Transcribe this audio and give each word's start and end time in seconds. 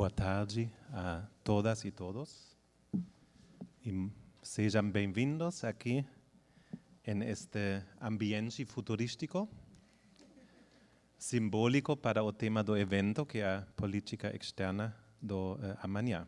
Boa 0.00 0.08
tarde 0.08 0.72
a 0.94 1.28
todas 1.44 1.84
e 1.84 1.90
todos. 1.90 2.56
E 3.84 4.10
sejam 4.42 4.90
bem-vindos 4.90 5.62
aqui 5.62 6.06
em 7.06 7.22
este 7.24 7.82
ambiente 8.00 8.64
futurístico, 8.64 9.46
simbólico 11.18 11.98
para 11.98 12.24
o 12.24 12.32
tema 12.32 12.64
do 12.64 12.78
evento, 12.78 13.26
que 13.26 13.40
é 13.40 13.56
a 13.56 13.66
política 13.76 14.34
externa 14.34 14.96
do 15.20 15.56
uh, 15.56 15.76
amanhã. 15.82 16.26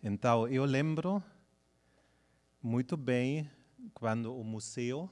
Então, 0.00 0.46
eu 0.46 0.64
lembro 0.64 1.20
muito 2.62 2.96
bem 2.96 3.50
quando 3.92 4.32
o 4.32 4.44
museu 4.44 5.10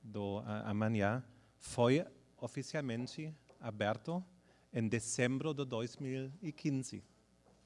do 0.00 0.38
uh, 0.38 0.44
amanhã 0.64 1.24
foi 1.58 2.06
oficialmente 2.36 3.34
aberto 3.60 4.24
em 4.74 4.88
dezembro 4.88 5.54
de 5.54 5.64
2015. 5.64 7.04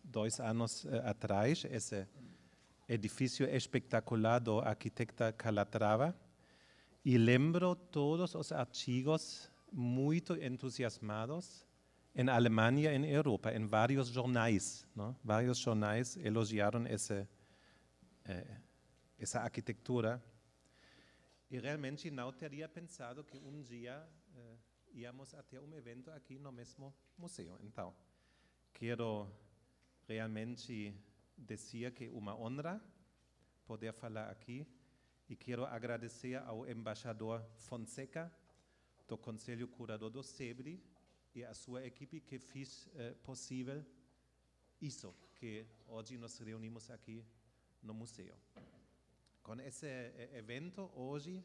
Dois 0.04 0.38
anos 0.40 0.86
atrás, 1.04 1.64
esse 1.70 2.06
edifício 2.86 3.48
espetacular 3.48 4.38
do 4.38 4.60
arquitecta 4.60 5.32
Calatrava. 5.32 6.14
E 7.02 7.16
lembro 7.16 7.74
todos 7.74 8.34
os 8.34 8.52
artigos 8.52 9.50
muito 9.72 10.34
entusiasmados 10.34 11.66
em 12.14 12.28
Alemanha 12.28 12.92
em 12.92 13.06
Europa, 13.06 13.54
em 13.54 13.66
vários 13.66 14.08
jornais. 14.08 14.86
Não? 14.94 15.16
Vários 15.24 15.58
jornais 15.58 16.16
elogiaram 16.18 16.86
esse, 16.86 17.27
eh, 18.27 18.60
essa 19.18 19.40
arquitetura. 19.40 20.22
E 21.50 21.58
realmente 21.58 22.10
não 22.10 22.30
teria 22.32 22.68
pensado 22.68 23.24
que 23.24 23.38
um 23.38 23.62
dia 23.62 24.06
eh, 24.36 24.56
íamos 24.98 25.32
a 25.34 25.42
ter 25.42 25.60
um 25.60 25.74
evento 25.74 26.10
aqui 26.10 26.38
no 26.38 26.50
mesmo 26.50 26.92
museu. 27.16 27.56
Então, 27.60 27.94
quero 28.72 29.30
realmente 30.08 30.92
dizer 31.36 31.94
que 31.94 32.06
é 32.06 32.10
uma 32.10 32.34
honra 32.34 32.82
poder 33.64 33.92
falar 33.92 34.28
aqui 34.28 34.66
e 35.28 35.36
quero 35.36 35.64
agradecer 35.64 36.36
ao 36.36 36.66
embaixador 36.68 37.44
Fonseca 37.55 38.32
do 39.06 39.16
Conselho 39.16 39.68
Curador 39.68 40.10
do 40.10 40.22
SEBRE 40.22 40.82
e 41.34 41.44
a 41.44 41.55
sua 41.55 41.86
equipe 41.86 42.20
que 42.20 42.38
fez 42.38 42.88
eh, 42.94 43.14
possível 43.22 43.84
isso 44.80 45.14
que 45.36 45.64
hoje 45.86 46.18
nos 46.18 46.38
reunimos 46.38 46.90
aqui 46.90 47.24
no 47.83 47.94
museu. 47.94 48.34
Com 49.42 49.60
esse 49.60 49.86
eh, 49.86 50.30
evento 50.34 50.90
hoje 50.94 51.44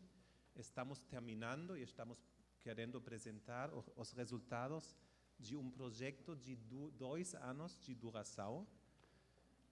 estamos 0.55 1.03
terminando 1.03 1.77
e 1.77 1.83
estamos 1.83 2.17
querendo 2.63 2.97
apresentar 2.97 3.69
os 3.95 4.11
resultados 4.13 4.95
de 5.37 5.55
um 5.55 5.69
projeto 5.69 6.35
de 6.35 6.55
dois 6.97 7.35
anos 7.35 7.77
de 7.79 7.93
duração 7.93 8.65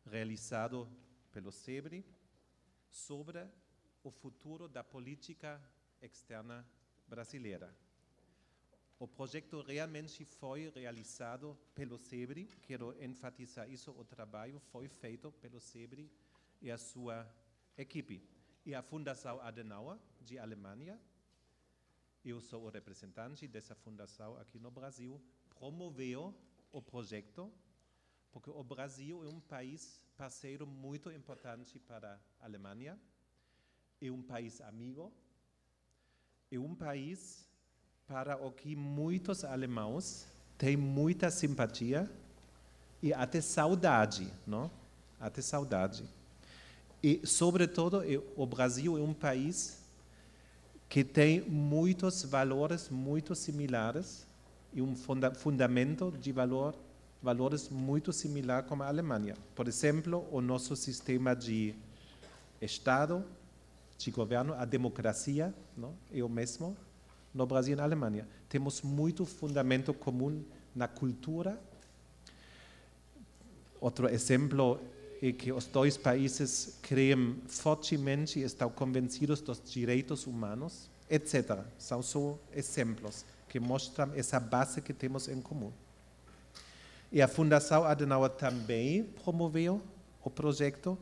realizado 0.05 0.87
pelo 1.31 1.51
SEBRE 1.51 2.05
sobre 2.89 3.47
o 4.03 4.11
futuro 4.11 4.67
da 4.67 4.83
política 4.83 5.61
externa 6.01 6.67
brasileira. 7.07 7.73
O 8.99 9.07
projeto 9.07 9.61
realmente 9.61 10.25
foi 10.25 10.69
realizado 10.69 11.57
pelo 11.73 11.97
SEBRE, 11.97 12.45
quero 12.61 12.93
enfatizar 13.01 13.69
isso, 13.71 13.91
o 13.91 14.03
trabalho 14.03 14.59
foi 14.71 14.87
feito 14.87 15.31
pelo 15.31 15.59
SEBRE 15.59 16.11
e 16.61 16.69
a 16.69 16.77
sua 16.77 17.27
equipe. 17.77 18.21
E 18.63 18.75
a 18.75 18.83
Fundação 18.83 19.41
Adenauer, 19.41 19.97
de 20.19 20.37
Alemanha, 20.37 20.99
eu 22.23 22.39
sou 22.41 22.65
o 22.65 22.69
representante 22.69 23.47
dessa 23.47 23.75
fundação 23.75 24.37
aqui 24.37 24.59
no 24.59 24.71
Brasil, 24.71 25.21
promoveu 25.49 26.33
o 26.71 26.81
projeto 26.81 27.51
porque 28.31 28.49
o 28.49 28.63
Brasil 28.63 29.25
é 29.25 29.27
um 29.27 29.39
país 29.39 30.01
parceiro 30.17 30.65
muito 30.65 31.11
importante 31.11 31.77
para 31.79 32.19
a 32.39 32.45
Alemanha, 32.45 32.97
é 34.01 34.09
um 34.09 34.21
país 34.21 34.61
amigo, 34.61 35.11
é 36.49 36.57
um 36.57 36.73
país 36.73 37.45
para 38.07 38.37
o 38.37 38.51
que 38.51 38.75
muitos 38.75 39.43
alemães 39.43 40.27
têm 40.57 40.77
muita 40.77 41.29
simpatia 41.29 42.09
e 43.01 43.13
até 43.13 43.41
saudade, 43.41 44.31
não? 44.47 44.71
Até 45.19 45.41
saudade. 45.41 46.05
E, 47.03 47.25
sobretudo, 47.25 48.01
o 48.35 48.45
Brasil 48.45 48.97
é 48.97 49.01
um 49.01 49.13
país 49.13 49.80
que 50.91 51.05
tem 51.05 51.39
muitos 51.39 52.23
valores 52.23 52.89
muito 52.89 53.33
similares 53.33 54.27
e 54.73 54.81
um 54.81 54.93
funda 54.93 55.33
fundamento 55.33 56.11
de 56.19 56.33
valor 56.33 56.75
valores 57.23 57.69
muito 57.69 58.11
similares 58.11 58.67
com 58.67 58.83
a 58.83 58.87
Alemanha. 58.87 59.37
Por 59.55 59.69
exemplo, 59.69 60.27
o 60.29 60.41
nosso 60.41 60.75
sistema 60.75 61.33
de 61.33 61.73
Estado, 62.59 63.23
de 63.97 64.11
governo, 64.11 64.53
a 64.55 64.65
democracia, 64.65 65.53
não? 65.77 65.93
é 66.11 66.21
o 66.21 66.27
mesmo 66.27 66.75
no 67.33 67.45
Brasil 67.45 67.71
e 67.71 67.77
na 67.77 67.83
Alemanha. 67.83 68.27
Temos 68.49 68.81
muito 68.81 69.25
fundamento 69.25 69.93
comum 69.93 70.43
na 70.75 70.89
cultura. 70.89 71.57
Outro 73.79 74.09
exemplo 74.09 74.77
é 75.21 75.31
que 75.31 75.51
os 75.51 75.67
dois 75.67 75.97
países 75.97 76.79
creem 76.81 77.35
fortemente 77.47 78.39
e 78.39 78.43
estão 78.43 78.69
convencidos 78.69 79.39
dos 79.39 79.61
direitos 79.63 80.25
humanos, 80.25 80.89
etc. 81.09 81.59
São 81.77 82.01
só 82.01 82.39
exemplos 82.53 83.23
que 83.47 83.59
mostram 83.59 84.11
essa 84.15 84.39
base 84.39 84.81
que 84.81 84.93
temos 84.93 85.27
em 85.27 85.39
comum. 85.39 85.71
E 87.11 87.21
a 87.21 87.27
Fundação 87.27 87.83
Adenauer 87.83 88.31
também 88.31 89.03
promoveu 89.03 89.81
o 90.23 90.29
projeto, 90.29 90.97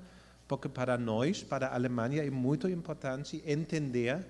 porque 0.48 0.68
para 0.68 0.98
nós, 0.98 1.44
para 1.44 1.68
a 1.68 1.76
Alemanha, 1.76 2.24
é 2.24 2.30
muito 2.30 2.68
importante 2.68 3.42
entender 3.46 4.26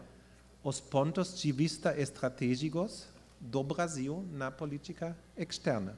os 0.63 0.79
pontos 0.79 1.39
de 1.39 1.51
vista 1.51 2.00
estratégicos 2.00 3.07
do 3.39 3.63
Brasil 3.63 4.25
na 4.33 4.51
política 4.51 5.17
externa. 5.38 5.97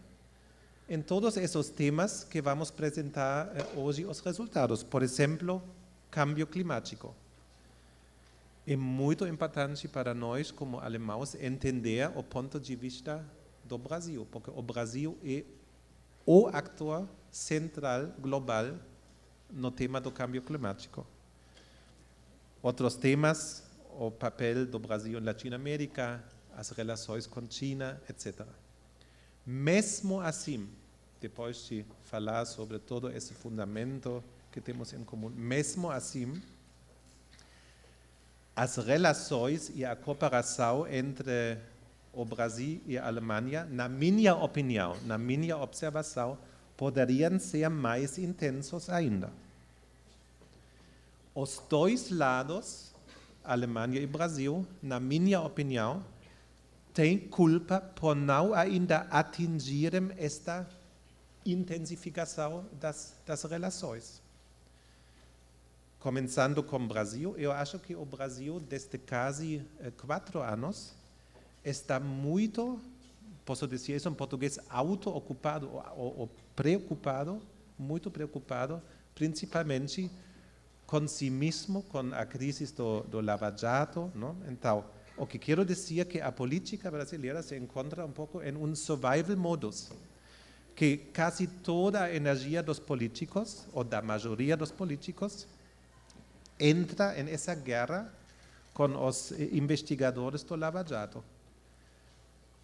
Em 0.93 1.01
todos 1.01 1.37
esses 1.37 1.69
temas 1.69 2.25
que 2.25 2.41
vamos 2.41 2.69
apresentar 2.69 3.47
eh, 3.55 3.65
hoje 3.77 4.03
os 4.05 4.19
resultados, 4.19 4.83
por 4.83 5.01
exemplo, 5.01 5.63
câmbio 6.09 6.45
climático. 6.45 7.15
É 8.67 8.75
muito 8.75 9.25
importante 9.25 9.87
para 9.87 10.13
nós, 10.13 10.51
como 10.51 10.81
alemães, 10.81 11.33
entender 11.35 12.11
o 12.13 12.21
ponto 12.21 12.59
de 12.59 12.75
vista 12.75 13.25
do 13.63 13.77
Brasil, 13.77 14.27
porque 14.29 14.51
o 14.53 14.61
Brasil 14.61 15.17
é 15.23 15.45
o 16.25 16.47
actor 16.47 17.07
central 17.31 18.07
global 18.19 18.77
no 19.49 19.71
tema 19.71 20.01
do 20.01 20.11
câmbio 20.11 20.41
climático. 20.41 21.07
Outros 22.61 22.95
temas, 22.97 23.63
o 23.97 24.11
papel 24.11 24.65
do 24.65 24.77
Brasil 24.77 25.17
em 25.17 25.23
Latinoamérica, 25.23 26.21
as 26.53 26.69
relações 26.71 27.25
com 27.25 27.49
China, 27.49 28.01
etc. 28.09 28.45
Mesmo 29.45 30.19
assim, 30.19 30.69
depois 31.21 31.67
de 31.67 31.85
falar 32.01 32.45
sobre 32.45 32.79
todo 32.79 33.09
esse 33.11 33.33
fundamento 33.35 34.23
que 34.51 34.59
temos 34.59 34.91
em 34.91 35.03
comum, 35.03 35.29
mesmo 35.29 35.91
assim, 35.91 36.41
as 38.55 38.75
relações 38.77 39.71
e 39.75 39.85
a 39.85 39.95
cooperação 39.95 40.87
entre 40.87 41.59
o 42.11 42.25
Brasil 42.25 42.81
e 42.87 42.97
a 42.97 43.05
Alemanha, 43.05 43.65
na 43.65 43.87
minha 43.87 44.35
opinião, 44.35 44.97
na 45.05 45.17
minha 45.17 45.57
observação, 45.57 46.37
poderiam 46.75 47.39
ser 47.39 47.69
mais 47.69 48.17
intensos 48.17 48.89
ainda. 48.89 49.31
Os 51.35 51.61
dois 51.69 52.09
lados, 52.09 52.93
Alemanha 53.43 54.01
e 54.01 54.07
Brasil, 54.07 54.65
na 54.81 54.99
minha 54.99 55.39
opinião, 55.39 56.03
têm 56.93 57.17
culpa 57.17 57.79
por 57.79 58.15
não 58.15 58.53
ainda 58.53 59.07
atingirem 59.09 60.09
esta 60.17 60.67
intensificação 61.45 62.65
das, 62.79 63.15
das 63.25 63.43
relações. 63.43 64.21
Começando 65.99 66.63
com 66.63 66.77
o 66.77 66.87
Brasil, 66.87 67.35
eu 67.37 67.51
acho 67.51 67.77
que 67.77 67.95
o 67.95 68.03
Brasil, 68.03 68.59
desde 68.59 68.97
quase 68.97 69.63
eh, 69.79 69.91
quatro 69.91 70.41
anos, 70.41 70.93
está 71.63 71.99
muito, 71.99 72.79
posso 73.45 73.67
dizer 73.67 73.95
isso 73.97 74.09
em 74.09 74.13
português, 74.13 74.59
auto-ocupado 74.67 75.69
ou, 75.95 76.19
ou 76.21 76.29
preocupado, 76.55 77.41
muito 77.77 78.09
preocupado, 78.09 78.81
principalmente 79.13 80.09
com 80.87 81.07
si 81.07 81.29
mesmo, 81.29 81.83
com 81.83 82.13
a 82.13 82.25
crise 82.25 82.73
do, 82.73 83.01
do 83.01 83.21
Lava 83.21 83.55
Jato. 83.55 84.11
Não? 84.15 84.35
Então, 84.49 84.83
o 85.15 85.25
que 85.27 85.37
quero 85.37 85.63
dizer 85.63 85.99
é 86.01 86.05
que 86.05 86.19
a 86.19 86.31
política 86.31 86.89
brasileira 86.89 87.43
se 87.43 87.55
encontra 87.55 88.05
um 88.05 88.11
pouco 88.11 88.41
em 88.41 88.55
um 88.55 88.75
survival 88.75 89.37
modus, 89.37 89.91
que 90.81 90.97
quase 91.13 91.45
toda 91.45 92.01
a 92.01 92.11
energia 92.11 92.63
dos 92.63 92.79
políticos, 92.79 93.67
ou 93.71 93.83
da 93.83 94.01
maioria 94.01 94.57
dos 94.57 94.71
políticos, 94.71 95.47
entra 96.59 97.19
em 97.19 97.29
essa 97.29 97.53
guerra 97.53 98.11
com 98.73 99.05
os 99.05 99.29
investigadores 99.29 100.41
do 100.41 100.55
Lava 100.55 100.83
Jato. 100.83 101.23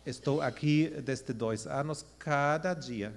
Estou 0.03 0.41
aqui 0.41 0.89
desde 1.05 1.31
dois 1.31 1.67
anos, 1.67 2.03
cada 2.17 2.73
dia 2.73 3.13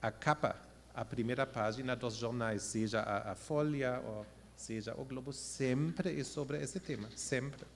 a 0.00 0.12
capa, 0.12 0.54
a 0.94 1.04
primeira 1.04 1.44
página 1.44 1.96
dos 1.96 2.14
jornais, 2.14 2.62
seja 2.62 3.00
a, 3.00 3.32
a 3.32 3.34
Folha 3.34 4.00
ou 4.06 4.24
seja 4.56 4.94
o 4.96 5.04
Globo, 5.04 5.32
sempre 5.32 6.20
é 6.20 6.22
sobre 6.22 6.62
esse 6.62 6.78
tema, 6.78 7.08
sempre. 7.16 7.66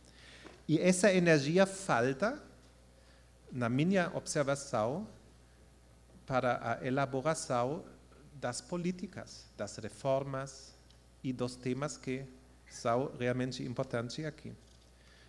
E 0.69 0.79
essa 0.79 1.13
energia 1.13 1.67
falta, 1.67 2.41
na 3.51 3.69
minha 3.69 4.13
observação, 4.15 5.05
para 6.29 6.79
a 6.79 6.87
elaboração 6.87 7.83
das 8.35 8.61
políticas, 8.61 9.51
das 9.57 9.79
reformas 9.79 10.77
e 11.25 11.33
dos 11.33 11.57
temas 11.57 11.97
que 11.97 12.23
são 12.69 13.11
realmente 13.19 13.63
importantes 13.63 14.23
aqui. 14.27 14.53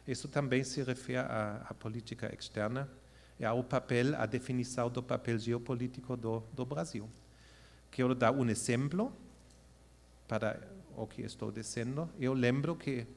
Isso 0.05 0.27
também 0.27 0.61
se 0.61 0.83
refere 0.83 1.19
à, 1.19 1.65
à 1.69 1.73
política 1.73 2.35
externa 2.37 2.89
e 3.39 3.45
ao 3.45 3.63
papel, 3.63 4.13
à 4.17 4.25
definição 4.25 4.89
do 4.89 5.01
papel 5.01 5.39
geopolítico 5.39 6.17
do, 6.17 6.43
do 6.51 6.65
Brasil. 6.65 7.09
Quero 7.89 8.13
dar 8.13 8.33
um 8.33 8.49
exemplo 8.49 9.13
para 10.27 10.59
o 10.97 11.07
que 11.07 11.21
estou 11.21 11.49
dizendo. 11.49 12.09
Eu 12.19 12.33
lembro 12.33 12.75
que 12.75 13.07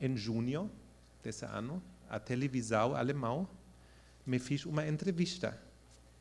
em 0.00 0.16
junho 0.16 0.70
desse 1.20 1.44
ano, 1.44 1.82
a 2.08 2.20
televisão 2.20 2.94
alemã 2.94 3.44
me 4.24 4.38
fez 4.38 4.64
uma 4.64 4.86
entrevista, 4.86 5.60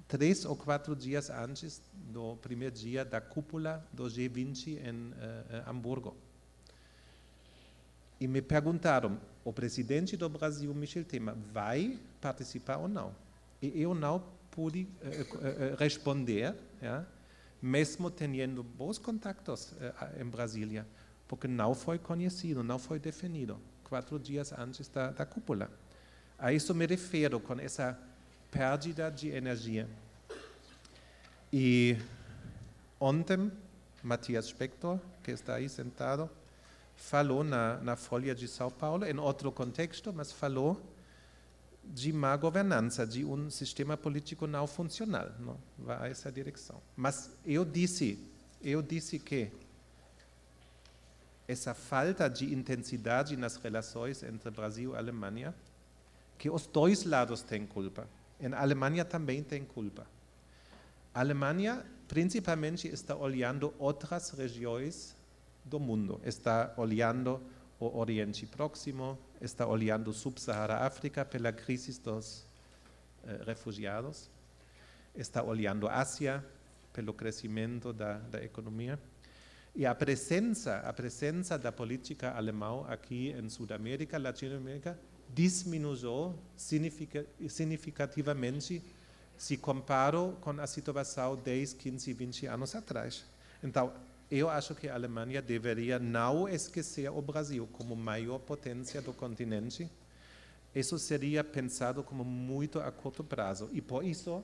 três 0.07 0.45
ou 0.45 0.55
quatro 0.55 0.95
dias 0.95 1.29
antes 1.29 1.81
do 1.93 2.35
primeiro 2.37 2.73
dia 2.73 3.03
da 3.03 3.19
cúpula 3.19 3.85
do 3.91 4.05
G20 4.05 4.67
em 4.67 5.11
uh, 5.11 5.69
Hamburgo 5.69 6.15
e 8.19 8.27
me 8.27 8.41
perguntaram, 8.41 9.19
o 9.43 9.53
presidente 9.53 10.17
do 10.17 10.27
Brasil, 10.27 10.73
Michel 10.73 11.05
Temer, 11.05 11.35
vai 11.53 11.99
participar 12.19 12.77
ou 12.77 12.87
não? 12.87 13.15
E 13.61 13.81
eu 13.81 13.93
não 13.93 14.23
pude 14.49 14.83
uh, 14.83 15.73
uh, 15.73 15.75
responder, 15.77 16.55
ja, 16.81 17.05
mesmo 17.61 18.09
tendo 18.09 18.63
bons 18.63 18.97
contatos 18.97 19.73
em 20.19 20.25
Brasília, 20.25 20.85
porque 21.27 21.47
não 21.47 21.73
foi 21.73 21.97
conhecido, 21.97 22.63
não 22.63 22.79
foi 22.79 22.99
definido, 22.99 23.59
quatro 23.83 24.19
dias 24.19 24.51
antes 24.53 24.87
da, 24.87 25.11
da 25.11 25.25
cúpula. 25.25 25.69
A 26.37 26.53
isso 26.53 26.73
me 26.73 26.85
refiro 26.85 27.39
com 27.39 27.53
essa 27.59 27.99
perda 28.51 29.09
de 29.09 29.29
energia. 29.29 29.87
E 31.51 31.97
ontem, 32.99 33.51
Matias 34.03 34.47
Spector, 34.47 34.99
que 35.23 35.31
está 35.31 35.55
aí 35.55 35.69
sentado, 35.69 36.29
falou 36.95 37.43
na, 37.43 37.77
na 37.77 37.95
Folha 37.95 38.33
de 38.33 38.47
São 38.47 38.69
Paulo, 38.69 39.05
em 39.05 39.17
outro 39.17 39.51
contexto, 39.51 40.11
mas 40.13 40.31
falou 40.31 40.81
de 41.83 42.11
má 42.11 42.35
governança, 42.35 43.07
de 43.07 43.23
um 43.23 43.49
sistema 43.49 43.95
político 43.95 44.45
não 44.45 44.67
funcional, 44.67 45.31
não 45.39 45.57
vai 45.77 46.11
essa 46.11 46.31
direção. 46.31 46.81
Mas 46.95 47.31
eu 47.45 47.63
disse, 47.63 48.19
eu 48.61 48.81
disse 48.81 49.19
que 49.19 49.49
essa 51.47 51.73
falta 51.73 52.29
de 52.29 52.53
intensidade 52.53 53.37
nas 53.37 53.55
relações 53.55 54.21
entre 54.21 54.51
Brasil 54.51 54.93
e 54.93 54.97
Alemanha, 54.97 55.55
que 56.37 56.49
os 56.49 56.67
dois 56.67 57.05
lados 57.05 57.41
têm 57.41 57.65
culpa. 57.65 58.07
Em 58.39 58.53
Alemanha 58.53 59.03
também 59.03 59.43
tem 59.43 59.63
culpa. 59.63 60.05
A 61.13 61.19
Alemanha 61.19 61.83
principalmente 62.07 62.87
está 62.87 63.15
olhando 63.15 63.73
outras 63.77 64.29
regiões 64.31 65.15
do 65.65 65.79
mundo. 65.79 66.21
Está 66.23 66.73
olhando 66.77 67.41
o 67.79 67.97
Oriente 67.97 68.45
Próximo, 68.45 69.17
está 69.41 69.67
olhando 69.67 70.13
Sub-Sahara 70.13 70.85
África 70.85 71.25
pela 71.25 71.51
crise 71.51 71.99
dos 72.01 72.45
eh, 73.25 73.43
refugiados, 73.45 74.29
está 75.15 75.43
olhando 75.43 75.87
Ásia 75.87 76.43
pelo 76.93 77.13
crescimento 77.13 77.93
da, 77.93 78.17
da 78.19 78.43
economia. 78.43 78.99
E 79.75 79.85
a 79.85 79.93
presença, 79.93 80.77
a 80.77 80.91
presença 80.91 81.57
da 81.57 81.71
política 81.71 82.31
alemã 82.31 82.83
aqui 82.87 83.29
em 83.37 83.47
Sudamérica, 83.47 84.17
Latinoamérica, 84.17 84.97
diminuiu 85.33 86.35
significativamente 86.55 88.83
se 89.37 89.57
comparo 89.57 90.37
com 90.41 90.51
a 90.59 90.67
situação 90.67 91.35
10, 91.35 91.73
15, 91.73 92.13
20 92.13 92.45
anos 92.47 92.75
atrás. 92.75 93.25
Então, 93.63 93.93
eu 94.29 94.49
acho 94.49 94.75
que 94.75 94.89
a 94.89 94.93
Alemanha 94.93 95.41
deveria 95.41 95.97
não 95.99 96.49
esquecer 96.49 97.09
o 97.09 97.21
Brasil 97.21 97.67
como 97.71 97.95
maior 97.95 98.39
potência 98.39 99.01
do 99.01 99.13
continente. 99.13 99.89
Isso 100.75 100.99
seria 100.99 101.41
pensado 101.43 102.03
como 102.03 102.25
muito 102.25 102.79
a 102.79 102.91
curto 102.91 103.23
prazo. 103.23 103.69
E 103.71 103.81
por 103.81 104.03
isso, 104.03 104.43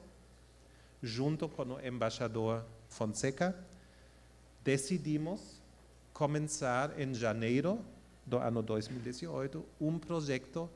junto 1.01 1.49
com 1.49 1.63
o 1.63 1.85
embaixador 1.85 2.63
Fonseca, 2.87 3.53
decidimos 4.63 5.61
começar 6.13 6.97
em 6.99 7.13
janeiro 7.13 7.83
do 8.25 8.37
ano 8.37 8.61
2018 8.61 9.65
um 9.79 9.99
projeto 9.99 10.69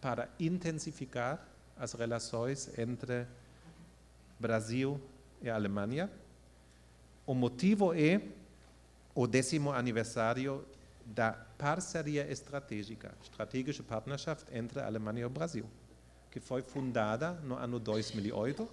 para 0.00 0.28
intensificar 0.38 1.46
as 1.76 1.92
relações 1.92 2.76
entre 2.78 3.26
Brasil 4.38 5.00
e 5.40 5.48
Alemanha. 5.48 6.10
O 7.26 7.34
motivo 7.34 7.94
é 7.94 8.20
o 9.14 9.26
décimo 9.26 9.72
aniversário 9.72 10.64
da 11.04 11.32
parceria 11.58 12.30
estratégica, 12.30 13.14
estratégische 13.22 13.82
Partnerschaft 13.82 14.46
entre 14.52 14.80
a 14.80 14.86
Alemanha 14.86 15.20
e 15.20 15.24
o 15.24 15.30
Brasil, 15.30 15.66
que 16.30 16.40
foi 16.40 16.62
fundada 16.62 17.32
no 17.44 17.56
ano 17.56 17.78
2008 17.78 18.68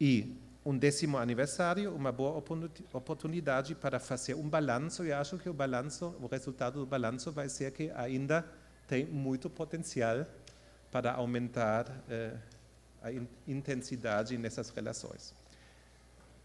e 0.00 0.36
um 0.70 0.78
décimo 0.78 1.18
aniversário, 1.18 1.92
uma 1.92 2.12
boa 2.12 2.42
oportunidade 2.92 3.74
para 3.74 3.98
fazer 3.98 4.34
um 4.34 4.48
balanço. 4.48 5.04
E 5.04 5.12
acho 5.12 5.36
que 5.36 5.48
o 5.48 5.52
balanço, 5.52 6.14
o 6.20 6.28
resultado 6.28 6.78
do 6.78 6.86
balanço 6.86 7.32
vai 7.32 7.48
ser 7.48 7.72
que 7.72 7.90
ainda 7.90 8.46
tem 8.86 9.04
muito 9.04 9.50
potencial 9.50 10.24
para 10.92 11.12
aumentar 11.12 11.86
eh, 12.08 12.36
a 13.02 13.10
intensidade 13.48 14.38
nessas 14.38 14.70
relações. 14.70 15.34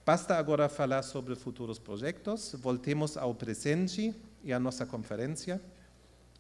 Basta 0.04 0.36
agora 0.36 0.68
falar 0.70 1.04
sobre 1.04 1.36
futuros 1.36 1.78
projetos. 1.78 2.56
Voltemos 2.58 3.18
ao 3.18 3.36
presente 3.36 4.12
e 4.44 4.52
à 4.52 4.60
nossa 4.60 4.88
conferência. 4.88 5.62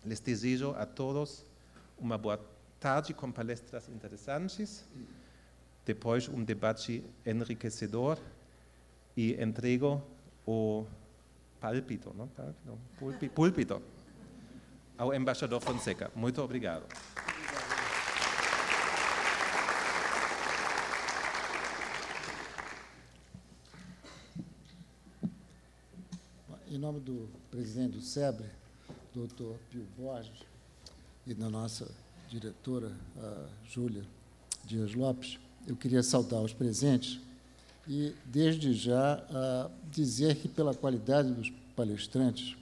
Les 0.03 0.19
desejo 0.19 0.71
a 0.71 0.87
todos 0.87 1.45
uma 1.99 2.17
boa 2.17 2.43
tarde 2.79 3.13
com 3.13 3.31
palestras 3.31 3.87
interessantes. 3.89 4.83
Depois, 5.85 6.27
um 6.27 6.43
debate 6.43 7.03
enriquecedor 7.25 8.17
e 9.15 9.33
entrego 9.41 10.01
o 10.45 10.85
pálpito, 11.59 12.13
não? 12.13 12.29
púlpito 13.33 13.81
ao 14.97 15.13
embaixador 15.13 15.61
Fonseca. 15.61 16.11
Muito 16.15 16.41
obrigado. 16.41 16.85
Em 26.67 26.77
nome 26.77 26.99
do 26.99 27.29
presidente 27.49 27.93
do 27.93 28.01
SEBRE, 28.01 28.49
doutor 29.13 29.57
Pio 29.69 29.85
Borges, 29.97 30.43
e 31.25 31.33
da 31.33 31.49
nossa 31.49 31.89
diretora, 32.27 32.91
Júlia 33.63 34.03
Dias 34.65 34.93
Lopes, 34.93 35.39
eu 35.67 35.75
queria 35.75 36.03
saudar 36.03 36.41
os 36.41 36.53
presentes 36.53 37.19
e, 37.87 38.13
desde 38.25 38.73
já, 38.73 39.23
dizer 39.91 40.35
que, 40.35 40.47
pela 40.47 40.73
qualidade 40.73 41.31
dos 41.31 41.51
palestrantes, 41.75 42.55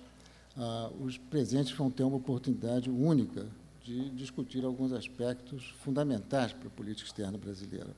os 1.00 1.18
presentes 1.18 1.74
vão 1.74 1.90
ter 1.90 2.04
uma 2.04 2.18
oportunidade 2.18 2.90
única 2.90 3.46
de 3.84 4.10
discutir 4.12 4.64
alguns 4.64 4.94
aspectos 4.94 5.74
fundamentais 5.84 6.54
para 6.54 6.68
a 6.68 6.72
política 6.72 7.08
externa 7.08 7.38
brasileira. 7.38 7.90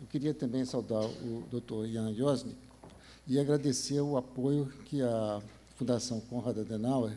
Eu 0.00 0.06
queria 0.06 0.32
também 0.32 0.64
saudar 0.64 1.04
o 1.04 1.44
doutor 1.50 1.86
Ian 1.86 2.14
Josnik, 2.14 2.56
e 3.26 3.38
agradecer 3.38 4.00
o 4.00 4.16
apoio 4.16 4.72
que 4.86 5.02
a 5.02 5.42
Fundação 5.76 6.18
Konrad 6.18 6.58
Adenauer 6.58 7.12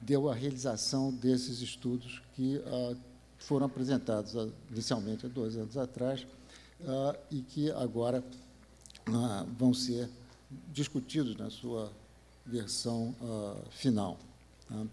deu 0.00 0.30
à 0.30 0.34
realização 0.34 1.12
desses 1.12 1.60
estudos 1.60 2.22
que 2.34 2.62
foram 3.44 3.66
apresentados 3.66 4.34
uh, 4.34 4.52
inicialmente 4.70 5.26
há 5.26 5.28
dois 5.28 5.56
anos 5.56 5.76
atrás 5.76 6.26
uh, 6.80 7.16
e 7.30 7.40
que 7.40 7.70
agora 7.72 8.22
vão 9.58 9.74
ser 9.74 10.08
discutidos 10.72 11.36
na 11.36 11.50
sua 11.50 11.92
versão 12.46 13.14
final. 13.70 14.18
Tá? 14.66 14.86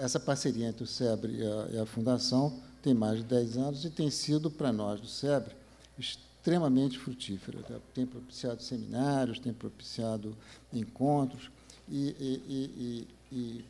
essa 0.00 0.20
parceria 0.20 0.68
entre 0.68 0.84
o 0.84 0.86
SEBRE 0.86 1.38
e 1.38 1.44
a, 1.44 1.68
e 1.72 1.78
a 1.78 1.84
Fundação 1.84 2.56
tem 2.80 2.94
mais 2.94 3.18
de 3.18 3.24
10 3.24 3.56
anos 3.56 3.84
e 3.84 3.90
tem 3.90 4.10
sido, 4.10 4.48
para 4.48 4.72
nós 4.72 5.00
do 5.00 5.08
SEBRE, 5.08 5.56
extremamente 5.98 7.00
frutífera. 7.00 7.62
Tá? 7.64 7.74
Tem 7.92 8.06
propiciado 8.06 8.62
seminários, 8.62 9.40
tem 9.40 9.52
propiciado 9.52 10.36
encontros, 10.72 11.50
e, 11.88 12.16
e, 12.18 13.08
e, 13.32 13.64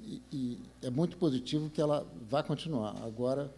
e, 0.00 0.58
é 0.82 0.90
muito 0.90 1.16
positivo 1.16 1.70
que 1.70 1.80
ela 1.80 2.06
vá 2.28 2.42
continuar. 2.42 2.96
Agora, 3.02 3.50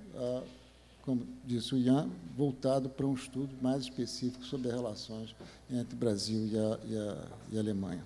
como 1.02 1.26
disse 1.44 1.74
o 1.74 1.78
Ian, 1.78 2.08
voltado 2.36 2.88
para 2.88 3.06
um 3.06 3.14
estudo 3.14 3.50
mais 3.62 3.84
específico 3.84 4.44
sobre 4.44 4.68
as 4.68 4.74
relações 4.74 5.34
entre 5.70 5.96
Brasil 5.96 6.46
e 6.46 6.58
a, 6.58 6.78
e 6.86 6.96
a, 6.96 7.28
e 7.52 7.56
a 7.56 7.60
Alemanha. 7.60 8.04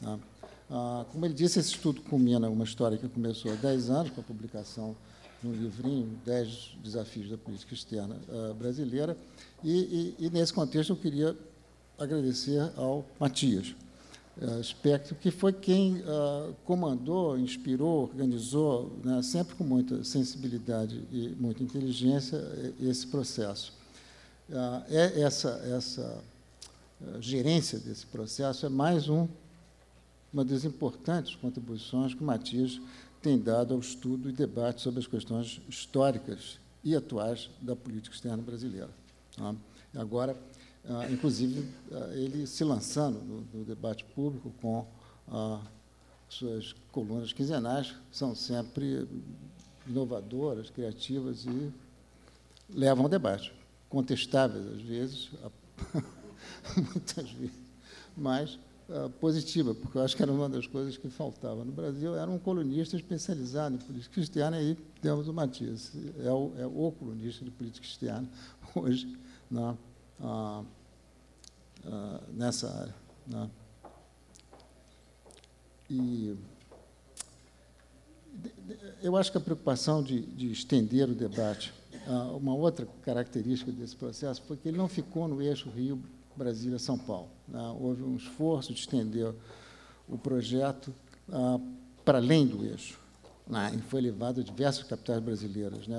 Tá? 0.00 0.18
Ah, 0.70 1.04
como 1.12 1.24
ele 1.24 1.34
disse, 1.34 1.58
esse 1.58 1.70
estudo 1.70 2.02
culmina 2.02 2.48
uma 2.48 2.64
história 2.64 2.98
que 2.98 3.08
começou 3.08 3.52
há 3.52 3.54
10 3.54 3.90
anos, 3.90 4.10
com 4.12 4.20
a 4.20 4.24
publicação 4.24 4.94
de 5.42 5.48
um 5.48 5.52
livrinho, 5.52 6.18
10 6.24 6.76
Desafios 6.82 7.30
da 7.30 7.38
Política 7.38 7.74
Externa 7.74 8.16
uh, 8.28 8.54
Brasileira, 8.54 9.16
e, 9.64 10.14
e, 10.18 10.30
nesse 10.30 10.52
contexto 10.52 10.90
eu 10.90 10.96
queria 10.96 11.36
agradecer 11.98 12.60
ao 12.76 13.04
Matias 13.18 13.74
uh, 14.40 14.62
Spectro, 14.62 15.14
que 15.16 15.30
foi 15.30 15.52
quem 15.52 15.96
uh, 15.96 16.54
comandou, 16.64 17.38
inspirou, 17.38 18.02
organizou, 18.04 18.92
né, 19.04 19.22
sempre 19.22 19.54
com 19.54 19.64
muita 19.64 20.02
sensibilidade 20.04 21.02
e 21.12 21.34
muita 21.38 21.62
inteligência, 21.62 22.38
esse 22.80 23.06
processo. 23.06 23.72
é 24.88 25.20
essa, 25.20 25.50
essa 25.74 26.24
gerência 27.20 27.78
desse 27.78 28.06
processo 28.06 28.66
é 28.66 28.68
mais 28.68 29.08
um 29.08 29.28
uma 30.32 30.44
das 30.44 30.64
importantes 30.64 31.34
contribuições 31.36 32.14
que 32.14 32.22
o 32.22 32.24
Matias 32.24 32.80
tem 33.22 33.38
dado 33.38 33.74
ao 33.74 33.80
estudo 33.80 34.28
e 34.28 34.32
debate 34.32 34.80
sobre 34.80 35.00
as 35.00 35.06
questões 35.06 35.60
históricas 35.68 36.58
e 36.84 36.94
atuais 36.94 37.50
da 37.60 37.74
política 37.74 38.14
externa 38.14 38.42
brasileira. 38.42 38.90
Tá? 39.36 39.54
Agora, 39.96 40.36
inclusive, 41.10 41.68
ah, 41.92 42.10
ele 42.14 42.46
se 42.46 42.64
lançando 42.64 43.46
no, 43.52 43.64
debate 43.64 44.04
público 44.04 44.52
com 44.60 44.86
ah, 45.28 45.60
suas 46.28 46.74
colunas 46.92 47.32
quinzenais, 47.32 47.94
são 48.10 48.34
sempre 48.34 49.06
inovadoras, 49.86 50.70
criativas 50.70 51.44
e 51.46 51.72
levam 52.70 53.04
ao 53.04 53.08
debate, 53.08 53.52
contestáveis 53.88 54.66
às 54.66 54.82
vezes, 54.82 55.30
muitas 56.76 57.30
vezes, 57.30 57.56
mas 58.16 58.58
uh, 58.88 59.08
positiva, 59.20 59.74
porque 59.74 59.96
eu 59.96 60.02
acho 60.02 60.16
que 60.16 60.22
era 60.22 60.32
uma 60.32 60.48
das 60.48 60.66
coisas 60.66 60.96
que 60.96 61.08
faltava. 61.08 61.64
No 61.64 61.72
Brasil, 61.72 62.14
era 62.16 62.30
um 62.30 62.38
colunista 62.38 62.96
especializado 62.96 63.76
em 63.76 63.78
política 63.78 64.20
externa, 64.20 64.60
e 64.60 64.70
aí 64.70 64.78
temos 65.00 65.28
o 65.28 65.32
Matias, 65.32 65.92
é 66.22 66.30
o, 66.30 66.52
é 66.58 66.66
o 66.66 66.92
colunista 66.98 67.44
de 67.44 67.50
política 67.50 67.86
externa 67.86 68.28
hoje 68.74 69.16
na, 69.50 69.74
uh, 71.84 72.32
nessa 72.32 72.70
área. 72.70 72.94
Né? 73.26 73.50
E 75.90 76.36
eu 79.02 79.16
acho 79.16 79.32
que 79.32 79.38
a 79.38 79.40
preocupação 79.40 80.02
de, 80.02 80.20
de 80.20 80.52
estender 80.52 81.08
o 81.08 81.14
debate, 81.14 81.72
uma 82.40 82.54
outra 82.54 82.86
característica 83.02 83.72
desse 83.72 83.96
processo 83.96 84.42
foi 84.42 84.56
que 84.56 84.68
ele 84.68 84.78
não 84.78 84.88
ficou 84.88 85.26
no 85.26 85.42
eixo 85.42 85.68
Rio 85.70 86.02
Brasília-São 86.36 86.98
Paulo. 86.98 87.28
Né? 87.46 87.60
Houve 87.80 88.02
um 88.02 88.16
esforço 88.16 88.72
de 88.72 88.80
estender 88.80 89.34
o 90.08 90.16
projeto 90.16 90.94
ah, 91.30 91.58
para 92.04 92.18
além 92.18 92.46
do 92.46 92.64
eixo. 92.64 92.98
Né? 93.46 93.72
E 93.76 93.82
foi 93.82 94.00
levado 94.00 94.40
a 94.40 94.44
diversas 94.44 94.84
capitais 94.84 95.20
brasileiras. 95.20 95.86
Né? 95.86 95.98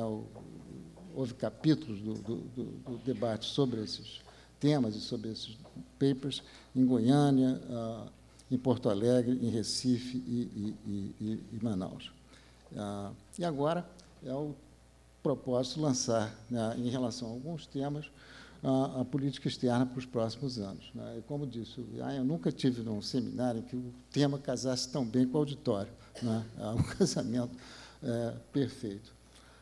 houve 1.14 1.34
capítulos 1.34 2.00
do, 2.00 2.14
do, 2.14 2.36
do, 2.36 2.98
debate 3.04 3.46
sobre 3.46 3.82
esses 3.82 4.22
temas 4.60 4.96
e 4.96 5.00
sobre 5.00 5.30
esses 5.30 5.58
papers 6.00 6.44
em 6.76 6.86
Goiânia, 6.86 7.62
ah, 7.70 8.08
em 8.52 8.58
Porto 8.58 8.90
Alegre, 8.90 9.38
em 9.42 9.50
Recife 9.50 10.18
e, 10.18 10.76
e, 10.86 11.16
e, 11.20 11.44
e 11.54 11.64
Manaus. 11.64 12.12
Ah, 12.76 13.12
e 13.38 13.46
agora 13.46 13.88
é 14.24 14.34
o 14.34 14.54
propósito 15.22 15.82
lançar, 15.82 16.34
né, 16.50 16.76
em 16.78 16.90
relação 16.90 17.28
a 17.28 17.32
alguns 17.32 17.66
temas, 17.66 18.10
a, 18.64 19.02
a, 19.02 19.06
política 19.06 19.48
externa 19.48 19.86
para 19.86 20.00
os 20.00 20.06
próximos 20.06 20.60
anos. 20.60 20.92
Né? 20.94 21.18
E 21.20 21.22
como 21.24 21.46
disse, 21.46 21.84
ah, 22.04 22.14
eu 22.14 22.24
nunca 22.24 22.52
tive 22.52 22.82
num 22.82 23.02
seminário 23.02 23.62
que 23.64 23.76
o 23.76 23.94
tema 24.12 24.38
casasse 24.38 24.90
tão 24.90 25.06
bem 25.06 25.28
com 25.28 25.38
o 25.38 25.40
auditório. 25.40 25.92
Né? 26.22 26.46
É 26.58 26.68
um 26.68 26.84
casamento 26.98 27.56
é, 28.04 28.34
perfeito. 28.52 29.14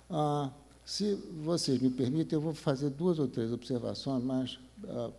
Ah, 0.10 0.50
se 0.86 1.16
vocês 1.44 1.80
me 1.80 1.89
permitem, 1.89 2.38
eu 2.38 2.42
vou 2.42 2.54
fazer 2.54 2.89
duas 2.89 3.20
ou 3.20 3.27
três 3.27 3.51
observações 3.51 4.24
mais 4.24 4.58
ah, 4.88 5.12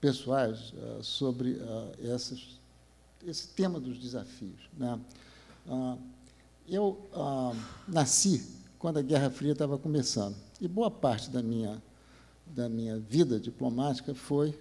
pessoais 0.00 0.72
ah, 0.76 1.02
sobre 1.02 1.58
ah, 1.60 1.92
essas, 2.02 2.60
esse 3.26 3.48
tema 3.48 3.78
dos 3.78 3.98
desafios. 3.98 4.68
Né? 4.76 4.98
Eu 6.68 7.08
nasci 7.88 8.46
quando 8.78 8.98
a 8.98 9.02
Guerra 9.02 9.30
Fria 9.30 9.52
estava 9.52 9.78
começando, 9.78 10.36
e 10.60 10.68
boa 10.68 10.90
parte 10.90 11.30
da 11.30 11.42
minha 11.42 11.82
da 12.46 12.68
minha 12.68 12.98
vida 12.98 13.40
diplomática 13.40 14.14
foi 14.14 14.56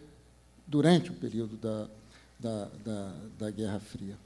durante 0.66 1.12
o 1.12 1.14
período 1.14 1.58
da, 1.58 1.88
da, 2.40 2.70
da, 2.84 3.16
da 3.38 3.52
Guerra 3.52 3.80
Fria. 3.80 4.18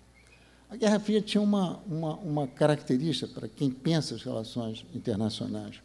A 0.69 0.75
Guerra 0.75 0.99
Fria 0.99 1.21
tinha 1.21 1.41
uma, 1.41 1.77
uma, 1.87 2.15
uma 2.15 2.47
característica 2.47 3.27
para 3.27 3.47
quem 3.47 3.71
pensa 3.71 4.15
as 4.15 4.23
relações 4.23 4.85
internacionais. 4.93 5.81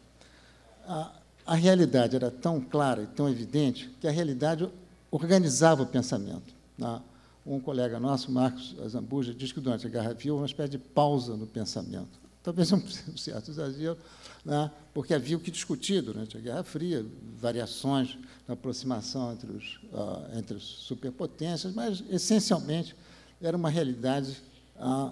A, 0.85 1.11
a 1.45 1.55
realidade 1.55 2.15
era 2.15 2.31
tão 2.31 2.61
clara 2.61 3.03
e 3.03 3.07
tão 3.07 3.29
evidente 3.29 3.89
que 3.99 4.07
a 4.07 4.11
realidade 4.11 4.69
organizava 5.11 5.83
o 5.83 5.85
pensamento. 5.85 6.53
Né? 6.77 7.01
Um 7.45 7.59
colega 7.59 7.99
nosso, 7.99 8.31
Marcos 8.31 8.75
Azambuja, 8.83 9.33
diz 9.33 9.51
que 9.51 9.59
durante 9.59 9.85
a 9.85 9.89
Guerra 9.89 10.15
Fria 10.15 10.31
houve 10.31 10.41
uma 10.41 10.47
espécie 10.47 10.71
de 10.71 10.77
pausa 10.77 11.35
no 11.35 11.45
pensamento. 11.45 12.19
Talvez 12.41 12.71
um 12.71 12.81
certo 13.17 13.51
exagero, 13.51 13.97
né? 14.45 14.71
porque 14.93 15.13
havia 15.13 15.35
o 15.35 15.39
que 15.39 15.51
discutir 15.51 16.01
durante 16.01 16.37
a 16.37 16.39
Guerra 16.39 16.63
Fria, 16.63 17.05
variações 17.37 18.17
na 18.47 18.53
aproximação 18.53 19.33
entre, 19.33 19.51
os, 19.51 19.79
uh, 19.91 20.37
entre 20.37 20.57
as 20.57 20.63
superpotências, 20.63 21.73
mas, 21.73 22.03
essencialmente, 22.09 22.95
era 23.41 23.55
uma 23.55 23.69
realidade. 23.69 24.41
Uh, 24.77 25.11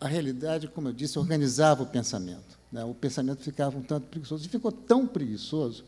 a 0.00 0.06
realidade, 0.06 0.68
como 0.68 0.88
eu 0.88 0.92
disse, 0.92 1.18
organizava 1.18 1.82
o 1.82 1.86
pensamento. 1.86 2.57
Né? 2.70 2.84
O 2.84 2.94
pensamento 2.94 3.42
ficava 3.42 3.76
um 3.76 3.82
tanto 3.82 4.06
preguiçoso. 4.08 4.44
E 4.46 4.48
ficou 4.48 4.72
tão 4.72 5.06
preguiçoso 5.06 5.84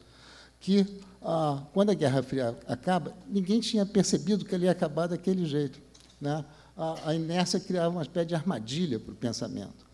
que, 0.59 0.81
uh, 1.23 1.65
quando 1.73 1.91
a 1.91 1.95
Guerra 1.95 2.23
Fria 2.23 2.59
acaba, 2.67 3.15
ninguém 3.29 3.61
tinha 3.61 3.87
percebido 3.87 4.45
que 4.45 4.55
ele 4.55 4.67
ia 4.67 4.73
acabar 4.73 5.07
daquele 5.07 5.45
jeito. 5.47 5.81
Né? 6.21 6.45
A, 6.77 7.11
a 7.11 7.15
inércia 7.15 7.59
criava 7.59 7.89
uma 7.89 8.03
espécie 8.03 8.27
de 8.27 8.35
armadilha 8.35 8.99
para 8.99 9.13
o 9.13 9.17
pensamento. 9.17 9.87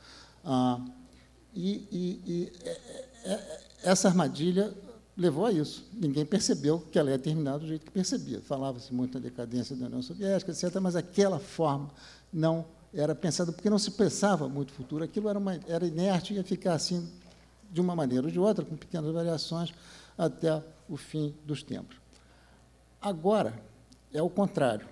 Ah, 0.44 0.80
e, 1.54 1.88
e, 1.90 2.22
e 2.26 2.52
é, 2.62 2.70
é, 2.70 3.32
é, 3.32 3.60
essa 3.82 4.08
armadilha 4.08 4.72
levou 5.16 5.46
a 5.46 5.52
isso. 5.52 5.84
Ninguém 5.92 6.24
percebeu 6.24 6.78
que 6.78 6.98
ela 6.98 7.10
ia 7.10 7.18
terminar 7.18 7.58
do 7.58 7.66
jeito 7.66 7.84
que 7.84 7.90
percebia. 7.90 8.40
Falava-se 8.40 8.92
muito 8.92 9.14
na 9.14 9.20
decadência 9.20 9.74
da 9.74 9.86
União 9.86 10.02
Soviética, 10.02 10.52
etc., 10.52 10.78
mas 10.80 10.94
aquela 10.94 11.40
forma 11.40 11.90
não 12.32 12.64
era 12.96 13.14
pensada, 13.14 13.52
porque 13.52 13.68
não 13.68 13.78
se 13.78 13.90
pensava 13.90 14.48
muito 14.48 14.72
futuro. 14.72 15.04
Aquilo 15.04 15.28
era, 15.28 15.38
uma, 15.38 15.60
era 15.68 15.86
inerte 15.86 16.32
e 16.32 16.36
ia 16.36 16.44
ficar 16.44 16.74
assim, 16.74 17.08
de 17.70 17.80
uma 17.80 17.94
maneira 17.94 18.26
ou 18.26 18.32
de 18.32 18.38
outra, 18.38 18.64
com 18.64 18.76
pequenas 18.76 19.12
variações, 19.12 19.72
até 20.16 20.62
o 20.88 20.96
fim 20.96 21.34
dos 21.44 21.62
tempos. 21.62 21.96
Agora, 23.00 23.54
é 24.12 24.22
o 24.22 24.30
contrário. 24.30 24.88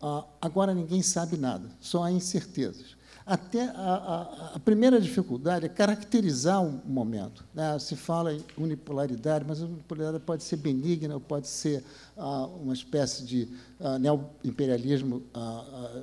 Ah, 0.00 0.24
agora 0.40 0.74
ninguém 0.74 1.00
sabe 1.00 1.36
nada, 1.36 1.70
só 1.80 2.02
há 2.02 2.12
incertezas. 2.12 2.96
Até 3.24 3.68
a, 3.68 3.72
a, 3.72 4.52
a, 4.56 4.58
primeira 4.58 5.00
dificuldade 5.00 5.64
é 5.64 5.68
caracterizar 5.68 6.60
um 6.60 6.80
momento. 6.84 7.44
Né? 7.54 7.78
Se 7.78 7.94
fala 7.94 8.34
em 8.34 8.44
unipolaridade, 8.58 9.44
mas 9.46 9.62
a 9.62 9.66
unipolaridade 9.66 10.24
pode 10.24 10.42
ser 10.42 10.56
benigna, 10.56 11.20
pode 11.20 11.46
ser 11.46 11.84
ah, 12.16 12.46
uma 12.46 12.74
espécie 12.74 13.24
de 13.24 13.48
ah, 13.78 13.96
neoimperialismo, 13.96 15.22
ah, 15.32 16.02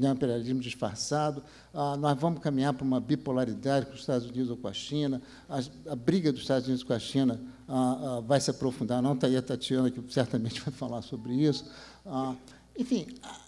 ah, 0.00 0.08
neoimperialismo 0.08 0.60
disfarçado. 0.60 1.42
Ah, 1.72 1.96
nós 1.96 2.18
vamos 2.18 2.40
caminhar 2.40 2.72
para 2.72 2.84
uma 2.84 3.00
bipolaridade 3.00 3.86
com 3.86 3.92
os 3.92 4.00
Estados 4.00 4.28
Unidos 4.28 4.50
ou 4.50 4.56
com 4.56 4.68
a 4.68 4.72
China. 4.72 5.20
A, 5.48 5.60
a 5.92 5.96
briga 5.96 6.32
dos 6.32 6.42
Estados 6.42 6.66
Unidos 6.66 6.82
com 6.82 6.92
a 6.92 6.98
China 6.98 7.40
ah, 7.68 8.16
ah, 8.18 8.20
vai 8.20 8.40
se 8.40 8.50
aprofundar. 8.50 9.02
Não 9.02 9.14
está 9.14 9.26
aí 9.26 9.36
a 9.36 9.42
Tatiana, 9.42 9.90
que 9.90 10.02
certamente 10.12 10.60
vai 10.64 10.72
falar 10.72 11.02
sobre 11.02 11.34
isso. 11.34 11.70
Ah, 12.04 12.34
enfim, 12.76 13.06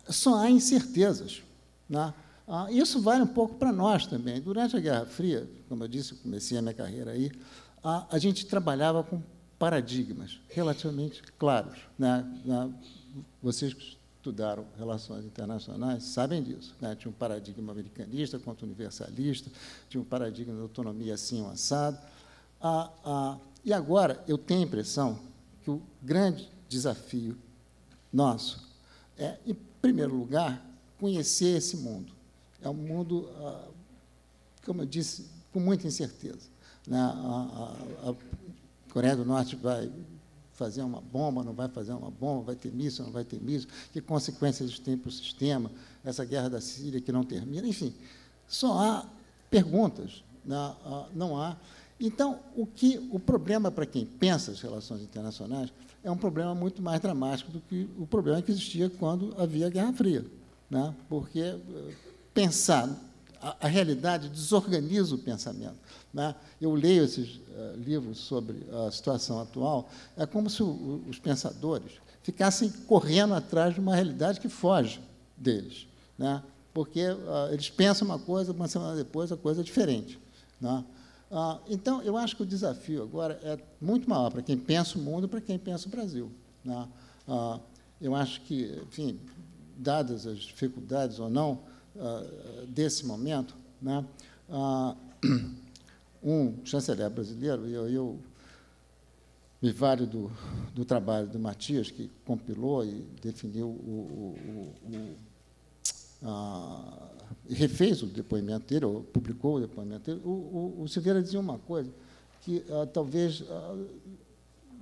só 0.08 0.36
há 0.36 0.50
incertezas. 0.50 1.42
Né? 1.88 2.12
Ah, 2.46 2.70
isso 2.70 3.00
vale 3.00 3.22
um 3.22 3.26
pouco 3.26 3.54
para 3.54 3.72
nós 3.72 4.06
também. 4.06 4.40
Durante 4.40 4.76
a 4.76 4.80
Guerra 4.80 5.06
Fria, 5.06 5.48
como 5.68 5.84
eu 5.84 5.88
disse, 5.88 6.14
comecei 6.16 6.58
a 6.58 6.62
minha 6.62 6.74
carreira 6.74 7.12
aí, 7.12 7.32
a, 7.82 8.18
gente 8.18 8.46
trabalhava 8.46 9.02
com 9.02 9.20
paradigmas 9.58 10.38
relativamente 10.48 11.22
claros. 11.38 11.78
Né? 11.98 12.24
Vocês 13.42 13.74
estudaram 14.22 14.64
relações 14.78 15.24
internacionais 15.24 16.04
sabem 16.04 16.40
disso. 16.40 16.76
Né? 16.80 16.94
Tinha 16.94 17.10
um 17.10 17.14
paradigma 17.14 17.72
americanista 17.72 18.38
contra 18.38 18.64
universalista, 18.64 19.50
tinha 19.88 20.00
um 20.00 20.04
paradigma 20.04 20.54
de 20.54 20.60
autonomia 20.60 21.14
assim, 21.14 21.42
um 21.42 21.50
assado. 21.50 21.98
Ah, 22.60 22.88
ah, 23.04 23.38
e 23.64 23.72
agora 23.72 24.22
eu 24.28 24.38
tenho 24.38 24.60
a 24.60 24.62
impressão 24.62 25.18
que 25.64 25.70
o 25.70 25.82
grande 26.00 26.48
desafio 26.68 27.36
nosso 28.12 28.70
é, 29.18 29.36
em 29.44 29.54
primeiro 29.80 30.14
lugar, 30.14 30.64
conhecer 30.98 31.56
esse 31.56 31.76
mundo 31.76 32.12
é 32.62 32.68
um 32.68 32.74
mundo, 32.74 33.28
ah, 33.38 33.68
como 34.64 34.82
eu 34.82 34.86
disse, 34.86 35.28
com 35.52 35.58
muita 35.58 35.88
incerteza. 35.88 36.48
Né? 36.86 36.98
A, 36.98 38.06
a, 38.06 38.10
a 38.10 38.14
Coreia 38.92 39.16
do 39.16 39.24
Norte 39.24 39.56
vai 39.56 39.90
fazer 40.52 40.82
uma 40.82 41.00
bomba, 41.00 41.42
não 41.42 41.52
vai 41.52 41.68
fazer 41.68 41.92
uma 41.92 42.10
bomba, 42.10 42.44
vai 42.44 42.56
ter 42.56 42.72
míssil, 42.72 43.04
não 43.04 43.12
vai 43.12 43.24
ter 43.24 43.40
míssil, 43.40 43.68
que 43.92 44.00
consequências 44.00 44.70
isso 44.70 44.80
tem 44.80 44.96
para 44.96 45.08
o 45.08 45.12
sistema, 45.12 45.70
essa 46.04 46.24
guerra 46.24 46.50
da 46.50 46.60
Síria 46.60 47.00
que 47.00 47.10
não 47.10 47.24
termina, 47.24 47.66
enfim, 47.66 47.94
só 48.46 48.78
há 48.78 49.06
perguntas, 49.50 50.22
não, 50.44 50.68
né? 50.68 51.06
não 51.14 51.40
há. 51.40 51.56
Então, 51.98 52.40
o 52.56 52.66
que 52.66 53.08
o 53.12 53.18
problema 53.18 53.70
para 53.70 53.86
quem 53.86 54.04
pensa 54.04 54.50
as 54.50 54.60
relações 54.60 55.02
internacionais 55.02 55.72
é 56.02 56.10
um 56.10 56.16
problema 56.16 56.54
muito 56.54 56.82
mais 56.82 57.00
dramático 57.00 57.52
do 57.52 57.60
que 57.60 57.88
o 57.98 58.06
problema 58.06 58.42
que 58.42 58.50
existia 58.50 58.90
quando 58.90 59.34
havia 59.40 59.68
a 59.68 59.70
Guerra 59.70 59.92
Fria, 59.92 60.26
né? 60.68 60.94
porque 61.08 61.40
eh, 61.40 61.94
pensar 62.34 62.88
a, 63.42 63.66
realidade 63.66 64.28
desorganiza 64.28 65.14
o 65.14 65.18
pensamento. 65.18 65.76
Né? 66.14 66.34
Eu 66.60 66.74
leio 66.74 67.04
esses 67.04 67.36
uh, 67.36 67.76
livros 67.76 68.18
sobre 68.18 68.64
a 68.86 68.90
situação 68.90 69.40
atual, 69.40 69.88
é 70.16 70.24
como 70.24 70.48
se 70.48 70.62
o, 70.62 71.02
os 71.08 71.18
pensadores 71.18 71.92
ficassem 72.22 72.70
correndo 72.86 73.34
atrás 73.34 73.74
de 73.74 73.80
uma 73.80 73.94
realidade 73.94 74.40
que 74.40 74.48
foge 74.48 75.00
deles, 75.36 75.88
né? 76.16 76.42
porque 76.72 77.10
uh, 77.10 77.52
eles 77.52 77.68
pensam 77.68 78.06
uma 78.06 78.18
coisa, 78.18 78.52
uma 78.52 78.68
semana 78.68 78.96
depois 78.96 79.32
a 79.32 79.36
coisa 79.36 79.60
é 79.60 79.64
diferente. 79.64 80.18
Né? 80.60 80.84
Uh, 81.30 81.58
então, 81.68 82.00
eu 82.02 82.16
acho 82.16 82.36
que 82.36 82.42
o 82.42 82.46
desafio 82.46 83.02
agora 83.02 83.40
é 83.42 83.58
muito 83.80 84.08
maior 84.08 84.30
para 84.30 84.42
quem 84.42 84.56
pensa 84.56 84.96
o 84.96 85.02
mundo 85.02 85.28
para 85.28 85.40
quem 85.40 85.58
pensa 85.58 85.88
o 85.88 85.90
Brasil. 85.90 86.30
Né? 86.64 86.88
eu 88.00 88.14
acho 88.14 88.40
que, 88.42 88.80
enfim, 88.88 89.18
dadas 89.76 90.26
as 90.26 90.38
dificuldades 90.38 91.18
ou 91.18 91.30
não 91.30 91.60
desse 92.68 93.04
momento, 93.04 93.54
né? 93.80 94.04
um 96.22 96.64
chanceler 96.64 97.10
brasileiro, 97.10 97.68
e 97.68 97.72
eu, 97.72 97.88
eu 97.88 98.20
me 99.60 99.72
vale 99.72 100.06
do, 100.06 100.30
do 100.74 100.84
trabalho 100.84 101.26
do 101.28 101.38
Matias, 101.38 101.90
que 101.90 102.10
compilou 102.24 102.84
e 102.84 103.04
definiu 103.20 103.68
o, 103.68 104.36
o, 104.40 104.74
o 104.90 105.16
a, 106.24 107.08
e 107.48 107.54
refez 107.54 108.02
o 108.02 108.06
depoimento 108.06 108.66
dele, 108.66 108.84
ou 108.84 109.02
publicou 109.02 109.56
o 109.56 109.60
depoimento 109.60 110.10
dele, 110.10 110.20
o, 110.24 110.30
o, 110.30 110.82
o 110.82 110.88
Silveira 110.88 111.22
dizia 111.22 111.40
uma 111.40 111.58
coisa 111.58 111.92
que 112.42 112.64
uh, 112.68 112.86
talvez 112.86 113.40
uh, 113.40 113.86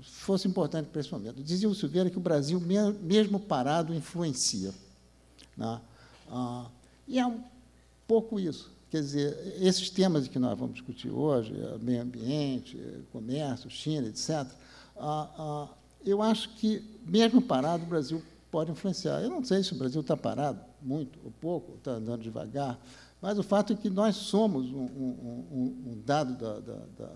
fosse 0.02 0.48
importante 0.48 0.88
para 0.88 1.00
esse 1.00 1.12
momento. 1.12 1.42
Dizia 1.42 1.68
o 1.68 1.74
Silveira 1.74 2.10
que 2.10 2.16
o 2.16 2.20
Brasil, 2.20 2.60
mesmo 3.02 3.38
parado, 3.38 3.94
influencia. 3.94 4.72
Né? 5.56 5.80
Uh, 6.28 6.66
e 7.10 7.18
é 7.18 7.26
um 7.26 7.42
pouco 8.06 8.38
isso. 8.38 8.70
Quer 8.88 9.00
dizer, 9.00 9.56
esses 9.60 9.90
temas 9.90 10.28
que 10.28 10.38
nós 10.38 10.56
vamos 10.56 10.74
discutir 10.74 11.10
hoje, 11.10 11.52
é 11.60 11.76
meio 11.78 12.02
ambiente, 12.02 12.78
é 12.80 13.00
comércio, 13.12 13.68
China, 13.68 14.06
etc., 14.06 14.46
ah, 14.96 15.28
ah, 15.38 15.68
eu 16.04 16.22
acho 16.22 16.50
que, 16.54 16.82
mesmo 17.04 17.42
parado, 17.42 17.82
o 17.82 17.86
Brasil 17.86 18.22
pode 18.50 18.70
influenciar. 18.70 19.20
Eu 19.20 19.30
não 19.30 19.44
sei 19.44 19.62
se 19.62 19.72
o 19.72 19.76
Brasil 19.76 20.02
está 20.02 20.16
parado, 20.16 20.60
muito 20.80 21.18
ou 21.24 21.32
pouco, 21.40 21.76
está 21.76 21.92
andando 21.92 22.22
devagar, 22.22 22.78
mas 23.20 23.38
o 23.38 23.42
fato 23.42 23.72
é 23.72 23.76
que 23.76 23.90
nós 23.90 24.14
somos 24.16 24.70
um, 24.72 24.84
um, 24.84 25.44
um, 25.52 25.92
um 25.92 26.02
dado 26.04 26.34
da, 26.34 26.60
da, 26.60 26.78
da, 26.98 27.12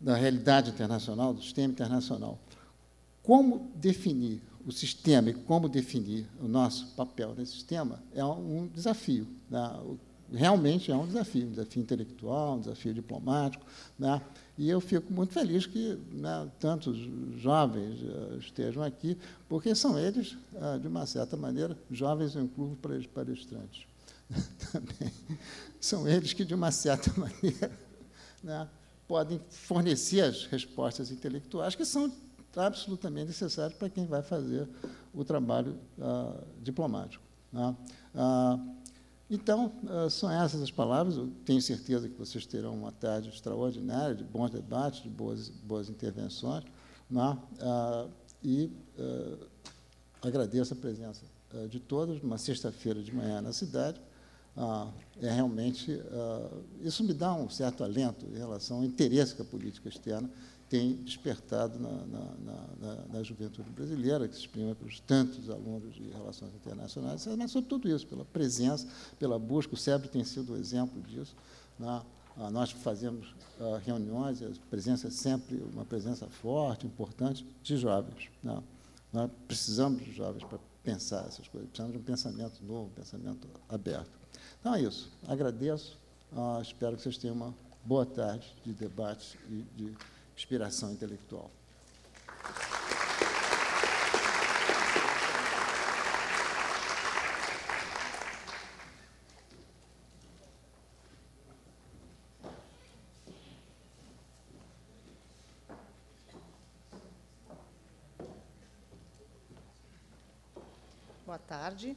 da 0.00 0.16
realidade 0.16 0.70
internacional, 0.70 1.34
do 1.34 1.42
sistema 1.42 1.72
internacional. 1.72 2.38
Como 3.22 3.70
definir 3.74 4.40
o 4.68 4.72
sistema 4.72 5.30
e 5.30 5.34
como 5.34 5.66
definir 5.66 6.28
o 6.38 6.46
nosso 6.46 6.88
papel 6.88 7.34
nesse 7.34 7.52
sistema 7.52 8.02
é 8.14 8.22
um 8.22 8.68
desafio. 8.68 9.26
Né? 9.50 9.80
realmente 10.30 10.92
é 10.92 10.94
um 10.94 11.06
desafio, 11.06 11.46
um 11.46 11.50
desafio 11.52 11.80
intelectual, 11.80 12.56
um 12.56 12.60
desafio 12.60 12.92
diplomático. 12.92 13.64
Né? 13.98 14.20
E 14.58 14.68
eu 14.68 14.78
fico 14.78 15.10
muito 15.10 15.32
feliz 15.32 15.64
que 15.64 15.98
né, 16.12 16.50
tantos 16.60 16.98
jovens 17.38 18.02
uh, 18.02 18.38
estejam 18.38 18.82
aqui, 18.82 19.16
porque 19.48 19.74
são 19.74 19.98
eles, 19.98 20.36
uh, 20.52 20.78
de 20.78 20.86
uma 20.86 21.06
certa 21.06 21.34
maneira, 21.34 21.74
jovens 21.90 22.34
eu 22.34 22.42
incluo 22.42 22.76
palestrantes. 23.14 23.86
São 25.80 26.06
eles 26.06 26.34
que, 26.34 26.44
de 26.44 26.54
uma 26.54 26.70
certa 26.70 27.10
maneira, 27.18 27.70
né, 28.42 28.68
podem 29.06 29.40
fornecer 29.48 30.20
as 30.20 30.44
respostas 30.44 31.10
intelectuais 31.10 31.74
que 31.74 31.84
são 31.86 32.12
absolutamente 32.56 33.26
necessárias 33.26 33.74
para 33.74 33.88
quem 33.88 34.06
vai 34.06 34.22
fazer 34.22 34.68
o 35.12 35.24
trabalho 35.24 35.78
uh, 35.98 36.44
diplomático. 36.62 37.22
Né? 37.52 37.76
Então, 39.30 39.72
ah, 39.88 40.08
são 40.08 40.30
essas 40.30 40.62
as 40.62 40.70
palavras. 40.70 41.16
Eu 41.16 41.30
tenho 41.44 41.60
certeza 41.60 42.08
que 42.08 42.16
vocês 42.16 42.46
terão 42.46 42.74
uma 42.74 42.92
tarde 42.92 43.28
extraordinária, 43.28 44.14
de 44.14 44.24
bons 44.24 44.50
debates, 44.50 45.02
de 45.02 45.08
boas, 45.08 45.50
boas 45.50 45.90
intervenções. 45.90 46.64
Né? 47.10 47.38
E 48.42 48.70
ah, 48.98 49.36
agradeço 50.22 50.72
a 50.72 50.76
presença 50.76 51.24
de 51.70 51.80
todos, 51.80 52.22
numa 52.22 52.36
sexta-feira 52.36 53.02
de 53.02 53.14
manhã 53.14 53.40
na 53.40 53.52
cidade. 53.52 54.00
É 55.22 55.30
realmente. 55.30 55.98
Isso 56.80 57.04
me 57.04 57.14
dá 57.14 57.32
um 57.32 57.48
certo 57.48 57.84
alento 57.84 58.26
em 58.26 58.36
relação 58.36 58.78
ao 58.78 58.84
interesse 58.84 59.34
que 59.34 59.40
a 59.40 59.44
política 59.44 59.88
externa 59.88 60.28
tem 60.68 60.96
despertado 60.96 61.78
na, 61.78 61.90
na, 61.90 62.34
na, 62.80 62.94
na, 63.12 63.22
juventude 63.22 63.70
brasileira, 63.70 64.28
que 64.28 64.34
se 64.34 64.42
exprime 64.42 64.74
pelos 64.74 65.00
tantos 65.00 65.48
alunos 65.48 65.94
de 65.94 66.10
relações 66.10 66.54
internacionais, 66.54 67.26
mas, 67.38 67.50
sobretudo 67.50 67.88
isso, 67.88 68.06
pela 68.06 68.24
presença, 68.24 68.86
pela 69.18 69.38
busca. 69.38 69.74
O 69.74 69.76
SEBRE 69.76 70.08
tem 70.08 70.22
sido 70.24 70.52
um 70.52 70.56
exemplo 70.56 71.00
disso. 71.02 71.34
Né? 71.78 72.02
Nós 72.52 72.70
fazemos 72.70 73.34
uh, 73.58 73.76
reuniões, 73.84 74.42
a 74.42 74.50
presença 74.70 75.08
é 75.08 75.10
sempre 75.10 75.56
uma 75.72 75.84
presença 75.84 76.26
forte, 76.26 76.86
importante, 76.86 77.46
de 77.62 77.76
jovens. 77.76 78.28
Né? 78.42 78.62
Nós 79.12 79.30
precisamos 79.46 80.04
de 80.04 80.12
jovens 80.12 80.44
para 80.44 80.58
pensar 80.84 81.26
essas 81.26 81.48
coisas, 81.48 81.68
precisamos 81.68 81.96
de 81.96 81.98
um 81.98 82.04
pensamento 82.04 82.64
novo, 82.64 82.86
um 82.86 82.94
pensamento 82.94 83.48
aberto. 83.68 84.10
Então 84.60 84.74
é 84.74 84.82
isso. 84.82 85.10
Agradeço, 85.26 85.98
uh, 86.32 86.60
espero 86.60 86.96
que 86.96 87.02
vocês 87.02 87.16
tenham 87.16 87.34
uma 87.34 87.54
boa 87.84 88.04
tarde 88.04 88.54
de 88.64 88.72
debate 88.72 89.38
e 89.48 89.64
de 89.74 89.96
inspiração 90.38 90.92
intelectual. 90.92 91.50
Boa 111.26 111.36
tarde. 111.36 111.96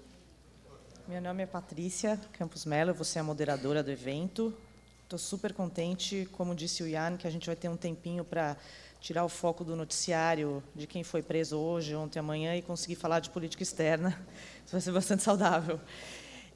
Meu 1.07 1.21
nome 1.21 1.43
é 1.43 1.45
Patrícia 1.45 2.19
Campos 2.33 2.65
Mello, 2.65 2.93
você 2.93 3.19
é 3.19 3.21
a 3.21 3.23
moderadora 3.23 3.83
do 3.83 3.91
evento. 3.91 4.51
Estou 5.11 5.19
super 5.19 5.51
contente, 5.51 6.25
como 6.31 6.55
disse 6.55 6.81
o 6.81 6.87
Ian, 6.87 7.17
que 7.17 7.27
a 7.27 7.29
gente 7.29 7.45
vai 7.45 7.55
ter 7.57 7.67
um 7.67 7.75
tempinho 7.75 8.23
para 8.23 8.55
tirar 9.01 9.25
o 9.25 9.27
foco 9.27 9.61
do 9.61 9.75
noticiário 9.75 10.63
de 10.73 10.87
quem 10.87 11.03
foi 11.03 11.21
preso 11.21 11.57
hoje, 11.57 11.93
ontem, 11.93 12.17
amanhã 12.17 12.55
e 12.55 12.61
conseguir 12.61 12.95
falar 12.95 13.19
de 13.19 13.29
política 13.29 13.61
externa. 13.61 14.17
Isso 14.65 14.71
vai 14.71 14.79
ser 14.79 14.93
bastante 14.93 15.21
saudável. 15.21 15.81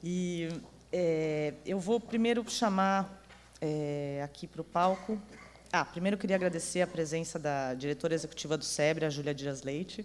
E 0.02 0.48
é, 0.90 1.52
eu 1.66 1.78
vou 1.78 2.00
primeiro 2.00 2.48
chamar 2.48 3.22
é, 3.60 4.22
aqui 4.24 4.46
para 4.46 4.62
o 4.62 4.64
palco. 4.64 5.20
Ah, 5.70 5.84
primeiro 5.84 6.14
eu 6.14 6.18
queria 6.18 6.36
agradecer 6.36 6.80
a 6.80 6.86
presença 6.86 7.38
da 7.38 7.74
diretora 7.74 8.14
executiva 8.14 8.56
do 8.56 8.64
SEBRE, 8.64 9.04
a 9.04 9.10
Júlia 9.10 9.34
Dias 9.34 9.64
Leite, 9.64 10.02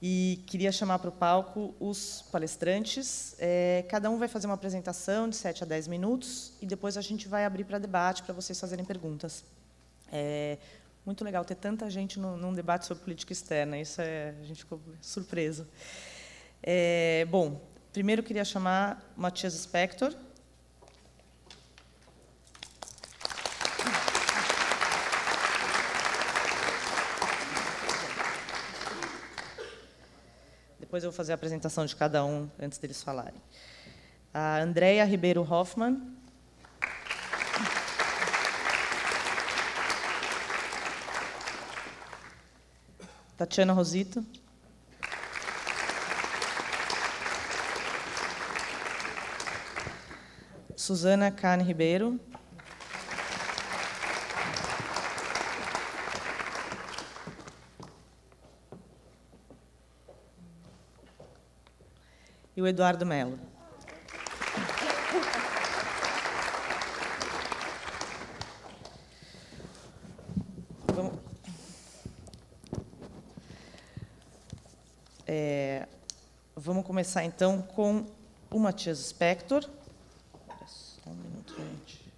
e 0.00 0.42
queria 0.46 0.70
chamar 0.70 0.98
para 0.98 1.08
o 1.08 1.12
palco 1.12 1.74
os 1.80 2.24
palestrantes. 2.30 3.34
É, 3.38 3.84
cada 3.88 4.08
um 4.10 4.18
vai 4.18 4.28
fazer 4.28 4.46
uma 4.46 4.54
apresentação 4.54 5.28
de 5.28 5.36
7 5.36 5.64
a 5.64 5.66
10 5.66 5.88
minutos 5.88 6.52
e 6.60 6.66
depois 6.66 6.96
a 6.96 7.00
gente 7.00 7.26
vai 7.26 7.44
abrir 7.44 7.64
para 7.64 7.78
debate 7.78 8.22
para 8.22 8.32
vocês 8.32 8.58
fazerem 8.58 8.84
perguntas. 8.84 9.44
É 10.12 10.58
muito 11.08 11.24
legal 11.24 11.42
ter 11.42 11.54
tanta 11.54 11.88
gente 11.88 12.20
no, 12.20 12.36
num 12.36 12.52
debate 12.52 12.84
sobre 12.84 13.02
política 13.02 13.32
externa. 13.32 13.78
Isso 13.78 14.00
é, 14.00 14.34
a 14.40 14.44
gente 14.44 14.58
ficou 14.58 14.78
surpreso. 15.00 15.66
É, 16.62 17.26
bom, 17.30 17.60
primeiro 17.92 18.22
queria 18.22 18.44
chamar 18.44 19.12
Matias 19.16 19.54
Spector, 19.54 20.14
Depois 30.88 31.04
eu 31.04 31.10
vou 31.10 31.16
fazer 31.18 31.32
a 31.32 31.34
apresentação 31.34 31.84
de 31.84 31.94
cada 31.94 32.24
um 32.24 32.50
antes 32.58 32.78
deles 32.78 33.02
falarem. 33.02 33.38
A 34.32 34.58
Andrea 34.60 35.04
Ribeiro 35.04 35.42
Hoffman. 35.42 36.16
Tatiana 43.36 43.74
Rosito. 43.74 44.24
Suzana 50.74 51.30
Cane 51.30 51.64
Ribeiro. 51.64 52.18
E 62.58 62.60
o 62.60 62.66
Eduardo 62.66 63.06
Melo. 63.06 63.38
É, 75.24 75.86
vamos 76.56 76.84
começar 76.84 77.22
então 77.22 77.62
com 77.62 78.04
o 78.50 78.58
Matias 78.58 78.98
Spector. 78.98 79.62
Só 80.66 81.10
um 81.10 81.14
minuto, 81.14 81.54
gente. 81.54 82.12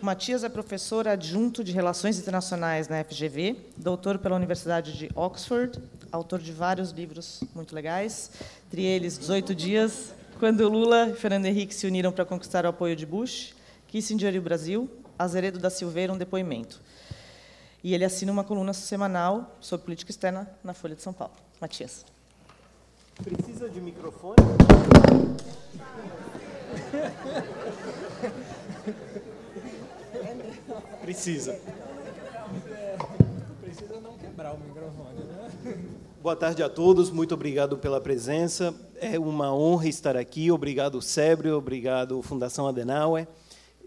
O 0.00 0.06
Matias 0.06 0.44
é 0.44 0.48
professor 0.48 1.06
adjunto 1.06 1.62
de 1.62 1.72
Relações 1.72 2.18
Internacionais 2.18 2.88
na 2.88 3.04
FGV, 3.04 3.54
doutor 3.76 4.16
pela 4.16 4.34
Universidade 4.34 4.96
de 4.96 5.10
Oxford, 5.14 5.78
autor 6.12 6.40
de 6.40 6.52
vários 6.52 6.90
livros 6.90 7.42
muito 7.54 7.74
legais, 7.74 8.30
entre 8.66 8.84
eles 8.84 9.18
18 9.18 9.54
Dias, 9.54 10.14
Quando 10.38 10.68
Lula 10.68 11.08
e 11.08 11.14
Fernando 11.14 11.46
Henrique 11.46 11.74
se 11.74 11.86
uniram 11.86 12.12
para 12.12 12.24
conquistar 12.24 12.66
o 12.66 12.68
apoio 12.68 12.94
de 12.94 13.06
Bush, 13.06 13.54
Kissinger 13.88 14.34
e 14.34 14.38
o 14.38 14.42
Brasil, 14.42 14.90
Azeredo 15.18 15.58
da 15.58 15.70
Silveira, 15.70 16.12
um 16.12 16.18
depoimento. 16.18 16.80
E 17.82 17.94
ele 17.94 18.04
assina 18.04 18.32
uma 18.32 18.44
coluna 18.44 18.72
semanal 18.72 19.56
sobre 19.60 19.84
política 19.84 20.10
externa 20.10 20.48
na 20.62 20.74
Folha 20.74 20.94
de 20.94 21.02
São 21.02 21.12
Paulo. 21.12 21.34
Matias. 21.60 22.04
Precisa 23.22 23.68
de 23.68 23.80
microfone? 23.80 24.36
Precisa. 31.02 31.58
Precisa 33.74 33.98
não 34.02 34.18
quebrar 34.18 34.52
o 34.52 34.60
microfone, 34.60 35.24
né? 35.24 35.82
Boa 36.22 36.36
tarde 36.36 36.62
a 36.62 36.68
todos, 36.68 37.10
muito 37.10 37.32
obrigado 37.32 37.78
pela 37.78 38.02
presença. 38.02 38.74
É 39.00 39.18
uma 39.18 39.54
honra 39.54 39.88
estar 39.88 40.14
aqui. 40.14 40.52
Obrigado, 40.52 41.00
Sébrio, 41.00 41.56
obrigado, 41.56 42.20
Fundação 42.20 42.68
Adenauer. 42.68 43.26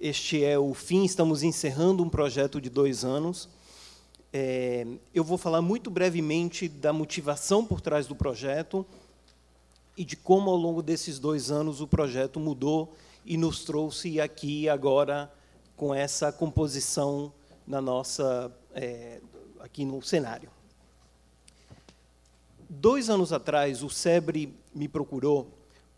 Este 0.01 0.43
é 0.43 0.57
o 0.57 0.73
fim, 0.73 1.05
estamos 1.05 1.43
encerrando 1.43 2.01
um 2.01 2.09
projeto 2.09 2.59
de 2.59 2.67
dois 2.67 3.05
anos. 3.05 3.47
É, 4.33 4.87
eu 5.13 5.23
vou 5.23 5.37
falar 5.37 5.61
muito 5.61 5.91
brevemente 5.91 6.67
da 6.67 6.91
motivação 6.91 7.63
por 7.63 7.79
trás 7.79 8.07
do 8.07 8.15
projeto 8.15 8.83
e 9.95 10.03
de 10.03 10.15
como, 10.15 10.49
ao 10.49 10.57
longo 10.57 10.81
desses 10.81 11.19
dois 11.19 11.51
anos, 11.51 11.79
o 11.79 11.85
projeto 11.85 12.39
mudou 12.39 12.91
e 13.23 13.37
nos 13.37 13.63
trouxe 13.63 14.19
aqui 14.19 14.67
agora 14.67 15.31
com 15.77 15.93
essa 15.93 16.31
composição 16.31 17.31
na 17.67 17.79
nossa 17.79 18.51
é, 18.73 19.19
aqui 19.65 19.83
no 19.83 19.99
cenário. 20.01 20.49
Dois 22.69 23.09
anos 23.09 23.33
atrás, 23.33 23.81
o 23.81 23.89
SEBRE 23.89 24.53
me 24.73 24.87
procurou 24.87 25.49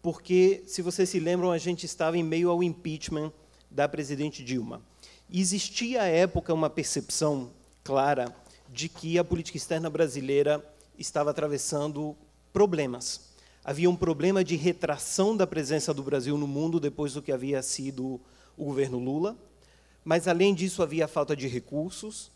porque, 0.01 0.63
se 0.65 0.81
vocês 0.81 1.09
se 1.09 1.19
lembram, 1.19 1.51
a 1.51 1.57
gente 1.57 1.85
estava 1.85 2.17
em 2.17 2.23
meio 2.23 2.49
ao 2.49 2.63
impeachment 2.63 3.31
da 3.69 3.87
presidente 3.89 4.41
Dilma. 4.41 4.81
existia 5.29 6.03
à 6.03 6.05
época 6.05 6.53
uma 6.53 6.69
percepção 6.69 7.51
clara 7.83 8.33
de 8.69 8.87
que 8.87 9.19
a 9.19 9.23
política 9.23 9.57
externa 9.57 9.89
brasileira 9.89 10.63
estava 10.97 11.31
atravessando 11.31 12.15
problemas. 12.53 13.33
Havia 13.65 13.89
um 13.89 13.97
problema 13.97 14.45
de 14.45 14.55
retração 14.55 15.35
da 15.35 15.45
presença 15.45 15.93
do 15.93 16.03
Brasil 16.03 16.37
no 16.37 16.47
mundo 16.47 16.79
depois 16.79 17.13
do 17.13 17.21
que 17.21 17.33
havia 17.33 17.61
sido 17.61 18.21
o 18.55 18.63
governo 18.63 18.97
Lula, 18.97 19.35
mas 20.05 20.25
além 20.25 20.55
disso 20.55 20.81
havia 20.81 21.05
falta 21.05 21.35
de 21.35 21.49
recursos 21.49 22.31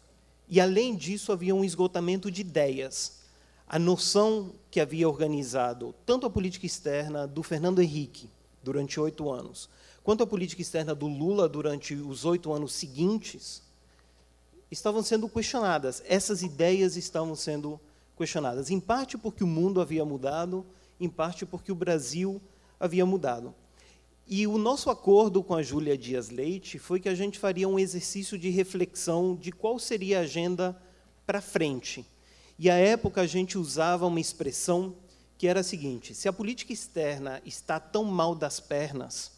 e 0.48 0.60
além 0.60 0.96
disso 0.96 1.32
havia 1.32 1.56
um 1.56 1.64
esgotamento 1.64 2.30
de 2.30 2.42
ideias. 2.42 3.22
A 3.68 3.80
noção 3.80 4.54
que 4.70 4.82
havia 4.82 5.08
organizado 5.08 5.96
tanto 6.06 6.26
a 6.26 6.30
política 6.30 6.66
externa 6.66 7.26
do 7.26 7.42
Fernando 7.42 7.82
Henrique 7.82 8.30
durante 8.62 9.00
oito 9.00 9.32
anos, 9.32 9.70
quanto 10.04 10.24
a 10.24 10.28
política 10.28 10.62
externa 10.62 10.94
do 10.94 11.08
Lula 11.08 11.48
durante 11.48 11.94
os 11.96 12.26
oito 12.26 12.52
anos 12.52 12.74
seguintes, 12.74 13.64
estavam 14.70 15.04
sendo 15.04 15.30
questionadas. 15.30 16.04
Essas 16.06 16.42
ideias 16.42 16.96
estavam 16.96 17.36
sendo 17.36 17.80
questionadas, 18.18 18.70
em 18.70 18.80
parte 18.80 19.18
porque 19.18 19.44
o 19.44 19.48
mundo 19.48 19.82
havia 19.82 20.06
mudado, 20.06 20.66
em 21.00 21.10
parte 21.10 21.46
porque 21.46 21.72
o 21.72 21.76
Brasil 21.76 22.42
havia 22.80 23.06
mudado. 23.06 23.54
E 24.34 24.48
o 24.48 24.58
nosso 24.58 24.90
acordo 24.90 25.44
com 25.44 25.54
a 25.54 25.62
Júlia 25.62 25.98
Dias 25.98 26.30
Leite 26.30 26.80
foi 26.80 27.02
que 27.02 27.10
a 27.10 27.14
gente 27.14 27.38
faria 27.38 27.68
um 27.68 27.78
exercício 27.78 28.38
de 28.38 28.50
reflexão 28.50 29.36
de 29.36 29.52
qual 29.52 29.78
seria 29.78 30.20
a 30.20 30.22
agenda 30.22 30.82
para 31.28 31.42
frente. 31.42 32.06
E 32.58 32.70
à 32.70 32.76
época 32.76 33.20
a 33.20 33.28
gente 33.28 33.58
usava 33.58 34.08
uma 34.08 34.22
expressão 34.22 34.96
que 35.38 35.48
era 35.48 35.60
a 35.60 35.64
seguinte: 35.64 36.16
se 36.16 36.30
a 36.30 36.34
política 36.34 36.72
externa 36.72 37.42
está 37.46 37.78
tão 37.78 38.06
mal 38.06 38.34
das 38.34 38.62
pernas, 38.62 39.34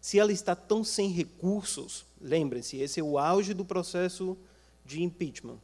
se 0.00 0.18
ela 0.18 0.32
está 0.32 0.56
tão 0.56 0.82
sem 0.82 1.10
recursos, 1.10 2.06
lembrem-se, 2.18 2.78
esse 2.78 3.00
é 3.00 3.02
o 3.02 3.18
auge 3.18 3.52
do 3.52 3.66
processo 3.66 4.34
de 4.82 5.02
impeachment. 5.02 5.58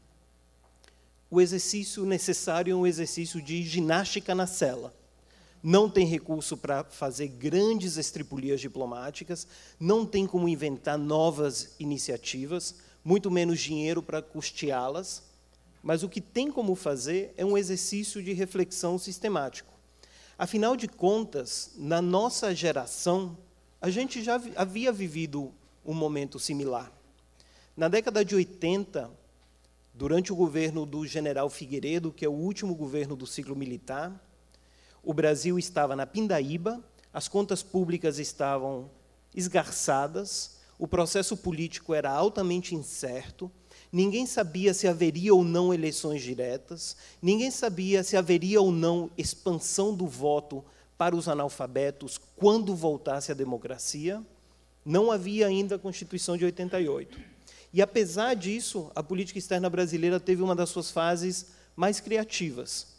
O 1.31 1.41
exercício 1.41 2.05
necessário 2.05 2.73
é 2.73 2.77
um 2.77 2.87
exercício 2.87 3.41
de 3.41 3.63
ginástica 3.63 4.35
na 4.35 4.47
cela 4.47 4.93
não 5.63 5.89
tem 5.89 6.07
recurso 6.07 6.57
para 6.57 6.85
fazer 6.85 7.29
grandes 7.29 7.97
estripulias 7.97 8.61
diplomáticas, 8.61 9.47
não 9.79 10.07
tem 10.07 10.27
como 10.27 10.49
inventar 10.49 10.97
novas 10.97 11.75
iniciativas, 11.79 12.77
muito 13.05 13.31
menos 13.31 13.61
dinheiro 13.61 14.03
para 14.03 14.23
custeá-las, 14.23 15.23
mas 15.83 16.03
o 16.03 16.09
que 16.09 16.21
tem 16.21 16.51
como 16.51 16.75
fazer 16.75 17.33
é 17.37 17.45
um 17.45 17.57
exercício 17.57 18.23
de 18.23 18.33
reflexão 18.33 18.99
sistemático. 18.99 19.73
Afinal 20.37 20.77
de 20.77 20.87
contas, 20.87 21.73
na 21.77 22.01
nossa 22.01 22.55
geração, 22.55 23.37
a 23.81 23.91
gente 23.91 24.23
já 24.23 24.41
havia 24.57 24.93
vivido 24.93 25.53
um 25.85 25.95
momento 25.95 26.39
similar. 26.39 26.93
Na 27.77 27.89
década 27.89 28.25
de 28.25 28.35
80, 28.35 29.11
durante 29.95 30.33
o 30.33 30.37
governo 30.37 30.85
do 30.85 31.07
general 31.07 31.49
Figueiredo, 31.49 32.13
que 32.13 32.25
é 32.25 32.29
o 32.29 32.33
último 32.33 32.75
governo 32.75 33.17
do 33.17 33.27
ciclo 33.27 33.57
militar, 33.57 34.28
o 35.03 35.15
Brasil 35.15 35.59
estava 35.59 35.97
na 35.97 36.07
pindaíba, 36.07 36.83
as 37.13 37.29
contas 37.29 37.63
públicas 37.63 38.19
estavam 38.19 38.91
esgarçadas, 39.35 40.59
o 40.79 40.87
processo 40.87 41.37
político 41.37 41.95
era 41.95 42.11
altamente 42.11 42.75
incerto, 42.75 43.51
ninguém 43.93 44.27
sabia 44.27 44.73
se 44.73 44.87
haveria 44.87 45.35
ou 45.35 45.43
não 45.43 45.73
eleições 45.73 46.23
diretas, 46.23 46.97
ninguém 47.21 47.51
sabia 47.51 48.05
se 48.05 48.17
haveria 48.17 48.61
ou 48.61 48.71
não 48.71 49.11
expansão 49.17 49.95
do 49.95 50.07
voto 50.07 50.65
para 50.99 51.15
os 51.15 51.29
analfabetos 51.29 52.19
quando 52.37 52.75
voltasse 52.75 53.31
a 53.31 53.35
democracia. 53.35 54.21
Não 54.85 55.13
havia 55.13 55.47
ainda 55.47 55.77
a 55.77 55.79
Constituição 55.79 56.37
de 56.37 56.45
88. 56.45 57.19
E, 57.73 57.81
apesar 57.81 58.35
disso, 58.35 58.91
a 58.95 59.03
política 59.03 59.39
externa 59.39 59.71
brasileira 59.71 60.19
teve 60.19 60.43
uma 60.43 60.57
das 60.57 60.71
suas 60.71 60.91
fases 60.91 61.47
mais 61.77 62.01
criativas. 62.01 62.98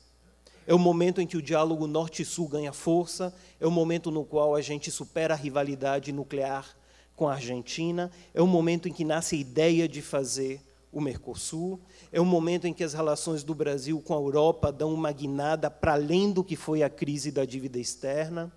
É 0.67 0.73
o 0.73 0.79
momento 0.79 1.19
em 1.21 1.27
que 1.27 1.37
o 1.37 1.41
diálogo 1.41 1.87
norte-sul 1.87 2.47
ganha 2.47 2.71
força, 2.71 3.33
é 3.59 3.65
o 3.65 3.71
momento 3.71 4.11
no 4.11 4.23
qual 4.23 4.55
a 4.55 4.61
gente 4.61 4.91
supera 4.91 5.33
a 5.33 5.37
rivalidade 5.37 6.11
nuclear 6.11 6.77
com 7.15 7.27
a 7.27 7.33
Argentina, 7.33 8.11
é 8.33 8.41
o 8.41 8.47
momento 8.47 8.87
em 8.87 8.93
que 8.93 9.03
nasce 9.03 9.35
a 9.35 9.39
ideia 9.39 9.87
de 9.87 10.01
fazer 10.01 10.61
o 10.91 11.01
Mercosul, 11.01 11.79
é 12.11 12.19
o 12.19 12.25
momento 12.25 12.65
em 12.65 12.73
que 12.73 12.83
as 12.83 12.93
relações 12.93 13.43
do 13.43 13.53
Brasil 13.53 14.01
com 14.01 14.13
a 14.13 14.17
Europa 14.17 14.71
dão 14.71 14.93
uma 14.93 15.11
guinada 15.11 15.69
para 15.69 15.93
além 15.93 16.31
do 16.31 16.43
que 16.43 16.55
foi 16.55 16.81
a 16.81 16.89
crise 16.89 17.31
da 17.31 17.45
dívida 17.45 17.77
externa, 17.77 18.51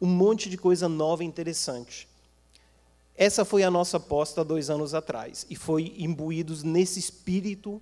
um 0.00 0.06
monte 0.06 0.50
de 0.50 0.58
coisa 0.58 0.88
nova 0.88 1.22
e 1.22 1.26
interessante. 1.26 2.08
Essa 3.14 3.44
foi 3.44 3.62
a 3.62 3.70
nossa 3.70 3.98
aposta 3.98 4.44
dois 4.44 4.68
anos 4.68 4.94
atrás, 4.94 5.46
e 5.48 5.54
foi 5.54 5.94
imbuídos 5.96 6.62
nesse 6.62 6.98
espírito 6.98 7.80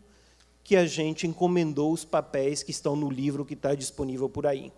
que 0.71 0.77
a 0.77 0.87
gente 0.87 1.27
encomendou 1.27 1.93
os 1.93 2.05
papéis 2.05 2.63
que 2.63 2.71
estão 2.71 2.95
no 2.95 3.11
livro 3.11 3.45
que 3.45 3.55
está 3.55 3.75
disponível 3.75 4.29
por 4.29 4.47
aí. 4.47 4.73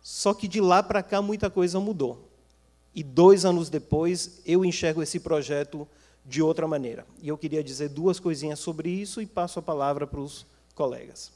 Só 0.00 0.32
que 0.32 0.48
de 0.48 0.62
lá 0.62 0.82
para 0.82 1.02
cá 1.02 1.20
muita 1.20 1.50
coisa 1.50 1.78
mudou. 1.78 2.26
E 2.94 3.02
dois 3.02 3.44
anos 3.44 3.68
depois 3.68 4.40
eu 4.46 4.64
enxergo 4.64 5.02
esse 5.02 5.20
projeto 5.20 5.86
de 6.24 6.40
outra 6.40 6.66
maneira. 6.66 7.06
E 7.20 7.28
eu 7.28 7.36
queria 7.36 7.62
dizer 7.62 7.90
duas 7.90 8.18
coisinhas 8.18 8.60
sobre 8.60 8.88
isso 8.88 9.20
e 9.20 9.26
passo 9.26 9.58
a 9.58 9.62
palavra 9.62 10.06
para 10.06 10.20
os 10.20 10.46
colegas. 10.74 11.30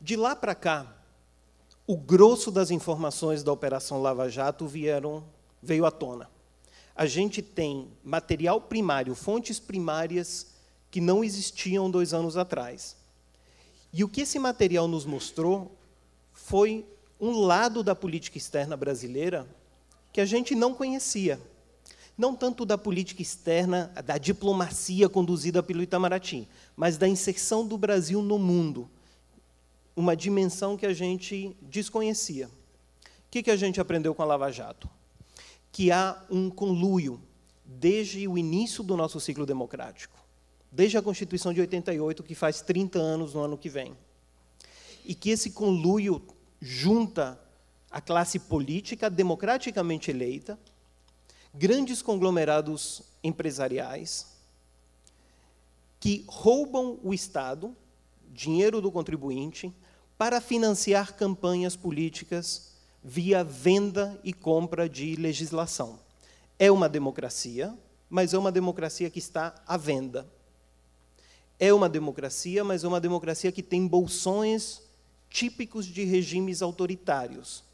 De 0.00 0.16
lá 0.16 0.34
para 0.34 0.54
cá, 0.54 0.90
o 1.86 1.98
grosso 1.98 2.50
das 2.50 2.70
informações 2.70 3.42
da 3.42 3.52
Operação 3.52 4.00
Lava 4.00 4.30
Jato 4.30 4.66
vieram, 4.66 5.22
veio 5.62 5.84
à 5.84 5.90
tona. 5.90 6.30
A 6.96 7.04
gente 7.04 7.42
tem 7.42 7.88
material 8.02 8.58
primário, 8.58 9.14
fontes 9.14 9.60
primárias 9.60 10.53
que 10.94 11.00
não 11.00 11.24
existiam 11.24 11.90
dois 11.90 12.14
anos 12.14 12.36
atrás. 12.36 12.96
E 13.92 14.04
o 14.04 14.08
que 14.08 14.20
esse 14.20 14.38
material 14.38 14.86
nos 14.86 15.04
mostrou 15.04 15.76
foi 16.32 16.86
um 17.20 17.40
lado 17.40 17.82
da 17.82 17.96
política 17.96 18.38
externa 18.38 18.76
brasileira 18.76 19.44
que 20.12 20.20
a 20.20 20.24
gente 20.24 20.54
não 20.54 20.72
conhecia. 20.72 21.40
Não 22.16 22.36
tanto 22.36 22.64
da 22.64 22.78
política 22.78 23.20
externa, 23.20 23.92
da 24.04 24.18
diplomacia 24.18 25.08
conduzida 25.08 25.64
pelo 25.64 25.82
Itamaraty, 25.82 26.46
mas 26.76 26.96
da 26.96 27.08
inserção 27.08 27.66
do 27.66 27.76
Brasil 27.76 28.22
no 28.22 28.38
mundo. 28.38 28.88
uma 29.96 30.14
dimensão 30.14 30.76
que 30.76 30.86
a 30.86 30.94
gente 30.94 31.56
desconhecia. 31.60 32.46
O 32.46 32.50
que, 33.32 33.50
a 33.50 33.56
gente 33.56 33.80
aprendeu 33.80 34.14
com 34.14 34.22
a 34.22 34.26
Lava 34.26 34.52
Jato? 34.52 34.88
Que 35.72 35.90
há 35.90 36.22
um 36.30 36.48
conluio 36.48 37.20
desde 37.64 38.28
o 38.28 38.38
início 38.38 38.84
do 38.84 38.96
nosso 38.96 39.18
ciclo 39.18 39.44
democrático, 39.44 40.23
desde 40.74 40.98
a 40.98 41.02
Constituição 41.02 41.54
de 41.54 41.60
88, 41.60 42.22
que 42.24 42.34
faz 42.34 42.60
30 42.60 42.98
anos 42.98 43.34
no 43.34 43.40
ano 43.40 43.56
que 43.56 43.68
vem. 43.68 43.96
E 45.04 45.14
que 45.14 45.30
esse 45.30 45.50
conluio 45.50 46.20
junta 46.60 47.40
a 47.90 48.00
classe 48.00 48.40
política 48.40 49.08
democraticamente 49.08 50.10
eleita, 50.10 50.58
grandes 51.54 52.02
conglomerados 52.02 53.02
empresariais, 53.22 54.34
que 56.00 56.24
roubam 56.26 56.98
o 57.04 57.14
Estado, 57.14 57.74
dinheiro 58.32 58.80
do 58.80 58.90
contribuinte, 58.90 59.72
para 60.18 60.40
financiar 60.40 61.14
campanhas 61.14 61.76
políticas 61.76 62.72
via 63.02 63.44
venda 63.44 64.18
e 64.24 64.32
compra 64.32 64.88
de 64.88 65.14
legislação. 65.14 66.00
É 66.58 66.70
uma 66.72 66.88
democracia, 66.88 67.72
mas 68.10 68.34
é 68.34 68.38
uma 68.38 68.50
democracia 68.50 69.08
que 69.08 69.20
está 69.20 69.54
à 69.66 69.76
venda. 69.76 70.26
É 71.64 71.72
uma 71.72 71.88
democracia, 71.88 72.62
mas 72.62 72.84
é 72.84 72.88
uma 72.88 73.00
democracia 73.00 73.50
que 73.50 73.62
tem 73.62 73.86
bolsões 73.86 74.82
típicos 75.30 75.86
de 75.86 76.04
regimes 76.04 76.60
autoritários. 76.60 77.64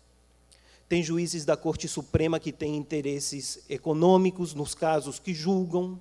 Tem 0.88 1.02
juízes 1.02 1.44
da 1.44 1.56
Corte 1.56 1.88
Suprema 1.88 2.38
que 2.38 2.52
têm 2.52 2.76
interesses 2.76 3.64
econômicos 3.68 4.54
nos 4.54 4.76
casos 4.76 5.18
que 5.18 5.34
julgam. 5.34 5.98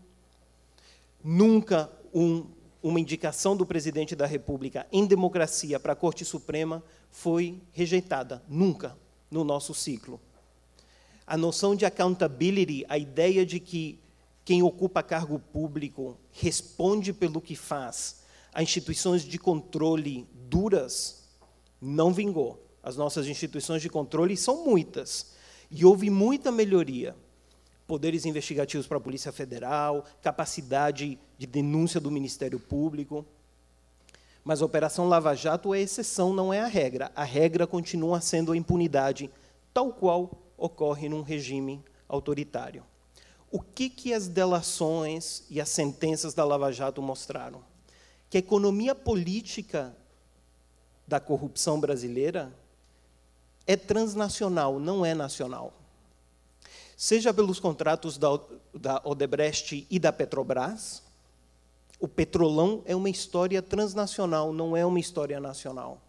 Nunca 1.24 1.92
um, 2.14 2.46
uma 2.84 3.00
indicação 3.00 3.58
do 3.58 3.66
presidente 3.66 4.16
da 4.16 4.28
República 4.28 4.86
em 4.92 5.08
democracia 5.08 5.80
para 5.80 5.94
a 5.94 5.96
Corte 5.96 6.24
Suprema 6.24 6.84
foi 7.10 7.60
rejeitada. 7.72 8.44
Nunca 8.48 8.96
no 9.32 9.44
nosso 9.44 9.74
ciclo. 9.74 10.22
A 11.26 11.36
noção 11.36 11.76
de 11.76 11.88
accountability, 11.88 12.86
a 12.88 13.00
ideia 13.00 13.44
de 13.44 13.60
que 13.60 14.00
quem 14.50 14.64
ocupa 14.64 15.04
cargo 15.04 15.38
público 15.38 16.18
responde 16.32 17.14
pelo 17.14 17.40
que 17.40 17.56
faz, 17.56 18.24
a 18.52 18.64
instituições 18.64 19.22
de 19.22 19.38
controle 19.38 20.28
duras, 20.50 21.30
não 21.80 22.12
vingou. 22.12 22.60
As 22.82 22.98
nossas 22.98 23.28
instituições 23.28 23.80
de 23.80 23.90
controle 23.90 24.36
são 24.36 24.66
muitas. 24.66 25.36
E 25.70 25.86
houve 25.86 26.10
muita 26.10 26.52
melhoria. 26.52 27.16
Poderes 27.86 28.26
investigativos 28.26 28.88
para 28.88 28.98
a 28.98 29.00
Polícia 29.00 29.32
Federal, 29.32 30.04
capacidade 30.20 31.20
de 31.38 31.46
denúncia 31.46 32.00
do 32.00 32.10
Ministério 32.10 32.60
Público. 32.60 33.24
Mas 34.44 34.64
a 34.64 34.66
Operação 34.66 35.08
Lava 35.08 35.36
Jato 35.36 35.76
é 35.76 35.80
exceção, 35.80 36.34
não 36.34 36.52
é 36.52 36.60
a 36.60 36.66
regra. 36.66 37.12
A 37.16 37.24
regra 37.24 37.68
continua 37.68 38.20
sendo 38.20 38.52
a 38.52 38.58
impunidade, 38.58 39.30
tal 39.72 39.94
qual 39.94 40.32
ocorre 40.58 41.08
num 41.08 41.22
regime 41.22 41.84
autoritário. 42.08 42.84
O 43.52 43.60
que, 43.60 43.90
que 43.90 44.14
as 44.14 44.28
delações 44.28 45.44
e 45.50 45.60
as 45.60 45.70
sentenças 45.70 46.34
da 46.34 46.46
Lava 46.46 46.72
Jato 46.72 47.02
mostraram? 47.02 47.64
Que 48.30 48.38
a 48.38 48.40
economia 48.40 48.94
política 48.94 49.96
da 51.08 51.20
corrupção 51.20 51.80
brasileira 51.80 52.54
é 53.66 53.76
transnacional, 53.76 54.80
não 54.80 55.04
é 55.04 55.16
nacional. 55.16 55.74
Seja 56.96 57.34
pelos 57.34 57.60
contratos 57.60 58.18
da, 58.18 58.40
da 58.74 59.02
Odebrecht 59.04 59.88
e 59.90 59.98
da 59.98 60.12
Petrobras, 60.12 61.02
o 62.00 62.08
petrolão 62.08 62.82
é 62.86 62.96
uma 62.96 63.10
história 63.10 63.62
transnacional, 63.62 64.54
não 64.54 64.76
é 64.76 64.86
uma 64.86 65.00
história 65.00 65.40
nacional. 65.40 66.02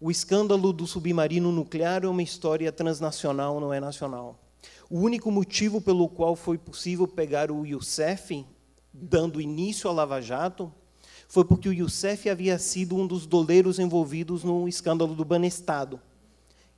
O 0.00 0.10
escândalo 0.10 0.72
do 0.72 0.86
submarino 0.86 1.50
nuclear 1.50 2.04
é 2.04 2.08
uma 2.08 2.22
história 2.22 2.70
transnacional, 2.70 3.58
não 3.58 3.72
é 3.72 3.80
nacional. 3.80 4.38
O 4.88 5.00
único 5.00 5.32
motivo 5.32 5.80
pelo 5.80 6.08
qual 6.08 6.36
foi 6.36 6.56
possível 6.56 7.08
pegar 7.08 7.50
o 7.50 7.66
Youssef, 7.66 8.46
dando 8.92 9.40
início 9.40 9.90
à 9.90 9.92
Lava 9.92 10.20
Jato, 10.20 10.72
foi 11.28 11.44
porque 11.44 11.68
o 11.68 11.72
Youssef 11.72 12.30
havia 12.30 12.56
sido 12.56 12.94
um 12.94 13.04
dos 13.04 13.26
doleiros 13.26 13.80
envolvidos 13.80 14.44
no 14.44 14.68
escândalo 14.68 15.12
do 15.12 15.24
Banestado, 15.24 16.00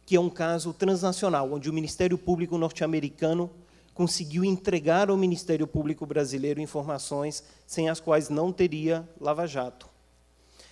que 0.06 0.16
é 0.16 0.20
um 0.20 0.30
caso 0.30 0.72
transnacional, 0.72 1.52
onde 1.52 1.68
o 1.68 1.72
Ministério 1.72 2.16
Público 2.16 2.56
norte-americano 2.56 3.50
conseguiu 3.92 4.42
entregar 4.42 5.10
ao 5.10 5.16
Ministério 5.16 5.66
Público 5.66 6.06
brasileiro 6.06 6.62
informações 6.62 7.44
sem 7.66 7.90
as 7.90 8.00
quais 8.00 8.30
não 8.30 8.52
teria 8.52 9.06
Lava 9.20 9.46
Jato. 9.46 9.86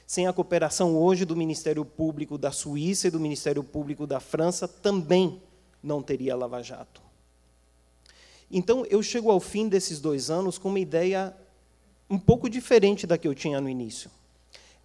Sem 0.06 0.26
a 0.26 0.32
cooperação 0.32 0.96
hoje 0.96 1.26
do 1.26 1.36
Ministério 1.36 1.84
Público 1.84 2.38
da 2.38 2.50
Suíça 2.50 3.08
e 3.08 3.10
do 3.10 3.20
Ministério 3.20 3.62
Público 3.62 4.06
da 4.06 4.20
França, 4.20 4.66
também 4.66 5.42
não 5.82 6.00
teria 6.00 6.34
Lava 6.34 6.62
Jato. 6.62 7.05
Então, 8.50 8.86
eu 8.86 9.02
chego 9.02 9.30
ao 9.30 9.40
fim 9.40 9.68
desses 9.68 10.00
dois 10.00 10.30
anos 10.30 10.58
com 10.58 10.68
uma 10.68 10.78
ideia 10.78 11.34
um 12.08 12.18
pouco 12.18 12.48
diferente 12.48 13.06
da 13.06 13.18
que 13.18 13.26
eu 13.26 13.34
tinha 13.34 13.60
no 13.60 13.68
início. 13.68 14.10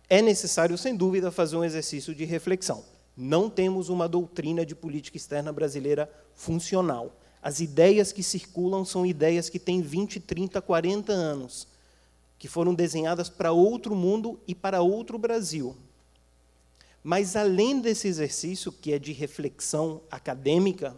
É 0.10 0.22
necessário, 0.22 0.78
sem 0.78 0.96
dúvida, 0.96 1.32
fazer 1.32 1.56
um 1.56 1.64
exercício 1.64 2.14
de 2.14 2.26
reflexão. 2.26 2.84
Não 3.16 3.50
temos 3.50 3.90
uma 3.90 4.08
doutrina 4.08 4.66
de 4.66 4.74
política 4.74 5.18
externa 5.18 5.54
brasileira 5.54 6.12
funcional. 6.34 7.16
As 7.42 7.60
ideias 7.60 8.12
que 8.12 8.24
circulam 8.24 8.84
são 8.84 9.06
ideias 9.06 9.50
que 9.50 9.60
têm 9.60 9.82
20, 9.82 10.20
30, 10.20 10.62
40 10.62 11.12
anos, 11.14 11.68
que 12.38 12.48
foram 12.48 12.74
desenhadas 12.74 13.30
para 13.30 13.52
outro 13.52 13.96
mundo 13.96 14.40
e 14.48 14.56
para 14.56 14.82
outro 14.82 15.18
Brasil. 15.18 15.76
Mas, 17.04 17.36
além 17.36 17.80
desse 17.80 18.08
exercício, 18.08 18.72
que 18.72 18.94
é 18.94 19.00
de 19.00 19.12
reflexão 19.12 20.02
acadêmica, 20.10 20.96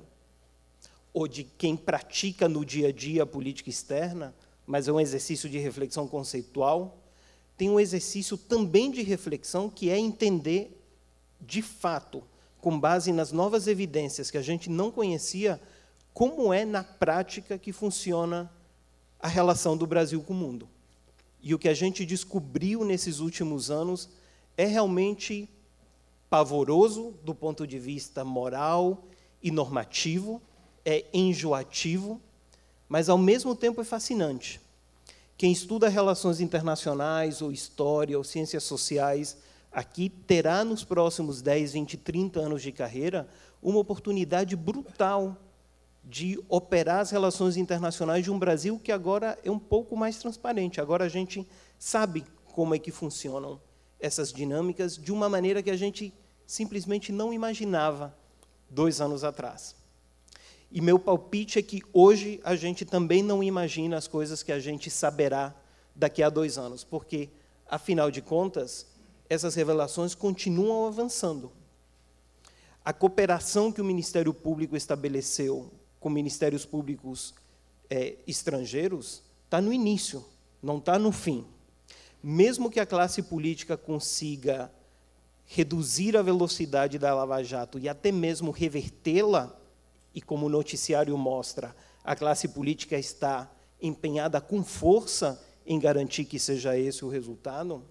ou 1.13 1.27
de 1.27 1.43
quem 1.43 1.77
pratica 1.77 2.49
no 2.49 2.65
dia 2.65 2.87
a 2.87 2.91
dia 2.91 3.23
a 3.23 3.27
política 3.27 3.69
externa, 3.69 4.33
mas 4.65 4.87
é 4.87 4.91
um 4.91 4.99
exercício 4.99 5.47
de 5.49 5.59
reflexão 5.59 6.07
conceitual, 6.07 6.97
tem 7.55 7.69
um 7.69 7.79
exercício 7.79 8.37
também 8.37 8.89
de 8.89 9.03
reflexão 9.03 9.69
que 9.69 9.89
é 9.89 9.97
entender, 9.97 10.75
de 11.39 11.61
fato, 11.61 12.23
com 12.59 12.79
base 12.79 13.11
nas 13.11 13.31
novas 13.31 13.67
evidências 13.67 14.31
que 14.31 14.37
a 14.37 14.41
gente 14.41 14.69
não 14.69 14.89
conhecia, 14.89 15.61
como 16.13 16.53
é 16.53 16.65
na 16.65 16.83
prática 16.83 17.57
que 17.57 17.71
funciona 17.71 18.51
a 19.19 19.27
relação 19.27 19.77
do 19.77 19.85
Brasil 19.85 20.21
com 20.23 20.33
o 20.33 20.35
mundo. 20.35 20.67
E 21.41 21.53
o 21.53 21.59
que 21.59 21.69
a 21.69 21.73
gente 21.73 22.05
descobriu 22.05 22.83
nesses 22.83 23.19
últimos 23.19 23.69
anos 23.69 24.09
é 24.57 24.65
realmente 24.65 25.49
pavoroso 26.29 27.13
do 27.23 27.35
ponto 27.35 27.67
de 27.67 27.77
vista 27.77 28.23
moral 28.23 29.03
e 29.41 29.51
normativo, 29.51 30.41
é 30.85 31.05
enjoativo, 31.13 32.21
mas 32.87 33.09
ao 33.09 33.17
mesmo 33.17 33.55
tempo 33.55 33.81
é 33.81 33.83
fascinante. 33.83 34.59
Quem 35.37 35.51
estuda 35.51 35.89
relações 35.89 36.39
internacionais, 36.39 37.41
ou 37.41 37.51
história, 37.51 38.17
ou 38.17 38.23
ciências 38.23 38.63
sociais, 38.63 39.37
aqui 39.71 40.09
terá 40.09 40.63
nos 40.63 40.83
próximos 40.83 41.41
10, 41.41 41.73
20, 41.73 41.97
30 41.97 42.39
anos 42.39 42.61
de 42.61 42.71
carreira 42.71 43.27
uma 43.61 43.79
oportunidade 43.79 44.55
brutal 44.55 45.37
de 46.03 46.37
operar 46.49 46.99
as 46.99 47.11
relações 47.11 47.55
internacionais 47.55 48.23
de 48.23 48.29
um 48.29 48.37
Brasil 48.37 48.77
que 48.77 48.91
agora 48.91 49.39
é 49.43 49.49
um 49.49 49.59
pouco 49.59 49.95
mais 49.95 50.17
transparente. 50.17 50.81
Agora 50.81 51.05
a 51.05 51.09
gente 51.09 51.47
sabe 51.79 52.25
como 52.53 52.75
é 52.75 52.79
que 52.79 52.91
funcionam 52.91 53.59
essas 53.99 54.33
dinâmicas 54.33 54.97
de 54.97 55.13
uma 55.13 55.29
maneira 55.29 55.63
que 55.63 55.71
a 55.71 55.77
gente 55.77 56.13
simplesmente 56.45 57.11
não 57.11 57.33
imaginava 57.33 58.13
dois 58.69 58.99
anos 58.99 59.23
atrás. 59.23 59.75
E 60.75 60.81
meu 60.81 60.97
palpite 60.97 61.59
é 61.59 61.61
que 61.61 61.83
hoje 61.93 62.41
a 62.43 62.55
gente 62.55 62.83
também 62.83 63.21
não 63.21 63.43
imagina 63.43 63.95
as 63.95 64.07
coisas 64.07 64.41
que 64.41 64.51
a 64.51 64.59
gente 64.59 64.89
saberá 64.89 65.53
daqui 65.95 66.23
a 66.23 66.31
dois 66.31 66.57
anos, 66.57 66.83
porque, 66.83 67.29
afinal 67.69 68.09
de 68.09 68.23
contas, 68.23 68.87
essas 69.29 69.53
revelações 69.53 70.15
continuam 70.15 70.87
avançando. 70.87 71.51
A 72.83 72.91
cooperação 72.91 73.71
que 73.71 73.81
o 73.81 73.85
Ministério 73.85 74.33
Público 74.33 74.75
estabeleceu 74.75 75.71
com 75.99 76.09
ministérios 76.09 76.65
públicos 76.65 77.35
é, 77.87 78.15
estrangeiros 78.25 79.21
está 79.45 79.61
no 79.61 79.71
início, 79.71 80.25
não 80.59 80.79
está 80.79 80.97
no 80.97 81.11
fim. 81.11 81.45
Mesmo 82.21 82.71
que 82.71 82.79
a 82.79 82.85
classe 82.85 83.21
política 83.21 83.77
consiga 83.77 84.71
reduzir 85.45 86.17
a 86.17 86.23
velocidade 86.23 86.97
da 86.97 87.13
Lava 87.13 87.43
Jato 87.43 87.77
e 87.77 87.87
até 87.87 88.11
mesmo 88.11 88.49
revertê-la, 88.49 89.55
e 90.13 90.21
como 90.21 90.45
o 90.45 90.49
noticiário 90.49 91.17
mostra, 91.17 91.75
a 92.03 92.15
classe 92.15 92.47
política 92.47 92.97
está 92.97 93.49
empenhada 93.81 94.39
com 94.39 94.63
força 94.63 95.41
em 95.65 95.79
garantir 95.79 96.25
que 96.25 96.39
seja 96.39 96.77
esse 96.77 97.03
o 97.03 97.09
resultado, 97.09 97.83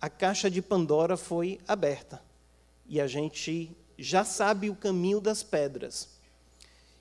a 0.00 0.08
caixa 0.08 0.50
de 0.50 0.62
Pandora 0.62 1.16
foi 1.16 1.58
aberta. 1.66 2.22
E 2.86 3.00
a 3.00 3.06
gente 3.06 3.76
já 3.98 4.24
sabe 4.24 4.70
o 4.70 4.76
caminho 4.76 5.20
das 5.20 5.42
pedras. 5.42 6.08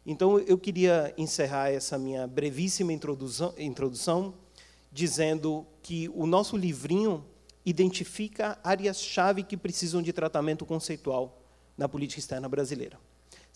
Então, 0.06 0.40
eu 0.40 0.58
queria 0.58 1.14
encerrar 1.18 1.70
essa 1.70 1.98
minha 1.98 2.26
brevíssima 2.28 2.94
introdução, 2.94 3.54
introdução 3.58 4.34
dizendo 4.92 5.66
que 5.84 6.10
o 6.10 6.26
nosso 6.26 6.56
livrinho 6.58 7.24
identifica 7.66 8.58
áreas-chave 8.64 9.44
que 9.44 9.58
precisam 9.58 10.02
de 10.02 10.14
tratamento 10.14 10.66
conceitual 10.66 11.42
na 11.78 11.88
política 11.90 12.20
externa 12.20 12.48
brasileira. 12.48 12.98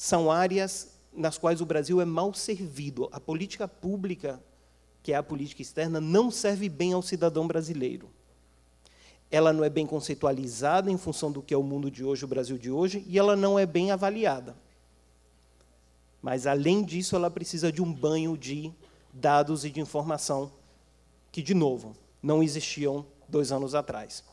São 0.04 0.32
áreas 0.32 0.96
nas 1.14 1.38
quais 1.38 1.62
o 1.62 1.66
Brasil 1.66 2.02
é 2.02 2.06
mal 2.06 2.34
servido. 2.34 3.08
A 3.12 3.20
política 3.20 3.68
pública, 3.68 4.42
que 5.04 5.14
é 5.14 5.16
a 5.16 5.22
política 5.22 5.62
externa, 5.62 6.02
não 6.02 6.32
serve 6.32 6.68
bem 6.68 6.92
ao 6.92 7.04
cidadão 7.04 7.48
brasileiro. 7.48 8.10
Ela 9.30 9.54
não 9.54 9.64
é 9.64 9.70
bem 9.70 9.86
conceitualizada 9.86 10.90
em 10.90 10.98
função 10.98 11.32
do 11.32 11.44
que 11.44 11.54
é 11.54 11.58
o 11.58 11.62
mundo 11.62 11.92
de 11.92 12.04
hoje, 12.04 12.26
o 12.26 12.28
Brasil 12.28 12.58
de 12.58 12.72
hoje, 12.72 13.06
e 13.08 13.20
ela 13.20 13.36
não 13.36 13.60
é 13.60 13.66
bem 13.68 13.92
avaliada. 13.92 14.56
Mas, 16.20 16.48
além 16.48 16.84
disso, 16.84 17.16
ela 17.16 17.30
precisa 17.30 17.72
de 17.72 17.80
um 17.80 17.94
banho 17.94 18.36
de 18.36 18.74
dados 19.14 19.66
e 19.66 19.70
de 19.70 19.82
informação 19.82 20.52
que, 21.32 21.44
de 21.44 21.54
novo, 21.54 21.96
não 22.24 22.42
existiam 22.42 23.06
dois 23.30 23.52
anos 23.52 23.76
atrás. 23.76 24.24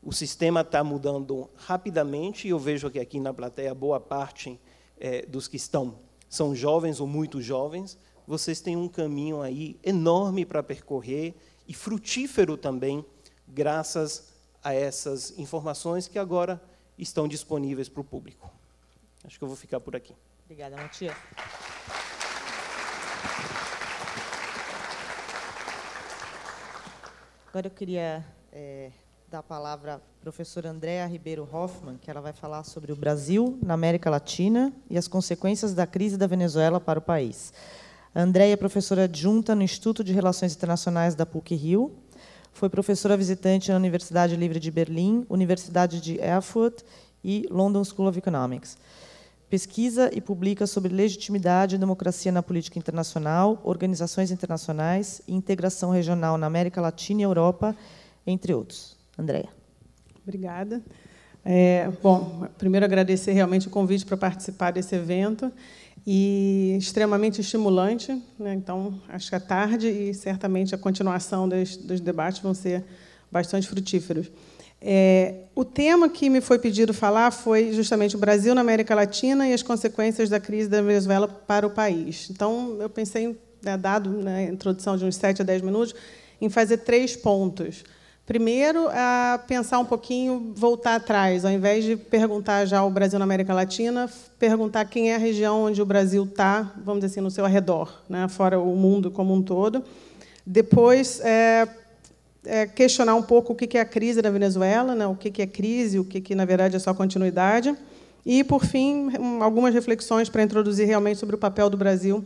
O 0.00 0.12
sistema 0.12 0.60
está 0.60 0.84
mudando 0.84 1.50
rapidamente, 1.56 2.46
e 2.46 2.50
eu 2.50 2.60
vejo 2.60 2.88
que 2.88 3.00
aqui 3.00 3.18
na 3.18 3.34
plateia 3.34 3.74
boa 3.74 3.98
parte 3.98 4.56
é, 5.00 5.26
dos 5.26 5.48
que 5.48 5.56
estão 5.56 5.98
são 6.30 6.54
jovens 6.54 7.00
ou 7.00 7.08
muito 7.08 7.42
jovens. 7.42 7.98
Vocês 8.26 8.60
têm 8.60 8.76
um 8.76 8.88
caminho 8.88 9.42
aí 9.42 9.76
enorme 9.82 10.46
para 10.46 10.62
percorrer 10.62 11.34
e 11.66 11.74
frutífero 11.74 12.56
também, 12.56 13.04
graças 13.48 14.32
a 14.62 14.72
essas 14.72 15.36
informações 15.36 16.06
que 16.06 16.18
agora 16.18 16.62
estão 16.96 17.26
disponíveis 17.26 17.88
para 17.88 18.00
o 18.00 18.04
público. 18.04 18.48
Acho 19.24 19.38
que 19.38 19.44
eu 19.44 19.48
vou 19.48 19.56
ficar 19.56 19.80
por 19.80 19.96
aqui. 19.96 20.14
Obrigada, 20.44 20.76
Matias. 20.76 21.16
Agora 27.48 27.66
eu 27.66 27.70
queria 27.72 28.24
é, 28.52 28.92
dar 29.30 29.38
a 29.38 29.42
palavra 29.44 29.94
à 29.94 30.00
professora 30.20 30.70
Andréa 30.70 31.06
Ribeiro 31.06 31.48
Hoffman, 31.52 31.96
que 31.96 32.10
ela 32.10 32.20
vai 32.20 32.32
falar 32.32 32.64
sobre 32.64 32.90
o 32.90 32.96
Brasil 32.96 33.56
na 33.62 33.74
América 33.74 34.10
Latina 34.10 34.72
e 34.90 34.98
as 34.98 35.06
consequências 35.06 35.72
da 35.72 35.86
crise 35.86 36.16
da 36.16 36.26
Venezuela 36.26 36.80
para 36.80 36.98
o 36.98 37.02
país. 37.02 37.52
A 38.12 38.22
Andréia 38.22 38.54
é 38.54 38.56
professora 38.56 39.04
adjunta 39.04 39.54
no 39.54 39.62
Instituto 39.62 40.02
de 40.02 40.12
Relações 40.12 40.56
Internacionais 40.56 41.14
da 41.14 41.24
PUC-Rio, 41.24 41.92
foi 42.52 42.68
professora 42.68 43.16
visitante 43.16 43.70
na 43.70 43.76
Universidade 43.76 44.34
Livre 44.34 44.58
de 44.58 44.68
Berlim, 44.68 45.24
Universidade 45.30 46.00
de 46.00 46.18
Erfurt 46.18 46.80
e 47.22 47.46
London 47.52 47.84
School 47.84 48.08
of 48.08 48.18
Economics. 48.18 48.76
Pesquisa 49.48 50.10
e 50.12 50.20
publica 50.20 50.66
sobre 50.66 50.92
legitimidade 50.92 51.76
e 51.76 51.78
democracia 51.78 52.32
na 52.32 52.42
política 52.42 52.80
internacional, 52.80 53.60
organizações 53.62 54.32
internacionais 54.32 55.22
e 55.28 55.32
integração 55.32 55.92
regional 55.92 56.36
na 56.36 56.48
América 56.48 56.80
Latina 56.80 57.20
e 57.20 57.24
Europa, 57.24 57.76
entre 58.26 58.52
outros. 58.52 58.98
Andréia. 59.20 59.48
Obrigada. 60.22 60.82
É, 61.44 61.90
bom, 62.02 62.46
primeiro 62.58 62.84
agradecer 62.84 63.32
realmente 63.32 63.68
o 63.68 63.70
convite 63.70 64.04
para 64.04 64.16
participar 64.16 64.70
desse 64.70 64.94
evento 64.94 65.50
e 66.06 66.76
extremamente 66.78 67.40
estimulante. 67.40 68.12
Né? 68.38 68.54
Então, 68.54 69.00
acho 69.08 69.28
que 69.28 69.34
a 69.34 69.40
tarde 69.40 69.88
e 69.88 70.14
certamente 70.14 70.74
a 70.74 70.78
continuação 70.78 71.48
dos, 71.48 71.76
dos 71.76 72.00
debates 72.00 72.40
vão 72.40 72.54
ser 72.54 72.84
bastante 73.30 73.68
frutíferos. 73.68 74.30
É, 74.82 75.34
o 75.54 75.62
tema 75.62 76.08
que 76.08 76.30
me 76.30 76.40
foi 76.40 76.58
pedido 76.58 76.94
falar 76.94 77.30
foi 77.30 77.72
justamente 77.72 78.16
o 78.16 78.18
Brasil 78.18 78.54
na 78.54 78.62
América 78.62 78.94
Latina 78.94 79.46
e 79.46 79.52
as 79.52 79.62
consequências 79.62 80.30
da 80.30 80.40
crise 80.40 80.70
da 80.70 80.80
Venezuela 80.80 81.28
para 81.28 81.66
o 81.66 81.70
país. 81.70 82.30
Então, 82.30 82.78
eu 82.80 82.88
pensei, 82.88 83.38
né, 83.62 83.76
dado 83.76 84.10
na 84.10 84.30
né, 84.30 84.44
introdução 84.44 84.96
de 84.96 85.04
uns 85.04 85.16
7 85.16 85.42
a 85.42 85.44
10 85.44 85.60
minutos, 85.62 85.94
em 86.40 86.48
fazer 86.48 86.78
três 86.78 87.14
pontos. 87.14 87.84
Primeiro, 88.30 88.88
a 88.92 89.40
pensar 89.48 89.80
um 89.80 89.84
pouquinho, 89.84 90.52
voltar 90.54 90.94
atrás, 90.94 91.44
ao 91.44 91.50
invés 91.50 91.82
de 91.82 91.96
perguntar 91.96 92.64
já 92.64 92.80
o 92.84 92.88
Brasil 92.88 93.18
na 93.18 93.24
América 93.24 93.52
Latina, 93.52 94.08
perguntar 94.38 94.84
quem 94.84 95.10
é 95.10 95.16
a 95.16 95.18
região 95.18 95.64
onde 95.64 95.82
o 95.82 95.84
Brasil 95.84 96.22
está, 96.22 96.72
vamos 96.76 97.00
dizer 97.00 97.14
assim, 97.14 97.20
no 97.20 97.28
seu 97.28 97.44
arredor, 97.44 97.92
né, 98.08 98.28
fora 98.28 98.60
o 98.60 98.76
mundo 98.76 99.10
como 99.10 99.34
um 99.34 99.42
todo. 99.42 99.82
Depois, 100.46 101.18
é, 101.24 101.66
é, 102.44 102.66
questionar 102.68 103.16
um 103.16 103.22
pouco 103.22 103.52
o 103.52 103.56
que 103.56 103.76
é 103.76 103.80
a 103.80 103.84
crise 103.84 104.22
da 104.22 104.30
Venezuela, 104.30 104.94
né, 104.94 105.08
o 105.08 105.16
que 105.16 105.42
é 105.42 105.46
crise, 105.48 105.98
o 105.98 106.04
que, 106.04 106.32
na 106.32 106.44
verdade, 106.44 106.76
é 106.76 106.78
só 106.78 106.94
continuidade. 106.94 107.76
E, 108.24 108.44
por 108.44 108.64
fim, 108.64 109.10
algumas 109.40 109.74
reflexões 109.74 110.28
para 110.28 110.44
introduzir 110.44 110.86
realmente 110.86 111.18
sobre 111.18 111.34
o 111.34 111.38
papel 111.38 111.68
do 111.68 111.76
Brasil 111.76 112.24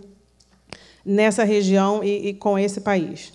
nessa 1.02 1.44
região 1.44 2.04
e, 2.04 2.28
e 2.28 2.34
com 2.34 2.58
esse 2.58 2.82
país. 2.82 3.32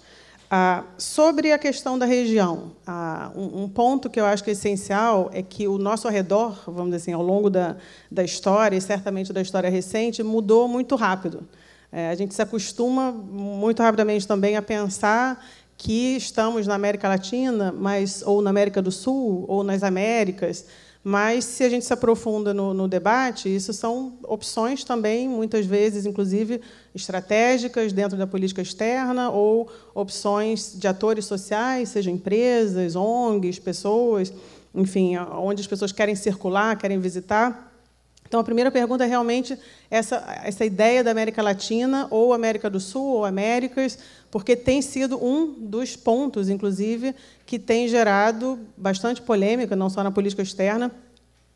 Ah, 0.51 0.83
sobre 0.97 1.51
a 1.51 1.59
questão 1.59 1.99
da 1.99 2.07
região, 2.07 2.71
ah, 2.87 3.31
um, 3.35 3.63
um, 3.63 3.69
ponto 3.69 4.09
que 4.09 4.19
eu 4.19 4.25
acho 4.25 4.43
que 4.43 4.49
é 4.49 4.53
essencial 4.53 5.29
é 5.31 5.43
que 5.43 5.67
o 5.67 5.77
nosso 5.77 6.07
arredor, 6.07 6.57
vamos 6.65 6.85
dizer 6.85 6.95
assim, 6.95 7.13
ao 7.13 7.21
longo 7.21 7.51
da, 7.51 7.75
da 8.09 8.23
história, 8.23 8.75
e 8.75 8.81
certamente 8.81 9.31
da 9.31 9.41
história 9.41 9.69
recente, 9.69 10.23
mudou 10.23 10.67
muito 10.67 10.95
rápido. 10.95 11.47
É, 11.91 12.09
a 12.09 12.15
gente 12.15 12.33
se 12.33 12.41
acostuma 12.41 13.11
muito 13.11 13.83
rapidamente 13.83 14.27
também 14.27 14.57
a 14.57 14.61
pensar 14.61 15.39
que 15.77 16.17
estamos 16.17 16.65
na 16.65 16.73
América 16.73 17.07
Latina, 17.07 17.71
mas 17.71 18.23
ou 18.25 18.41
na 18.41 18.49
América 18.49 18.81
do 18.81 18.91
Sul, 18.91 19.45
ou 19.47 19.63
nas 19.63 19.83
Américas, 19.83 20.65
mas 21.03 21.45
se 21.45 21.63
a 21.63 21.69
gente 21.69 21.85
se 21.85 21.93
aprofunda 21.93 22.53
no, 22.53 22.73
no, 22.73 22.87
debate, 22.87 23.53
isso 23.53 23.71
são 23.71 24.17
opções 24.23 24.83
também, 24.83 25.29
muitas 25.29 25.65
vezes, 25.65 26.05
inclusive, 26.05 26.61
estratégicas 26.93 27.93
dentro 27.93 28.17
da 28.17 28.27
política 28.27 28.61
externa, 28.61 29.29
ou 29.29 29.71
opções 29.95 30.73
de 30.77 30.87
atores 30.87 31.25
sociais, 31.25 31.89
seja 31.89 32.11
empresas, 32.11 32.97
ONGs, 32.97 33.59
pessoas, 33.59 34.33
enfim, 34.75 35.15
onde 35.17 35.61
as 35.61 35.67
pessoas 35.67 35.93
querem 35.93 36.15
circular, 36.15 36.77
querem 36.77 36.99
visitar. 36.99 37.71
Então, 38.27 38.41
a 38.41 38.43
primeira 38.43 38.69
pergunta 38.69 39.03
é 39.03 39.07
realmente 39.07 39.57
essa, 39.89 40.23
essa 40.43 40.63
ideia 40.63 41.03
da 41.03 41.09
América 41.09 41.41
Latina, 41.41 42.07
ou 42.11 42.31
América 42.31 42.69
do 42.69 42.79
Sul, 42.79 43.15
ou 43.15 43.25
Américas, 43.25 43.97
porque 44.31 44.55
tem 44.55 44.81
sido 44.81 45.23
um 45.23 45.53
dos 45.53 45.95
pontos, 45.95 46.49
inclusive, 46.49 47.15
que 47.45 47.57
tem 47.57 47.87
gerado 47.87 48.59
bastante 48.77 49.21
polêmica, 49.21 49.75
não 49.75 49.89
só 49.89 50.03
na 50.03 50.11
política 50.11 50.41
externa, 50.41 50.91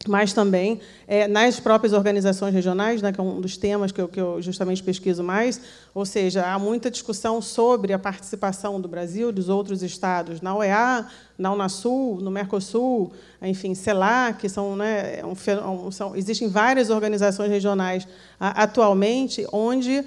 mas 0.05 0.33
também 0.33 0.79
é, 1.07 1.27
nas 1.27 1.59
próprias 1.59 1.93
organizações 1.93 2.53
regionais, 2.53 3.01
né, 3.01 3.11
que 3.11 3.19
é 3.19 3.23
um 3.23 3.39
dos 3.39 3.57
temas 3.57 3.91
que 3.91 4.01
eu, 4.01 4.07
que 4.07 4.19
eu, 4.19 4.41
justamente 4.41 4.83
pesquiso 4.83 5.23
mais, 5.23 5.61
ou 5.93 6.05
seja, 6.05 6.45
há 6.45 6.57
muita 6.57 6.89
discussão 6.89 7.41
sobre 7.41 7.93
a 7.93 7.99
participação 7.99 8.79
do 8.81 8.87
Brasil, 8.87 9.31
dos 9.31 9.49
outros 9.49 9.83
estados, 9.83 10.41
na 10.41 10.55
OEA, 10.55 11.07
na 11.37 11.51
Unasul, 11.51 12.19
no 12.21 12.29
Mercosul, 12.29 13.11
enfim, 13.41 13.73
CELAC, 13.75 14.39
que 14.39 14.49
são, 14.49 14.75
né, 14.75 15.19
é 15.19 15.25
um, 15.25 15.91
são, 15.91 16.15
existem 16.15 16.47
várias 16.47 16.89
organizações 16.89 17.49
regionais 17.49 18.07
atualmente 18.39 19.45
onde 19.51 20.03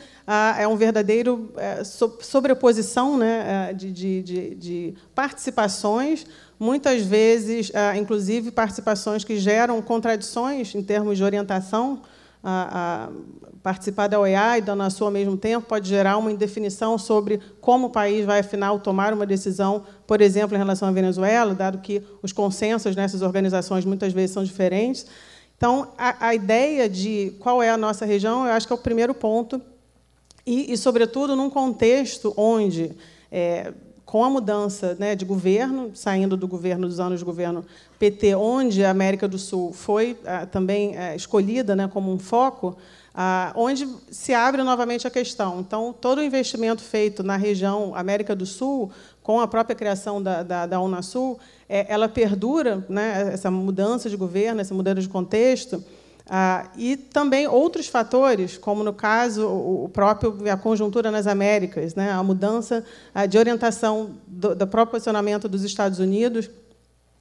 é 0.58 0.66
um 0.66 0.76
verdadeiro 0.76 1.52
é, 1.56 1.82
sobreposição 1.84 3.16
né, 3.16 3.70
é, 3.70 3.72
de, 3.72 3.92
de, 3.92 4.22
de, 4.22 4.54
de 4.54 4.94
participações 5.14 6.26
muitas 6.58 7.02
vezes, 7.02 7.70
ah, 7.74 7.96
inclusive, 7.96 8.50
participações 8.50 9.24
que 9.24 9.38
geram 9.38 9.80
contradições 9.82 10.74
em 10.74 10.82
termos 10.82 11.16
de 11.16 11.24
orientação. 11.24 12.02
A, 12.42 13.08
participar 13.66 14.06
da 14.06 14.20
OEA 14.20 14.58
e 14.58 14.60
da 14.60 14.74
UNASU 14.74 15.04
ao 15.04 15.10
mesmo 15.10 15.36
tempo 15.36 15.66
pode 15.66 15.88
gerar 15.88 16.16
uma 16.18 16.30
indefinição 16.30 16.96
sobre 16.96 17.40
como 17.60 17.88
o 17.88 17.90
país 17.90 18.24
vai, 18.24 18.38
afinal, 18.38 18.78
tomar 18.78 19.12
uma 19.12 19.26
decisão, 19.26 19.82
por 20.06 20.20
exemplo, 20.20 20.54
em 20.54 20.58
relação 20.58 20.86
à 20.86 20.92
Venezuela, 20.92 21.52
dado 21.52 21.78
que 21.78 22.00
os 22.22 22.30
consensos 22.30 22.94
nessas 22.94 23.22
organizações 23.22 23.84
muitas 23.84 24.12
vezes 24.12 24.30
são 24.30 24.44
diferentes. 24.44 25.04
Então, 25.56 25.88
a, 25.98 26.28
a 26.28 26.34
ideia 26.36 26.88
de 26.88 27.34
qual 27.40 27.60
é 27.60 27.68
a 27.68 27.76
nossa 27.76 28.06
região, 28.06 28.46
eu 28.46 28.52
acho 28.52 28.68
que 28.68 28.72
é 28.72 28.76
o 28.76 28.78
primeiro 28.78 29.12
ponto, 29.12 29.60
e, 30.46 30.72
e 30.72 30.76
sobretudo, 30.76 31.34
num 31.34 31.50
contexto 31.50 32.32
onde 32.36 32.92
é, 33.32 33.72
com 34.06 34.22
a 34.22 34.30
mudança 34.30 34.96
né, 35.00 35.16
de 35.16 35.24
governo, 35.24 35.90
saindo 35.92 36.36
do 36.36 36.46
governo 36.46 36.86
dos 36.86 37.00
anos 37.00 37.18
de 37.18 37.24
governo 37.24 37.64
PT, 37.98 38.36
onde 38.36 38.84
a 38.84 38.90
América 38.90 39.26
do 39.26 39.36
Sul 39.36 39.72
foi 39.72 40.16
ah, 40.24 40.46
também 40.46 40.96
ah, 40.96 41.16
escolhida 41.16 41.74
né, 41.74 41.90
como 41.92 42.12
um 42.12 42.18
foco, 42.18 42.76
ah, 43.12 43.52
onde 43.56 43.88
se 44.08 44.32
abre 44.32 44.62
novamente 44.62 45.08
a 45.08 45.10
questão. 45.10 45.58
Então, 45.58 45.92
todo 45.92 46.18
o 46.18 46.22
investimento 46.22 46.82
feito 46.82 47.24
na 47.24 47.36
região 47.36 47.96
América 47.96 48.36
do 48.36 48.46
Sul, 48.46 48.92
com 49.24 49.40
a 49.40 49.48
própria 49.48 49.74
criação 49.74 50.22
da, 50.22 50.44
da, 50.44 50.66
da 50.66 50.80
Unasul, 50.80 51.36
é, 51.68 51.92
ela 51.92 52.08
perdura, 52.08 52.86
né, 52.88 53.32
essa 53.32 53.50
mudança 53.50 54.08
de 54.08 54.16
governo, 54.16 54.60
essa 54.60 54.72
mudança 54.72 55.00
de 55.00 55.08
contexto, 55.08 55.82
ah, 56.28 56.68
e 56.76 56.96
também 56.96 57.46
outros 57.46 57.86
fatores, 57.86 58.58
como 58.58 58.82
no 58.82 58.92
caso 58.92 59.46
o 59.46 59.88
próprio 59.88 60.36
a 60.50 60.56
conjuntura 60.56 61.08
nas 61.08 61.28
Américas, 61.28 61.94
né, 61.94 62.10
a 62.10 62.20
mudança 62.20 62.84
ah, 63.14 63.26
de 63.26 63.38
orientação 63.38 64.16
do, 64.26 64.52
do, 64.54 64.66
próprio 64.66 64.92
posicionamento 64.92 65.48
dos 65.48 65.62
Estados 65.62 66.00
Unidos 66.00 66.50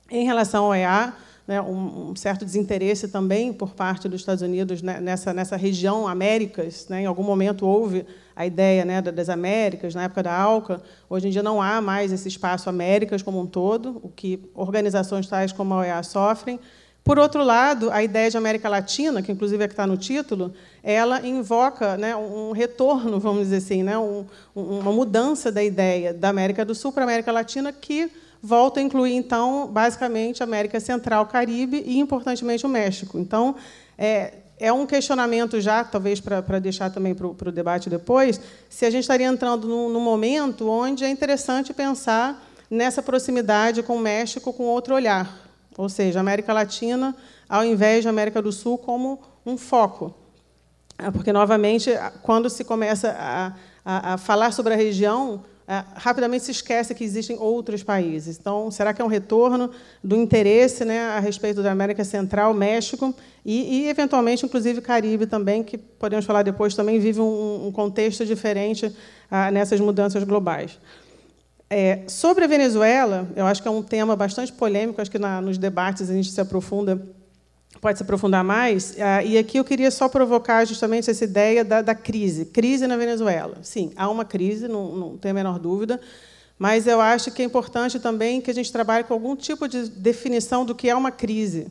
em 0.09 0.25
relação 0.25 0.65
ao 0.65 0.75
EA, 0.75 1.13
né, 1.47 1.61
um, 1.61 2.09
um, 2.09 2.15
certo 2.15 2.43
desinteresse 2.43 3.07
também 3.07 3.53
por 3.53 3.75
parte 3.75 4.09
dos 4.09 4.21
Estados 4.21 4.41
Unidos 4.41 4.81
né, 4.81 4.99
nessa 4.99 5.31
nessa 5.31 5.55
região 5.55 6.07
Américas. 6.07 6.87
Né, 6.89 7.01
em 7.01 7.05
algum 7.05 7.23
momento 7.23 7.67
houve 7.67 8.07
a 8.35 8.43
ideia 8.43 8.83
né, 8.83 9.03
das 9.03 9.29
Américas, 9.29 9.93
na 9.93 10.05
época 10.05 10.23
da 10.23 10.35
ALCA. 10.35 10.81
Hoje 11.07 11.27
em 11.27 11.29
dia 11.29 11.43
não 11.43 11.61
há 11.61 11.79
mais 11.79 12.11
esse 12.11 12.27
espaço 12.27 12.71
Américas 12.71 13.21
como 13.21 13.39
um 13.39 13.45
todo, 13.45 14.01
o 14.01 14.09
que 14.09 14.49
organizações 14.55 15.27
tais 15.27 15.51
como 15.51 15.75
a 15.75 15.77
OEA 15.77 16.01
sofrem. 16.01 16.59
Por 17.05 17.19
outro 17.19 17.43
lado, 17.43 17.91
a 17.91 18.01
ideia 18.01 18.31
de 18.31 18.35
América 18.35 18.67
Latina, 18.67 19.21
que 19.21 19.31
inclusive 19.31 19.63
é 19.63 19.67
que 19.67 19.73
está 19.73 19.85
no 19.85 19.95
título, 19.95 20.51
ela 20.81 21.23
invoca 21.23 21.95
né, 21.97 22.15
um 22.15 22.51
retorno, 22.51 23.19
vamos 23.19 23.43
dizer 23.43 23.57
assim, 23.57 23.83
né, 23.83 23.95
um, 23.95 24.25
uma 24.55 24.91
mudança 24.91 25.51
da 25.51 25.63
ideia 25.63 26.11
da 26.11 26.29
América 26.29 26.65
do 26.65 26.73
Sul 26.73 26.91
para 26.91 27.03
a 27.03 27.05
América 27.05 27.31
Latina, 27.31 27.71
que 27.71 28.11
volta 28.41 28.79
a 28.79 28.83
incluir, 28.83 29.13
então, 29.13 29.67
basicamente, 29.67 30.41
América 30.41 30.79
Central, 30.79 31.27
Caribe 31.27 31.83
e, 31.85 31.99
importantemente, 31.99 32.65
o 32.65 32.69
México. 32.69 33.19
Então, 33.19 33.55
é, 33.99 34.33
é 34.59 34.73
um 34.73 34.87
questionamento 34.87 35.61
já, 35.61 35.83
talvez 35.83 36.19
para 36.19 36.57
deixar 36.57 36.89
também 36.89 37.13
para 37.13 37.27
o 37.27 37.51
debate 37.51 37.87
depois, 37.87 38.41
se 38.67 38.83
a 38.83 38.89
gente 38.89 39.01
estaria 39.01 39.27
entrando 39.27 39.67
num, 39.67 39.89
num, 39.89 39.99
momento 39.99 40.67
onde 40.67 41.05
é 41.05 41.09
interessante 41.09 41.71
pensar 41.71 42.43
nessa 42.67 43.03
proximidade 43.03 43.83
com 43.83 43.95
o 43.95 43.99
México 43.99 44.51
com 44.51 44.63
outro 44.63 44.95
olhar, 44.95 45.44
ou 45.77 45.89
seja, 45.89 46.19
América 46.19 46.53
Latina 46.53 47.15
ao 47.47 47.63
invés 47.63 48.01
de 48.01 48.09
América 48.09 48.41
do 48.41 48.51
Sul 48.51 48.77
como 48.77 49.19
um 49.45 49.57
foco. 49.57 50.13
Ah, 50.97 51.11
porque, 51.11 51.31
novamente, 51.33 51.91
quando 52.21 52.49
se 52.49 52.63
começa 52.63 53.15
a, 53.17 53.53
a, 53.83 54.13
a 54.13 54.17
falar 54.17 54.51
sobre 54.51 54.73
a 54.73 54.77
região, 54.77 55.43
é, 55.67 55.83
rapidamente 55.95 56.45
se 56.45 56.51
esquece 56.51 56.93
que 56.93 57.03
existem 57.03 57.37
outros 57.39 57.83
países. 57.83 58.37
Então, 58.39 58.69
será 58.71 58.93
que 58.93 59.01
é 59.01 59.05
um 59.05 59.09
retorno 59.09 59.71
do 60.03 60.15
interesse 60.15 60.85
né, 60.85 61.01
a 61.09 61.19
respeito 61.19 61.61
da 61.61 61.71
América 61.71 62.03
Central, 62.03 62.53
México 62.53 63.13
e, 63.43 63.81
e 63.81 63.89
eventualmente, 63.89 64.45
inclusive, 64.45 64.79
Caribe 64.79 65.25
também, 65.25 65.63
que 65.63 65.77
podemos 65.77 66.23
falar 66.23 66.43
depois, 66.43 66.75
também 66.75 66.99
vive 66.99 67.19
um, 67.19 67.67
um 67.67 67.71
contexto 67.71 68.25
diferente 68.25 68.95
ah, 69.29 69.51
nessas 69.51 69.79
mudanças 69.79 70.23
globais. 70.23 70.79
É, 71.69 72.03
sobre 72.07 72.43
a 72.43 72.47
Venezuela, 72.47 73.27
eu 73.35 73.45
acho 73.45 73.61
que 73.61 73.67
é 73.67 73.71
um 73.71 73.81
tema 73.81 74.15
bastante 74.15 74.53
polêmico, 74.53 75.01
acho 75.01 75.09
que 75.09 75.17
na, 75.17 75.41
nos 75.41 75.57
debates 75.57 76.09
a 76.09 76.13
gente 76.13 76.31
se 76.31 76.39
aprofunda 76.39 77.01
pode 77.81 77.97
se 77.97 78.03
aprofundar 78.03 78.43
mais. 78.43 78.95
Ah, 78.99 79.23
e 79.23 79.37
aqui 79.37 79.57
eu 79.57 79.63
queria 79.63 79.91
só 79.91 80.07
provocar 80.09 80.65
justamente 80.65 81.09
essa 81.09 81.23
ideia 81.23 81.63
da, 81.63 81.81
da 81.81 81.93
crise. 81.93 82.45
Crise 82.45 82.87
na 82.87 82.97
Venezuela. 82.97 83.57
Sim, 83.61 83.91
há 83.95 84.09
uma 84.09 84.25
crise, 84.25 84.67
não, 84.67 84.95
não 84.95 85.17
tem 85.17 85.31
a 85.31 85.33
menor 85.33 85.59
dúvida, 85.59 85.99
mas 86.57 86.87
eu 86.87 87.01
acho 87.01 87.31
que 87.31 87.41
é 87.41 87.45
importante 87.45 87.99
também 87.99 88.41
que 88.41 88.49
a 88.49 88.53
gente 88.53 88.71
trabalhe 88.71 89.03
com 89.03 89.13
algum 89.13 89.35
tipo 89.35 89.67
de 89.67 89.89
definição 89.89 90.65
do 90.65 90.73
que 90.73 90.89
é 90.89 90.95
uma 90.95 91.11
crise. 91.11 91.67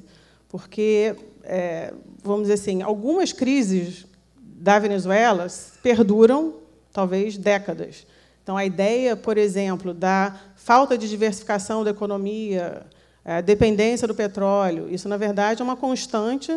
Porque, 0.48 1.16
é, 1.42 1.92
vamos 2.22 2.42
dizer 2.42 2.54
assim, 2.54 2.82
algumas 2.82 3.32
crises 3.32 4.06
da 4.36 4.78
Venezuela 4.78 5.46
perduram, 5.82 6.54
talvez, 6.92 7.36
décadas. 7.36 8.06
Então, 8.44 8.58
a 8.58 8.64
ideia, 8.66 9.16
por 9.16 9.38
exemplo, 9.38 9.94
da 9.94 10.38
falta 10.54 10.98
de 10.98 11.08
diversificação 11.08 11.82
da 11.82 11.90
economia, 11.90 12.86
a 13.24 13.40
dependência 13.40 14.06
do 14.06 14.14
petróleo, 14.14 14.86
isso, 14.90 15.08
na 15.08 15.16
verdade, 15.16 15.62
é 15.62 15.64
uma 15.64 15.76
constante 15.76 16.52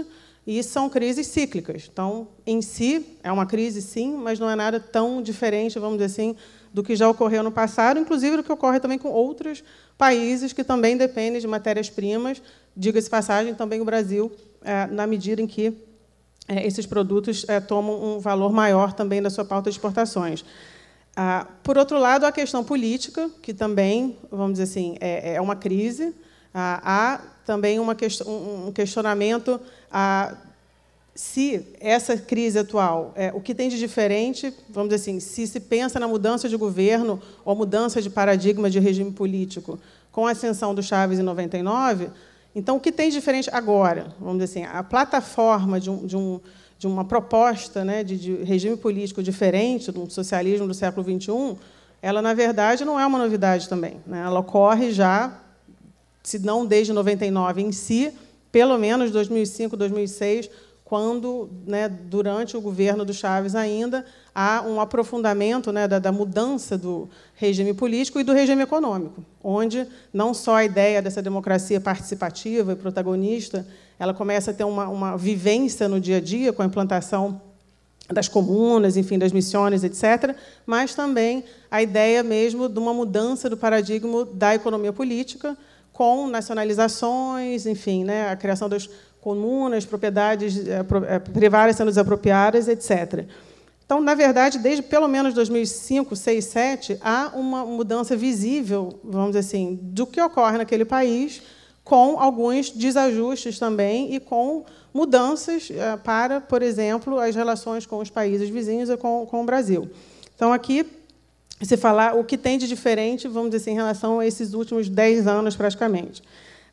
e 0.45 0.61
são 0.61 0.89
crises 0.89 1.27
cíclicas. 1.27 1.89
Então, 1.89 2.27
em 2.45 2.61
si, 2.61 3.17
é 3.23 3.31
uma 3.31 3.45
crise, 3.45 3.81
sim, 3.81 4.17
mas 4.17 4.37
não 4.37 4.49
é 4.49 4.55
nada 4.55 4.81
tão 4.81 5.21
diferente, 5.21 5.79
vamos 5.79 5.97
dizer 5.97 6.11
assim, 6.11 6.35
do 6.73 6.83
que 6.83 6.93
já 6.93 7.07
ocorreu 7.07 7.41
no 7.41 7.53
passado, 7.53 8.01
inclusive 8.01 8.35
do 8.35 8.43
que 8.43 8.51
ocorre 8.51 8.81
também 8.81 8.97
com 8.97 9.07
outros 9.07 9.63
países 9.97 10.51
que 10.51 10.65
também 10.65 10.97
dependem 10.97 11.39
de 11.39 11.47
matérias-primas. 11.47 12.41
Diga-se 12.75 13.09
passagem, 13.09 13.55
também 13.55 13.79
o 13.79 13.85
Brasil, 13.85 14.29
é, 14.61 14.87
na 14.87 15.07
medida 15.07 15.41
em 15.41 15.47
que 15.47 15.73
é, 16.49 16.67
esses 16.67 16.85
produtos 16.85 17.45
é, 17.47 17.61
tomam 17.61 18.17
um 18.17 18.19
valor 18.19 18.51
maior 18.51 18.91
também 18.91 19.21
da 19.21 19.29
sua 19.29 19.45
pauta 19.45 19.69
de 19.69 19.75
exportações. 19.77 20.43
Ah, 21.19 21.47
por 21.63 21.79
outro 21.79 21.97
lado, 21.97 22.27
a 22.27 22.31
questão 22.31 22.63
política, 22.63 23.27
que 23.41 23.51
também, 23.51 24.15
vamos 24.29 24.59
dizer 24.59 24.65
assim, 24.65 24.97
é 25.01 25.41
uma 25.41 25.55
crise, 25.55 26.13
ah, 26.53 26.79
há 26.83 27.21
também 27.43 27.79
uma 27.79 27.97
um 28.27 28.71
questionamento 28.71 29.59
ah, 29.91 30.35
se 31.15 31.65
essa 31.79 32.15
crise 32.15 32.59
atual, 32.59 33.11
é, 33.15 33.31
o 33.33 33.41
que 33.41 33.55
tem 33.55 33.67
de 33.69 33.79
diferente, 33.79 34.53
vamos 34.69 34.89
dizer 34.89 35.01
assim, 35.01 35.19
se 35.19 35.47
se 35.47 35.59
pensa 35.59 35.99
na 35.99 36.07
mudança 36.07 36.47
de 36.47 36.55
governo 36.55 37.19
ou 37.43 37.55
mudança 37.55 37.99
de 37.99 38.09
paradigma 38.11 38.69
de 38.69 38.77
regime 38.77 39.11
político 39.11 39.79
com 40.11 40.27
a 40.27 40.31
ascensão 40.31 40.75
do 40.75 40.83
Chaves 40.83 41.17
em 41.17 41.23
99, 41.23 42.11
então 42.55 42.77
o 42.77 42.79
que 42.79 42.91
tem 42.91 43.09
de 43.09 43.15
diferente 43.15 43.49
agora? 43.51 44.13
Vamos 44.19 44.43
dizer 44.43 44.59
assim, 44.59 44.71
a 44.71 44.83
plataforma 44.83 45.79
de, 45.79 45.89
um, 45.89 46.05
de, 46.05 46.15
um, 46.15 46.39
de 46.77 46.87
uma 46.87 47.03
proposta 47.03 47.83
né, 47.83 48.03
de, 48.03 48.17
de 48.17 48.33
regime 48.43 48.77
político 48.77 49.23
diferente 49.23 49.91
do 49.91 50.09
socialismo 50.09 50.67
do 50.67 50.73
século 50.73 51.05
XXI, 51.05 51.57
ela, 52.01 52.21
na 52.21 52.33
verdade, 52.33 52.85
não 52.85 52.99
é 52.99 53.05
uma 53.05 53.17
novidade 53.17 53.67
também. 53.67 53.97
Né? 54.05 54.21
Ela 54.25 54.39
ocorre 54.39 54.91
já 54.91 55.39
se 56.21 56.39
não 56.39 56.65
desde 56.65 56.91
99 56.91 57.61
em 57.61 57.71
si, 57.71 58.13
pelo 58.51 58.77
menos 58.77 59.11
2005, 59.11 59.77
2006, 59.77 60.49
quando, 60.83 61.49
né, 61.65 61.89
durante 61.89 62.55
o 62.55 62.61
governo 62.61 63.03
do 63.03 63.13
Chaves 63.13 63.55
ainda, 63.55 64.05
há 64.33 64.61
um 64.61 64.79
aprofundamento 64.79 65.71
né, 65.71 65.87
da, 65.87 65.99
da, 65.99 66.11
mudança 66.11 66.77
do 66.77 67.09
regime 67.35 67.73
político 67.73 68.19
e 68.19 68.23
do 68.23 68.31
regime 68.31 68.63
econômico, 68.63 69.23
onde 69.43 69.85
não 70.13 70.33
só 70.33 70.55
a 70.55 70.65
ideia 70.65 71.01
dessa 71.01 71.21
democracia 71.21 71.81
participativa 71.81 72.73
e 72.73 72.75
protagonista, 72.75 73.65
ela 73.99 74.13
começa 74.13 74.51
a 74.51 74.53
ter 74.53 74.63
uma, 74.63 74.87
uma 74.87 75.17
vivência 75.17 75.87
no 75.87 75.99
dia 75.99 76.17
a 76.17 76.21
dia 76.21 76.53
com 76.53 76.61
a 76.61 76.65
implantação 76.65 77.41
das 78.09 78.27
comunas, 78.27 78.95
enfim, 78.95 79.19
das 79.19 79.31
missões, 79.31 79.83
etc., 79.83 80.35
mas 80.65 80.95
também 80.95 81.43
a 81.69 81.81
ideia 81.81 82.23
mesmo 82.23 82.69
de 82.69 82.79
uma 82.79 82.93
mudança 82.93 83.49
do 83.49 83.57
paradigma 83.57 84.25
da 84.25 84.55
economia 84.55 84.93
política, 84.93 85.57
com 85.91 86.27
nacionalizações, 86.27 87.65
enfim, 87.65 88.03
né, 88.03 88.29
a 88.29 88.35
criação 88.35 88.69
das 88.69 88.89
comunas, 89.19 89.83
propriedades 89.83 90.67
é, 90.67 90.83
privadas 91.19 91.75
sendo 91.75 91.89
desapropriadas, 91.89 92.67
etc. 92.67 93.25
Então, 93.85 93.99
na 93.99 94.13
verdade, 94.13 94.59
desde 94.59 94.83
pelo 94.83 95.07
menos 95.07 95.33
2005, 95.33 96.15
6, 96.15 96.45
7, 96.45 96.97
há 97.01 97.31
uma 97.33 97.65
mudança 97.65 98.15
visível, 98.15 98.99
vamos 99.03 99.29
dizer 99.29 99.39
assim, 99.39 99.79
do 99.81 100.05
que 100.05 100.21
ocorre 100.21 100.57
naquele 100.57 100.85
país, 100.85 101.41
com 101.87 102.19
alguns 102.19 102.69
desajustes 102.69 103.57
também 103.57 104.13
e 104.13 104.19
com 104.19 104.65
mudanças 104.93 105.71
é, 105.71 105.95
para, 105.95 106.41
por 106.41 106.61
exemplo, 106.61 107.17
as 107.17 107.33
relações 107.33 107.85
com 107.85 107.99
os 107.99 108.09
países 108.09 108.49
vizinhos 108.49 108.89
e 108.89 108.97
com, 108.97 109.25
com 109.25 109.41
o 109.41 109.45
Brasil. 109.45 109.89
Então, 110.35 110.51
aqui 110.51 110.85
se 111.61 111.77
falar 111.77 112.13
o 112.13 112.25
que 112.25 112.37
tem 112.37 112.57
de 112.57 112.67
diferente, 112.67 113.29
vamos 113.29 113.51
dizer 113.51 113.63
assim, 113.63 113.71
em 113.71 113.75
relação 113.75 114.19
a 114.19 114.27
esses 114.27 114.53
últimos 114.53 114.89
dez 114.89 115.27
anos, 115.27 115.55
praticamente. 115.55 116.21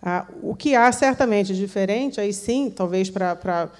Ah, 0.02 0.26
o 0.42 0.52
que 0.52 0.74
há 0.74 0.90
certamente 0.90 1.54
de 1.54 1.60
diferente, 1.60 2.20
aí 2.20 2.32
sim, 2.32 2.68
talvez 2.68 3.08
para 3.08 3.70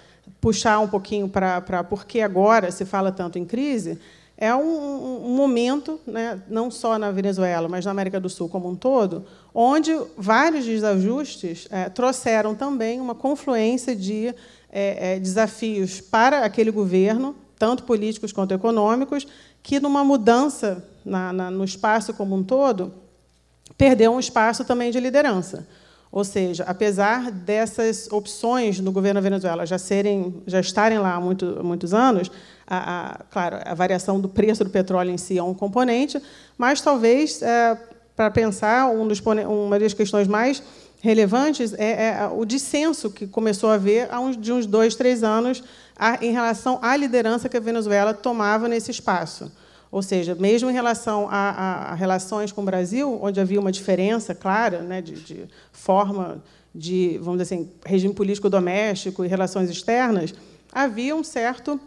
puxar 0.40 0.78
um 0.78 0.88
pouquinho 0.88 1.28
para, 1.28 1.60
para 1.60 1.82
por 1.82 2.04
que 2.04 2.20
agora 2.20 2.70
se 2.70 2.84
fala 2.84 3.10
tanto 3.10 3.40
em 3.40 3.44
crise, 3.44 3.98
é 4.36 4.54
um, 4.54 5.26
um, 5.26 5.34
momento, 5.34 6.00
né, 6.06 6.40
não 6.48 6.70
só 6.70 6.98
na 6.98 7.10
Venezuela, 7.10 7.68
mas 7.68 7.84
na 7.84 7.90
América 7.90 8.20
do 8.20 8.28
Sul 8.28 8.48
como 8.48 8.68
um 8.68 8.74
todo, 8.74 9.24
onde 9.54 9.96
vários 10.18 10.64
desajustes 10.64 11.68
é, 11.70 11.88
trouxeram 11.88 12.54
também 12.56 13.00
uma 13.00 13.14
confluência 13.14 13.94
de 13.94 14.34
é, 14.70 15.14
é, 15.14 15.20
desafios 15.20 16.00
para 16.00 16.44
aquele 16.44 16.72
governo, 16.72 17.36
tanto 17.56 17.84
políticos 17.84 18.32
quanto 18.32 18.52
econômicos, 18.52 19.24
que, 19.62 19.78
numa 19.78 20.02
mudança 20.02 20.84
na, 21.04 21.32
na, 21.32 21.50
no 21.50 21.64
espaço 21.64 22.12
como 22.12 22.34
um 22.34 22.42
todo, 22.42 22.92
perdeu 23.78 24.12
um 24.12 24.18
espaço 24.18 24.64
também 24.64 24.90
de 24.90 24.98
liderança. 24.98 25.66
Ou 26.10 26.24
seja, 26.24 26.64
apesar 26.64 27.30
dessas 27.30 28.08
opções 28.10 28.78
no 28.78 28.92
governo 28.92 29.20
da 29.20 29.24
Venezuela 29.24 29.66
já 29.66 29.78
serem, 29.78 30.42
já 30.46 30.60
estarem 30.60 30.98
lá 30.98 31.14
há, 31.14 31.20
muito, 31.20 31.60
muitos 31.64 31.92
anos, 31.92 32.30
a, 32.66 33.10
a, 33.10 33.18
claro, 33.24 33.58
a 33.64 33.74
variação 33.74 34.20
do 34.20 34.28
preço 34.28 34.62
do 34.64 34.70
petróleo 34.70 35.10
em 35.10 35.18
si 35.18 35.38
é 35.38 35.42
um 35.42 35.54
componente, 35.54 36.20
mas 36.56 36.80
talvez 36.80 37.42
é, 37.42 37.76
para 38.16 38.30
pensar 38.30 38.88
um 38.90 39.06
dos, 39.06 39.20
uma 39.20 39.78
das 39.78 39.92
questões 39.92 40.28
mais 40.28 40.62
relevantes 41.00 41.74
é, 41.74 42.08
é, 42.08 42.28
o 42.32 42.46
dissenso 42.46 43.10
que 43.10 43.26
começou 43.26 43.68
a 43.68 43.74
haver 43.74 44.08
há 44.10 44.18
uns, 44.18 44.38
de 44.38 44.50
uns 44.50 44.64
dois, 44.64 44.94
três 44.94 45.22
anos 45.22 45.62
a, 45.94 46.24
em 46.24 46.32
relação 46.32 46.78
à 46.80 46.96
liderança 46.96 47.48
que 47.48 47.56
a 47.56 47.60
Venezuela 47.60 48.14
tomava 48.14 48.68
nesse 48.68 48.90
espaço. 48.90 49.52
Ou 49.90 50.02
seja, 50.02 50.34
mesmo 50.34 50.70
em 50.70 50.72
relação 50.72 51.28
a, 51.30 51.50
a, 51.50 51.92
a 51.92 51.94
relações 51.94 52.50
com 52.50 52.62
o 52.62 52.64
Brasil, 52.64 53.18
onde 53.22 53.38
havia 53.38 53.60
uma 53.60 53.70
diferença 53.70 54.34
clara 54.34 54.80
né, 54.80 55.02
de, 55.02 55.12
de, 55.12 55.44
forma 55.72 56.42
de, 56.74 57.18
vamos 57.22 57.40
dizer 57.40 57.54
assim, 57.54 57.70
regime 57.84 58.14
político 58.14 58.48
doméstico 58.48 59.24
e 59.24 59.28
relações 59.28 59.68
externas, 59.68 60.34
havia 60.72 61.14
um 61.14 61.22
certo 61.22 61.78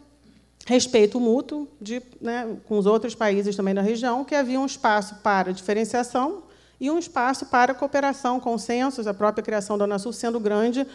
respeito 0.68 1.18
mútuo 1.18 1.65
de, 1.80 2.01
né, 2.20 2.57
com 2.65 2.78
os 2.78 2.86
outros 2.86 3.15
países 3.15 3.55
também 3.55 3.74
da 3.74 3.82
região, 3.82 4.26
que 4.26 4.36
havia 4.36 4.59
um 4.59 4.65
espaço 4.65 5.15
para 5.24 5.53
diferenciação 5.53 6.43
e 6.78 6.91
um 6.91 6.99
espaço 6.99 7.45
para 7.45 7.74
cooperação, 7.74 8.38
consensos, 8.38 9.07
a 9.07 9.13
própria 9.13 9.41
criação 9.41 9.78
da 9.78 9.86
Unasul 9.86 10.11
sendo 10.11 10.41
grande 10.41 10.86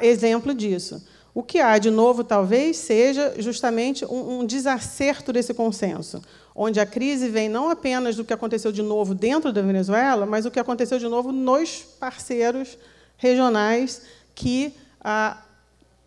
exemplo 0.00 0.54
disso. 0.54 1.06
O 1.34 1.42
que 1.42 1.60
há 1.60 1.76
de 1.76 1.90
novo, 1.90 2.24
talvez, 2.24 2.78
seja 2.78 3.34
justamente 3.38 4.06
um, 4.06 4.40
um 4.40 4.46
desacerto 4.46 5.34
desse 5.34 5.52
consenso, 5.52 6.22
onde 6.54 6.80
a 6.80 6.86
crise 6.86 7.28
vem 7.28 7.46
não 7.46 7.68
apenas 7.68 8.16
do 8.16 8.24
que 8.24 8.32
aconteceu 8.32 8.72
de 8.72 8.82
novo 8.82 9.14
dentro 9.14 9.52
da 9.52 9.60
Venezuela, 9.60 10.24
mas 10.24 10.46
o 10.46 10.50
que 10.50 10.58
aconteceu 10.58 10.98
de 10.98 11.06
novo 11.06 11.30
nos 11.30 11.82
parceiros 12.00 12.78
regionais 13.18 14.00
que 14.34 14.74
ah, 15.04 15.36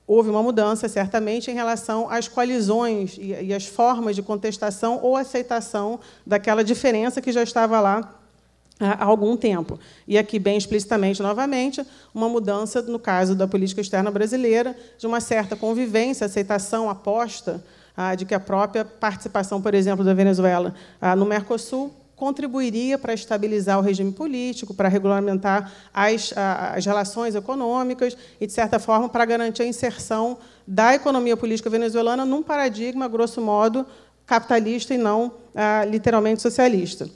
houve 0.06 0.30
uma 0.30 0.44
mudança, 0.44 0.88
certamente, 0.88 1.50
em 1.50 1.54
relação 1.54 2.10
às 2.10 2.28
coalizões 2.28 3.18
e, 3.18 3.34
e 3.34 3.54
às 3.54 3.66
formas 3.66 4.16
de 4.16 4.22
contestação 4.22 5.00
ou 5.02 5.16
aceitação 5.16 6.00
daquela 6.26 6.64
diferença 6.64 7.22
que 7.22 7.32
já 7.32 7.44
estava 7.44 7.80
lá 7.80 8.20
há 8.80 9.06
algum 9.06 9.38
tempo. 9.38 9.80
E 10.08 10.18
aqui, 10.18 10.40
bem 10.40 10.58
explicitamente, 10.58 11.22
novamente, 11.22 11.86
uma 12.14 12.28
mudança, 12.28 12.82
no 12.82 13.00
caso 13.00 13.36
da 13.36 13.48
política 13.48 13.82
externa 13.82 14.12
brasileira, 14.12 14.76
de 14.98 15.08
uma 15.08 15.22
certa 15.22 15.56
convivência, 15.56 16.26
aceitação, 16.26 16.90
aposta 16.90 17.64
ah, 17.96 18.16
de 18.16 18.26
que 18.26 18.34
a 18.34 18.40
própria 18.40 18.84
participação, 18.84 19.62
por 19.62 19.74
exemplo, 19.74 20.04
da 20.04 20.14
Venezuela 20.14 20.74
ah, 21.00 21.16
no 21.16 21.26
Mercosul 21.26 21.94
contribuiria 22.16 22.98
para 22.98 23.14
estabilizar 23.14 23.80
o 23.80 23.82
regime 23.82 24.12
político, 24.12 24.74
para 24.74 24.88
regulamentar 24.88 25.72
as, 25.94 26.34
as 26.36 26.86
relações 26.86 27.36
econômicas 27.36 28.16
e, 28.40 28.48
de 28.48 28.54
certa 28.54 28.80
forma, 28.80 29.10
para 29.10 29.26
garantir 29.26 29.64
a 29.64 29.68
inserção 29.68 30.38
da 30.66 30.94
economia 30.94 31.36
política 31.36 31.70
venezuelana 31.70 32.26
num 32.26 32.44
paradigma, 32.44 33.08
grosso 33.08 33.42
modo, 33.42 33.86
capitalista 34.26 34.94
e 34.94 34.98
não 34.98 35.34
ah, 35.54 35.86
literalmente 35.86 36.42
socialista. 36.42 37.10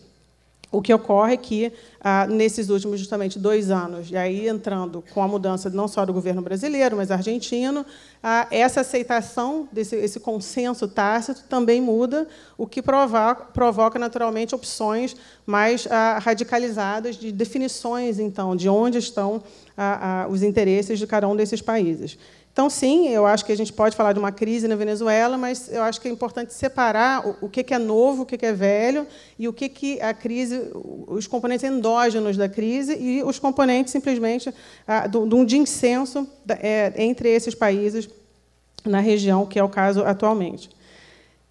O 0.70 0.82
que 0.82 0.94
ocorre 0.94 1.34
é 1.34 1.38
que, 1.38 1.72
ah, 2.02 2.28
nesses 2.28 2.70
últimos, 2.70 3.00
justamente, 3.00 3.40
dois 3.40 3.72
anos, 3.72 4.12
e 4.12 4.18
aí 4.18 4.50
entrando 4.50 5.02
com 5.14 5.24
a 5.24 5.28
mudança 5.28 5.70
não 5.70 5.88
só 5.88 6.06
do 6.06 6.12
governo 6.12 6.42
brasileiro, 6.42 6.98
mas 6.98 7.10
argentino, 7.10 7.86
ah, 8.22 8.48
essa 8.52 8.82
aceitação, 8.82 9.70
desse, 9.72 9.96
esse 9.96 10.20
consenso 10.20 10.86
tácito, 10.86 11.46
também 11.48 11.80
muda, 11.80 12.28
o 12.58 12.68
que 12.68 12.82
provoca, 12.82 13.46
provoca 13.46 13.98
naturalmente, 13.98 14.54
opções 14.54 15.16
mais 15.46 15.88
ah, 15.90 16.20
radicalizadas 16.20 17.16
de 17.16 17.32
definições, 17.32 18.20
então, 18.20 18.54
de 18.54 18.68
onde 18.68 18.98
estão 18.98 19.42
os 20.32 20.42
interesses 20.42 20.98
de 20.98 21.06
cada 21.06 21.28
um 21.28 21.36
desses 21.36 21.62
países. 21.62 22.18
Então, 22.58 22.72
sim, 22.72 23.10
eu 23.10 23.28
acho 23.28 23.46
que 23.46 23.52
a 23.52 23.56
gente 23.56 23.72
pode 23.72 23.96
falar 23.96 24.14
de 24.14 24.18
uma 24.18 24.32
crise 24.32 24.68
na 24.68 24.76
Venezuela, 24.76 25.38
mas 25.38 25.72
eu 25.72 25.84
acho 25.84 26.02
que 26.02 26.08
é 26.08 26.12
importante 26.12 26.56
separar 26.56 27.24
o 27.40 27.48
que 27.48 27.72
é 27.72 27.78
novo, 27.78 28.24
o 28.24 28.26
que 28.26 28.44
é 28.44 28.52
velho, 28.52 29.06
e 29.38 29.48
o 29.48 29.54
que 29.54 30.02
a 30.02 30.12
crise, 30.12 30.72
os 31.06 31.28
componentes 31.28 31.64
endógenos 31.64 32.36
da 32.36 32.50
crise 32.50 32.98
e 33.00 33.22
os 33.22 33.38
componentes 33.38 33.92
simplesmente 33.92 34.52
de 35.08 35.36
um 35.36 35.46
dissenso 35.46 36.28
é, 36.50 36.94
entre 36.98 37.30
esses 37.30 37.54
países 37.54 38.10
na 38.84 39.02
região, 39.02 39.46
que 39.46 39.60
é 39.60 39.64
o 39.64 39.70
caso 39.70 40.04
atualmente. 40.04 40.68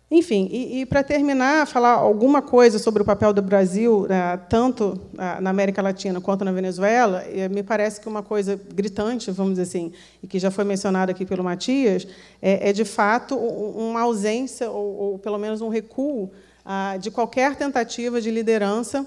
Enfim, 0.08 0.48
e, 0.52 0.82
e 0.82 0.86
para 0.86 1.02
terminar, 1.02 1.66
falar 1.66 1.94
alguma 1.94 2.40
coisa 2.40 2.78
sobre 2.78 3.02
o 3.02 3.04
papel 3.04 3.32
do 3.32 3.42
Brasil, 3.42 4.06
né, 4.08 4.36
tanto 4.48 5.00
ah, 5.18 5.40
na 5.40 5.50
América 5.50 5.82
Latina 5.82 6.20
quanto 6.20 6.44
na 6.44 6.52
Venezuela, 6.52 7.24
me 7.50 7.60
parece 7.60 8.00
que 8.00 8.08
uma 8.08 8.22
coisa 8.22 8.60
gritante, 8.72 9.32
vamos 9.32 9.54
dizer 9.54 9.62
assim, 9.62 9.92
e 10.22 10.28
que 10.28 10.38
já 10.38 10.48
foi 10.48 10.62
mencionada 10.62 11.10
aqui 11.10 11.26
pelo 11.26 11.42
Matias, 11.42 12.06
é, 12.40 12.70
é 12.70 12.72
de 12.72 12.84
fato 12.84 13.36
uma 13.36 14.02
ausência, 14.02 14.70
ou, 14.70 14.96
ou 14.96 15.18
pelo 15.18 15.38
menos 15.38 15.60
um 15.60 15.68
recuo, 15.68 16.30
ah, 16.64 16.96
de 16.98 17.10
qualquer 17.10 17.56
tentativa 17.56 18.20
de 18.20 18.30
liderança, 18.30 19.04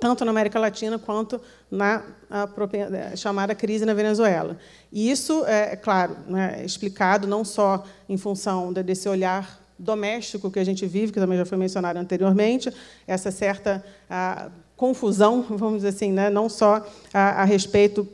tanto 0.00 0.24
na 0.24 0.30
América 0.30 0.58
Latina 0.58 0.98
quanto 0.98 1.38
na 1.70 2.02
própria, 2.54 3.14
chamada 3.16 3.54
crise 3.54 3.84
na 3.84 3.92
Venezuela. 3.92 4.56
E 4.90 5.10
isso 5.10 5.44
é, 5.44 5.76
claro, 5.76 6.16
né, 6.26 6.62
explicado 6.64 7.26
não 7.26 7.44
só 7.44 7.84
em 8.08 8.16
função 8.16 8.72
desse 8.72 9.06
olhar 9.06 9.59
doméstico 9.80 10.50
que 10.50 10.58
a 10.58 10.64
gente 10.64 10.86
vive, 10.86 11.12
que 11.12 11.18
também 11.18 11.38
já 11.38 11.44
foi 11.44 11.56
mencionado 11.56 11.98
anteriormente, 11.98 12.72
essa 13.06 13.30
certa 13.30 13.82
confusão, 14.76 15.44
vamos 15.50 15.76
dizer 15.76 15.88
assim, 15.88 16.12
né, 16.12 16.30
não 16.30 16.48
só 16.48 16.86
a, 17.12 17.42
a 17.42 17.44
respeito 17.44 18.06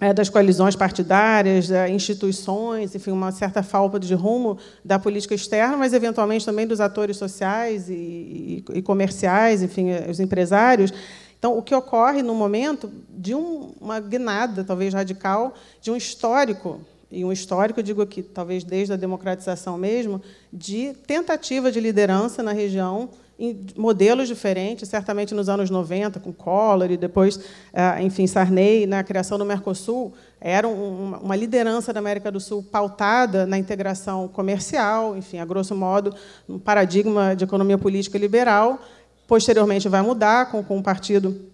é, 0.00 0.14
das 0.14 0.28
coalizões 0.28 0.74
partidárias, 0.74 1.68
das 1.68 1.90
instituições, 1.90 2.94
enfim, 2.94 3.10
uma 3.10 3.30
certa 3.30 3.62
falta 3.62 4.00
de 4.00 4.14
rumo 4.14 4.58
da 4.84 4.98
política 4.98 5.34
externa, 5.34 5.76
mas 5.76 5.92
eventualmente 5.92 6.44
também 6.44 6.66
dos 6.66 6.80
atores 6.80 7.16
sociais 7.16 7.88
e, 7.88 7.92
e, 7.94 8.64
e 8.74 8.82
comerciais, 8.82 9.62
enfim, 9.62 9.90
os 10.08 10.18
empresários. 10.18 10.92
Então, 11.38 11.56
o 11.56 11.62
que 11.62 11.74
ocorre 11.74 12.22
no 12.22 12.34
momento 12.34 12.90
de 13.08 13.34
um, 13.34 13.72
uma 13.80 14.00
guinada, 14.00 14.64
talvez 14.64 14.94
radical, 14.94 15.54
de 15.80 15.90
um 15.90 15.96
histórico 15.96 16.80
e 17.10 17.24
um 17.24 17.32
histórico, 17.32 17.82
digo 17.82 18.00
aqui, 18.02 18.22
talvez 18.22 18.62
desde 18.62 18.92
a 18.92 18.96
democratização 18.96 19.76
mesmo, 19.76 20.22
de 20.52 20.94
tentativa 21.06 21.72
de 21.72 21.80
liderança 21.80 22.42
na 22.42 22.52
região 22.52 23.10
em 23.40 23.66
modelos 23.74 24.28
diferentes, 24.28 24.86
certamente 24.86 25.34
nos 25.34 25.48
anos 25.48 25.70
90, 25.70 26.20
com 26.20 26.30
Collor, 26.30 26.90
e 26.90 26.96
depois, 26.98 27.40
ah, 27.72 28.00
enfim, 28.02 28.26
Sarney, 28.26 28.86
na 28.86 29.02
criação 29.02 29.38
do 29.38 29.46
Mercosul, 29.46 30.12
era 30.38 30.68
uma 30.68 31.34
liderança 31.34 31.90
da 31.90 32.00
América 32.00 32.30
do 32.30 32.38
Sul 32.38 32.62
pautada 32.62 33.46
na 33.46 33.56
integração 33.56 34.28
comercial, 34.28 35.16
enfim, 35.16 35.38
a 35.38 35.44
grosso 35.46 35.74
modo, 35.74 36.14
um 36.46 36.58
paradigma 36.58 37.34
de 37.34 37.44
economia 37.44 37.78
política 37.78 38.18
liberal. 38.18 38.78
Posteriormente 39.26 39.88
vai 39.88 40.02
mudar 40.02 40.50
com, 40.50 40.62
com 40.62 40.78
o 40.78 40.82
partido 40.82 41.49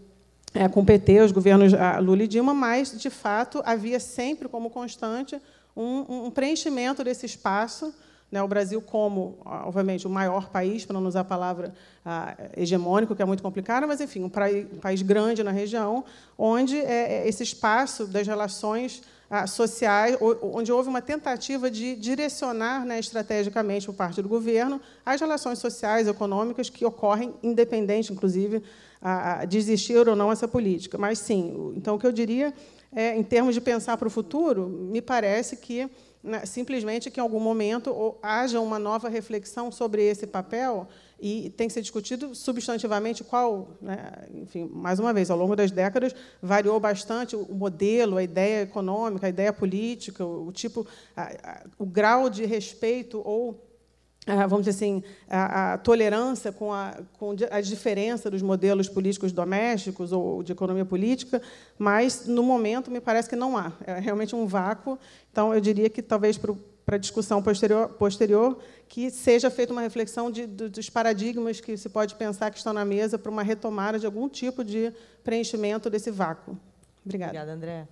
é, 0.57 0.69
com 0.69 0.81
o 0.81 0.85
PT, 0.85 1.21
os 1.21 1.33
governos 1.33 1.73
Lula 2.03 2.23
e 2.23 2.29
Dilma, 2.29 2.55
mas, 2.55 2.99
de 2.99 3.11
fato, 3.11 3.63
havia 3.65 4.01
sempre 4.01 4.49
como 4.49 4.71
constante 4.71 5.41
um, 5.77 6.27
um 6.27 6.31
preenchimento 6.31 7.05
desse 7.05 7.27
espaço. 7.27 7.95
Né, 8.33 8.43
o 8.43 8.49
Brasil, 8.49 8.83
como, 8.83 9.39
obviamente, 9.45 10.05
o 10.05 10.11
maior 10.11 10.49
país, 10.49 10.85
para 10.85 10.99
não 10.99 11.07
usar 11.07 11.21
a 11.21 11.25
palavra 11.25 11.73
ah, 12.05 12.35
hegemônico, 12.57 13.15
que 13.15 13.23
é 13.23 13.25
muito 13.25 13.43
complicada, 13.43 13.87
mas, 13.87 14.01
enfim, 14.01 14.25
um, 14.25 14.31
país 14.81 15.03
grande 15.03 15.45
na 15.45 15.53
região, 15.53 16.05
onde 16.37 16.77
é, 16.77 17.19
é 17.19 17.29
esse 17.29 17.45
espaço 17.45 18.05
das 18.05 18.27
relações 18.27 19.03
ah, 19.31 19.47
sociais, 19.47 20.17
onde 20.43 20.73
houve 20.73 20.89
uma 20.89 21.03
tentativa 21.03 21.71
de 21.71 21.95
direcionar 21.95 22.85
né, 22.85 22.99
estrategicamente 22.99 23.87
por 23.87 23.95
parte 23.95 24.21
do 24.21 24.29
governo 24.29 24.81
as 25.05 25.21
relações 25.21 25.61
sociais, 25.61 26.09
econômicas 26.09 26.69
que 26.69 26.85
ocorrem 26.85 27.33
independente, 27.45 28.13
inclusive, 28.13 28.61
a, 29.09 29.45
desistir 29.45 30.09
ou 30.09 30.17
não 30.17 30.33
essa 30.33 30.49
política. 30.49 30.99
Mas, 30.99 31.21
sim, 31.21 31.73
então, 31.77 31.95
o 31.95 31.99
que 31.99 32.07
eu 32.07 32.13
diria, 32.13 32.53
é, 32.93 33.17
em 33.17 33.23
termos 33.23 33.55
de 33.55 33.61
pensar 33.61 33.97
para 33.97 34.09
o 34.09 34.11
futuro, 34.11 34.69
me 34.69 35.01
parece 35.01 35.57
que 35.57 35.89
né, 36.23 36.45
simplesmente 36.45 37.09
que, 37.09 37.21
em 37.21 37.23
algum 37.23 37.39
momento, 37.39 38.17
haja 38.21 38.61
uma 38.61 38.81
nova 38.81 39.09
reflexão 39.09 39.71
sobre 39.71 40.03
esse 40.03 40.27
papel 40.27 40.89
e 41.21 41.51
tem 41.51 41.69
que 41.69 41.73
ser 41.73 41.83
discutido 41.83 42.35
substantivamente 42.35 43.23
qual, 43.23 43.69
né, 43.81 44.27
enfim, 44.35 44.69
mais 44.75 44.99
uma 44.99 45.13
vez, 45.13 45.31
ao 45.31 45.39
longo 45.39 45.55
das 45.55 45.71
décadas 45.71 46.13
variou 46.43 46.81
bastante 46.81 47.37
o 47.37 47.55
modelo, 47.55 48.17
a 48.17 48.25
ideia 48.25 48.63
econômica, 48.63 49.27
a 49.27 49.31
ideia 49.31 49.53
política, 49.53 50.27
o 50.27 50.51
tipo, 50.51 50.85
a, 51.17 51.23
a, 51.23 51.65
o 51.79 51.87
grau 51.87 52.29
de 52.29 52.45
respeito 52.45 53.23
ou 53.25 53.66
vamos 54.35 54.65
dizer 54.65 54.71
assim, 54.71 55.03
a, 55.29 55.75
a 55.75 55.79
tolerância 55.79 56.51
com 56.51 56.73
a, 56.73 56.99
com 57.19 57.35
a 57.51 57.61
diferença 57.61 58.31
dos 58.31 58.43
modelos 58.43 58.89
políticos 58.89 59.31
domésticos 59.33 60.13
ou 60.13 60.43
de 60.43 60.53
economia 60.53 60.85
política, 60.85 61.41
mas, 61.79 62.27
no 62.27 62.43
momento, 62.43 62.91
me 62.91 63.01
parece 63.01 63.29
que 63.29 63.37
não 63.37 63.57
há. 63.57 63.73
É 63.87 64.01
realmente 64.01 64.35
um 64.35 64.47
vácuo. 64.47 64.99
Então, 65.31 65.55
eu 65.55 65.61
diria 65.61 65.89
que, 65.89 66.03
talvez, 66.03 66.37
para 66.37 66.53
para 66.87 66.95
a 66.95 66.99
discussão 67.01 67.43
posterior, 67.43 67.89
posterior, 67.89 68.59
que 68.89 69.11
seja 69.11 69.51
feita 69.51 69.73
uma 69.73 69.83
reflexão 69.83 70.31
de, 70.31 70.47
de, 70.47 70.69
dos 70.69 70.89
paradigmas 70.89 71.61
que 71.61 71.77
se 71.77 71.89
pode 71.89 72.15
pensar 72.15 72.49
que 72.53 72.59
estão 72.59 72.73
na 72.73 72.85
mesa 72.85 73.19
para 73.19 73.29
uma 73.29 73.43
retomada 73.43 73.99
de 73.99 74.07
algum 74.07 74.29
tipo 74.29 74.63
de 74.63 74.93
preenchimento 75.25 75.91
desse 75.91 76.13
vácuo. 76.13 76.57
Obrigada. 77.05 77.33
Obrigada, 77.33 77.53
André. 77.53 77.89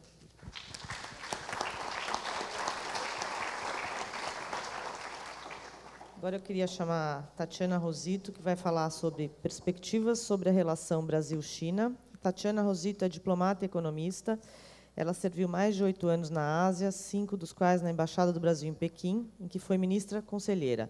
Agora 6.24 6.36
eu 6.36 6.40
queria 6.40 6.66
chamar 6.66 7.34
Tatiana 7.36 7.76
Rosito, 7.76 8.32
que 8.32 8.40
vai 8.40 8.56
falar 8.56 8.88
sobre 8.88 9.28
perspectivas 9.42 10.20
sobre 10.20 10.48
a 10.48 10.52
relação 10.52 11.04
Brasil-China. 11.04 11.94
Tatiana 12.18 12.62
Rosito 12.62 13.04
é 13.04 13.10
diplomata 13.10 13.62
e 13.62 13.66
economista. 13.66 14.40
Ela 14.96 15.12
serviu 15.12 15.46
mais 15.46 15.76
de 15.76 15.84
oito 15.84 16.08
anos 16.08 16.30
na 16.30 16.64
Ásia, 16.64 16.90
cinco 16.90 17.36
dos 17.36 17.52
quais 17.52 17.82
na 17.82 17.90
Embaixada 17.90 18.32
do 18.32 18.40
Brasil 18.40 18.70
em 18.70 18.72
Pequim, 18.72 19.30
em 19.38 19.46
que 19.46 19.58
foi 19.58 19.76
ministra 19.76 20.22
conselheira. 20.22 20.88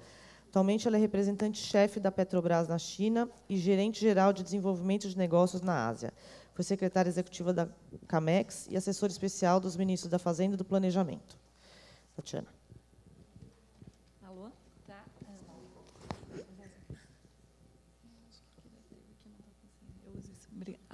Atualmente, 0.50 0.86
ela 0.86 0.96
é 0.96 1.00
representante-chefe 1.00 1.98
da 1.98 2.12
Petrobras 2.12 2.68
na 2.68 2.78
China 2.78 3.28
e 3.48 3.56
gerente-geral 3.56 4.32
de 4.32 4.44
desenvolvimento 4.44 5.08
de 5.08 5.18
negócios 5.18 5.62
na 5.62 5.88
Ásia. 5.88 6.12
Foi 6.52 6.62
secretária 6.62 7.10
executiva 7.10 7.52
da 7.52 7.68
CAMEX 8.06 8.68
e 8.70 8.76
assessora 8.76 9.10
especial 9.10 9.58
dos 9.58 9.76
ministros 9.76 10.08
da 10.08 10.20
Fazenda 10.20 10.54
e 10.54 10.56
do 10.56 10.64
Planejamento. 10.64 11.36
Tatiana. 12.14 12.46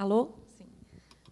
Alô? 0.00 0.32
Sim. 0.56 0.64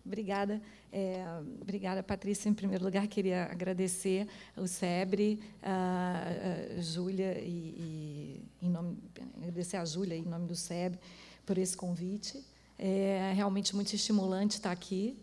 Obrigada. 0.04 0.60
É, 0.92 1.24
obrigada, 1.58 2.02
Patrícia. 2.02 2.50
Em 2.50 2.52
primeiro 2.52 2.84
lugar, 2.84 3.06
queria 3.06 3.44
agradecer 3.44 4.28
o 4.54 4.66
SEBRE, 4.66 5.40
a, 5.62 6.76
a 6.76 6.78
Júlia, 6.82 7.38
e, 7.40 8.42
e, 8.60 8.66
em 8.66 8.68
nome, 8.68 8.98
agradecer 9.38 9.78
a 9.78 9.86
Júlia, 9.86 10.14
em 10.14 10.22
nome 10.26 10.46
do 10.46 10.54
SEBRE, 10.54 11.00
por 11.46 11.56
esse 11.56 11.74
convite. 11.74 12.44
É 12.78 13.32
realmente 13.34 13.74
muito 13.74 13.94
estimulante 13.94 14.56
estar 14.56 14.70
aqui, 14.70 15.18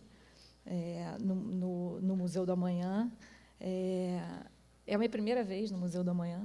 é, 0.66 1.16
no, 1.20 1.36
no, 1.36 2.02
no, 2.02 2.16
Museu 2.16 2.48
do 2.48 2.52
Amanhã. 2.52 3.12
É, 3.62 4.24
é 4.96 4.98
a 4.98 5.00
minha 5.00 5.10
primeira 5.10 5.44
vez 5.44 5.70
no 5.72 5.78
Museu 5.78 6.04
da 6.04 6.14
Manhã. 6.14 6.42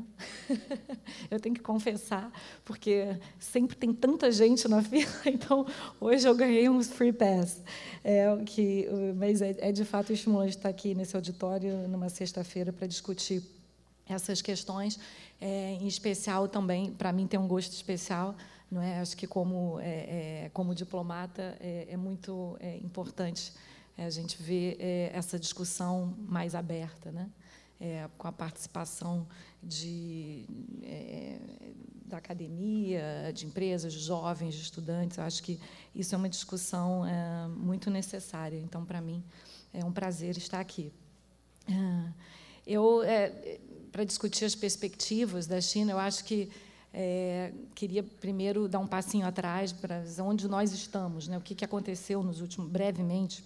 eu 1.31 1.39
tenho 1.39 1.55
que 1.55 1.61
confessar, 1.61 2.33
porque 2.65 3.17
sempre 3.39 3.77
tem 3.77 3.95
tanta 3.95 4.31
gente 4.33 4.67
na 4.67 4.83
fila, 4.85 5.23
então 5.27 5.65
hoje 6.01 6.29
eu 6.29 6.35
ganhei 6.35 6.69
uns 6.69 6.89
free 6.89 7.13
pass. 7.13 7.63
É, 8.03 8.27
que, 8.45 8.89
mas 9.17 9.41
é, 9.41 9.57
é 9.61 9.73
de 9.73 9.85
fato 9.85 10.13
estimulante 10.13 10.57
estar 10.57 10.69
aqui 10.69 10.95
nesse 10.95 11.15
auditório 11.15 11.87
numa 11.87 12.09
sexta-feira 12.09 12.73
para 12.73 12.89
discutir 12.89 13.43
essas 14.09 14.43
questões. 14.43 14.99
É, 15.41 15.79
em 15.81 15.87
especial 15.87 16.49
também, 16.49 16.93
para 16.93 17.13
mim 17.13 17.29
tem 17.29 17.39
um 17.39 17.47
gosto 17.47 17.73
especial. 17.73 18.35
Não 18.69 18.83
é? 18.83 19.01
Acho 19.01 19.17
que 19.17 19.27
como 19.27 19.79
é, 19.81 20.45
é 20.45 20.51
como 20.53 20.75
diplomata 20.75 21.57
é, 21.61 21.87
é 21.89 21.97
muito 21.97 22.57
é, 22.61 22.77
importante 22.79 23.53
a 23.99 24.09
gente 24.09 24.43
ver 24.43 24.79
essa 25.13 25.39
discussão 25.39 26.15
mais 26.27 26.55
aberta, 26.55 27.13
né? 27.13 27.29
É, 27.81 28.09
com 28.19 28.29
a 28.29 28.33
participação 28.33 29.27
de, 29.63 30.45
é, 30.83 31.39
da 32.05 32.19
academia, 32.19 33.33
de 33.35 33.47
empresas, 33.47 33.93
de 33.93 34.01
jovens, 34.01 34.55
de 34.55 34.63
estudantes. 34.63 35.17
Eu 35.17 35.25
acho 35.25 35.43
que 35.43 35.59
isso 35.95 36.15
é 36.15 36.19
uma 36.19 36.29
discussão 36.29 37.07
é, 37.07 37.49
muito 37.49 37.91
necessária. 37.91 38.59
Então, 38.59 38.85
para 38.85 39.01
mim, 39.01 39.25
é 39.73 39.85
um 39.85 39.93
prazer 39.93 40.37
estar 40.37 40.61
aqui. 40.61 40.93
É, 41.67 42.13
eu, 42.67 43.03
é, 43.03 43.59
para 43.91 44.05
discutir 44.05 44.45
as 44.45 44.55
perspectivas 44.55 45.47
da 45.47 45.61
China, 45.61 45.93
eu 45.93 45.99
acho 45.99 46.25
que 46.25 46.51
é, 46.93 47.53
queria 47.75 48.03
primeiro 48.03 48.69
dar 48.69 48.81
um 48.81 48.87
passinho 48.87 49.27
atrás 49.27 49.73
para 49.73 50.03
onde 50.23 50.49
nós 50.49 50.73
estamos, 50.73 51.29
né? 51.29 51.39
o 51.39 51.41
que, 51.41 51.55
que 51.55 51.65
aconteceu 51.65 52.23
nos 52.23 52.41
últimos, 52.41 52.71
brevemente, 52.71 53.45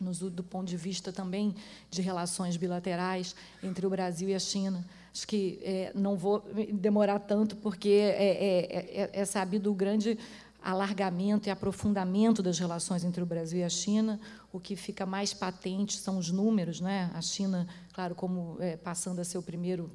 do 0.00 0.42
ponto 0.42 0.66
de 0.66 0.76
vista 0.76 1.12
também 1.12 1.54
de 1.90 2.00
relações 2.00 2.56
bilaterais 2.56 3.34
entre 3.62 3.86
o 3.86 3.90
Brasil 3.90 4.28
e 4.28 4.34
a 4.34 4.38
China. 4.38 4.84
Acho 5.12 5.26
que 5.26 5.58
é, 5.62 5.92
não 5.94 6.16
vou 6.16 6.42
demorar 6.72 7.18
tanto, 7.18 7.56
porque 7.56 7.88
é, 7.88 8.24
é, 8.24 9.02
é, 9.02 9.10
é 9.12 9.24
sabido 9.24 9.70
o 9.70 9.74
grande 9.74 10.18
alargamento 10.62 11.48
e 11.48 11.50
aprofundamento 11.50 12.42
das 12.42 12.58
relações 12.58 13.04
entre 13.04 13.22
o 13.22 13.26
Brasil 13.26 13.60
e 13.60 13.64
a 13.64 13.68
China. 13.68 14.20
O 14.52 14.60
que 14.60 14.76
fica 14.76 15.04
mais 15.06 15.32
patente 15.32 15.96
são 15.96 16.18
os 16.18 16.30
números. 16.30 16.80
Né? 16.80 17.10
A 17.14 17.20
China, 17.20 17.66
claro, 17.92 18.14
como 18.14 18.56
é, 18.60 18.76
passando 18.76 19.20
a 19.20 19.24
ser 19.24 19.38
o 19.38 19.42
primeiro 19.42 19.90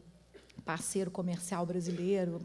parceiro 0.63 1.11
comercial 1.11 1.65
brasileiro 1.65 2.41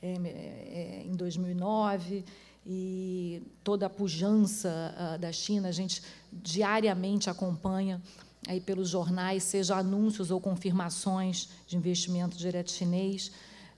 é, 0.00 0.12
é, 0.12 1.02
em 1.04 1.12
2009 1.12 2.24
e 2.70 3.42
toda 3.64 3.86
a 3.86 3.90
pujança 3.90 4.68
uh, 4.94 5.18
da 5.18 5.32
China, 5.32 5.68
a 5.68 5.72
gente 5.72 6.02
diariamente 6.30 7.30
acompanha 7.30 7.98
aí 8.46 8.60
pelos 8.60 8.90
jornais, 8.90 9.42
seja 9.42 9.76
anúncios 9.76 10.30
ou 10.30 10.38
confirmações 10.38 11.48
de 11.66 11.78
investimento 11.78 12.36
direto 12.36 12.70
chinês 12.70 13.32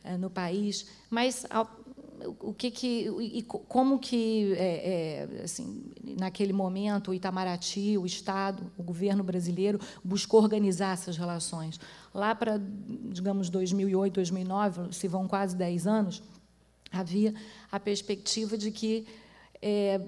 uh, 0.04 0.18
no 0.18 0.28
país, 0.28 0.88
mas 1.08 1.46
o 2.40 2.52
que 2.52 2.70
que 2.70 3.08
e 3.20 3.42
como 3.42 3.98
que 3.98 4.52
é, 4.54 5.28
é, 5.38 5.42
assim 5.44 5.84
naquele 6.18 6.52
momento 6.52 7.12
o 7.12 7.14
Itamaraty, 7.14 7.96
o 7.96 8.04
Estado, 8.04 8.70
o 8.76 8.82
governo 8.82 9.22
brasileiro 9.22 9.78
buscou 10.04 10.42
organizar 10.42 10.94
essas 10.94 11.16
relações? 11.16 11.78
Lá 12.12 12.34
para 12.34 12.60
digamos 13.08 13.48
2008, 13.48 14.14
2009, 14.14 14.92
se 14.92 15.06
vão 15.06 15.28
quase 15.28 15.56
10 15.56 15.86
anos 15.86 16.22
havia 16.92 17.34
a 17.70 17.78
perspectiva 17.78 18.56
de 18.56 18.70
que 18.70 19.06
é, 19.62 20.00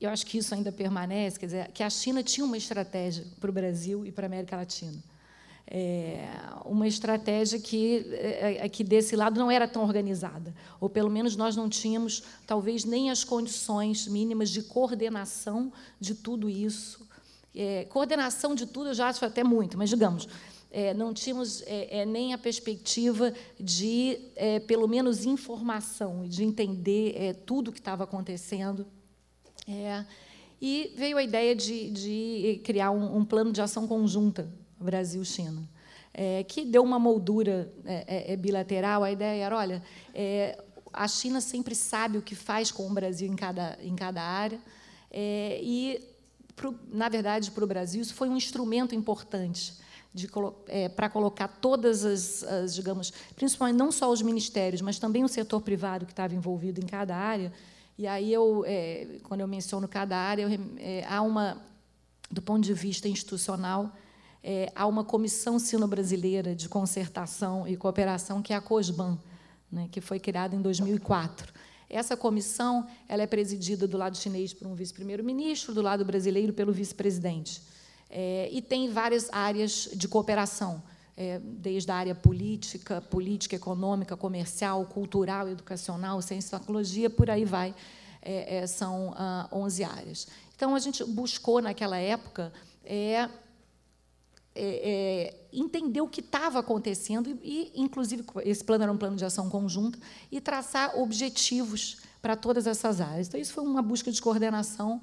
eu 0.00 0.08
acho 0.08 0.24
que 0.24 0.38
isso 0.38 0.54
ainda 0.54 0.72
permanece, 0.72 1.38
quer 1.38 1.46
dizer, 1.46 1.70
que 1.72 1.82
a 1.82 1.90
China 1.90 2.22
tinha 2.22 2.44
uma 2.44 2.56
estratégia 2.56 3.24
para 3.38 3.50
o 3.50 3.52
Brasil 3.52 4.06
e 4.06 4.10
para 4.10 4.26
a 4.26 4.28
América 4.28 4.56
Latina. 4.56 5.02
É, 5.72 6.26
uma 6.64 6.88
estratégia 6.88 7.60
que, 7.60 8.04
é, 8.12 8.64
é, 8.64 8.68
que 8.68 8.82
desse 8.82 9.14
lado 9.14 9.38
não 9.38 9.50
era 9.50 9.68
tão 9.68 9.82
organizada, 9.82 10.54
ou 10.80 10.88
pelo 10.88 11.10
menos 11.10 11.36
nós 11.36 11.54
não 11.54 11.68
tínhamos, 11.68 12.24
talvez, 12.46 12.84
nem 12.84 13.10
as 13.10 13.22
condições 13.22 14.08
mínimas 14.08 14.50
de 14.50 14.62
coordenação 14.62 15.72
de 16.00 16.14
tudo 16.14 16.48
isso. 16.48 17.06
É, 17.54 17.84
coordenação 17.84 18.54
de 18.54 18.66
tudo 18.66 18.88
eu 18.88 18.94
já 18.94 19.08
acho 19.08 19.24
até 19.24 19.44
muito, 19.44 19.76
mas 19.76 19.90
digamos, 19.90 20.26
é, 20.70 20.94
não 20.94 21.12
tínhamos 21.12 21.62
é, 21.62 22.00
é, 22.00 22.06
nem 22.06 22.32
a 22.32 22.38
perspectiva 22.38 23.34
de, 23.58 24.20
é, 24.36 24.60
pelo 24.60 24.86
menos, 24.86 25.26
informação, 25.26 26.26
de 26.28 26.44
entender 26.44 27.14
é, 27.16 27.32
tudo 27.32 27.68
o 27.68 27.72
que 27.72 27.80
estava 27.80 28.04
acontecendo. 28.04 28.86
É, 29.66 30.04
e 30.62 30.92
veio 30.96 31.16
a 31.16 31.22
ideia 31.22 31.56
de, 31.56 31.90
de 31.90 32.60
criar 32.64 32.92
um, 32.92 33.16
um, 33.16 33.24
plano 33.24 33.50
de 33.52 33.60
ação 33.60 33.88
conjunta 33.88 34.48
Brasil-China, 34.78 35.68
que 36.48 36.64
deu 36.64 36.82
uma 36.82 36.98
moldura 36.98 37.72
bilateral. 38.38 39.02
A 39.02 39.10
ideia 39.10 39.44
era, 39.44 39.56
olha, 39.56 39.82
a 40.92 41.08
China 41.08 41.40
sempre 41.40 41.74
sabe 41.74 42.18
o 42.18 42.22
que 42.22 42.34
faz 42.34 42.70
com 42.70 42.86
o 42.86 42.92
Brasil 42.92 43.30
em 43.30 43.36
cada, 43.36 43.78
em 43.82 43.96
cada 43.96 44.22
área, 44.22 44.60
e, 45.12 46.02
pro, 46.54 46.78
na 46.92 47.08
verdade, 47.08 47.50
para 47.50 47.64
o 47.64 47.66
Brasil, 47.66 48.02
isso 48.02 48.14
foi 48.14 48.28
um 48.28 48.36
instrumento 48.36 48.94
importante 48.94 49.74
é, 50.66 50.88
para 50.88 51.08
colocar 51.08 51.46
todas 51.48 52.04
as, 52.04 52.42
as, 52.42 52.74
digamos, 52.74 53.12
principalmente 53.36 53.76
não 53.76 53.92
só 53.92 54.10
os 54.10 54.20
ministérios, 54.22 54.80
mas 54.80 54.98
também 54.98 55.22
o 55.22 55.28
setor 55.28 55.60
privado 55.60 56.04
que 56.04 56.12
estava 56.12 56.34
envolvido 56.34 56.80
em 56.80 56.86
cada 56.86 57.16
área. 57.16 57.52
E 57.96 58.06
aí 58.06 58.32
eu, 58.32 58.64
é, 58.66 59.18
quando 59.24 59.40
eu 59.40 59.48
menciono 59.48 59.86
cada 59.86 60.16
área, 60.16 60.42
eu, 60.42 60.60
é, 60.78 61.04
há 61.06 61.22
uma, 61.22 61.62
do 62.30 62.42
ponto 62.42 62.64
de 62.64 62.74
vista 62.74 63.08
institucional, 63.08 63.92
é, 64.42 64.72
há 64.74 64.86
uma 64.86 65.04
comissão 65.04 65.58
sino-brasileira 65.58 66.54
de 66.54 66.68
concertação 66.68 67.68
e 67.68 67.76
cooperação 67.76 68.42
que 68.42 68.52
é 68.52 68.56
a 68.56 68.60
COSBAN, 68.60 69.18
né, 69.70 69.88
que 69.92 70.00
foi 70.00 70.18
criada 70.18 70.56
em 70.56 70.62
2004. 70.62 71.52
Essa 71.88 72.16
comissão 72.16 72.86
ela 73.08 73.22
é 73.22 73.26
presidida 73.26 73.86
do 73.86 73.98
lado 73.98 74.16
chinês 74.16 74.54
por 74.54 74.66
um 74.66 74.74
vice-primeiro-ministro, 74.74 75.74
do 75.74 75.82
lado 75.82 76.04
brasileiro 76.04 76.52
pelo 76.52 76.72
vice-presidente. 76.72 77.62
É, 78.10 78.48
e 78.50 78.60
tem 78.60 78.90
várias 78.90 79.28
áreas 79.32 79.88
de 79.94 80.08
cooperação, 80.08 80.82
é, 81.16 81.38
desde 81.38 81.90
a 81.92 81.94
área 81.94 82.14
política, 82.14 83.00
política, 83.00 83.54
econômica, 83.54 84.16
comercial, 84.16 84.84
cultural, 84.86 85.48
educacional, 85.48 86.20
ciência 86.20 86.56
e 86.56 86.58
tecnologia, 86.58 87.08
por 87.08 87.30
aí 87.30 87.44
vai, 87.44 87.72
é, 88.20 88.56
é 88.56 88.66
são 88.66 89.14
ah, 89.16 89.48
11 89.52 89.84
áreas. 89.84 90.26
Então, 90.56 90.74
a 90.74 90.78
gente 90.80 91.04
buscou, 91.04 91.62
naquela 91.62 91.98
época, 91.98 92.52
é, 92.84 93.28
é, 94.56 95.34
entender 95.52 96.00
o 96.00 96.08
que 96.08 96.20
estava 96.20 96.58
acontecendo, 96.58 97.38
e, 97.44 97.70
inclusive, 97.76 98.24
esse 98.44 98.64
plano 98.64 98.82
era 98.82 98.92
um 98.92 98.98
plano 98.98 99.16
de 99.16 99.24
ação 99.24 99.48
conjunta, 99.48 99.98
e 100.32 100.40
traçar 100.40 100.98
objetivos 100.98 101.98
para 102.20 102.34
todas 102.34 102.66
essas 102.66 103.00
áreas. 103.00 103.28
Então, 103.28 103.40
isso 103.40 103.52
foi 103.52 103.62
uma 103.62 103.82
busca 103.82 104.10
de 104.10 104.20
coordenação 104.20 105.00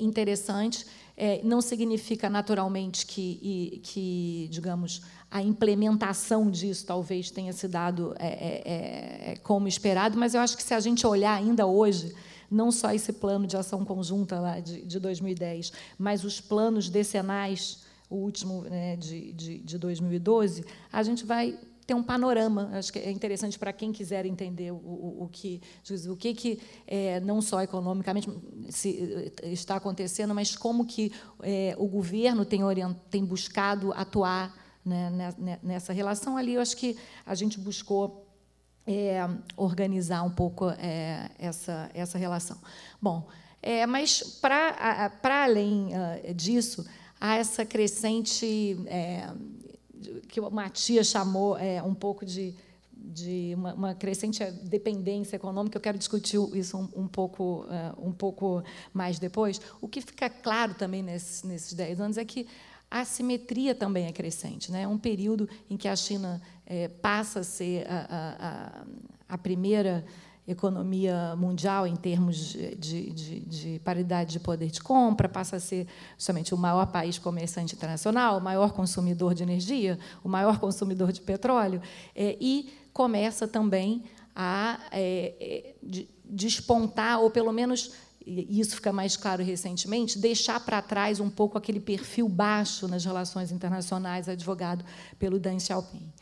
interessante, 0.00 0.86
é, 1.16 1.40
não 1.44 1.60
significa 1.60 2.30
naturalmente 2.30 3.06
que, 3.06 3.80
que, 3.82 4.48
digamos, 4.50 5.02
a 5.30 5.42
implementação 5.42 6.50
disso 6.50 6.86
talvez 6.86 7.30
tenha 7.30 7.52
se 7.52 7.68
dado 7.68 8.14
é, 8.18 8.26
é, 8.26 8.62
é, 8.64 9.32
é, 9.32 9.36
como 9.36 9.68
esperado, 9.68 10.18
mas 10.18 10.34
eu 10.34 10.40
acho 10.40 10.56
que 10.56 10.62
se 10.62 10.74
a 10.74 10.80
gente 10.80 11.06
olhar 11.06 11.34
ainda 11.34 11.66
hoje, 11.66 12.14
não 12.50 12.70
só 12.70 12.92
esse 12.92 13.12
plano 13.14 13.46
de 13.46 13.56
ação 13.56 13.84
conjunta 13.84 14.38
lá 14.38 14.60
de, 14.60 14.82
de 14.82 14.98
2010, 14.98 15.72
mas 15.98 16.24
os 16.24 16.40
planos 16.40 16.90
decenais, 16.90 17.82
o 18.10 18.16
último 18.16 18.62
né, 18.62 18.96
de, 18.96 19.32
de, 19.32 19.58
de 19.58 19.78
2012, 19.78 20.64
a 20.92 21.02
gente 21.02 21.24
vai 21.24 21.58
ter 21.86 21.94
um 21.94 22.02
panorama. 22.02 22.70
Acho 22.72 22.92
que 22.92 22.98
é 22.98 23.10
interessante 23.10 23.58
para 23.58 23.72
quem 23.72 23.92
quiser 23.92 24.24
entender 24.26 24.70
o, 24.70 24.76
o, 24.76 25.24
o 25.24 25.28
que, 25.28 25.60
o 26.08 26.16
que, 26.16 26.34
que 26.34 26.60
é, 26.86 27.20
não 27.20 27.40
só 27.42 27.60
economicamente 27.62 28.28
se, 28.70 29.32
eh, 29.42 29.52
está 29.52 29.76
acontecendo, 29.76 30.34
mas 30.34 30.56
como 30.56 30.86
que 30.86 31.12
é, 31.42 31.74
o 31.78 31.86
governo 31.86 32.44
tem, 32.44 32.62
orient, 32.62 32.96
tem 33.10 33.24
buscado 33.24 33.92
atuar 33.92 34.54
né, 34.84 35.10
nessa 35.62 35.92
relação. 35.92 36.36
Ali, 36.36 36.54
eu 36.54 36.60
acho 36.60 36.76
que 36.76 36.96
a 37.26 37.34
gente 37.34 37.58
buscou 37.58 38.26
é, 38.86 39.20
organizar 39.56 40.22
um 40.22 40.30
pouco 40.30 40.66
essa, 41.38 41.88
essa 41.94 42.18
relação. 42.18 42.58
Bom, 43.00 43.28
mas 43.88 44.40
para 44.40 45.44
além 45.44 45.90
uh, 45.92 46.34
disso, 46.34 46.84
há 47.20 47.36
essa 47.36 47.64
crescente 47.64 48.76
que 50.28 50.40
o 50.40 50.50
Matias 50.50 51.06
chamou 51.06 51.56
é, 51.56 51.82
um 51.82 51.94
pouco 51.94 52.24
de 52.24 52.54
de 53.04 53.52
uma, 53.56 53.74
uma, 53.74 53.94
crescente 53.94 54.44
dependência 54.62 55.34
econômica. 55.34 55.76
Eu 55.76 55.80
quero 55.80 55.98
discutir 55.98 56.38
isso 56.56 56.78
um, 56.78 57.02
um 57.02 57.08
pouco, 57.08 57.66
uh, 57.66 58.08
um 58.08 58.12
pouco 58.12 58.62
mais 58.94 59.18
depois. 59.18 59.60
O 59.80 59.88
que 59.88 60.00
fica 60.00 60.30
claro 60.30 60.74
também 60.74 61.02
nesses, 61.02 61.42
nesses 61.42 61.72
dez 61.72 62.00
anos 62.00 62.16
é 62.16 62.24
que 62.24 62.46
a 62.90 63.00
assimetria 63.00 63.74
também 63.74 64.06
é 64.06 64.12
crescente. 64.12 64.70
Né? 64.70 64.82
É 64.82 64.88
um 64.88 64.98
período 64.98 65.48
em 65.68 65.76
que 65.76 65.88
a 65.88 65.96
China 65.96 66.40
é, 66.66 66.88
passa 66.88 67.40
a 67.40 67.44
ser 67.44 67.86
a, 67.88 68.84
a, 69.28 69.34
a 69.34 69.38
primeira 69.38 70.04
economia 70.46 71.36
mundial 71.36 71.86
em 71.86 71.94
termos 71.94 72.36
de, 72.36 72.74
de, 72.76 73.40
de, 73.40 73.78
paridade 73.84 74.32
de 74.32 74.40
poder 74.40 74.70
de 74.70 74.80
compra, 74.80 75.28
passa 75.28 75.56
a 75.56 75.60
ser 75.60 75.86
justamente 76.16 76.52
o 76.52 76.58
maior 76.58 76.86
país 76.86 77.18
comerciante 77.18 77.74
internacional, 77.76 78.38
o 78.38 78.40
maior 78.40 78.72
consumidor 78.72 79.34
de 79.34 79.42
energia, 79.42 79.98
o 80.24 80.28
maior 80.28 80.58
consumidor 80.58 81.12
de 81.12 81.20
petróleo, 81.20 81.80
é, 82.14 82.36
e 82.40 82.72
começa 82.92 83.46
também 83.46 84.02
a 84.34 84.80
é, 84.90 85.34
é 85.40 85.74
despontar, 86.24 87.20
ou 87.20 87.30
pelo 87.30 87.52
menos 87.52 87.92
isso 88.26 88.76
fica 88.76 88.92
mais 88.92 89.16
claro 89.16 89.42
recentemente, 89.42 90.18
deixar 90.18 90.60
para 90.60 90.80
trás 90.80 91.20
um 91.20 91.28
pouco 91.28 91.58
aquele 91.58 91.80
perfil 91.80 92.28
baixo 92.28 92.86
nas 92.88 93.04
relações 93.04 93.50
internacionais 93.50 94.28
advogado 94.28 94.84
pelo 95.18 95.38
Deng 95.38 95.58
Xiaoping. 95.58 96.12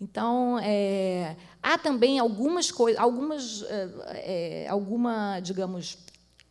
Então, 0.00 0.58
é, 0.58 1.36
há 1.62 1.76
também 1.76 2.18
algumas 2.18 2.70
coisas, 2.70 2.98
algumas, 3.00 3.62
é, 3.64 4.64
é, 4.64 4.68
alguma, 4.68 5.40
digamos, 5.40 5.98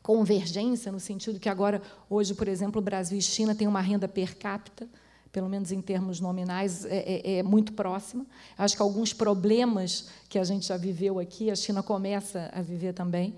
convergência 0.04 0.92
no 0.92 1.00
sentido 1.00 1.40
que 1.40 1.50
agora, 1.50 1.82
hoje, 2.10 2.36
por 2.36 2.48
exemplo, 2.48 2.82
Brasil 2.82 3.18
e 3.18 3.22
China 3.22 3.56
têm 3.56 3.68
uma 3.68 3.82
renda 3.82 4.08
per 4.08 4.38
capita, 4.38 4.88
pelo 5.32 5.50
menos 5.50 5.72
em 5.72 5.82
termos 5.82 6.20
nominais, 6.20 6.86
é, 6.86 6.98
é, 6.98 7.38
é 7.38 7.44
muito 7.44 7.74
próxima. 7.74 8.26
Acho 8.58 8.76
que 8.76 8.82
alguns 8.82 9.14
problemas 9.14 10.10
que 10.28 10.38
a 10.38 10.44
gente 10.44 10.68
já 10.68 10.78
viveu 10.78 11.20
aqui, 11.20 11.50
a 11.50 11.56
China 11.56 11.82
começa 11.82 12.50
a 12.54 12.62
viver 12.62 12.94
também. 12.94 13.36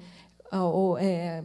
Ou, 0.52 0.98
é, 0.98 1.44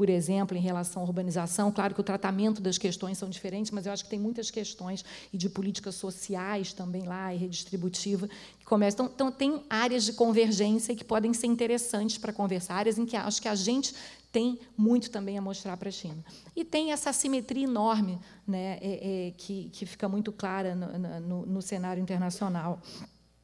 por 0.00 0.08
exemplo, 0.08 0.56
em 0.56 0.60
relação 0.62 1.02
à 1.02 1.04
urbanização. 1.04 1.70
Claro 1.70 1.94
que 1.94 2.00
o 2.00 2.02
tratamento 2.02 2.58
das 2.62 2.78
questões 2.78 3.18
são 3.18 3.28
diferentes, 3.28 3.70
mas 3.70 3.84
eu 3.84 3.92
acho 3.92 4.02
que 4.02 4.08
tem 4.08 4.18
muitas 4.18 4.50
questões 4.50 5.04
e 5.30 5.36
de 5.36 5.46
políticas 5.50 5.94
sociais 5.94 6.72
também 6.72 7.02
lá 7.02 7.34
e 7.34 7.36
redistributiva 7.36 8.26
que 8.58 8.64
começam. 8.64 9.04
Então, 9.04 9.14
então 9.14 9.30
tem 9.30 9.62
áreas 9.68 10.04
de 10.04 10.14
convergência 10.14 10.96
que 10.96 11.04
podem 11.04 11.34
ser 11.34 11.48
interessantes 11.48 12.16
para 12.16 12.32
conversar, 12.32 12.76
áreas 12.76 12.96
em 12.96 13.04
que 13.04 13.14
acho 13.14 13.42
que 13.42 13.48
a 13.48 13.54
gente 13.54 13.94
tem 14.32 14.58
muito 14.74 15.10
também 15.10 15.36
a 15.36 15.42
mostrar 15.42 15.76
para 15.76 15.90
a 15.90 15.92
China. 15.92 16.24
E 16.56 16.64
tem 16.64 16.92
essa 16.92 17.10
assimetria 17.10 17.64
enorme 17.64 18.18
né, 18.48 18.78
é, 18.80 19.26
é, 19.26 19.30
que, 19.36 19.68
que 19.70 19.84
fica 19.84 20.08
muito 20.08 20.32
clara 20.32 20.74
no, 20.74 21.20
no, 21.20 21.44
no 21.44 21.60
cenário 21.60 22.02
internacional 22.02 22.80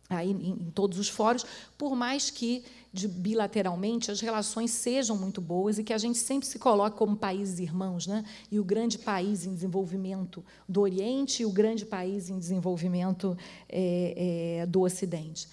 aí 0.09 0.31
em, 0.31 0.71
todos 0.75 0.99
os 0.99 1.09
fóruns, 1.09 1.45
por 1.77 1.97
mais 1.97 2.31
que 2.31 2.65
de, 2.93 3.09
bilateralmente 3.09 4.11
as 4.11 4.21
relações 4.21 4.71
sejam 4.71 5.17
muito 5.17 5.41
boas 5.41 5.79
e 5.79 5.85
que 5.85 5.93
a 5.93 5.99
gente 5.99 6.19
sempre 6.19 6.47
se 6.47 6.59
coloque 6.59 6.97
como 6.97 7.17
países 7.17 7.59
irmãos, 7.59 8.07
né? 8.07 8.25
E 8.51 8.59
o 8.59 8.65
grande 8.65 8.99
país 8.99 9.45
em 9.45 9.55
desenvolvimento 9.55 10.45
do 10.69 10.81
Oriente 10.81 11.43
e 11.43 11.47
o 11.47 11.51
grande 11.51 11.85
país 11.85 12.31
em 12.31 12.39
desenvolvimento 12.39 13.37
é, 13.69 14.61
é, 14.61 14.67
do 14.67 14.83
Ocidente. 14.83 15.49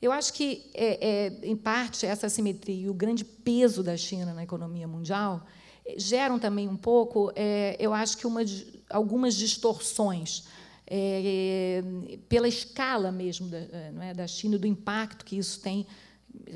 Eu 0.00 0.12
acho 0.12 0.32
que, 0.32 0.70
é, 0.72 1.26
é 1.26 1.40
em 1.42 1.56
parte, 1.56 2.06
essa 2.06 2.26
assimetria 2.26 2.86
e 2.86 2.88
o 2.88 2.94
grande 2.94 3.24
peso 3.24 3.82
da 3.82 3.96
China 3.96 4.32
na 4.32 4.42
economia 4.42 4.88
mundial 4.88 5.44
é, 5.84 5.98
geram 5.98 6.38
também 6.38 6.66
um 6.68 6.76
pouco, 6.76 7.30
é, 7.36 7.76
eu 7.78 7.92
acho 7.92 8.16
que 8.16 8.26
uma, 8.26 8.40
algumas 8.88 9.34
distorções 9.34 10.44
é, 10.90 11.82
pela 12.28 12.48
escala 12.48 13.12
mesmo 13.12 13.48
da, 13.48 13.60
não 13.92 14.02
é, 14.02 14.12
da 14.12 14.26
China, 14.26 14.58
do 14.58 14.66
impacto 14.66 15.24
que 15.24 15.38
isso 15.38 15.60
tem, 15.60 15.86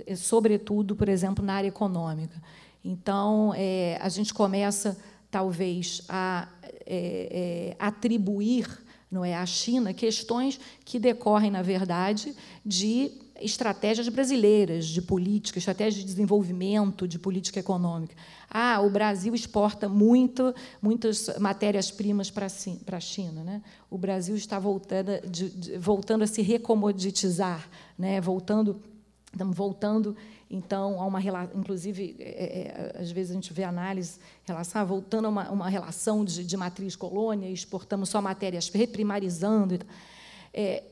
é, 0.07 0.17
sobretudo, 0.17 0.97
por 0.97 1.09
exemplo, 1.09 1.45
na 1.45 1.55
área 1.55 1.69
econômica. 1.69 2.43
Então, 2.85 3.55
é, 3.57 3.97
a 4.01 4.09
gente 4.09 4.35
começa, 4.35 4.99
talvez, 5.31 6.03
a 6.09 6.49
é, 6.87 7.75
é, 7.77 7.77
atribuir 7.79 8.67
não 9.11 9.25
é, 9.25 9.35
à 9.35 9.47
China 9.47 9.95
questões 9.95 10.59
que 10.85 10.99
decorrem, 10.99 11.51
na 11.51 11.63
verdade, 11.63 12.35
de 12.67 13.13
estratégias 13.45 14.09
brasileiras 14.09 14.87
de 14.87 15.03
política, 15.03 15.59
estratégias 15.59 15.97
de 15.97 16.05
desenvolvimento, 16.05 17.07
de 17.07 17.19
política 17.19 17.61
econômica. 17.61 18.15
Ah, 18.51 18.81
o 18.81 18.89
Brasil 18.89 19.35
exporta 19.35 19.89
muito, 19.89 20.55
muitas 20.81 21.29
matérias-primas 21.39 22.31
para 22.31 22.47
a 22.47 23.01
China. 23.01 23.45
Né? 23.45 23.63
O 23.91 23.99
Brasil 23.99 24.35
está 24.37 24.59
voltando, 24.59 25.21
de, 25.29 25.51
de, 25.51 25.79
voltando 25.79 26.23
a 26.23 26.27
se 26.27 26.41
recomoditizar, 26.43 27.69
né? 27.99 28.21
voltando, 28.21 28.81
estamos 29.33 29.57
voltando 29.57 30.17
então 30.51 31.01
a 31.01 31.07
uma 31.07 31.19
relação, 31.19 31.59
inclusive, 31.59 32.17
é, 32.19 32.95
é, 32.97 33.03
às 33.03 33.11
vezes 33.11 33.33
a 33.33 33.35
gente 33.35 33.53
vê 33.53 33.65
análise 33.65 34.19
relação, 34.45 34.81
ah, 34.81 34.85
voltando 34.85 35.27
a 35.27 35.29
uma, 35.29 35.51
uma 35.51 35.69
relação 35.69 36.25
de, 36.25 36.45
de 36.45 36.57
matriz 36.57 36.95
colônia, 36.95 37.49
exportamos 37.49 38.09
só 38.09 38.23
matérias, 38.23 38.69
reprimarizando. 38.69 39.81
É, 40.53 40.85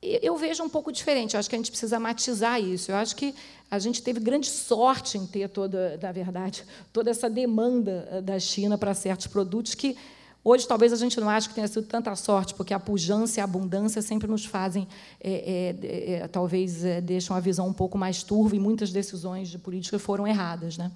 eu 0.00 0.36
vejo 0.36 0.62
um 0.62 0.68
pouco 0.68 0.92
diferente. 0.92 1.34
Eu 1.34 1.40
acho 1.40 1.48
que 1.48 1.56
a 1.56 1.58
gente 1.58 1.70
precisa 1.70 1.98
matizar 1.98 2.60
isso. 2.60 2.90
Eu 2.90 2.96
acho 2.96 3.16
que 3.16 3.34
a 3.70 3.78
gente 3.78 4.02
teve 4.02 4.20
grande 4.20 4.46
sorte 4.46 5.18
em 5.18 5.26
ter 5.26 5.48
toda, 5.48 5.98
na 6.00 6.12
verdade, 6.12 6.64
toda 6.92 7.10
essa 7.10 7.28
demanda 7.28 8.08
eh, 8.10 8.20
da 8.20 8.38
China 8.38 8.78
para 8.78 8.94
certos 8.94 9.26
produtos 9.26 9.74
que 9.74 9.96
hoje 10.42 10.66
talvez 10.66 10.92
a 10.92 10.96
gente 10.96 11.20
não 11.20 11.28
ache 11.28 11.48
que 11.48 11.54
tenha 11.54 11.68
sido 11.68 11.86
tanta 11.86 12.14
sorte, 12.16 12.54
porque 12.54 12.72
a 12.72 12.80
pujança 12.80 13.38
e 13.38 13.40
a 13.40 13.44
abundância 13.44 14.00
sempre 14.00 14.26
nos 14.28 14.44
fazem, 14.44 14.88
é, 15.20 15.74
é, 15.82 16.12
é, 16.12 16.28
talvez 16.28 16.84
é, 16.84 17.00
deixam 17.00 17.36
a 17.36 17.40
visão 17.40 17.66
um 17.68 17.72
pouco 17.72 17.98
mais 17.98 18.22
turva 18.22 18.56
e 18.56 18.58
muitas 18.58 18.90
decisões 18.90 19.48
de 19.48 19.58
política 19.58 19.98
foram 19.98 20.26
erradas, 20.26 20.78
né? 20.78 20.90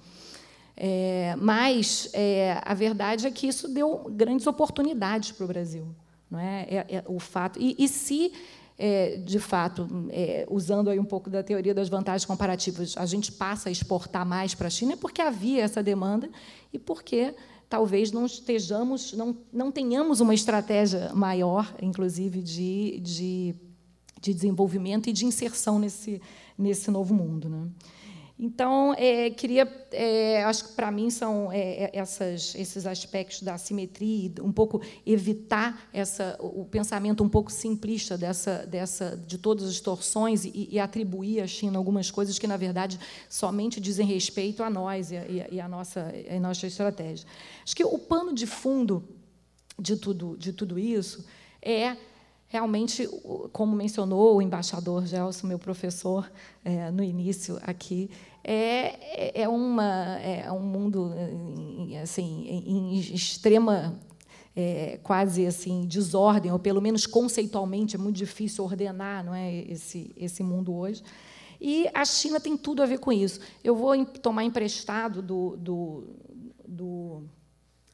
É, 0.75 1.35
mas 1.37 2.09
é, 2.13 2.59
a 2.63 2.73
verdade 2.73 3.27
é 3.27 3.31
que 3.31 3.45
isso 3.45 3.67
deu 3.67 4.09
grandes 4.09 4.47
oportunidades 4.47 5.31
para 5.31 5.43
o 5.45 5.47
Brasil, 5.47 5.85
não 6.31 6.39
é? 6.39 6.65
o 7.05 7.19
fato 7.19 7.61
e, 7.61 7.75
e 7.77 7.87
se 7.87 8.33
é, 8.77 9.17
de 9.17 9.39
fato, 9.39 9.87
é, 10.09 10.45
usando 10.49 10.89
aí 10.89 10.99
um 10.99 11.05
pouco 11.05 11.29
da 11.29 11.43
teoria 11.43 11.73
das 11.73 11.89
vantagens 11.89 12.25
comparativas, 12.25 12.95
a 12.97 13.05
gente 13.05 13.31
passa 13.31 13.69
a 13.69 13.71
exportar 13.71 14.25
mais 14.25 14.55
para 14.55 14.67
a 14.67 14.69
China 14.69 14.97
porque 14.97 15.21
havia 15.21 15.63
essa 15.63 15.83
demanda 15.83 16.29
e 16.71 16.79
porque 16.79 17.35
talvez 17.69 18.11
não 18.11 18.25
estejamos, 18.25 19.13
não, 19.13 19.37
não 19.51 19.71
tenhamos 19.71 20.19
uma 20.19 20.33
estratégia 20.33 21.11
maior, 21.13 21.75
inclusive, 21.81 22.41
de, 22.41 22.99
de, 22.99 23.55
de 24.21 24.33
desenvolvimento 24.33 25.09
e 25.09 25.13
de 25.13 25.25
inserção 25.25 25.79
nesse, 25.79 26.21
nesse 26.57 26.91
novo 26.91 27.13
mundo. 27.13 27.49
Né? 27.49 27.67
Então, 28.45 28.93
é, 28.97 29.29
queria, 29.29 29.65
é, 29.89 30.43
acho 30.43 30.65
que 30.65 30.73
para 30.73 30.91
mim 30.91 31.09
são 31.09 31.49
é, 31.49 31.85
é, 31.85 31.91
essas, 31.93 32.53
esses 32.55 32.85
aspectos 32.85 33.41
da 33.41 33.57
simetria, 33.57 34.33
um 34.41 34.51
pouco 34.51 34.81
evitar 35.05 35.87
essa, 35.93 36.35
o 36.41 36.65
pensamento 36.65 37.23
um 37.23 37.29
pouco 37.29 37.49
simplista 37.49 38.17
dessa, 38.17 38.65
dessa, 38.65 39.15
de 39.15 39.37
todas 39.37 39.63
as 39.69 39.79
torções 39.79 40.43
e, 40.43 40.67
e 40.69 40.77
atribuir 40.77 41.39
à 41.39 41.47
China 41.47 41.77
algumas 41.77 42.11
coisas 42.11 42.37
que, 42.37 42.45
na 42.45 42.57
verdade, 42.57 42.99
somente 43.29 43.79
dizem 43.79 44.05
respeito 44.05 44.61
a 44.61 44.69
nós 44.69 45.09
e 45.09 45.17
a, 45.17 45.25
e 45.49 45.61
a 45.61 45.67
nossa, 45.69 46.13
a 46.29 46.39
nossa 46.41 46.67
estratégia. 46.67 47.25
Acho 47.63 47.73
que 47.73 47.85
o 47.85 47.97
pano 47.97 48.33
de 48.33 48.45
fundo 48.45 49.07
de 49.79 49.95
tudo, 49.95 50.35
de 50.37 50.51
tudo 50.51 50.77
isso 50.77 51.25
é 51.61 51.95
realmente, 52.53 53.09
como 53.51 53.75
mencionou 53.75 54.35
o 54.35 54.41
embaixador 54.41 55.07
Gelson, 55.07 55.47
meu 55.47 55.57
professor, 55.57 56.31
é, 56.63 56.91
no 56.91 57.03
início 57.03 57.57
aqui, 57.63 58.11
é, 58.43 59.41
é, 59.41 59.47
uma, 59.47 60.19
é 60.19 60.51
um 60.51 60.59
mundo 60.59 61.13
assim, 62.01 62.45
em 62.47 62.97
extrema 62.97 63.99
é, 64.55 64.99
quase 65.01 65.45
assim 65.45 65.85
desordem, 65.85 66.51
ou 66.51 66.59
pelo 66.59 66.81
menos 66.81 67.05
conceitualmente 67.05 67.95
é 67.95 67.99
muito 67.99 68.17
difícil 68.17 68.63
ordenar 68.63 69.23
não 69.23 69.33
é, 69.33 69.53
esse, 69.53 70.13
esse 70.15 70.43
mundo 70.43 70.73
hoje. 70.73 71.03
E 71.59 71.89
a 71.93 72.03
China 72.03 72.39
tem 72.39 72.57
tudo 72.57 72.83
a 72.83 72.85
ver 72.85 72.99
com 72.99 73.11
isso. 73.11 73.39
Eu 73.63 73.75
vou 73.75 74.05
tomar 74.05 74.43
emprestado 74.43 75.21
do, 75.21 75.55
do, 75.55 76.03
do 76.67 77.23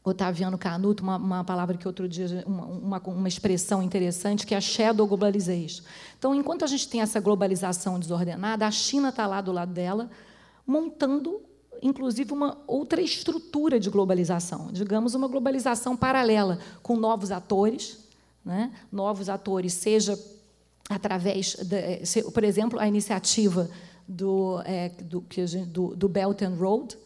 Otaviano 0.04 0.58
Canuto, 0.58 1.04
uma, 1.04 1.18
uma, 1.18 1.44
palavra 1.44 1.78
que 1.78 1.88
outro 1.88 2.10
dia, 2.10 2.44
uma, 2.48 2.66
uma, 2.66 3.00
uma, 3.00 3.28
expressão 3.28 3.84
interessante, 3.84 4.48
que 4.48 4.56
é 4.56 4.58
a 4.58 4.62
shadow 4.62 5.06
globalization. 5.06 5.84
Então, 6.18 6.34
enquanto 6.34 6.66
a 6.66 6.68
gente 6.68 6.90
tem 6.90 7.02
essa 7.02 7.20
globalização 7.20 8.00
desordenada, 8.00 8.66
a 8.66 8.72
China 8.72 9.10
está 9.10 9.28
lá 9.28 9.40
do 9.40 9.52
lado 9.52 9.72
dela, 9.72 10.10
montando, 10.66 11.42
inclusive, 11.82 12.34
uma 12.34 12.58
outra 12.68 13.02
estrutura 13.02 13.80
de 13.80 13.90
globalização, 13.90 14.72
digamos, 14.72 15.16
uma 15.16 15.28
globalização 15.28 15.96
paralela, 15.96 16.60
com 16.82 16.96
novos 16.96 17.32
atores, 17.32 18.00
né? 18.44 18.72
novos 18.92 19.30
atores, 19.30 19.74
seja 19.74 20.18
através, 20.90 21.56
de, 21.56 22.24
por 22.32 22.44
exemplo, 22.44 22.80
a 22.80 22.88
iniciativa 22.88 23.70
do, 24.08 24.62
é, 24.66 24.90
do, 24.90 25.24
do, 25.68 25.96
do 25.96 26.10
Belt 26.10 26.42
and 26.42 26.56
Road, 26.56 26.98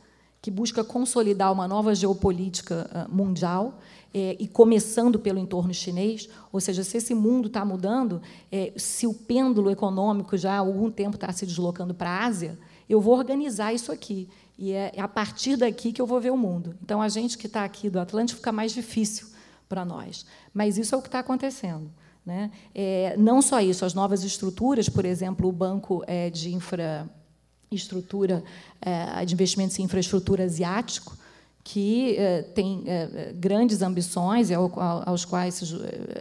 que 0.42 0.52
busca 0.52 0.84
consolidar 0.84 1.52
uma 1.52 1.68
nova 1.68 1.96
geopolítica 1.96 2.90
ah, 2.94 3.08
mundial, 3.10 3.80
é, 4.14 4.36
e 4.40 4.48
começando 4.48 5.18
pelo 5.18 5.40
entorno 5.40 5.74
chinês, 5.74 6.30
ou 6.52 6.60
seja, 6.60 6.84
se 6.84 6.98
esse 6.98 7.16
mundo 7.16 7.48
está 7.48 7.66
mudando, 7.66 8.22
é, 8.52 8.72
se 8.76 9.08
o 9.08 9.14
pêndulo 9.14 9.72
econômico 9.72 10.38
já 10.38 10.54
há 10.54 10.60
algum 10.60 10.92
tempo 10.92 11.16
está 11.16 11.32
se 11.32 11.46
deslocando 11.46 11.94
para 11.94 12.10
a 12.10 12.26
Ásia, 12.26 12.60
eu 12.90 13.02
vou 13.02 13.18
organizar 13.18 13.74
isso 13.74 13.92
aqui. 13.92 14.30
E 14.58 14.72
é, 14.72 14.92
é 14.96 15.02
a 15.02 15.08
partir 15.08 15.56
daqui 15.56 15.92
que 15.92 16.02
eu 16.02 16.06
vou 16.06 16.20
ver 16.22 16.32
o 16.32 16.38
mundo. 16.38 16.76
Então, 16.82 17.02
a 17.02 17.10
gente 17.10 17.38
que 17.38 17.48
está 17.48 17.64
aqui 17.64 17.90
do 17.90 18.00
Atlântico 18.00 18.38
fica 18.38 18.52
mais 18.52 18.72
difícil 18.72 19.28
para 19.68 19.84
nós. 19.84 20.26
Mas 20.54 20.78
isso 20.78 20.94
é 20.94 20.98
o 20.98 21.02
que 21.02 21.08
está 21.08 21.20
acontecendo. 21.20 21.90
Né? 22.26 22.52
É, 22.74 23.16
não 23.18 23.42
só 23.42 23.60
isso, 23.60 23.84
as 23.84 23.94
novas 23.94 24.24
estruturas, 24.24 24.88
por 24.88 25.04
exemplo, 25.04 25.50
o 25.50 25.52
Banco 25.52 26.04
é, 26.08 26.30
de 26.30 26.54
Infraestrutura, 26.54 28.44
é, 28.82 29.26
de 29.26 29.34
Investimentos 29.34 29.78
em 29.80 29.84
Infraestrutura 29.84 30.46
Asiático, 30.46 31.18
que 31.64 32.18
é, 32.18 32.42
tem 32.42 32.84
é, 32.86 33.34
grandes 33.34 33.82
ambições 33.82 34.52
ao, 34.52 34.72
aos 35.06 35.24
quais 35.24 35.74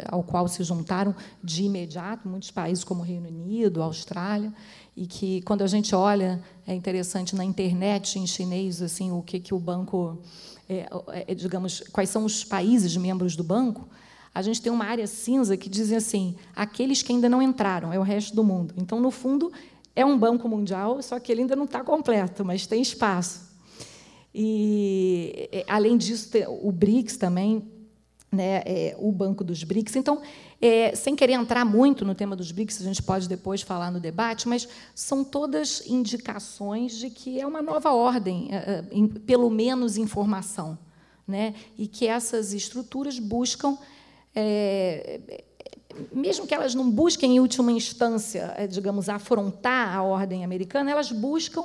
ao 0.08 0.22
qual 0.22 0.46
se 0.46 0.62
juntaram 0.62 1.14
de 1.42 1.64
imediato 1.64 2.28
muitos 2.28 2.50
países 2.50 2.84
como 2.84 3.00
o 3.00 3.04
Reino 3.04 3.28
Unido, 3.28 3.82
Austrália, 3.82 4.52
e 4.96 5.06
que 5.06 5.42
quando 5.42 5.62
a 5.62 5.66
gente 5.66 5.94
olha 5.94 6.40
é 6.64 6.72
interessante 6.72 7.34
na 7.34 7.44
internet 7.44 8.20
em 8.20 8.26
chinês 8.26 8.80
assim 8.80 9.10
o 9.10 9.20
que 9.20 9.40
que 9.40 9.52
o 9.52 9.58
banco 9.58 10.18
é, 10.68 10.86
é, 11.26 11.34
digamos 11.34 11.80
quais 11.92 12.08
são 12.08 12.24
os 12.24 12.44
países 12.44 12.96
membros 12.96 13.34
do 13.34 13.42
banco 13.42 13.88
a 14.32 14.42
gente 14.42 14.62
tem 14.62 14.70
uma 14.70 14.84
área 14.84 15.08
cinza 15.08 15.56
que 15.56 15.68
dizem 15.68 15.96
assim 15.96 16.36
aqueles 16.54 17.02
que 17.02 17.12
ainda 17.12 17.28
não 17.28 17.42
entraram 17.42 17.92
é 17.92 17.98
o 17.98 18.02
resto 18.02 18.34
do 18.34 18.44
mundo. 18.44 18.74
Então 18.78 19.00
no 19.00 19.10
fundo 19.10 19.52
é 19.96 20.06
um 20.06 20.16
banco 20.16 20.48
mundial 20.48 21.02
só 21.02 21.18
que 21.18 21.32
ele 21.32 21.40
ainda 21.40 21.56
não 21.56 21.64
está 21.64 21.82
completo 21.82 22.44
mas 22.44 22.64
tem 22.64 22.80
espaço 22.80 23.51
e 24.34 25.48
é, 25.52 25.64
além 25.68 25.96
disso 25.96 26.30
o 26.62 26.72
BRICS 26.72 27.16
também 27.16 27.62
né, 28.32 28.62
é, 28.64 28.96
o 28.98 29.12
Banco 29.12 29.44
dos 29.44 29.62
BRICS. 29.62 29.96
Então, 29.96 30.22
é, 30.60 30.94
sem 30.94 31.14
querer 31.14 31.34
entrar 31.34 31.66
muito 31.66 32.02
no 32.02 32.14
tema 32.14 32.34
dos 32.34 32.50
BRICS, 32.50 32.80
a 32.80 32.84
gente 32.84 33.02
pode 33.02 33.28
depois 33.28 33.60
falar 33.60 33.90
no 33.90 34.00
debate, 34.00 34.48
mas 34.48 34.66
são 34.94 35.22
todas 35.22 35.86
indicações 35.86 36.96
de 36.96 37.10
que 37.10 37.38
é 37.38 37.46
uma 37.46 37.60
nova 37.60 37.92
ordem, 37.92 38.48
é, 38.50 38.56
é 38.56 38.84
em, 38.90 39.06
pelo 39.06 39.50
menos 39.50 39.98
informação, 39.98 40.78
né, 41.28 41.54
e 41.76 41.86
que 41.86 42.06
essas 42.06 42.54
estruturas 42.54 43.18
buscam. 43.18 43.76
É, 44.34 45.20
mesmo 46.10 46.46
que 46.46 46.54
elas 46.54 46.74
não 46.74 46.90
busquem, 46.90 47.36
em 47.36 47.40
última 47.40 47.70
instância, 47.70 48.56
digamos, 48.70 49.10
afrontar 49.10 49.94
a 49.94 50.02
ordem 50.02 50.42
americana, 50.42 50.90
elas 50.90 51.12
buscam 51.12 51.64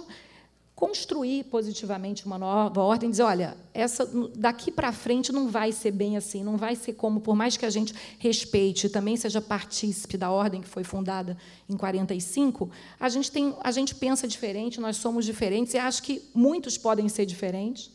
construir 0.77 1.45
positivamente 1.45 2.27
uma 2.27 2.37
nova 2.37 2.83
ordem, 2.83 3.09
dizer, 3.09 3.23
olha, 3.23 3.57
essa 3.73 4.07
daqui 4.35 4.71
para 4.71 4.91
frente 4.91 5.31
não 5.31 5.49
vai 5.49 5.71
ser 5.71 5.89
bem 5.89 6.15
assim, 6.15 6.43
não 6.43 6.55
vai 6.55 6.75
ser 6.75 6.93
como, 6.93 7.19
por 7.19 7.35
mais 7.35 7.57
que 7.57 7.65
a 7.65 7.69
gente 7.71 7.95
respeite 8.19 8.85
e 8.85 8.89
também 8.91 9.17
seja 9.17 9.41
partícipe 9.41 10.19
da 10.19 10.29
ordem 10.29 10.61
que 10.61 10.67
foi 10.67 10.83
fundada 10.83 11.35
em 11.67 11.75
45, 11.75 12.69
a 12.99 13.09
gente 13.09 13.31
tem, 13.31 13.55
a 13.61 13.71
gente 13.71 13.95
pensa 13.95 14.27
diferente, 14.27 14.79
nós 14.79 14.97
somos 14.97 15.25
diferentes 15.25 15.73
e 15.73 15.79
acho 15.79 16.03
que 16.03 16.21
muitos 16.31 16.77
podem 16.77 17.09
ser 17.09 17.25
diferentes. 17.25 17.89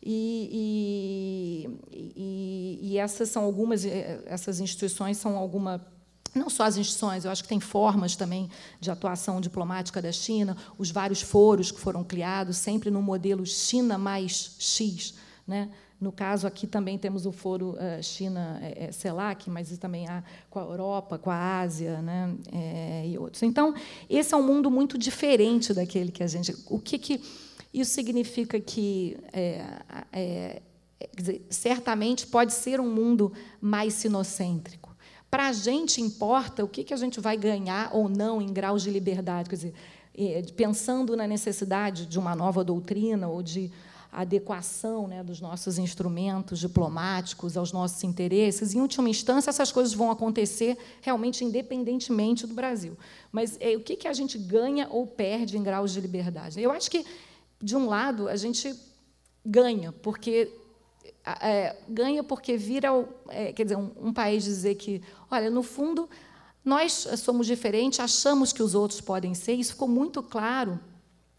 E, 0.00 1.66
e, 1.90 2.10
e, 2.14 2.78
e 2.92 2.98
essas 2.98 3.28
são 3.28 3.42
algumas, 3.42 3.84
eh, 3.84 4.22
essas 4.26 4.60
instituições 4.60 5.16
são 5.16 5.36
alguma 5.36 5.84
não 6.34 6.50
só 6.50 6.64
as 6.64 6.76
instituições, 6.76 7.24
eu 7.24 7.30
acho 7.30 7.42
que 7.42 7.48
tem 7.48 7.60
formas 7.60 8.16
também 8.16 8.50
de 8.80 8.90
atuação 8.90 9.40
diplomática 9.40 10.02
da 10.02 10.12
China, 10.12 10.56
os 10.76 10.90
vários 10.90 11.22
foros 11.22 11.70
que 11.70 11.80
foram 11.80 12.02
criados, 12.02 12.56
sempre 12.56 12.90
no 12.90 13.00
modelo 13.00 13.46
China 13.46 13.96
mais 13.96 14.56
X. 14.58 15.14
Né? 15.46 15.70
No 16.00 16.10
caso 16.12 16.46
aqui 16.46 16.66
também 16.66 16.98
temos 16.98 17.24
o 17.24 17.32
foro 17.32 17.70
uh, 17.70 18.02
China 18.02 18.58
é, 18.62 18.90
CELAC, 18.92 19.48
mas 19.48 19.76
também 19.78 20.08
há 20.08 20.22
com 20.50 20.58
a 20.58 20.62
Europa, 20.62 21.18
com 21.18 21.30
a 21.30 21.60
Ásia 21.60 22.02
né? 22.02 22.34
É, 22.52 23.06
e 23.06 23.16
outros. 23.16 23.42
Então, 23.42 23.74
esse 24.10 24.34
é 24.34 24.36
um 24.36 24.42
mundo 24.42 24.70
muito 24.70 24.98
diferente 24.98 25.72
daquele 25.72 26.10
que 26.10 26.22
a 26.22 26.26
gente. 26.26 26.54
O 26.66 26.78
que, 26.78 26.98
que 26.98 27.22
isso 27.72 27.92
significa 27.92 28.60
que 28.60 29.16
é, 29.32 29.64
é, 30.12 30.62
dizer, 31.16 31.46
certamente 31.48 32.26
pode 32.26 32.52
ser 32.52 32.80
um 32.80 32.90
mundo 32.92 33.32
mais 33.60 33.94
sinocêntrico 33.94 34.83
para 35.34 35.48
a 35.48 35.52
gente 35.52 36.00
importa 36.00 36.62
o 36.62 36.68
que, 36.68 36.84
que 36.84 36.94
a 36.94 36.96
gente 36.96 37.18
vai 37.18 37.36
ganhar 37.36 37.90
ou 37.92 38.08
não 38.08 38.40
em 38.40 38.52
graus 38.52 38.84
de 38.84 38.90
liberdade. 38.90 39.50
Quer 39.50 39.56
dizer, 39.56 39.74
pensando 40.54 41.16
na 41.16 41.26
necessidade 41.26 42.06
de 42.06 42.20
uma 42.20 42.36
nova 42.36 42.62
doutrina 42.62 43.26
ou 43.26 43.42
de 43.42 43.68
adequação 44.12 45.08
né, 45.08 45.24
dos 45.24 45.40
nossos 45.40 45.76
instrumentos 45.76 46.60
diplomáticos 46.60 47.56
aos 47.56 47.72
nossos 47.72 48.04
interesses. 48.04 48.76
Em 48.76 48.80
última 48.80 49.08
instância, 49.08 49.50
essas 49.50 49.72
coisas 49.72 49.92
vão 49.92 50.08
acontecer 50.08 50.78
realmente 51.00 51.44
independentemente 51.44 52.46
do 52.46 52.54
Brasil. 52.54 52.96
Mas 53.32 53.56
é, 53.58 53.76
o 53.76 53.80
que, 53.80 53.96
que 53.96 54.06
a 54.06 54.12
gente 54.12 54.38
ganha 54.38 54.86
ou 54.88 55.04
perde 55.04 55.58
em 55.58 55.64
graus 55.64 55.92
de 55.92 56.00
liberdade? 56.00 56.62
Eu 56.62 56.70
acho 56.70 56.88
que, 56.88 57.04
de 57.60 57.74
um 57.74 57.88
lado, 57.88 58.28
a 58.28 58.36
gente 58.36 58.72
ganha, 59.44 59.90
porque 59.90 60.48
é, 61.24 61.76
ganha 61.88 62.22
porque 62.22 62.56
vira, 62.56 62.88
é, 63.28 63.52
quer 63.52 63.64
dizer, 63.64 63.76
um, 63.76 63.90
um, 64.00 64.12
país 64.12 64.44
dizer 64.44 64.74
que, 64.74 65.02
olha, 65.30 65.48
no 65.50 65.62
fundo, 65.62 66.08
nós 66.64 67.08
somos 67.18 67.46
diferentes, 67.46 67.98
achamos 68.00 68.52
que 68.52 68.62
os 68.62 68.74
outros 68.74 69.00
podem 69.00 69.34
ser. 69.34 69.54
Isso 69.54 69.72
ficou 69.72 69.88
muito 69.88 70.22
claro 70.22 70.78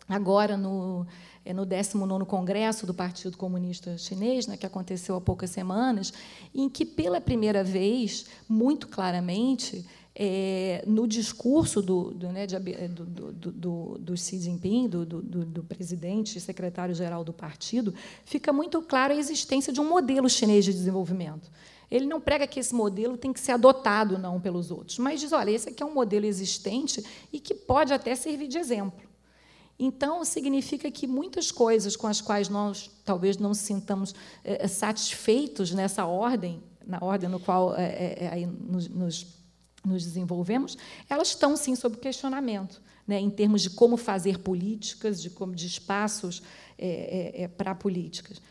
agora 0.09 0.57
no, 0.57 1.05
é, 1.43 1.53
no 1.53 1.65
19º 1.65 2.25
Congresso 2.25 2.87
do 2.87 2.93
Partido 2.93 3.37
Comunista 3.37 3.97
Chinês, 3.97 4.47
né, 4.47 4.57
que 4.57 4.65
aconteceu 4.65 5.15
há 5.15 5.21
poucas 5.21 5.51
semanas, 5.51 6.11
em 6.53 6.67
que, 6.67 6.85
pela 6.85 7.21
primeira 7.21 7.63
vez, 7.63 8.25
muito 8.49 8.87
claramente, 8.87 9.85
é, 10.17 10.81
no 10.87 11.05
discurso 11.05 11.81
do, 11.81 12.11
do, 12.11 12.29
né, 12.29 12.47
de, 12.47 12.57
do, 12.87 13.05
do, 13.33 13.97
do, 13.99 14.17
Xi 14.17 14.39
Jinping, 14.39 14.87
do, 14.87 15.05
do, 15.05 15.63
presidente 15.63 16.37
e 16.37 16.41
secretário-geral 16.41 17.23
do 17.23 17.33
partido, 17.33 17.93
fica 18.23 18.53
muito 18.53 18.81
clara 18.81 19.13
a 19.13 19.17
existência 19.17 19.73
de 19.73 19.81
um 19.81 19.89
modelo 19.89 20.29
chinês 20.29 20.63
de 20.63 20.71
desenvolvimento. 20.71 21.51
Ele 21.91 22.05
não 22.05 22.21
prega 22.21 22.47
que 22.47 22.59
esse 22.59 22.73
modelo 22.73 23.17
tem 23.17 23.33
que 23.33 23.39
ser 23.39 23.51
adotado 23.51 24.17
não 24.17 24.39
pelos 24.39 24.71
outros, 24.71 24.97
mas 24.97 25.19
diz, 25.19 25.33
olha, 25.33 25.51
esse 25.51 25.69
aqui 25.69 25.83
é 25.83 25.85
um 25.85 25.93
modelo 25.93 26.25
existente 26.25 27.03
e 27.31 27.39
que 27.39 27.53
pode 27.53 27.93
até 27.93 28.15
servir 28.15 28.47
de 28.47 28.57
exemplo. 28.57 29.03
Então, 29.77 30.23
significa 30.23 30.89
que 30.89 31.05
muitas 31.05 31.51
coisas 31.51 31.97
com 31.97 32.07
as 32.07 32.21
quais 32.21 32.47
nós 32.47 32.89
talvez 33.03 33.37
não 33.37 33.49
nos 33.49 33.57
sintamos 33.57 34.15
é, 34.43 34.65
satisfeitos 34.69 35.73
nessa 35.73 36.05
ordem, 36.05 36.63
na 36.87 36.99
ordem 37.01 37.29
no 37.29 37.41
qual 37.41 37.75
é, 37.75 38.41
é, 38.41 38.45
nos, 38.45 38.87
nos 38.87 39.34
nos 39.87 40.03
desenvolvemos, 40.03 40.77
elas 41.09 41.29
estão 41.29 41.55
sim 41.55 41.75
sob 41.75 41.97
questionamento, 41.97 42.81
né, 43.07 43.19
em 43.19 43.29
termos 43.29 43.61
de 43.61 43.69
como 43.69 43.97
fazer 43.97 44.39
políticas, 44.39 45.21
de 45.21 45.29
como 45.29 45.55
de 45.55 45.67
espaços 45.67 46.41
é, 46.77 47.33
é, 47.35 47.43
é 47.43 47.47
para 47.47 47.73
políticas. 47.75 48.41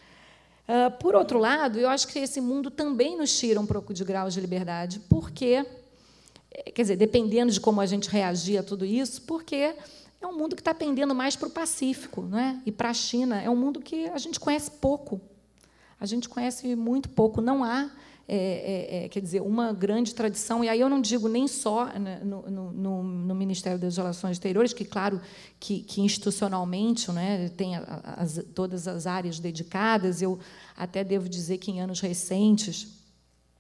Uh, 0.67 0.91
por 0.99 1.15
outro 1.15 1.39
lado, 1.39 1.79
eu 1.79 1.89
acho 1.91 2.09
que 2.09 2.19
esse 2.19 2.41
mundo 2.41 2.71
também 2.71 3.19
nos 3.19 3.39
tira 3.39 3.61
um 3.61 3.67
pouco 3.67 3.93
de 3.93 4.03
grau 4.03 4.31
de 4.31 4.41
liberdade, 4.41 4.99
porque, 5.11 5.67
é, 6.51 6.71
quer 6.71 6.83
dizer, 6.83 6.97
dependendo 6.97 7.53
de 7.53 7.61
como 7.61 7.83
a 7.83 7.87
gente 7.87 8.09
reagir 8.09 8.59
a 8.59 8.63
tudo 8.63 8.85
isso, 8.85 9.23
porque 9.23 9.75
é 10.25 10.27
um 10.27 10.33
mundo 10.33 10.57
que 10.57 10.63
está 10.63 10.73
pendendo 10.73 11.15
mais 11.15 11.37
para 11.37 11.49
o 11.49 11.51
Pacífico, 11.51 12.23
não 12.23 12.39
é? 12.39 12.59
E 12.65 12.73
para 12.73 12.89
a 12.89 12.95
China 12.95 13.43
é 13.43 13.51
um 13.51 13.57
mundo 13.57 13.79
que 13.79 14.07
a 14.07 14.17
gente 14.17 14.41
conhece 14.41 14.71
pouco. 14.71 15.21
A 16.01 16.07
gente 16.07 16.31
conhece 16.31 16.75
muito 16.75 17.11
pouco. 17.11 17.43
Não 17.43 17.63
há 17.63 17.91
é, 18.27 18.37
é, 18.37 19.05
é, 19.05 19.09
quer 19.09 19.21
dizer, 19.21 19.43
uma 19.43 19.73
grande 19.73 20.15
tradição, 20.15 20.65
e 20.65 20.69
aí 20.69 20.81
eu 20.81 20.89
não 20.89 21.01
digo 21.01 21.29
nem 21.29 21.47
só 21.47 21.87
né, 21.87 22.21
no, 22.25 22.43
no, 22.51 23.03
no, 23.03 23.35
Ministério 23.35 23.79
das 23.79 23.99
Relações 23.99 24.33
Exteriores, 24.33 24.73
que, 24.73 24.85
claro, 24.85 25.21
que, 25.61 25.83
que 25.83 26.01
institucionalmente 26.01 27.11
né, 27.13 27.51
tem 27.51 27.77
as, 27.77 28.43
todas 28.55 28.89
as 28.89 29.07
áreas 29.07 29.39
dedicadas, 29.39 30.23
eu 30.23 30.39
até 30.75 31.05
devo 31.05 31.29
dizer 31.29 31.59
que, 31.59 31.71
em 31.71 31.81
anos 31.83 32.01
recentes, 32.01 32.89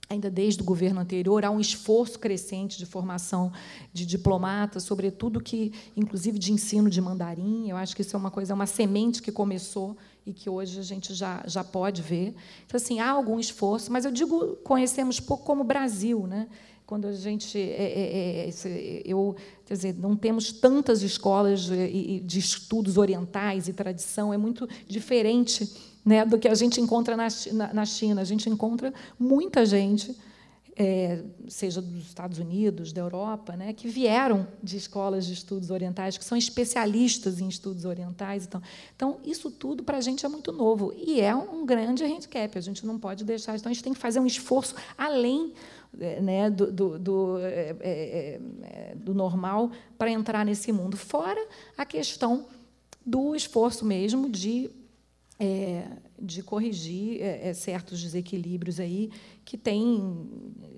ainda 0.08 0.30
desde 0.30 0.62
o 0.62 0.64
governo 0.64 1.00
anterior, 1.00 1.44
há 1.44 1.50
um 1.50 1.60
esforço 1.60 2.18
crescente 2.18 2.78
de 2.78 2.86
formação 2.86 3.52
de 3.92 4.06
diplomatas, 4.06 4.82
sobretudo 4.84 5.40
que, 5.40 5.72
inclusive, 5.94 6.38
de 6.38 6.52
ensino 6.52 6.88
de 6.88 7.00
mandarim. 7.00 7.68
Eu 7.68 7.76
acho 7.76 7.94
que 7.94 8.02
isso 8.02 8.16
é 8.16 8.18
uma 8.18 8.30
coisa, 8.30 8.52
é 8.52 8.54
uma 8.54 8.66
semente 8.66 9.20
que 9.20 9.32
começou 9.32 9.96
e 10.26 10.32
que 10.32 10.48
hoje 10.48 10.78
a 10.78 10.82
gente 10.82 11.14
já, 11.14 11.42
já 11.46 11.62
pode 11.62 12.00
ver. 12.02 12.34
Então, 12.66 12.76
assim, 12.76 13.00
há 13.00 13.10
algum 13.10 13.38
esforço, 13.38 13.92
mas 13.92 14.04
eu 14.04 14.10
digo, 14.10 14.56
conhecemos 14.64 15.20
pouco 15.20 15.44
como 15.44 15.64
Brasil, 15.64 16.26
né? 16.26 16.48
quando 16.86 17.06
a 17.06 17.12
gente 17.12 17.58
é, 17.58 18.46
é, 18.46 18.48
é, 18.48 19.02
eu 19.06 19.34
quer 19.64 19.74
dizer 19.74 19.94
não 19.94 20.14
temos 20.14 20.52
tantas 20.52 21.02
escolas 21.02 21.62
de, 21.62 22.20
de, 22.20 22.38
estudos 22.38 22.98
orientais 22.98 23.68
e 23.68 23.72
tradição 23.72 24.34
é 24.34 24.36
muito 24.36 24.68
diferente 24.86 25.72
né, 26.04 26.26
do 26.26 26.38
que 26.38 26.46
a 26.46 26.54
gente 26.54 26.80
encontra 26.82 27.16
na, 27.16 27.28
na, 27.52 27.72
na 27.72 27.86
China 27.86 28.20
a 28.20 28.24
gente 28.24 28.50
encontra 28.50 28.92
muita 29.18 29.64
gente 29.64 30.14
é, 30.76 31.22
seja 31.46 31.80
dos 31.80 32.06
Estados 32.06 32.38
Unidos, 32.38 32.92
da 32.92 33.00
Europa, 33.00 33.56
né, 33.56 33.72
que 33.72 33.86
vieram 33.86 34.46
de 34.62 34.76
escolas 34.76 35.24
de 35.26 35.32
estudos 35.32 35.70
orientais, 35.70 36.18
que 36.18 36.24
são 36.24 36.36
especialistas 36.36 37.40
em 37.40 37.48
estudos 37.48 37.84
orientais. 37.84 38.44
Então, 38.44 38.62
então 38.94 39.18
isso 39.24 39.50
tudo 39.50 39.84
para 39.84 39.98
a 39.98 40.00
gente 40.00 40.26
é 40.26 40.28
muito 40.28 40.52
novo 40.52 40.92
e 40.96 41.20
é 41.20 41.34
um 41.34 41.64
grande 41.64 42.04
handicap. 42.04 42.58
A 42.58 42.60
gente 42.60 42.84
não 42.84 42.98
pode 42.98 43.24
deixar. 43.24 43.56
Então, 43.56 43.70
a 43.70 43.72
gente 43.72 43.84
tem 43.84 43.92
que 43.92 44.00
fazer 44.00 44.18
um 44.18 44.26
esforço 44.26 44.74
além 44.98 45.52
é, 46.00 46.20
né, 46.20 46.50
do, 46.50 46.72
do, 46.72 46.98
do, 46.98 47.38
é, 47.38 47.76
é, 47.80 48.40
é, 48.62 48.94
do 48.96 49.14
normal 49.14 49.70
para 49.96 50.10
entrar 50.10 50.44
nesse 50.44 50.72
mundo. 50.72 50.96
Fora 50.96 51.40
a 51.76 51.84
questão 51.84 52.46
do 53.06 53.34
esforço 53.36 53.84
mesmo 53.84 54.28
de 54.28 54.70
é, 55.38 55.84
de 56.16 56.44
corrigir 56.44 57.20
certos 57.56 58.00
desequilíbrios 58.00 58.78
aí 58.78 59.10
que 59.44 59.58
têm 59.58 60.28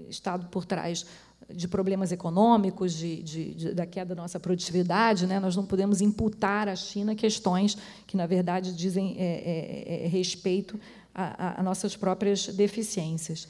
estado 0.08 0.48
por 0.48 0.64
trás 0.64 1.06
de 1.48 1.68
problemas 1.68 2.10
econômicos, 2.10 2.92
de, 2.92 3.22
de, 3.22 3.54
de, 3.54 3.74
da 3.74 3.86
queda 3.86 4.14
da 4.14 4.22
nossa 4.22 4.40
produtividade. 4.40 5.26
Né? 5.26 5.38
Nós 5.38 5.54
não 5.54 5.64
podemos 5.64 6.00
imputar 6.00 6.68
à 6.68 6.74
China 6.74 7.14
questões 7.14 7.76
que, 8.06 8.16
na 8.16 8.26
verdade, 8.26 8.74
dizem 8.74 9.16
é, 9.18 9.24
é, 9.24 10.04
é 10.04 10.08
respeito 10.08 10.78
a, 11.14 11.60
a, 11.60 11.62
nossas 11.62 11.96
próprias 11.96 12.48
deficiências. 12.48 13.48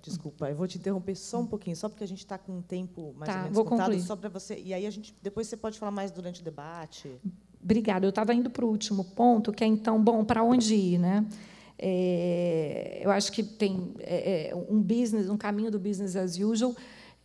Desculpa, 0.00 0.48
eu 0.48 0.54
vou 0.54 0.68
te 0.68 0.78
interromper 0.78 1.16
só 1.16 1.40
um 1.40 1.46
pouquinho, 1.46 1.74
só 1.74 1.88
porque 1.88 2.04
a 2.04 2.08
gente 2.08 2.20
está 2.20 2.38
com 2.38 2.58
um 2.58 2.62
tempo 2.62 3.12
mais 3.16 3.28
tá, 3.28 3.36
ou 3.36 3.42
menos 3.42 3.54
vou 3.54 3.64
contado, 3.64 3.86
concluir. 3.86 4.06
só 4.06 4.14
para 4.14 4.28
você. 4.28 4.60
E 4.64 4.72
aí 4.72 4.86
a 4.86 4.90
gente 4.90 5.14
depois 5.20 5.48
você 5.48 5.56
pode 5.56 5.78
falar 5.78 5.90
mais 5.90 6.12
durante 6.12 6.40
o 6.40 6.44
debate. 6.44 7.10
Obrigada. 7.62 8.06
Eu 8.06 8.10
estava 8.10 8.32
indo 8.32 8.48
para 8.48 8.64
o 8.64 8.68
último 8.68 9.04
ponto, 9.04 9.52
que 9.52 9.64
é 9.64 9.66
então, 9.66 10.02
bom, 10.02 10.24
para 10.24 10.42
onde 10.44 10.74
ir, 10.74 10.98
né? 10.98 11.26
É, 11.78 13.00
eu 13.02 13.10
acho 13.10 13.32
que 13.32 13.42
tem 13.42 13.94
é, 14.00 14.50
é, 14.50 14.54
um 14.54 14.80
business, 14.80 15.28
um 15.28 15.36
caminho 15.36 15.70
do 15.70 15.78
business 15.78 16.16
as 16.16 16.38
usual. 16.38 16.74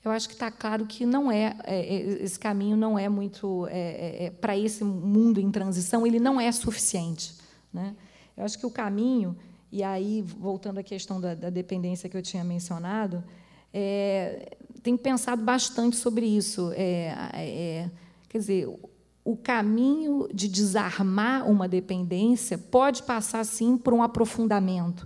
Eu 0.04 0.12
acho 0.12 0.28
que 0.28 0.34
está 0.34 0.50
claro 0.50 0.86
que 0.86 1.06
não 1.06 1.32
é, 1.32 1.56
é, 1.66 1.80
é, 1.80 2.24
esse 2.24 2.40
caminho 2.40 2.78
não 2.78 2.98
é 2.98 3.10
muito 3.10 3.68
é, 3.70 4.32
para 4.40 4.58
esse 4.58 4.84
mundo 4.84 5.40
em 5.40 5.52
transição, 5.52 6.08
ele 6.08 6.20
não 6.20 6.40
é 6.40 6.52
suficiente, 6.52 7.36
né? 7.74 7.96
Eu 8.36 8.46
acho 8.46 8.58
que 8.58 8.66
o 8.66 8.72
caminho 8.72 9.36
e 9.72 9.84
aí 9.84 10.22
voltando 10.22 10.78
à 10.78 10.84
questão 10.84 11.20
da, 11.20 11.36
da 11.36 11.50
dependência 11.50 12.08
que 12.08 12.16
eu 12.16 12.22
tinha 12.22 12.44
mencionado, 12.44 13.24
tem 14.82 14.96
pensado 14.96 15.44
bastante 15.44 15.98
sobre 15.98 16.26
isso. 16.26 16.72
quer 18.30 18.38
dizer, 18.38 18.68
o 19.28 19.36
caminho 19.36 20.30
de 20.34 20.48
desarmar 20.48 21.46
uma 21.50 21.68
dependência 21.68 22.58
pode 22.58 23.04
passar, 23.04 23.44
sim, 23.44 23.78
por 23.78 23.94
um 23.94 24.02
aprofundamento. 24.02 25.06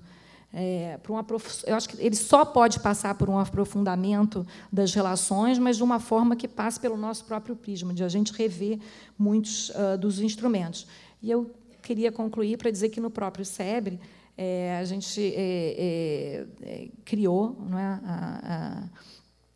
É, 0.53 0.99
por 1.01 1.13
um 1.13 1.17
aprof... 1.17 1.63
Eu 1.65 1.75
acho 1.75 1.89
que 1.89 1.99
ele 1.99 2.15
só 2.15 2.45
pode 2.45 2.79
passar 2.81 3.15
por 3.15 3.31
um 3.31 3.39
aprofundamento 3.39 4.45
das 4.71 4.93
relações, 4.93 5.57
mas 5.57 5.77
de 5.77 5.81
uma 5.81 5.99
forma 5.99 6.35
que 6.35 6.47
passe 6.47 6.79
pelo 6.79 6.97
nosso 6.97 7.25
próprio 7.25 7.55
prisma, 7.55 7.95
de 7.95 8.03
a 8.03 8.07
gente 8.07 8.31
rever 8.31 8.77
muitos 9.17 9.69
uh, 9.69 9.97
dos 9.99 10.19
instrumentos. 10.19 10.85
E 11.19 11.31
eu 11.31 11.49
queria 11.81 12.11
concluir 12.11 12.59
para 12.59 12.69
dizer 12.69 12.89
que 12.89 13.01
no 13.01 13.09
próprio 13.09 13.43
SEBRE 13.43 13.99
é, 14.37 14.77
a 14.79 14.83
gente 14.83 15.19
é, 15.19 16.45
é, 16.45 16.47
é 16.61 16.87
criou 17.03 17.57
não 17.67 17.79
é, 17.79 17.83
a, 17.83 18.39
a 18.43 18.83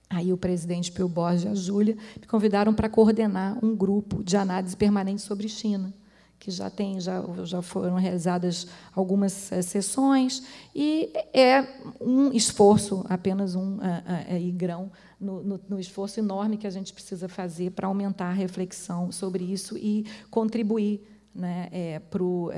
Aí 0.10 0.32
o 0.32 0.38
presidente 0.38 0.92
Pio 0.92 1.08
Borges 1.08 1.44
e 1.44 1.48
a 1.48 1.56
Júlia 1.56 1.98
me 2.20 2.28
convidaram 2.28 2.74
para 2.74 2.88
coordenar 2.88 3.58
um 3.64 3.76
grupo 3.76 4.24
de 4.24 4.38
análise 4.38 4.78
permanente 4.78 5.22
sobre 5.22 5.50
China, 5.50 5.94
que 6.38 6.52
já 6.52 6.70
tem 6.70 7.00
já, 7.00 7.24
já 7.44 7.62
foram 7.62 7.96
realizadas 7.96 8.68
algumas 8.94 9.52
é, 9.52 9.62
sessões 9.64 10.44
e 10.76 11.12
é 11.34 11.68
um 12.00 12.32
esforço, 12.32 13.04
apenas 13.10 13.56
um 13.56 13.80
é, 13.82 14.38
é, 14.38 14.52
grão 14.52 14.92
no, 15.20 15.44
no, 15.44 15.60
no, 15.70 15.80
esforço 15.80 16.20
enorme 16.20 16.58
que 16.58 16.68
a 16.68 16.72
gente 16.72 16.94
precisa 16.94 17.28
fazer 17.28 17.72
para 17.72 17.88
aumentar 17.88 18.28
a 18.28 18.34
reflexão 18.34 19.12
sobre 19.12 19.44
isso 19.44 19.76
e 19.76 20.06
contribuir 20.30 21.02
né, 21.34 21.68
é, 21.72 22.00
pro, 22.00 22.52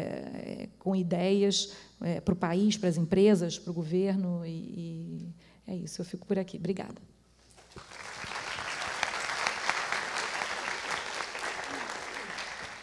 com 0.78 0.96
ideias 0.96 1.72
para 2.26 2.34
o 2.34 2.38
país, 2.38 2.78
para 2.78 2.90
as 2.90 2.98
empresas, 2.98 3.58
para 3.58 3.72
o 3.72 3.74
governo. 3.74 4.46
E, 4.46 4.50
e 4.50 5.36
é 5.66 5.76
isso, 5.76 6.02
eu 6.02 6.06
fico 6.06 6.28
por 6.28 6.38
aqui. 6.38 6.58
Obrigada. 6.58 7.07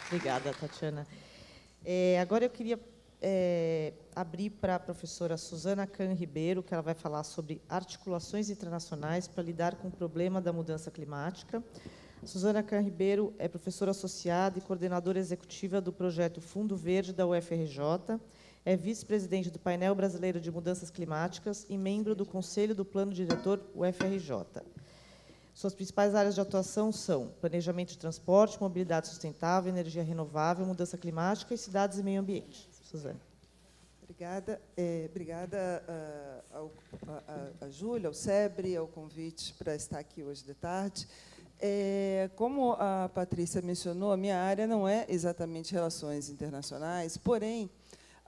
Obrigada, 0.07 0.53
Tatiana. 0.53 1.07
É, 1.85 2.19
agora 2.21 2.45
eu 2.45 2.51
queria 2.51 2.79
é, 3.21 3.93
abrir 4.15 4.51
para 4.51 4.77
a 4.77 4.79
professora 4.79 5.37
Suzana 5.37 5.87
Can 5.87 6.13
Ribeiro, 6.13 6.63
que 6.63 6.75
ela 6.75 6.83
vai 6.83 6.95
falar 6.95 7.25
sobre 7.25 7.63
articulações 7.69 8.51
internacionais 8.51 9.27
para 9.27 9.43
lidar 9.43 9.77
com 9.77 9.89
o 9.89 9.91
problema 9.91 10.41
da 10.41 10.53
mudança 10.53 10.91
climática. 10.91 11.63
Suzana 12.23 12.63
Can 12.63 12.81
Ribeiro 12.81 13.35
é 13.39 13.49
professora 13.49 13.91
associada 13.91 14.59
e 14.59 14.63
coordenadora 14.63 15.19
executiva 15.19 15.81
do 15.81 15.93
projeto 15.93 16.41
Fundo 16.41 16.77
Verde 16.77 17.13
da 17.13 17.27
UFRJ, 17.27 18.19
é 18.65 18.77
vice-presidente 18.77 19.51
do 19.51 19.59
Painel 19.59 19.95
Brasileiro 19.95 20.41
de 20.41 20.51
Mudanças 20.51 20.91
Climáticas 20.91 21.67
e 21.69 21.77
membro 21.77 22.15
do 22.15 22.25
Conselho 22.25 22.75
do 22.75 22.85
Plano 22.85 23.13
Diretor 23.13 23.61
UFRJ. 23.75 24.63
Suas 25.55 25.73
principais 25.73 26.17
áreas 26.17 26.35
de 26.35 26.41
atuação 26.41 26.91
são 26.91 27.29
planejamento 27.41 27.91
de 27.91 27.99
transporte, 27.99 28.61
mobilidade 28.61 29.07
sustentável, 29.07 29.73
energia 29.73 30.03
renovável, 30.03 30.67
mudança 30.67 30.99
climática 30.99 31.55
e 31.55 31.59
cidades 31.59 31.99
e 31.99 32.03
meio 32.03 32.21
ambiente. 32.21 32.69
Suzane. 32.83 33.21
Obrigada. 34.03 34.61
É, 34.77 35.07
obrigada 35.09 35.83
uh, 35.89 36.57
ao, 36.57 36.73
a, 37.07 37.23
a, 37.63 37.67
a 37.67 37.71
Júlia, 37.71 38.09
ao 38.09 38.15
SEBRE, 38.15 38.77
ao 38.77 38.89
convite 38.89 39.55
para 39.55 39.77
estar 39.77 40.01
aqui 40.01 40.25
hoje 40.25 40.45
de 40.45 40.55
tarde. 40.55 41.07
É, 41.61 42.29
como 42.35 42.73
a 42.73 43.09
Patrícia 43.15 43.63
mencionou, 43.63 44.11
a 44.11 44.17
minha 44.17 44.39
área 44.39 44.67
não 44.67 44.89
é 44.89 45.07
exatamente 45.09 45.73
relações 45.73 46.29
internacionais, 46.29 47.17
porém, 47.17 47.71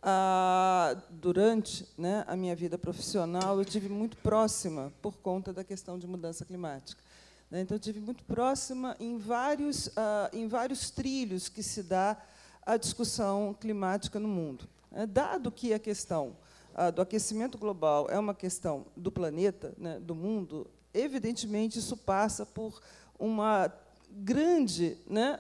ah, 0.00 0.96
durante 1.10 1.86
né, 1.98 2.24
a 2.28 2.36
minha 2.36 2.54
vida 2.54 2.78
profissional, 2.78 3.58
eu 3.58 3.64
tive 3.64 3.88
muito 3.88 4.16
próxima 4.18 4.92
por 5.02 5.16
conta 5.18 5.52
da 5.52 5.64
questão 5.64 5.98
de 5.98 6.06
mudança 6.06 6.44
climática. 6.44 7.05
Né? 7.50 7.60
Então, 7.60 7.78
tive 7.78 8.00
muito 8.00 8.24
próxima 8.24 8.96
em 8.98 9.18
vários, 9.18 9.90
ah, 9.96 10.30
em 10.32 10.48
vários 10.48 10.90
trilhos 10.90 11.48
que 11.48 11.62
se 11.62 11.82
dá 11.82 12.16
a 12.64 12.76
discussão 12.76 13.54
climática 13.58 14.18
no 14.18 14.28
mundo. 14.28 14.68
Né? 14.90 15.06
Dado 15.06 15.50
que 15.52 15.72
a 15.72 15.78
questão 15.78 16.36
ah, 16.74 16.90
do 16.90 17.00
aquecimento 17.00 17.56
global 17.56 18.06
é 18.10 18.18
uma 18.18 18.34
questão 18.34 18.86
do 18.96 19.10
planeta, 19.10 19.72
né, 19.78 19.98
do 19.98 20.14
mundo, 20.14 20.70
evidentemente 20.92 21.78
isso 21.78 21.96
passa 21.96 22.44
por 22.44 22.82
uma 23.18 23.72
grande 24.10 24.98
né, 25.06 25.38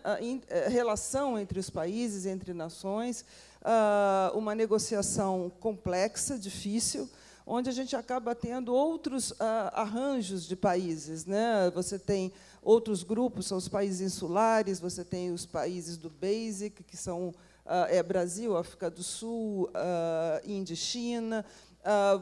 eh, 0.48 0.68
relação 0.68 1.38
entre 1.38 1.58
os 1.58 1.68
países, 1.68 2.26
entre 2.26 2.54
nações, 2.54 3.24
ah, 3.62 4.32
uma 4.34 4.54
negociação 4.54 5.50
complexa, 5.60 6.38
difícil, 6.38 7.08
onde 7.46 7.70
a 7.70 7.72
gente 7.72 7.94
acaba 7.94 8.34
tendo 8.34 8.74
outros 8.74 9.32
ah, 9.38 9.72
arranjos 9.82 10.48
de 10.48 10.56
países. 10.56 11.24
Né? 11.24 11.70
Você 11.72 11.96
tem 11.98 12.32
outros 12.60 13.04
grupos, 13.04 13.46
são 13.46 13.56
os 13.56 13.68
países 13.68 14.00
insulares, 14.00 14.80
você 14.80 15.04
tem 15.04 15.30
os 15.30 15.46
países 15.46 15.96
do 15.96 16.10
BASIC, 16.10 16.82
que 16.82 16.96
são 16.96 17.32
ah, 17.64 17.86
é 17.88 18.02
Brasil, 18.02 18.56
África 18.56 18.90
do 18.90 19.02
Sul, 19.02 19.70
ah, 19.72 20.42
Índia 20.44 20.74
e 20.74 20.76
China. 20.76 21.44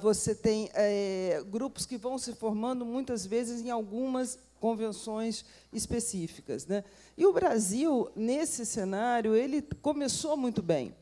Você 0.02 0.34
tem 0.34 0.68
é, 0.74 1.42
grupos 1.50 1.86
que 1.86 1.96
vão 1.96 2.18
se 2.18 2.34
formando 2.34 2.84
muitas 2.84 3.24
vezes 3.24 3.64
em 3.64 3.70
algumas 3.70 4.38
convenções 4.60 5.42
específicas. 5.72 6.66
Né? 6.66 6.84
E 7.16 7.24
o 7.24 7.32
Brasil, 7.32 8.10
nesse 8.14 8.66
cenário, 8.66 9.34
ele 9.34 9.62
começou 9.80 10.36
muito 10.36 10.60
bem. 10.60 10.94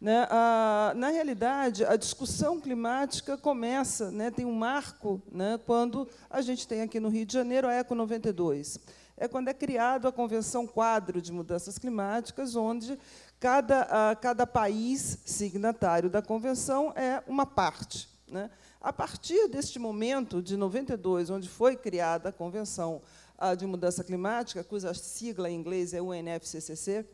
Né? 0.00 0.26
A, 0.30 0.92
na 0.94 1.08
realidade, 1.08 1.84
a 1.84 1.96
discussão 1.96 2.60
climática 2.60 3.36
começa, 3.36 4.10
né, 4.10 4.30
tem 4.30 4.44
um 4.44 4.54
marco 4.54 5.22
né, 5.32 5.58
quando 5.64 6.08
a 6.28 6.40
gente 6.42 6.68
tem 6.68 6.82
aqui 6.82 7.00
no 7.00 7.08
Rio 7.08 7.24
de 7.24 7.32
Janeiro 7.32 7.68
a 7.68 7.74
ECO 7.74 7.94
92. 7.94 8.78
É 9.16 9.26
quando 9.26 9.48
é 9.48 9.54
criada 9.54 10.08
a 10.08 10.12
Convenção 10.12 10.66
Quadro 10.66 11.22
de 11.22 11.32
Mudanças 11.32 11.78
Climáticas, 11.78 12.54
onde 12.54 12.98
cada, 13.40 14.10
a, 14.10 14.14
cada 14.14 14.46
país 14.46 15.18
signatário 15.24 16.10
da 16.10 16.20
convenção 16.20 16.92
é 16.94 17.22
uma 17.26 17.46
parte. 17.46 18.08
Né? 18.28 18.50
A 18.80 18.92
partir 18.92 19.48
deste 19.48 19.78
momento, 19.78 20.42
de 20.42 20.56
92, 20.56 21.30
onde 21.30 21.48
foi 21.48 21.76
criada 21.76 22.28
a 22.28 22.32
Convenção 22.32 23.00
a, 23.38 23.54
de 23.54 23.66
Mudança 23.66 24.04
Climática, 24.04 24.62
cuja 24.62 24.92
sigla 24.92 25.50
em 25.50 25.54
inglês 25.54 25.94
é 25.94 26.02
UNFCCC, 26.02 27.06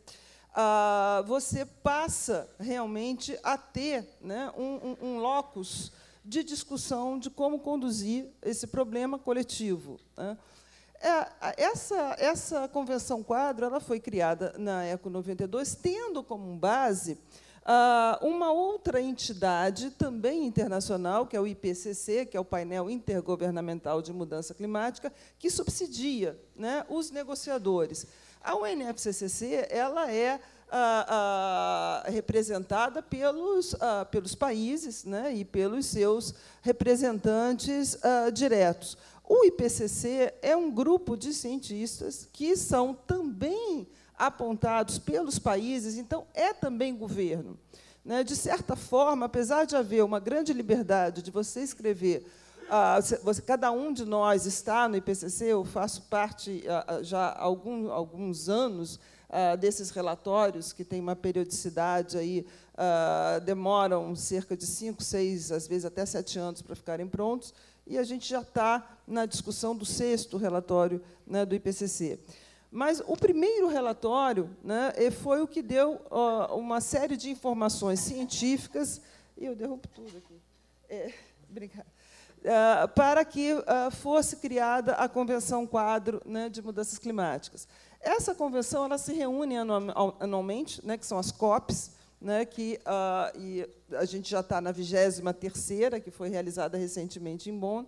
ah, 0.53 1.23
você 1.25 1.65
passa 1.65 2.49
realmente 2.59 3.37
a 3.43 3.57
ter 3.57 4.07
né, 4.21 4.51
um, 4.57 4.63
um, 5.01 5.07
um 5.07 5.17
locus 5.17 5.91
de 6.23 6.43
discussão 6.43 7.19
de 7.19 7.29
como 7.29 7.59
conduzir 7.59 8.27
esse 8.41 8.67
problema 8.67 9.19
coletivo. 9.19 9.99
Né. 10.15 10.37
É, 11.01 11.63
essa, 11.63 12.15
essa 12.17 12.67
convenção 12.69 13.21
quadro 13.21 13.65
ela 13.65 13.81
foi 13.81 13.99
criada 13.99 14.53
na 14.57 14.85
ECO 14.85 15.09
92, 15.09 15.75
tendo 15.75 16.23
como 16.23 16.55
base 16.55 17.17
ah, 17.65 18.17
uma 18.21 18.51
outra 18.51 19.01
entidade, 19.01 19.91
também 19.91 20.45
internacional, 20.45 21.25
que 21.25 21.35
é 21.35 21.39
o 21.39 21.47
IPCC, 21.47 22.25
que 22.25 22.37
é 22.37 22.39
o 22.39 22.45
Painel 22.45 22.89
Intergovernamental 22.89 24.01
de 24.01 24.13
Mudança 24.13 24.53
Climática, 24.53 25.11
que 25.39 25.49
subsidia 25.49 26.39
né, 26.55 26.85
os 26.89 27.11
negociadores. 27.11 28.07
A 28.43 28.55
UNFCCC 28.55 29.67
ela 29.69 30.11
é 30.11 30.39
ah, 30.69 32.03
ah, 32.05 32.09
representada 32.09 33.01
pelos, 33.01 33.75
ah, 33.79 34.05
pelos 34.05 34.35
países 34.35 35.05
né, 35.05 35.33
e 35.33 35.45
pelos 35.45 35.85
seus 35.85 36.33
representantes 36.61 37.97
ah, 38.03 38.29
diretos. 38.31 38.97
O 39.23 39.45
IPCC 39.45 40.33
é 40.41 40.55
um 40.55 40.69
grupo 40.69 41.15
de 41.15 41.33
cientistas 41.33 42.27
que 42.33 42.57
são 42.57 42.93
também 42.93 43.87
apontados 44.17 44.99
pelos 44.99 45.39
países, 45.39 45.97
então 45.97 46.27
é 46.33 46.53
também 46.53 46.95
governo. 46.95 47.57
Né? 48.03 48.23
De 48.23 48.35
certa 48.35 48.75
forma, 48.75 49.27
apesar 49.27 49.65
de 49.65 49.75
haver 49.75 50.03
uma 50.03 50.19
grande 50.19 50.51
liberdade 50.51 51.21
de 51.21 51.31
você 51.31 51.61
escrever, 51.61 52.25
ah, 52.69 52.99
você, 53.23 53.41
cada 53.41 53.71
um 53.71 53.91
de 53.93 54.05
nós 54.05 54.45
está 54.45 54.87
no 54.87 54.95
IPCC, 54.95 55.45
eu 55.45 55.63
faço 55.63 56.03
parte 56.03 56.63
ah, 56.67 56.99
já 57.01 57.27
há 57.27 57.41
algum, 57.41 57.91
alguns 57.91 58.49
anos 58.49 58.99
ah, 59.29 59.55
desses 59.55 59.89
relatórios, 59.89 60.73
que 60.73 60.83
têm 60.83 60.99
uma 60.99 61.15
periodicidade 61.15 62.17
aí, 62.17 62.45
ah, 62.77 63.39
demoram 63.43 64.15
cerca 64.15 64.55
de 64.55 64.65
cinco, 64.65 65.03
seis, 65.03 65.51
às 65.51 65.67
vezes 65.67 65.85
até 65.85 66.05
sete 66.05 66.37
anos 66.37 66.61
para 66.61 66.75
ficarem 66.75 67.07
prontos, 67.07 67.53
e 67.85 67.97
a 67.97 68.03
gente 68.03 68.29
já 68.29 68.41
está 68.41 68.97
na 69.07 69.25
discussão 69.25 69.75
do 69.75 69.85
sexto 69.85 70.37
relatório 70.37 71.01
né, 71.25 71.45
do 71.45 71.55
IPCC. 71.55 72.19
Mas 72.71 73.01
o 73.05 73.15
primeiro 73.15 73.67
relatório 73.67 74.49
né, 74.63 74.91
foi 75.21 75.41
o 75.41 75.47
que 75.47 75.61
deu 75.61 76.01
uma 76.49 76.81
série 76.81 77.15
de 77.15 77.29
informações 77.29 77.99
científicas. 77.99 78.99
E 79.37 79.45
eu 79.45 79.55
derrubo 79.55 79.87
tudo 79.89 80.17
aqui. 80.17 80.41
É, 80.89 81.13
Uh, 82.43 82.87
para 82.89 83.23
que 83.23 83.53
uh, 83.53 83.63
fosse 83.89 84.35
criada 84.35 84.95
a 84.95 85.07
Convenção 85.07 85.65
Quadro 85.65 86.21
né, 86.25 86.49
de 86.49 86.61
Mudanças 86.61 86.97
Climáticas. 86.97 87.67
Essa 88.01 88.35
convenção 88.35 88.83
ela 88.83 88.97
se 88.97 89.13
reúne 89.13 89.55
anualmente, 90.19 90.85
né, 90.85 90.97
que 90.97 91.05
são 91.05 91.17
as 91.17 91.31
COPs, 91.31 91.91
né, 92.19 92.43
que 92.43 92.81
uh, 92.85 93.39
e 93.39 93.65
a 93.95 94.03
gente 94.03 94.29
já 94.29 94.41
está 94.41 94.59
na 94.59 94.73
23 94.73 95.21
terceira, 95.39 95.99
que 96.01 96.11
foi 96.11 96.27
realizada 96.27 96.77
recentemente 96.77 97.49
em 97.49 97.57
Bonn, 97.57 97.85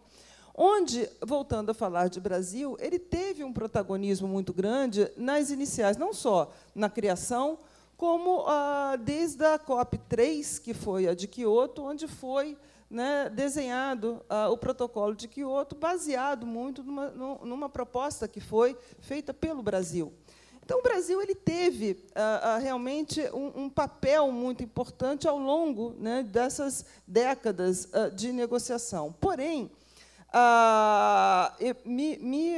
onde, 0.55 1.09
voltando 1.21 1.71
a 1.71 1.73
falar 1.73 2.07
de 2.07 2.21
Brasil, 2.21 2.77
ele 2.79 2.97
teve 2.97 3.43
um 3.43 3.51
protagonismo 3.51 4.27
muito 4.27 4.53
grande 4.53 5.11
nas 5.17 5.49
iniciais, 5.49 5.97
não 5.97 6.13
só 6.13 6.53
na 6.73 6.89
criação, 6.89 7.59
como 7.97 8.45
ah, 8.47 8.97
desde 8.97 9.43
a 9.43 9.59
COP3, 9.59 10.61
que 10.61 10.73
foi 10.73 11.07
a 11.07 11.13
de 11.13 11.27
Quioto, 11.27 11.83
onde 11.83 12.07
foi 12.07 12.57
né, 12.95 13.29
desenhado 13.29 14.23
ah, 14.29 14.47
o 14.47 14.57
protocolo 14.57 15.13
de 15.13 15.27
Quioto, 15.27 15.75
baseado 15.75 16.47
muito 16.47 16.81
numa, 16.81 17.09
numa, 17.43 17.67
proposta 17.67 18.25
que 18.25 18.39
foi 18.39 18.77
feita 19.01 19.33
pelo 19.33 19.61
Brasil. 19.61 20.13
Então, 20.63 20.79
o 20.79 20.81
Brasil 20.81 21.21
ele 21.21 21.35
teve 21.35 22.05
ah, 22.15 22.53
ah 22.53 22.57
realmente 22.57 23.21
um, 23.33 23.63
um, 23.63 23.69
papel 23.69 24.31
muito 24.31 24.63
importante 24.63 25.27
ao 25.27 25.37
longo 25.37 25.93
né, 25.99 26.23
dessas 26.23 26.85
décadas 27.05 27.89
de 28.15 28.31
negociação. 28.31 29.11
Porém, 29.19 29.69
me, 31.83 32.17
me, 32.17 32.55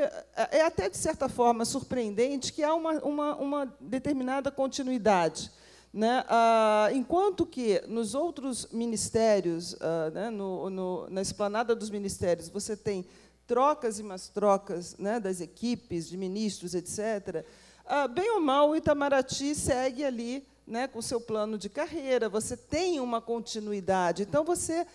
é 0.51 0.61
até, 0.61 0.87
de 0.87 0.97
certa 0.97 1.27
forma, 1.27 1.65
surpreendente 1.65 2.53
que 2.53 2.63
há 2.63 2.75
uma, 2.75 2.91
uma, 2.99 3.35
uma 3.37 3.75
determinada 3.81 4.51
continuidade. 4.51 5.51
Né? 5.97 6.23
Ah, 6.27 6.89
enquanto 6.93 7.43
que 7.43 7.81
nos 7.87 8.13
outros 8.13 8.67
ministérios, 8.71 9.75
ah, 9.81 10.11
né, 10.11 10.29
no, 10.29 10.69
no, 10.69 11.09
na 11.09 11.23
esplanada 11.23 11.75
dos 11.75 11.89
ministérios, 11.89 12.49
você 12.49 12.77
tem 12.77 13.03
trocas 13.47 13.97
e 13.97 14.03
mais 14.03 14.29
trocas 14.29 14.95
né, 14.99 15.19
das 15.19 15.41
equipes, 15.41 16.07
de 16.07 16.15
ministros, 16.15 16.75
etc., 16.75 17.43
ah, 17.83 18.07
bem 18.07 18.29
ou 18.29 18.39
mal, 18.39 18.69
o 18.69 18.75
Itamaraty 18.75 19.55
segue 19.55 20.05
ali 20.05 20.45
né, 20.67 20.87
com 20.87 20.99
o 20.99 21.01
seu 21.01 21.19
plano 21.19 21.57
de 21.57 21.67
carreira, 21.67 22.29
você 22.29 22.55
tem 22.55 22.99
uma 22.99 23.19
continuidade. 23.19 24.21
Então, 24.21 24.43
você 24.43 24.85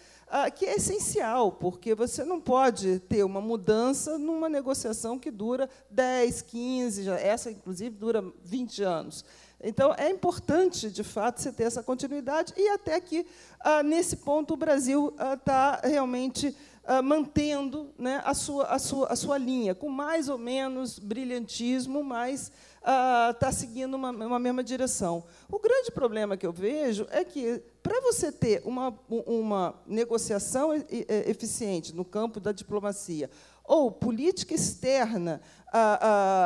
que 0.57 0.65
é 0.65 0.77
essencial, 0.77 1.53
porque 1.53 1.95
você 1.95 2.25
não 2.25 2.41
pode 2.41 3.01
ter 3.01 3.23
uma 3.23 3.41
mudança 3.41 4.17
numa 4.19 4.49
negociação 4.49 5.19
que 5.19 5.31
dura 5.31 5.69
10, 5.91 6.41
15, 6.41 7.03
já, 7.03 7.21
essa, 7.21 7.51
inclusive, 7.51 7.95
dura 7.95 8.25
20 8.43 8.83
anos. 8.83 9.25
Então, 9.63 9.95
é 9.97 10.11
importante, 10.11 10.91
de 10.91 11.05
fato, 11.05 11.41
você 11.41 11.53
ter 11.53 11.65
essa 11.65 11.83
continuidade, 11.83 12.53
e 12.57 12.69
até 12.71 13.01
que, 13.01 13.25
ah, 13.61 13.83
nesse 13.83 14.17
ponto, 14.17 14.55
o 14.55 14.57
Brasil 14.57 15.15
está 15.17 15.81
ah, 15.81 15.87
realmente 15.87 16.57
ah, 16.85 17.01
mantendo 17.01 17.91
né, 17.97 18.21
a, 18.25 18.35
sua, 18.35 18.65
a, 18.65 18.79
sua, 18.79 19.07
a 19.07 19.15
sua 19.15 19.39
linha, 19.39 19.73
com 19.73 19.89
mais 19.89 20.29
ou 20.29 20.37
menos 20.37 20.99
brilhantismo, 20.99 22.03
mas 22.03 22.51
está 22.81 23.49
ah, 23.49 23.53
seguindo 23.53 23.95
uma, 23.95 24.11
uma 24.11 24.39
mesma 24.41 24.65
direção. 24.65 25.23
O 25.49 25.61
grande 25.61 25.93
problema 25.93 26.37
que 26.37 26.45
eu 26.45 26.53
vejo 26.53 27.07
é 27.11 27.25
que, 27.25 27.63
para 27.85 28.01
você 28.01 28.33
ter 28.33 28.63
uma, 28.65 28.93
uma 29.09 29.81
negociação 29.87 30.71
eficiente 30.75 31.95
no 31.95 32.05
campo 32.05 32.41
da 32.41 32.51
diplomacia, 32.51 33.31
ou 33.65 33.91
política 33.91 34.55
externa 34.55 35.41
ah, 35.73 35.99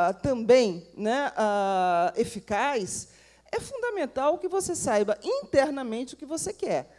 ah, 0.09 0.13
também 0.13 0.87
né, 0.95 1.31
ah, 1.35 2.13
eficaz, 2.15 3.09
é 3.51 3.59
fundamental 3.59 4.37
que 4.37 4.47
você 4.47 4.75
saiba 4.75 5.17
internamente 5.23 6.13
o 6.13 6.17
que 6.17 6.25
você 6.25 6.53
quer. 6.53 6.89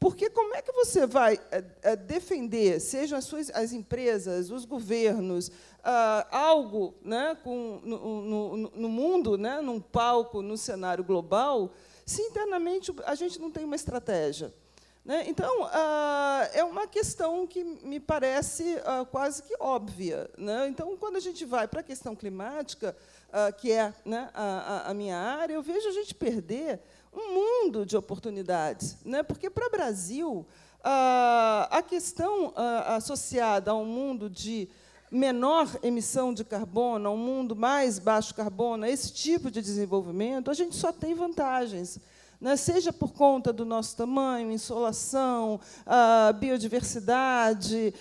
Porque 0.00 0.30
como 0.30 0.54
é 0.54 0.62
que 0.62 0.70
você 0.70 1.06
vai 1.06 1.40
eh, 1.50 1.64
eh, 1.82 1.96
defender, 1.96 2.80
sejam 2.80 3.18
as, 3.18 3.24
suas, 3.24 3.50
as 3.50 3.72
empresas, 3.72 4.48
os 4.48 4.64
governos, 4.64 5.50
ah, 5.82 6.26
algo 6.30 6.94
né, 7.02 7.36
com, 7.42 7.80
no, 7.82 8.22
no, 8.22 8.56
no, 8.56 8.88
mundo, 8.88 9.36
né, 9.36 9.60
num 9.60 9.80
palco, 9.80 10.40
no 10.40 10.56
cenário 10.56 11.02
global, 11.02 11.72
se 12.06 12.22
internamente 12.22 12.94
a 13.04 13.14
gente 13.16 13.40
não 13.40 13.50
tem 13.50 13.64
uma 13.64 13.74
estratégia? 13.74 14.54
Né? 15.08 15.24
Então, 15.26 15.66
ah, 15.72 16.50
é 16.52 16.62
uma 16.62 16.86
questão 16.86 17.46
que 17.46 17.64
me 17.64 17.98
parece 17.98 18.78
ah, 18.84 19.06
quase 19.10 19.42
que 19.42 19.56
óbvia. 19.58 20.30
Né? 20.36 20.68
Então, 20.68 20.94
quando 20.98 21.16
a 21.16 21.20
gente 21.20 21.46
vai 21.46 21.66
para 21.66 21.80
a 21.80 21.82
questão 21.82 22.14
climática, 22.14 22.94
ah, 23.32 23.50
que 23.50 23.72
é 23.72 23.94
né, 24.04 24.28
a, 24.34 24.92
minha 24.92 25.16
área, 25.16 25.54
eu 25.54 25.62
vejo 25.62 25.88
a 25.88 25.92
gente 25.92 26.14
perder 26.14 26.78
um 27.10 27.32
mundo 27.32 27.86
de 27.86 27.96
oportunidades. 27.96 28.98
Porque, 29.26 29.48
para 29.48 29.66
o 29.66 29.70
Brasil, 29.70 30.46
a 30.84 31.82
questão 31.88 32.52
associada 32.84 33.70
a 33.70 33.74
um 33.74 33.86
mundo 33.86 34.28
de 34.28 34.68
menor 35.10 35.74
emissão 35.82 36.34
de 36.34 36.44
carbono, 36.44 37.08
a 37.08 37.12
um 37.12 37.16
mundo 37.16 37.56
mais 37.56 37.98
baixo 37.98 38.34
carbono, 38.34 38.84
esse 38.84 39.10
tipo 39.10 39.50
de 39.50 39.62
desenvolvimento, 39.62 40.50
a 40.50 40.54
gente 40.54 40.76
só 40.76 40.92
tem 40.92 41.14
vantagens. 41.14 41.98
Né? 42.40 42.56
seja 42.56 42.92
por 42.92 43.12
conta 43.12 43.52
do 43.52 43.64
nosso 43.64 43.96
tamanho, 43.96 44.52
insolação, 44.52 45.60
biodiversidade, 46.38 47.92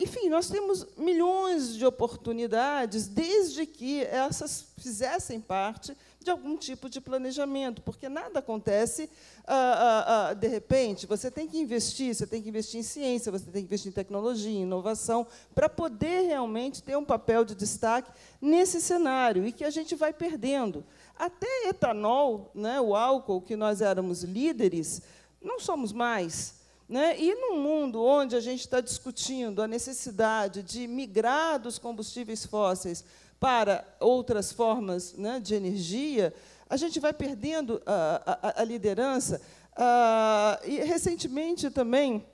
enfim, 0.00 0.28
nós 0.28 0.48
temos 0.48 0.86
milhões 0.96 1.76
de 1.76 1.84
oportunidades, 1.84 3.06
desde 3.06 3.66
que 3.66 4.02
essas 4.02 4.66
fizessem 4.78 5.40
parte 5.40 5.96
de 6.24 6.30
algum 6.30 6.56
tipo 6.56 6.88
de 6.88 7.00
planejamento, 7.00 7.82
porque 7.82 8.08
nada 8.08 8.38
acontece 8.38 9.10
ah, 9.46 9.52
ah, 9.54 10.28
ah, 10.30 10.34
de 10.34 10.48
repente. 10.48 11.06
Você 11.06 11.30
tem 11.30 11.46
que 11.46 11.58
investir, 11.58 12.14
você 12.14 12.26
tem 12.26 12.40
que 12.40 12.48
investir 12.48 12.80
em 12.80 12.82
ciência, 12.82 13.30
você 13.30 13.44
tem 13.44 13.62
que 13.62 13.66
investir 13.66 13.90
em 13.90 13.94
tecnologia, 13.94 14.50
em 14.50 14.62
inovação, 14.62 15.26
para 15.54 15.68
poder 15.68 16.22
realmente 16.22 16.82
ter 16.82 16.96
um 16.96 17.04
papel 17.04 17.44
de 17.44 17.54
destaque 17.54 18.10
nesse 18.40 18.80
cenário 18.80 19.46
e 19.46 19.52
que 19.52 19.64
a 19.64 19.70
gente 19.70 19.94
vai 19.94 20.14
perdendo. 20.14 20.82
Até 21.16 21.68
etanol, 21.68 22.50
né, 22.54 22.80
o 22.80 22.94
álcool, 22.94 23.40
que 23.40 23.56
nós 23.56 23.80
éramos 23.80 24.22
líderes, 24.22 25.02
não 25.40 25.60
somos 25.60 25.92
mais. 25.92 26.62
Né? 26.88 27.18
E 27.18 27.34
num 27.34 27.60
mundo 27.60 28.02
onde 28.02 28.36
a 28.36 28.40
gente 28.40 28.60
está 28.60 28.80
discutindo 28.80 29.62
a 29.62 29.68
necessidade 29.68 30.62
de 30.62 30.86
migrar 30.86 31.58
dos 31.58 31.78
combustíveis 31.78 32.44
fósseis 32.44 33.04
para 33.40 33.84
outras 34.00 34.52
formas 34.52 35.14
né, 35.14 35.40
de 35.40 35.54
energia, 35.54 36.34
a 36.68 36.76
gente 36.76 36.98
vai 36.98 37.12
perdendo 37.12 37.80
a, 37.86 38.38
a, 38.42 38.60
a 38.62 38.64
liderança. 38.64 39.40
Ah, 39.76 40.60
e, 40.64 40.78
recentemente, 40.80 41.70
também, 41.70 42.24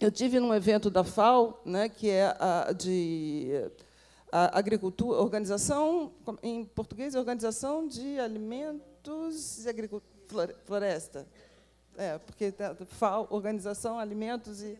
eu 0.00 0.10
tive 0.10 0.40
num 0.40 0.54
evento 0.54 0.90
da 0.90 1.04
FAO, 1.04 1.60
né, 1.64 1.88
que 1.88 2.10
é 2.10 2.36
a, 2.38 2.72
de 2.72 3.70
a 4.32 4.58
agricultura, 4.58 5.20
organização, 5.20 6.10
em 6.42 6.64
português, 6.64 7.14
Organização 7.14 7.86
de 7.86 8.18
Alimentos 8.18 9.62
e 9.66 9.68
Agricultura, 9.68 10.56
Floresta. 10.64 11.26
É, 11.98 12.16
porque 12.16 12.50
tá, 12.50 12.74
FAO, 12.86 13.26
Organização 13.28 13.98
Alimentos 13.98 14.62
e, 14.62 14.78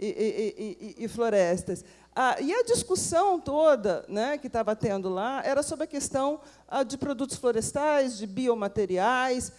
e, 0.00 0.96
e, 0.98 1.04
e 1.04 1.08
Florestas. 1.08 1.84
Ah, 2.14 2.40
e 2.40 2.52
a 2.52 2.64
discussão 2.64 3.38
toda 3.38 4.04
né, 4.08 4.36
que 4.36 4.48
estava 4.48 4.74
tendo 4.74 5.08
lá 5.08 5.40
era 5.44 5.62
sobre 5.62 5.84
a 5.84 5.86
questão 5.86 6.40
ah, 6.66 6.82
de 6.82 6.98
produtos 6.98 7.36
florestais, 7.36 8.18
de 8.18 8.26
biomateriais. 8.26 9.52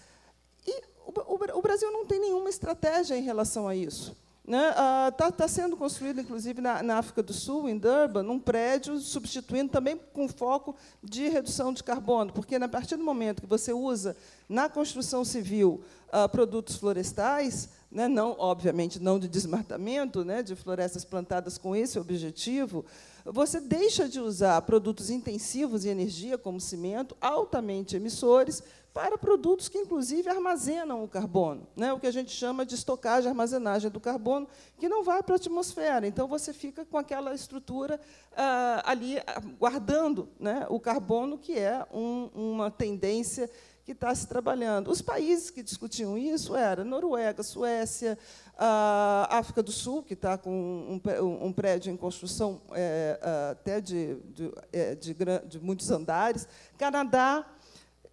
E 0.68 0.84
o 1.08 1.62
Brasil 1.62 1.90
não 1.94 2.06
tem 2.06 2.20
nenhuma 2.20 2.50
estratégia 2.50 3.16
em 3.16 3.24
relação 3.24 3.70
a 3.70 3.76
isso. 3.76 4.14
Está 4.52 5.06
né? 5.06 5.12
tá, 5.12 5.32
tá 5.32 5.48
sendo 5.48 5.78
construído, 5.78 6.20
inclusive, 6.20 6.60
na, 6.60 6.84
na, 6.84 6.98
África 6.98 7.24
do 7.24 7.32
Sul, 7.32 7.70
em 7.70 7.78
Durban, 7.78 8.30
um 8.30 8.38
prédio 8.38 9.00
substituindo 9.00 9.72
também 9.72 9.98
com 10.12 10.28
foco 10.28 10.76
de 11.02 11.30
redução 11.30 11.72
de 11.72 11.82
carbono, 11.82 12.34
porque, 12.34 12.56
a 12.56 12.68
partir 12.68 12.98
do 12.98 13.04
momento 13.04 13.42
que 13.42 13.48
você 13.48 13.72
usa 13.72 14.14
na 14.50 14.68
construção 14.68 15.24
civil 15.24 15.82
uh, 16.10 16.28
produtos 16.28 16.76
florestais, 16.76 17.70
né, 17.90 18.10
não, 18.10 18.36
obviamente, 18.38 19.02
não 19.02 19.18
de 19.18 19.30
desmatamento, 19.30 20.26
né, 20.26 20.44
de 20.44 20.54
florestas 20.54 21.06
plantadas 21.06 21.58
com 21.58 21.74
esse 21.74 21.98
objetivo, 21.98 22.84
você 23.24 23.62
deixa 23.62 24.10
de 24.10 24.20
usar 24.20 24.62
produtos 24.64 25.10
intensivos 25.10 25.86
em 25.86 25.90
energia, 25.90 26.38
como 26.38 26.60
cimento, 26.60 27.16
altamente 27.22 27.96
emissores, 27.96 28.62
para 28.94 29.18
produtos 29.18 29.70
que, 29.70 29.78
inclusive, 29.78 30.30
armazenam 30.30 31.04
o 31.04 31.08
carbono, 31.08 31.66
né? 31.76 31.94
o 31.94 32.00
que 32.00 32.08
a 32.08 32.12
gente 32.12 32.32
chama 32.32 32.66
de 32.66 32.76
estocagem, 32.76 33.30
armazenagem 33.30 33.90
do 33.90 34.00
carbono, 34.00 34.48
que 34.78 34.90
não 34.90 35.04
vai 35.04 35.24
para 35.24 35.36
a 35.36 35.38
atmosfera. 35.38 36.06
Então, 36.06 36.28
você 36.28 36.52
fica 36.52 36.84
com 36.84 36.98
aquela 36.98 37.34
estrutura 37.34 38.00
ah, 38.36 38.82
ali 38.86 39.18
ah, 39.20 39.42
guardando 39.58 40.28
né, 40.38 40.66
o 40.70 40.80
carbono, 40.80 41.38
que 41.38 41.58
é 41.58 41.86
um, 41.94 42.30
uma 42.34 42.70
tendência 42.70 43.50
que 43.86 43.94
está 43.94 44.14
se 44.14 44.28
trabalhando. 44.28 44.92
Os 44.92 45.02
países 45.02 45.50
que 45.50 45.64
discutiam 45.64 46.18
isso 46.18 46.56
eram 46.56 46.84
Noruega, 46.86 47.42
Suécia, 47.44 48.18
a 48.58 49.38
África 49.38 49.64
do 49.64 49.72
Sul, 49.72 50.04
que 50.04 50.14
está 50.14 50.38
com 50.38 50.52
um, 50.52 51.46
um, 51.48 51.52
prédio 51.52 51.92
em 51.92 51.98
construção 51.98 52.62
é, 52.74 53.20
até 53.52 53.82
de, 53.82 54.16
de, 54.34 54.52
é, 54.72 54.96
de, 54.96 55.16
de, 55.48 55.60
muitos 55.60 55.90
andares, 55.90 56.48
Canadá, 56.78 57.46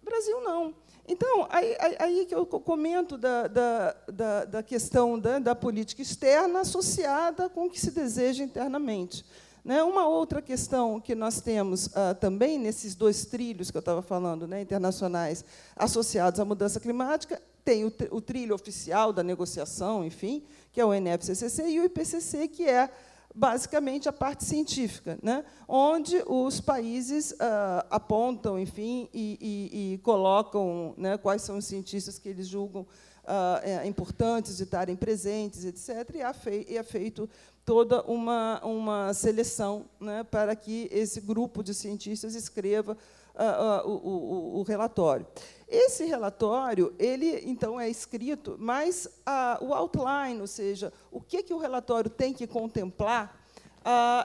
Brasil 0.09 0.41
não. 0.41 0.73
Então, 1.07 1.47
aí, 1.49 1.75
aí 1.97 2.25
que 2.25 2.35
eu 2.35 2.45
comento 2.45 3.17
da, 3.17 3.47
da, 3.47 3.95
da, 4.07 4.45
da 4.45 4.63
questão 4.63 5.17
da, 5.17 5.39
da 5.39 5.55
política 5.55 6.01
externa 6.01 6.59
associada 6.59 7.49
com 7.49 7.65
o 7.65 7.69
que 7.69 7.79
se 7.79 7.91
deseja 7.91 8.43
internamente. 8.43 9.25
Né? 9.63 9.81
Uma 9.83 10.07
outra 10.07 10.41
questão 10.41 10.99
que 10.99 11.15
nós 11.15 11.41
temos 11.41 11.87
uh, 11.87 12.13
também 12.19 12.59
nesses 12.59 12.95
dois 12.95 13.25
trilhos 13.25 13.71
que 13.71 13.77
eu 13.77 13.81
estava 13.81 14.01
falando, 14.01 14.47
né, 14.47 14.61
internacionais, 14.61 15.43
associados 15.75 16.39
à 16.39 16.45
mudança 16.45 16.79
climática, 16.79 17.41
tem 17.65 17.85
o, 17.85 17.93
o, 18.11 18.21
trilho 18.21 18.55
oficial 18.55 19.11
da 19.11 19.21
negociação, 19.21 20.05
enfim, 20.05 20.43
que 20.71 20.79
é 20.79 20.85
o 20.85 20.93
NFCCC, 20.93 21.69
e 21.69 21.79
o 21.79 21.85
IPCC, 21.85 22.47
que 22.47 22.67
é 22.67 22.89
basicamente 23.33 24.09
a 24.09 24.13
parte 24.13 24.43
científica, 24.43 25.17
né, 25.21 25.45
onde 25.67 26.21
os 26.27 26.59
países 26.59 27.31
uh, 27.31 27.85
apontam, 27.89 28.59
enfim, 28.59 29.07
e, 29.13 29.37
e, 29.39 29.93
e 29.93 29.97
colocam 29.99 30.93
né, 30.97 31.17
quais 31.17 31.41
são 31.41 31.57
os 31.57 31.65
cientistas 31.65 32.17
que 32.17 32.29
eles 32.29 32.47
julgam 32.47 32.81
uh, 32.81 33.59
é, 33.63 33.87
importantes 33.87 34.57
de 34.57 34.63
estarem 34.63 34.95
presentes, 34.95 35.63
etc. 35.63 36.15
E 36.15 36.33
fei 36.33 36.65
é 36.69 36.83
feito 36.83 37.29
toda 37.63 38.01
uma, 38.03 38.59
uma 38.65 39.13
seleção 39.13 39.85
né, 39.99 40.23
para 40.23 40.55
que 40.55 40.89
esse 40.91 41.21
grupo 41.21 41.63
de 41.63 41.73
cientistas 41.73 42.33
escreva 42.33 42.97
uh, 43.39 43.87
o, 43.87 43.93
o, 43.93 44.59
o, 44.59 44.63
relatório. 44.63 45.25
Esse 45.67 46.03
relatório, 46.05 46.93
ele 46.99 47.41
então 47.45 47.79
é 47.79 47.89
escrito, 47.89 48.57
mas 48.59 49.05
uh, 49.05 49.63
o 49.63 49.73
outline, 49.73 50.41
ou 50.41 50.47
seja, 50.47 50.91
o 51.11 51.21
que, 51.21 51.43
que 51.43 51.53
o 51.53 51.57
relatório 51.57 52.09
tem 52.09 52.33
que 52.33 52.45
contemplar, 52.45 53.37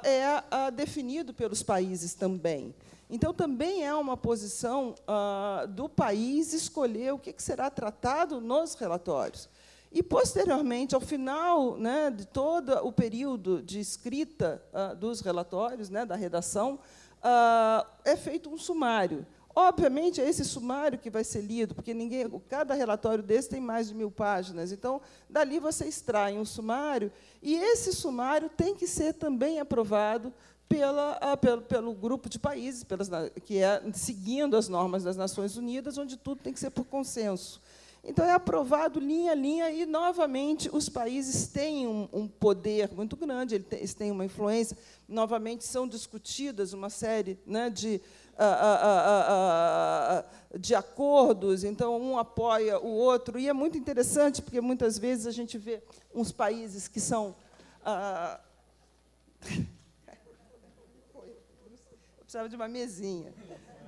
é 0.03 0.70
definido 0.73 1.32
pelos 1.32 1.62
países 1.62 2.12
também. 2.12 2.74
Então, 3.09 3.32
também 3.32 3.86
é 3.86 3.95
uma 3.95 4.16
posição 4.16 4.97
do 5.70 5.89
país 5.89 6.53
escolher 6.53 7.15
o 7.15 7.19
que, 7.19 7.32
que 7.32 7.43
será 7.43 7.70
tratado 7.70 8.41
nos 8.41 8.74
relatórios. 8.74 9.49
E, 9.95 10.03
posteriormente, 10.03 10.93
ao 10.93 11.01
final 11.01 11.77
né, 11.77 12.11
de 12.11 12.27
todo 12.27 12.73
o 12.85 12.91
período 12.91 13.62
de 13.62 13.78
escrita 13.78 14.61
uh, 14.73 14.97
dos 14.97 15.20
relatórios, 15.20 15.89
né, 15.89 16.05
da 16.05 16.16
redação, 16.16 16.81
uh, 17.24 17.86
é 18.05 18.16
feito 18.16 18.51
um 18.51 18.59
sumário. 18.59 19.26
Obviamente, 19.56 20.20
é 20.20 20.28
esse 20.28 20.44
sumário 20.44 20.98
que 20.98 21.09
vai 21.09 21.22
ser 21.22 21.40
lido, 21.40 21.76
porque 21.76 21.94
ninguém, 21.94 22.28
cada 22.48 22.74
relatório 22.74 23.22
desse 23.22 23.48
tem 23.48 23.60
mais 23.60 23.88
de 23.88 23.94
mil 23.94 24.10
páginas. 24.10 24.72
Então, 24.72 25.01
dali 25.30 25.60
você 25.60 25.86
extrai 25.86 26.36
um 26.36 26.44
sumário, 26.44 27.10
e 27.40 27.55
esse 27.55 27.92
sumário 27.92 28.48
tem 28.48 28.74
que 28.74 28.86
ser 28.86 29.14
também 29.14 29.60
aprovado 29.60 30.32
pela, 30.68 31.18
uh, 31.18 31.36
pelo, 31.36 31.62
pelo, 31.62 31.94
grupo 31.94 32.28
de 32.28 32.38
países, 32.38 32.82
pelas, 32.82 33.09
que 33.44 33.59
é 33.59 33.80
seguindo 33.92 34.56
as 34.56 34.68
normas 34.68 35.05
das 35.05 35.16
Nações 35.16 35.56
Unidas, 35.56 35.98
onde 35.98 36.16
tudo 36.16 36.42
tem 36.42 36.52
que 36.52 36.59
ser 36.59 36.70
por 36.70 36.84
consenso. 36.84 37.60
Então, 38.06 38.22
é 38.26 38.32
aprovado 38.32 39.01
linha 39.01 39.32
a 39.32 39.35
linha, 39.35 39.70
e, 39.70 39.86
novamente, 39.86 40.68
os 40.70 40.90
países 40.90 41.48
têm 41.48 41.86
um, 41.86 42.06
um 42.12 42.28
poder 42.28 42.93
muito 42.93 43.16
grande, 43.16 43.64
eles 43.72 43.94
têm 43.94 44.10
uma 44.10 44.26
influência. 44.26 44.76
Novamente, 45.09 45.64
são 45.64 45.89
discutidas 45.89 46.74
uma 46.74 46.90
série 46.90 47.39
né, 47.47 47.70
de, 47.70 48.02
de 50.60 50.74
acordos, 50.74 51.64
então, 51.64 51.98
um 51.98 52.18
apoia 52.18 52.78
o 52.78 52.89
outro. 52.89 53.39
E 53.39 53.48
é 53.48 53.55
muito 53.55 53.78
interessante, 53.78 54.43
porque, 54.43 54.60
muitas 54.60 54.98
vezes, 54.98 55.26
a 55.26 55.32
gente 55.32 55.56
vê 55.56 55.82
uns 56.14 56.31
países 56.31 56.86
que 56.86 57.01
são... 57.01 57.35
Eu 62.18 62.20
precisava 62.20 62.48
de 62.51 62.56
uma 62.56 62.68
mesinha 62.68 63.32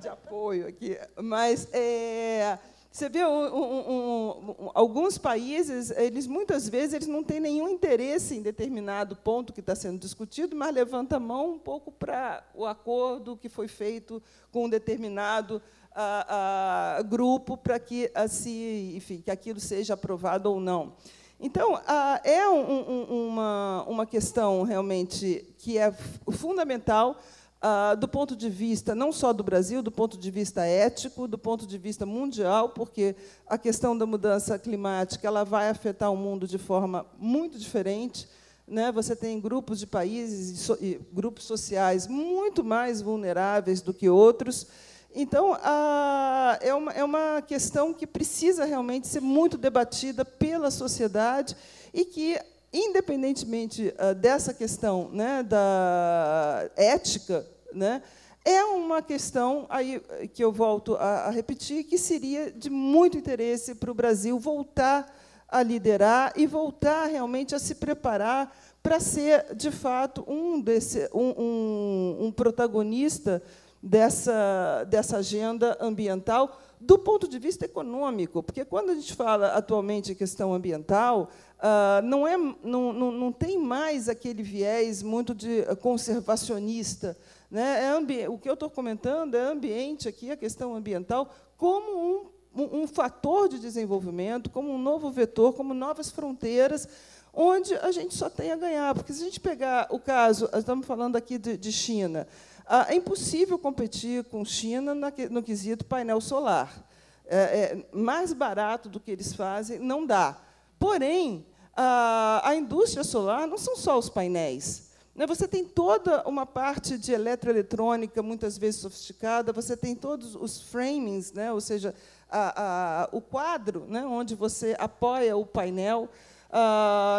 de 0.01 0.09
apoio 0.09 0.66
aqui. 0.66 0.98
Mas... 1.20 1.68
É, 1.70 2.59
você 2.97 3.10
vê 3.10 3.27
um, 3.27 3.55
um, 3.55 4.55
um, 4.59 4.70
alguns 4.73 5.18
países, 5.18 5.90
eles 5.90 6.27
muitas 6.27 6.66
vezes 6.66 6.94
eles 6.94 7.06
não 7.06 7.23
têm 7.23 7.39
nenhum 7.39 7.68
interesse 7.68 8.35
em 8.35 8.40
determinado 8.40 9.14
ponto 9.14 9.52
que 9.52 9.60
está 9.60 9.74
sendo 9.74 9.98
discutido, 9.98 10.56
mas 10.56 10.74
levanta 10.74 11.16
a 11.16 11.20
mão 11.20 11.52
um 11.52 11.59
pouco 11.59 11.93
para 11.93 12.43
o 12.55 12.64
acordo 12.64 13.36
que 13.36 13.51
foi 13.51 13.68
feito 13.68 14.23
com 14.51 14.64
um 14.64 14.68
determinado 14.70 15.60
a, 15.94 16.97
a, 16.97 17.02
grupo 17.02 17.55
para 17.59 17.78
que, 17.78 18.10
assim, 18.14 18.98
que 19.23 19.31
aquilo 19.31 19.60
seja 19.60 19.93
aprovado 19.93 20.51
ou 20.51 20.59
não. 20.59 20.94
Então, 21.39 21.78
é 22.24 22.48
uma, 22.48 23.85
uma 23.86 24.06
questão 24.06 24.62
realmente 24.62 25.55
que 25.59 25.77
é 25.77 25.93
fundamental 26.32 27.20
ah, 27.68 27.97
do 27.97 28.06
ponto 28.06 28.36
de 28.36 28.48
vista 28.48 28.94
não 28.94 29.10
só 29.10 29.32
do 29.32 29.43
Brasil, 29.43 29.82
do 29.82 29.90
ponto 29.90 30.16
de 30.16 30.30
vista 30.30 30.64
ético, 30.64 31.26
do 31.26 31.36
ponto 31.36 31.66
de 31.66 31.76
vista 31.76 32.06
mundial, 32.06 32.68
porque 32.68 33.16
a 33.44 33.59
questão 33.59 33.98
da 33.98 34.06
mudança 34.06 34.56
climática 34.56 35.26
ela 35.26 35.43
vai 35.43 35.68
afetar 35.68 36.12
o 36.12 36.16
mundo 36.16 36.47
de 36.47 36.59
forma 36.59 37.05
muito 37.18 37.59
diferente. 37.59 38.28
Né? 38.68 38.93
Você 38.93 39.16
tem 39.16 39.40
grupos 39.40 39.80
de 39.80 39.86
países 39.88 40.51
e, 40.51 40.56
so, 40.59 40.78
e 40.80 41.01
grupos 41.12 41.43
sociais 41.43 42.06
muito 42.06 42.62
mais 42.62 43.02
vulneráveis 43.02 43.80
do 43.80 43.93
que 43.93 44.09
outros. 44.09 44.68
Então, 45.12 45.59
ah, 45.60 46.56
é, 46.62 46.72
uma, 46.72 46.93
é 46.93 47.02
uma 47.02 47.43
questão 47.43 47.93
que 47.93 48.06
precisa 48.06 48.64
realmente 48.64 49.09
ser 49.09 49.20
muito 49.20 49.59
debatida 49.59 50.24
pela 50.24 50.70
sociedade 50.70 51.56
e 51.93 52.05
que 52.05 52.38
independentemente 52.72 53.93
uh, 53.98 54.14
dessa 54.14 54.52
questão 54.52 55.09
né, 55.10 55.43
da 55.43 56.70
ética 56.76 57.44
né? 57.77 58.03
É 58.44 58.65
uma 58.65 59.03
questão 59.03 59.66
aí 59.69 60.01
que 60.32 60.43
eu 60.43 60.53
volto 60.53 60.94
a, 60.94 61.27
a 61.27 61.31
repetir 61.31 61.85
que 61.85 61.98
seria 61.98 62.51
de 62.51 62.70
muito 62.70 63.19
interesse 63.19 63.74
para 63.74 63.90
o 63.90 63.94
Brasil 63.94 64.39
voltar 64.39 65.12
a 65.48 65.62
liderar 65.62 66.32
e 66.36 66.47
voltar 66.47 67.07
realmente 67.07 67.55
a 67.55 67.59
se 67.59 67.74
preparar 67.74 68.57
para 68.82 69.01
ser, 69.01 69.55
de 69.55 69.70
fato, 69.70 70.24
um, 70.28 70.61
desse, 70.61 71.09
um, 71.12 71.35
um, 71.36 72.27
um 72.27 72.32
protagonista 72.32 73.43
dessa, 73.82 74.85
dessa 74.85 75.19
agenda 75.19 75.77
ambiental 75.81 76.61
do 76.81 76.98
ponto 76.98 77.27
de 77.27 77.39
vista 77.39 77.65
econômico, 77.65 78.43
porque 78.43 78.65
quando 78.65 78.90
a 78.90 78.94
gente 78.94 79.15
fala 79.15 79.48
atualmente 79.55 80.12
em 80.12 80.15
questão 80.15 80.53
ambiental, 80.53 81.31
ah, 81.59 82.01
não, 82.05 82.27
é, 82.28 82.36
não, 82.36 82.93
não, 82.93 83.11
não 83.11 83.32
tem 83.32 83.59
mais 83.59 84.09
aquele 84.09 84.43
viés 84.43 85.03
muito 85.03 85.35
de 85.35 85.65
conservacionista 85.81 87.16
né? 87.51 87.85
É 87.85 88.28
o 88.28 88.39
que 88.39 88.48
eu 88.48 88.55
estou 88.55 88.70
comentando 88.70 89.35
é 89.35 89.40
ambiente 89.40 90.09
aqui, 90.09 90.31
a 90.31 90.36
questão 90.36 90.74
ambiental, 90.74 91.32
como 91.56 92.31
um, 92.55 92.62
um, 92.62 92.82
um 92.82 92.86
fator 92.86 93.48
de 93.48 93.59
desenvolvimento, 93.59 94.51
como 94.51 94.70
um 94.70 94.78
novo 94.78 95.10
vetor, 95.10 95.52
como 95.52 95.74
novas 95.74 96.10
fronteiras, 96.10 96.89
onde 97.32 97.74
a 97.74 97.93
gente 97.93 98.14
só 98.14 98.31
tem 98.31 98.52
a 98.52 98.56
ganhar. 98.56 98.94
Porque 98.94 99.12
se 99.12 99.23
a 99.23 99.24
gente 99.24 99.40
pegar 99.40 99.86
o 99.90 99.98
caso, 99.98 100.48
estamos 100.55 100.86
falando 100.86 101.16
aqui 101.16 101.39
de, 101.39 101.56
de 101.56 101.73
China, 101.73 102.27
ah, 102.66 102.86
é 102.89 102.94
impossível 102.97 103.59
competir 103.59 104.24
com 104.24 104.44
China 104.44 104.94
no 105.31 105.43
quesito 105.43 105.85
painel 105.85 106.20
solar. 106.20 106.85
É, 107.28 107.36
é, 107.36 107.86
mais 107.97 108.32
barato 108.32 108.89
do 108.89 109.01
que 109.01 109.10
eles 109.10 109.32
fazem, 109.35 109.78
não 109.78 110.06
dá. 110.06 110.39
Porém, 110.78 111.44
a, 111.77 112.40
a 112.44 112.55
indústria 112.55 113.05
solar 113.05 113.47
não 113.47 113.59
são 113.59 113.77
só 113.77 113.98
os 113.98 114.09
painéis. 114.09 114.85
Né, 115.16 115.26
você 115.26 115.48
tem 115.48 115.64
toda 115.64 116.22
uma 116.28 116.44
parte 116.44 116.98
de 116.98 117.10
eletroeletrônica, 117.10 118.22
muitas 118.22 118.59
vezes 118.59 118.82
sofisticada, 118.82 119.51
você 119.51 119.74
tem 119.74 119.94
todos 119.94 120.34
os 120.34 120.60
framings, 120.60 121.32
né, 121.32 121.51
ou 121.51 121.60
seja, 121.60 121.94
a, 122.30 123.05
a, 123.05 123.09
o 123.10 123.22
quadro, 123.22 123.86
né, 123.88 124.05
onde 124.05 124.34
você 124.34 124.76
apoia 124.78 125.34
o 125.34 125.47
painel, 125.47 126.10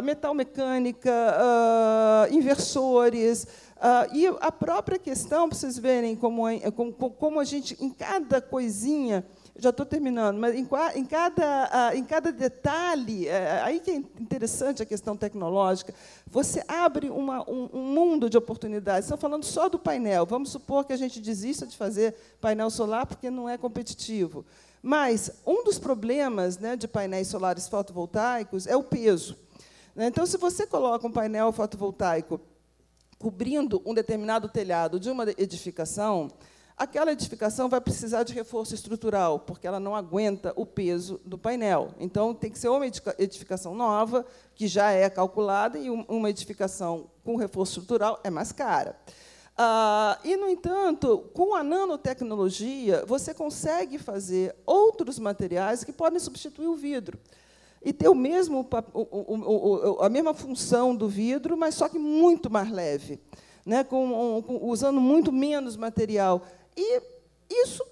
metal 0.04 0.36
mecânica, 0.36 1.12
inversores, 2.30 3.48
e 4.14 4.28
a 4.28 4.52
própria 4.52 5.00
questão, 5.00 5.50
para 5.50 5.58
vocês 5.58 5.80
verem 5.80 6.16
como, 6.16 6.48
é, 6.48 6.70
como, 6.70 6.94
como 6.94 7.40
a 7.40 7.44
gente, 7.44 7.76
em 7.84 7.90
cada 7.90 8.40
coisinha, 8.40 9.26
já 9.60 9.72
estou 9.72 9.86
terminando, 9.86 10.38
mas 10.38 10.56
em, 10.56 10.68
em, 10.96 11.06
cada, 11.06 11.96
em 11.96 12.04
cada 12.04 12.32
detalhe, 12.32 13.28
é, 13.28 13.62
aí 13.64 13.80
que 13.80 13.92
é 13.92 13.96
interessante 13.96 14.84
a 14.84 14.86
questão 14.86 15.18
tecnológica, 15.18 15.94
você 16.28 16.64
abre 16.68 17.10
uma, 17.10 17.42
um, 17.50 17.70
um, 17.74 17.82
mundo 17.82 18.30
de 18.30 18.38
oportunidades. 18.38 19.06
Estão 19.06 19.18
falando 19.18 19.44
só 19.44 19.68
do 19.68 19.80
painel. 19.80 20.26
Vamos 20.26 20.50
supor 20.50 20.86
que 20.86 20.94
a 20.94 20.98
gente 20.98 21.20
desista 21.20 21.66
de 21.66 21.76
fazer 21.76 22.16
painel 22.40 22.70
solar 22.70 23.08
porque 23.08 23.30
não 23.30 23.50
é 23.50 23.58
competitivo. 23.58 24.46
Mas 24.82 25.32
um 25.46 25.64
dos 25.64 25.80
problemas 25.80 26.60
né, 26.60 26.76
de 26.76 26.88
painéis 26.88 27.28
solares 27.28 27.68
fotovoltaicos 27.68 28.68
é 28.68 28.76
o 28.76 28.84
peso. 28.84 29.36
Né? 29.96 30.08
Então, 30.08 30.26
se 30.26 30.38
você 30.38 30.68
coloca 30.68 31.08
um 31.08 31.12
painel 31.12 31.52
fotovoltaico 31.52 32.40
cobrindo 33.18 33.82
um 33.84 33.94
determinado 33.96 34.48
telhado 34.48 35.00
de 35.00 35.10
uma 35.10 35.24
edificação, 35.38 36.30
aquela 36.78 37.12
edificação 37.12 37.68
vai 37.68 37.82
precisar 37.82 38.24
de 38.24 38.34
reforço 38.34 38.76
estrutural, 38.76 39.40
porque 39.40 39.66
ela 39.66 39.80
não 39.80 39.96
aguenta 39.96 40.54
o 40.56 40.66
peso 40.66 41.20
do 41.26 41.38
painel. 41.38 41.90
Então, 42.00 42.36
tem 42.36 42.52
que 42.52 42.60
ser 42.60 42.70
uma 42.70 42.86
edificação 42.86 43.74
nova, 43.74 44.26
que 44.54 44.68
já 44.68 44.92
é 44.92 45.10
calculada, 45.10 45.80
e 45.80 45.90
uma 45.90 46.30
edificação 46.30 47.10
com 47.24 47.36
reforço 47.36 47.80
estrutural 47.80 48.20
é 48.24 48.30
mais 48.30 48.52
cara. 48.52 48.96
Ah, 49.58 50.20
e, 50.24 50.38
no 50.38 50.48
entanto, 50.48 51.18
com 51.34 51.56
a 51.56 51.64
nanotecnologia, 51.64 53.04
você 53.08 53.34
consegue 53.34 53.98
fazer 53.98 54.56
outros 54.64 55.18
materiais 55.18 55.84
que 55.84 55.92
podem 55.92 56.20
substituir 56.20 56.68
o 56.68 56.76
vidro 56.76 57.18
e 57.84 57.92
ter 57.92 58.08
o 58.08 58.14
mesmo, 58.14 58.68
a 60.00 60.10
mesma 60.10 60.34
função 60.36 60.96
do 60.96 61.08
vidro, 61.08 61.58
mas 61.58 61.74
só 61.74 61.90
que 61.90 61.98
muito 61.98 62.52
mais 62.52 62.70
leve, 62.72 63.20
né, 63.66 63.84
com, 63.84 64.44
com, 64.46 64.70
usando 64.70 65.02
muito 65.02 65.32
menos 65.32 65.76
material. 65.76 66.46
E 66.78 67.02
isso 67.50 67.84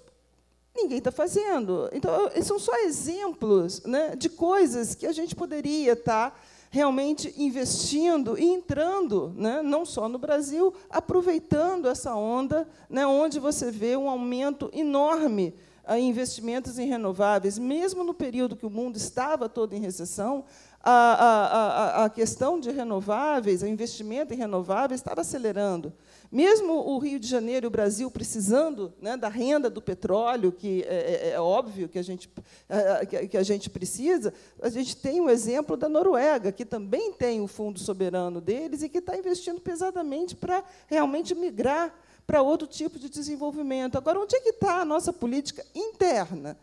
ninguém 0.74 0.98
está 0.98 1.10
fazendo. 1.10 1.88
Então, 1.92 2.28
esses 2.28 2.46
são 2.46 2.58
só 2.58 2.76
exemplos 2.78 3.82
né, 3.84 4.14
de 4.14 4.28
coisas 4.28 4.94
que 4.94 5.06
a 5.06 5.12
gente 5.12 5.34
poderia 5.34 5.94
estar 5.94 6.30
tá 6.30 6.36
realmente 6.70 7.32
investindo 7.36 8.38
e 8.38 8.44
entrando, 8.44 9.32
né, 9.36 9.62
não 9.62 9.84
só 9.86 10.08
no 10.08 10.18
Brasil, 10.18 10.74
aproveitando 10.90 11.88
essa 11.88 12.14
onda, 12.14 12.68
né, 12.88 13.06
onde 13.06 13.40
você 13.40 13.70
vê 13.70 13.96
um 13.96 14.08
aumento 14.08 14.70
enorme 14.72 15.54
em 15.88 16.08
investimentos 16.08 16.78
em 16.78 16.88
renováveis, 16.88 17.58
mesmo 17.58 18.02
no 18.02 18.12
período 18.12 18.56
que 18.56 18.66
o 18.66 18.70
mundo 18.70 18.96
estava 18.96 19.48
todo 19.48 19.72
em 19.72 19.80
recessão, 19.80 20.44
a, 20.82 20.90
a, 20.90 22.02
a, 22.02 22.04
a 22.04 22.10
questão 22.10 22.60
de 22.60 22.70
renováveis, 22.70 23.62
o 23.62 23.66
investimento 23.66 24.34
em 24.34 24.36
renováveis 24.36 25.00
estava 25.00 25.20
acelerando. 25.20 25.92
Mesmo 26.30 26.74
o 26.74 26.98
Rio 26.98 27.18
de 27.18 27.26
Janeiro 27.26 27.66
e 27.66 27.68
o 27.68 27.70
Brasil 27.70 28.10
precisando 28.10 28.92
né, 29.00 29.16
da 29.16 29.28
renda 29.28 29.70
do 29.70 29.80
petróleo, 29.80 30.52
que 30.52 30.84
é, 30.88 31.28
é, 31.28 31.30
é 31.30 31.40
óbvio 31.40 31.88
que 31.88 31.98
a, 31.98 32.02
gente, 32.02 32.30
é, 32.68 33.26
que 33.26 33.36
a 33.36 33.42
gente 33.42 33.70
precisa, 33.70 34.34
a 34.60 34.68
gente 34.68 34.96
tem 34.96 35.20
o 35.20 35.30
exemplo 35.30 35.76
da 35.76 35.88
Noruega, 35.88 36.52
que 36.52 36.64
também 36.64 37.12
tem 37.12 37.40
o 37.40 37.46
fundo 37.46 37.78
soberano 37.78 38.40
deles 38.40 38.82
e 38.82 38.88
que 38.88 38.98
está 38.98 39.16
investindo 39.16 39.60
pesadamente 39.60 40.34
para 40.34 40.64
realmente 40.86 41.34
migrar 41.34 41.94
para 42.26 42.42
outro 42.42 42.66
tipo 42.66 42.98
de 42.98 43.08
desenvolvimento. 43.08 43.96
Agora, 43.96 44.18
onde 44.18 44.34
é 44.34 44.40
que 44.40 44.50
está 44.50 44.80
a 44.80 44.84
nossa 44.84 45.12
política 45.12 45.64
interna? 45.74 46.58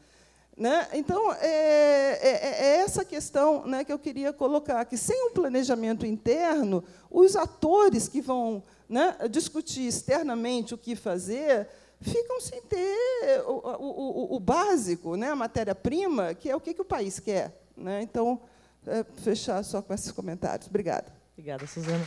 Né? 0.55 0.87
Então, 0.93 1.33
é, 1.33 2.19
é, 2.21 2.29
é, 2.31 2.75
essa 2.77 3.03
questão 3.03 3.65
né, 3.65 3.83
que 3.83 3.91
eu 3.91 3.97
queria 3.97 4.31
colocar, 4.31 4.85
que 4.85 4.97
sem 4.97 5.29
um 5.29 5.31
planejamento 5.31 6.05
interno, 6.05 6.83
os 7.09 7.35
atores 7.35 8.07
que 8.07 8.21
vão 8.21 8.61
né, 8.93 9.17
discutir 9.27 9.87
externamente 9.87 10.75
o 10.75 10.77
que 10.77 10.95
fazer, 10.95 11.67
ficam 11.99 12.39
sem 12.39 12.61
ter 12.61 13.41
o, 13.47 13.53
o, 13.53 14.35
o, 14.35 14.39
básico, 14.39 15.15
né, 15.15 15.31
a 15.31 15.35
matéria-prima, 15.35 16.35
que 16.35 16.47
é 16.47 16.55
o 16.55 16.61
que, 16.61 16.75
que 16.75 16.81
o 16.81 16.85
país 16.85 17.19
quer. 17.19 17.59
Né? 17.75 18.03
Então, 18.03 18.39
é, 18.85 19.03
fechar 19.23 19.63
só 19.63 19.81
com 19.81 19.95
esses 19.95 20.11
comentários. 20.11 20.67
Obrigada. 20.67 21.11
Obrigada, 21.33 21.65
Suzana. 21.65 22.05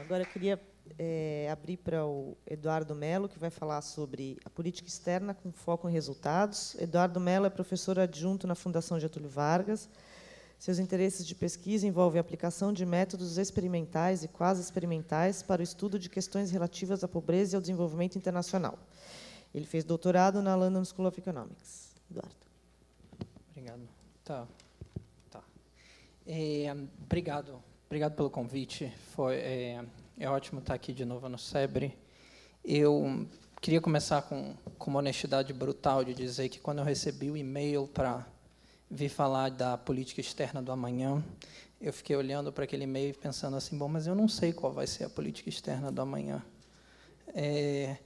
Agora 0.00 0.22
eu 0.22 0.26
queria 0.26 0.58
é, 0.98 1.48
abrir 1.50 1.76
para 1.78 2.06
o 2.06 2.36
Eduardo 2.46 2.94
Mello, 2.94 3.28
que 3.28 3.38
vai 3.38 3.50
falar 3.50 3.82
sobre 3.82 4.38
a 4.44 4.50
política 4.50 4.88
externa 4.88 5.34
com 5.34 5.50
foco 5.50 5.88
em 5.88 5.92
resultados. 5.92 6.74
Eduardo 6.78 7.18
Mello 7.18 7.46
é 7.46 7.50
professor 7.50 7.98
adjunto 7.98 8.46
na 8.46 8.54
Fundação 8.54 8.98
Getúlio 8.98 9.28
Vargas. 9.28 9.88
Seus 10.58 10.78
interesses 10.78 11.26
de 11.26 11.34
pesquisa 11.34 11.86
envolvem 11.86 12.18
a 12.18 12.20
aplicação 12.20 12.72
de 12.72 12.84
métodos 12.84 13.38
experimentais 13.38 14.24
e 14.24 14.28
quase 14.28 14.60
experimentais 14.60 15.42
para 15.42 15.60
o 15.60 15.62
estudo 15.62 15.98
de 15.98 16.08
questões 16.08 16.50
relativas 16.50 17.04
à 17.04 17.08
pobreza 17.08 17.54
e 17.54 17.56
ao 17.56 17.60
desenvolvimento 17.60 18.16
internacional. 18.16 18.78
Ele 19.54 19.66
fez 19.66 19.84
doutorado 19.84 20.42
na 20.42 20.56
London 20.56 20.84
School 20.84 21.06
of 21.06 21.18
Economics. 21.18 21.94
Eduardo. 22.10 22.34
Obrigado. 23.50 23.88
Tá. 24.24 24.48
tá. 25.30 25.42
É, 26.26 26.74
obrigado. 27.02 27.62
Obrigado 27.86 28.14
pelo 28.16 28.28
convite. 28.28 28.92
Foi 29.14 29.36
é, 29.36 29.84
é 30.18 30.28
ótimo 30.28 30.58
estar 30.58 30.74
aqui 30.74 30.92
de 30.92 31.04
novo 31.04 31.28
no 31.28 31.38
SEBRE. 31.38 31.96
Eu 32.64 33.26
queria 33.60 33.80
começar 33.80 34.22
com, 34.22 34.54
com 34.76 34.90
uma 34.90 34.98
honestidade 34.98 35.52
brutal 35.52 36.04
de 36.04 36.12
dizer 36.12 36.48
que 36.48 36.58
quando 36.58 36.78
eu 36.78 36.84
recebi 36.84 37.30
o 37.30 37.36
e-mail 37.36 37.86
para 37.86 38.26
vir 38.90 39.08
falar 39.08 39.50
da 39.50 39.78
política 39.78 40.20
externa 40.20 40.60
do 40.60 40.72
amanhã, 40.72 41.22
eu 41.80 41.92
fiquei 41.92 42.16
olhando 42.16 42.52
para 42.52 42.64
aquele 42.64 42.82
e-mail 42.82 43.14
pensando 43.16 43.56
assim, 43.56 43.78
bom, 43.78 43.86
mas 43.86 44.08
eu 44.08 44.14
não 44.14 44.26
sei 44.26 44.52
qual 44.52 44.72
vai 44.72 44.88
ser 44.88 45.04
a 45.04 45.08
política 45.08 45.48
externa 45.48 45.92
do 45.92 46.02
amanhã. 46.02 46.42
É, 47.28 47.96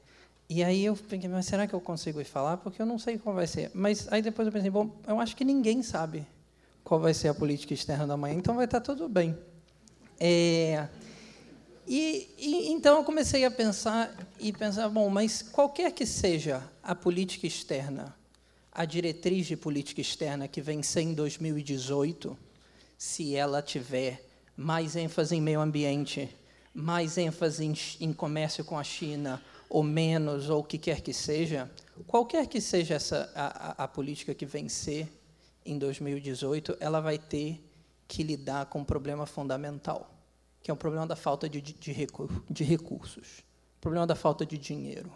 e 0.50 0.62
aí 0.62 0.84
eu 0.84 0.94
pensei, 0.94 1.30
mas 1.30 1.46
será 1.46 1.66
que 1.66 1.72
eu 1.72 1.80
consigo 1.80 2.20
ir 2.20 2.24
falar? 2.24 2.58
Porque 2.58 2.82
eu 2.82 2.86
não 2.86 2.98
sei 2.98 3.16
qual 3.16 3.34
vai 3.34 3.46
ser. 3.46 3.70
Mas 3.72 4.06
aí 4.12 4.20
depois 4.20 4.44
eu 4.44 4.52
pensei, 4.52 4.70
bom, 4.70 4.90
eu 5.06 5.18
acho 5.18 5.34
que 5.34 5.46
ninguém 5.46 5.82
sabe 5.82 6.26
qual 6.84 7.00
vai 7.00 7.14
ser 7.14 7.28
a 7.28 7.34
política 7.34 7.72
externa 7.72 8.06
do 8.06 8.12
amanhã, 8.12 8.34
então 8.34 8.54
vai 8.54 8.66
estar 8.66 8.82
tudo 8.82 9.08
bem. 9.08 9.34
É, 10.20 10.86
e, 11.86 12.34
e, 12.38 12.72
então 12.72 12.98
eu 12.98 13.04
comecei 13.04 13.44
a 13.44 13.50
pensar 13.50 14.14
e 14.38 14.52
pensar, 14.52 14.88
bom, 14.88 15.08
mas 15.08 15.42
qualquer 15.42 15.92
que 15.92 16.06
seja 16.06 16.62
a 16.82 16.94
política 16.94 17.46
externa, 17.46 18.14
a 18.70 18.84
diretriz 18.84 19.46
de 19.46 19.56
política 19.56 20.00
externa 20.00 20.46
que 20.46 20.60
vencer 20.60 21.02
em 21.02 21.14
2018, 21.14 22.38
se 22.96 23.34
ela 23.34 23.60
tiver 23.60 24.24
mais 24.56 24.94
ênfase 24.94 25.34
em 25.34 25.40
meio 25.40 25.60
ambiente, 25.60 26.30
mais 26.72 27.18
ênfase 27.18 27.64
em, 27.64 27.74
em 28.00 28.12
comércio 28.12 28.64
com 28.64 28.78
a 28.78 28.84
China, 28.84 29.42
ou 29.68 29.82
menos, 29.82 30.48
ou 30.48 30.60
o 30.60 30.64
que 30.64 30.78
quer 30.78 31.00
que 31.00 31.12
seja, 31.12 31.70
qualquer 32.06 32.46
que 32.46 32.60
seja 32.60 32.94
essa 32.94 33.30
a, 33.34 33.82
a, 33.82 33.84
a 33.84 33.88
política 33.88 34.34
que 34.34 34.46
vencer 34.46 35.08
em 35.64 35.78
2018, 35.78 36.76
ela 36.78 37.00
vai 37.00 37.18
ter 37.18 37.60
que 38.06 38.22
lidar 38.22 38.66
com 38.66 38.80
um 38.80 38.84
problema 38.84 39.26
fundamental 39.26 40.11
que 40.62 40.70
é 40.70 40.74
o 40.74 40.76
problema 40.76 41.06
da 41.06 41.16
falta 41.16 41.48
de, 41.48 41.60
de, 41.60 41.72
de 41.72 42.64
recursos, 42.64 43.40
o 43.76 43.80
problema 43.80 44.06
da 44.06 44.14
falta 44.14 44.46
de 44.46 44.56
dinheiro. 44.56 45.12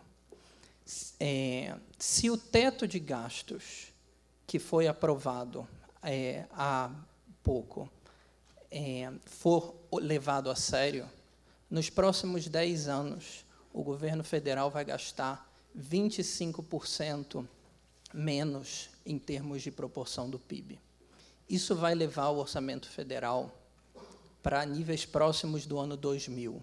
É, 1.19 1.77
se 1.99 2.31
o 2.31 2.37
teto 2.37 2.87
de 2.87 2.99
gastos 2.99 3.93
que 4.47 4.59
foi 4.59 4.87
aprovado 4.87 5.67
é, 6.03 6.47
há 6.53 6.91
pouco 7.43 7.91
é, 8.71 9.13
for 9.25 9.75
levado 9.93 10.51
a 10.51 10.57
sério, 10.57 11.09
nos 11.69 11.91
próximos 11.91 12.47
10 12.49 12.89
anos, 12.89 13.45
o 13.73 13.83
governo 13.83 14.23
federal 14.23 14.71
vai 14.71 14.85
gastar 14.85 15.51
25% 15.77 17.47
menos 18.15 18.89
em 19.05 19.19
termos 19.19 19.63
de 19.63 19.71
proporção 19.71 20.31
do 20.31 20.39
PIB. 20.39 20.79
Isso 21.49 21.75
vai 21.75 21.95
levar 21.95 22.29
o 22.29 22.39
orçamento 22.39 22.89
federal 22.89 23.53
para 24.47 24.65
níveis 24.65 25.05
próximos 25.05 25.67
do 25.67 25.77
ano 25.77 25.97
2000. 25.97 26.63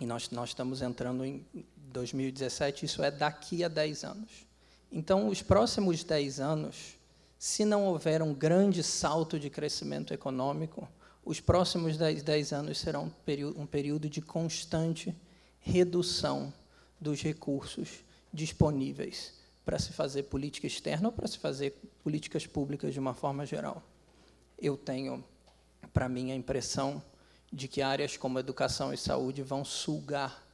E 0.00 0.06
nós, 0.06 0.30
nós 0.30 0.50
estamos 0.50 0.80
entrando 0.80 1.24
em 1.24 1.44
2017, 1.76 2.86
isso 2.86 3.02
é 3.02 3.10
daqui 3.10 3.64
a 3.64 3.68
10 3.68 4.04
anos. 4.04 4.46
Então, 4.92 5.26
os 5.26 5.42
próximos 5.42 6.04
10 6.04 6.38
anos, 6.38 6.96
se 7.36 7.64
não 7.64 7.84
houver 7.84 8.22
um 8.22 8.32
grande 8.32 8.80
salto 8.84 9.40
de 9.40 9.50
crescimento 9.50 10.14
econômico, 10.14 10.88
os 11.24 11.40
próximos 11.40 11.96
10, 11.96 12.22
10 12.22 12.52
anos 12.52 12.78
serão 12.78 13.06
um 13.06 13.10
período, 13.10 13.60
um 13.60 13.66
período 13.66 14.08
de 14.08 14.22
constante 14.22 15.12
redução 15.58 16.54
dos 17.00 17.22
recursos 17.22 18.04
disponíveis 18.32 19.34
para 19.64 19.80
se 19.80 19.92
fazer 19.92 20.22
política 20.22 20.68
externa 20.68 21.08
ou 21.08 21.12
para 21.12 21.26
se 21.26 21.38
fazer 21.38 21.72
políticas 22.04 22.46
públicas 22.46 22.94
de 22.94 23.00
uma 23.00 23.14
forma 23.14 23.44
geral. 23.44 23.82
Eu 24.56 24.76
tenho 24.76 25.24
para 25.92 26.08
mim, 26.08 26.32
a 26.32 26.34
impressão 26.34 27.02
de 27.52 27.66
que 27.66 27.82
áreas 27.82 28.16
como 28.16 28.38
educação 28.38 28.92
e 28.92 28.96
saúde 28.96 29.42
vão 29.42 29.64
sugar 29.64 30.46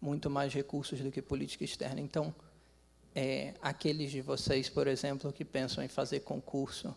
muito 0.00 0.30
mais 0.30 0.52
recursos 0.52 1.00
do 1.00 1.10
que 1.10 1.20
política 1.20 1.64
externa. 1.64 2.00
Então, 2.00 2.34
é, 3.14 3.54
aqueles 3.62 4.10
de 4.10 4.20
vocês, 4.20 4.68
por 4.68 4.86
exemplo, 4.86 5.32
que 5.32 5.44
pensam 5.44 5.82
em 5.82 5.88
fazer 5.88 6.20
concurso 6.20 6.94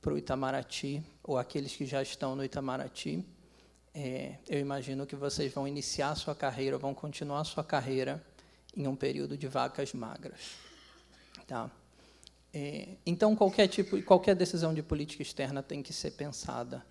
para 0.00 0.14
o 0.14 0.18
Itamaraty, 0.18 1.02
ou 1.22 1.38
aqueles 1.38 1.74
que 1.74 1.84
já 1.84 2.02
estão 2.02 2.34
no 2.34 2.44
Itamaraty, 2.44 3.24
é, 3.94 4.36
eu 4.48 4.60
imagino 4.60 5.06
que 5.06 5.16
vocês 5.16 5.52
vão 5.52 5.66
iniciar 5.66 6.14
sua 6.14 6.34
carreira, 6.34 6.78
vão 6.78 6.94
continuar 6.94 7.44
sua 7.44 7.64
carreira 7.64 8.24
em 8.76 8.86
um 8.86 8.94
período 8.94 9.36
de 9.36 9.48
vacas 9.48 9.92
magras. 9.92 10.52
Tá? 11.46 11.70
É, 12.52 12.88
então, 13.04 13.34
qualquer 13.34 13.68
tipo, 13.68 14.00
qualquer 14.02 14.34
decisão 14.34 14.72
de 14.74 14.82
política 14.82 15.22
externa 15.22 15.62
tem 15.62 15.82
que 15.82 15.92
ser 15.92 16.12
pensada 16.12 16.84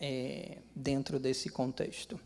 é, 0.00 0.58
dentro 0.74 1.18
desse 1.18 1.48
contexto. 1.48 2.18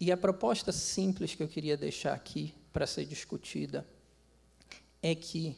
E 0.00 0.10
a 0.10 0.16
proposta 0.16 0.72
simples 0.72 1.34
que 1.34 1.42
eu 1.42 1.48
queria 1.48 1.76
deixar 1.76 2.14
aqui 2.14 2.54
para 2.72 2.86
ser 2.86 3.04
discutida 3.04 3.86
é 5.02 5.14
que 5.14 5.56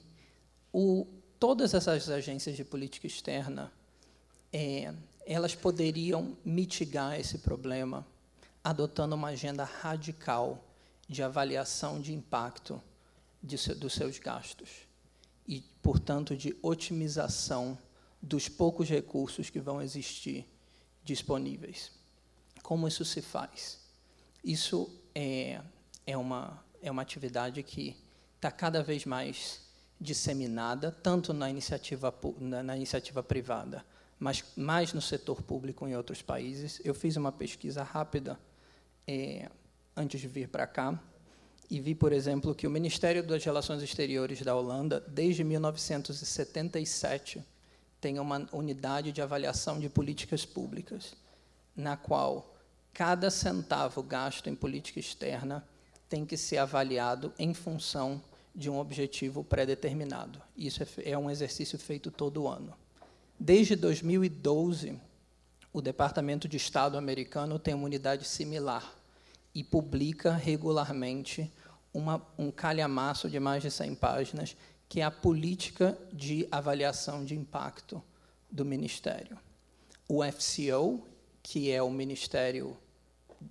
o, 0.73 1.07
todas 1.39 1.75
essas 1.75 2.09
agências 2.11 2.57
de 2.57 2.65
política 2.65 3.07
externa 3.07 3.73
é, 4.53 4.93
elas 5.27 5.55
poderiam 5.55 6.37
mitigar 6.45 7.19
esse 7.19 7.39
problema 7.39 8.07
adotando 8.63 9.15
uma 9.15 9.29
agenda 9.29 9.65
radical 9.65 10.65
de 11.09 11.23
avaliação 11.23 12.01
de 12.01 12.13
impacto 12.13 12.83
de, 13.43 13.57
dos 13.75 13.93
seus 13.93 14.19
gastos 14.19 14.71
e, 15.47 15.61
portanto, 15.83 16.37
de 16.37 16.57
otimização 16.63 17.79
dos 18.23 18.49
poucos 18.49 18.89
recursos 18.89 19.51
que 19.51 19.61
vão 19.61 19.83
existir 19.83 20.47
disponíveis. 21.05 21.93
Como 22.63 22.89
isso 22.89 23.05
se 23.05 23.21
faz? 23.21 23.79
Isso 24.43 24.91
é, 25.15 25.61
é, 26.07 26.17
uma, 26.17 26.63
é 26.83 26.91
uma 26.91 27.03
atividade 27.03 27.63
que 27.63 27.97
está 28.37 28.51
cada 28.51 28.83
vez 28.83 29.05
mais 29.05 29.61
disseminada, 30.01 30.91
tanto 30.91 31.33
na 31.33 31.49
iniciativa, 31.49 32.13
na, 32.39 32.63
na 32.63 32.77
iniciativa 32.77 33.23
privada, 33.23 33.85
mas 34.19 34.45
mais 34.57 34.93
no 34.93 35.01
setor 35.01 35.43
público 35.43 35.87
em 35.87 35.97
outros 35.97 36.23
países. 36.23 36.81
Eu 36.85 36.95
fiz 36.95 37.17
uma 37.17 37.33
pesquisa 37.33 37.83
rápida 37.83 38.39
é, 39.07 39.49
antes 39.97 40.21
de 40.21 40.29
vir 40.29 40.49
para 40.49 40.67
cá 40.67 40.99
e 41.71 41.81
vi, 41.81 41.95
por 41.95 42.13
exemplo, 42.13 42.55
que 42.55 42.67
o 42.67 42.71
Ministério 42.71 43.27
das 43.27 43.45
Relações 43.45 43.83
Exteriores 43.83 44.43
da 44.43 44.55
Holanda, 44.55 45.01
desde 45.01 45.43
1977, 45.43 47.43
tem 48.05 48.19
uma 48.19 48.47
unidade 48.53 49.13
de 49.13 49.23
avaliação 49.23 49.81
de 49.81 49.89
políticas 49.89 50.45
públicas, 50.45 51.15
na 51.75 51.97
qual 51.97 52.55
cada 52.93 53.31
centavo 53.31 54.03
gasto 54.03 54.51
em 54.51 54.55
política 54.55 55.01
externa 55.01 55.67
tem 56.07 56.27
que 56.27 56.37
ser 56.37 56.59
avaliado 56.59 57.33
em 57.39 57.55
função 57.55 58.23
de 58.55 58.69
um 58.69 58.79
objetivo 58.79 59.43
pré-determinado. 59.43 60.39
Isso 60.55 60.83
é, 60.83 61.13
é 61.13 61.17
um 61.17 61.31
exercício 61.31 61.79
feito 61.79 62.11
todo 62.11 62.47
ano. 62.47 62.75
Desde 63.41 63.75
2012, 63.75 65.01
o 65.73 65.81
Departamento 65.81 66.47
de 66.47 66.59
Estado 66.59 66.99
americano 66.99 67.59
tem 67.59 67.73
uma 67.73 67.87
unidade 67.87 68.29
similar 68.29 68.95
e 69.55 69.65
publica 69.65 70.35
regularmente 70.35 71.51
uma, 71.91 72.21
um 72.37 72.51
calhamaço 72.51 73.31
de 73.31 73.41
mais 73.41 73.63
de 73.63 73.71
100 73.71 73.95
páginas 73.95 74.55
que 74.89 75.01
é 75.01 75.05
a 75.05 75.11
política 75.11 75.99
de 76.13 76.47
avaliação 76.51 77.25
de 77.25 77.35
impacto 77.35 78.03
do 78.51 78.65
Ministério. 78.65 79.39
O 80.09 80.23
FCO, 80.23 81.07
que 81.43 81.71
é 81.71 81.83
o 81.83 81.91
Ministério 81.91 82.77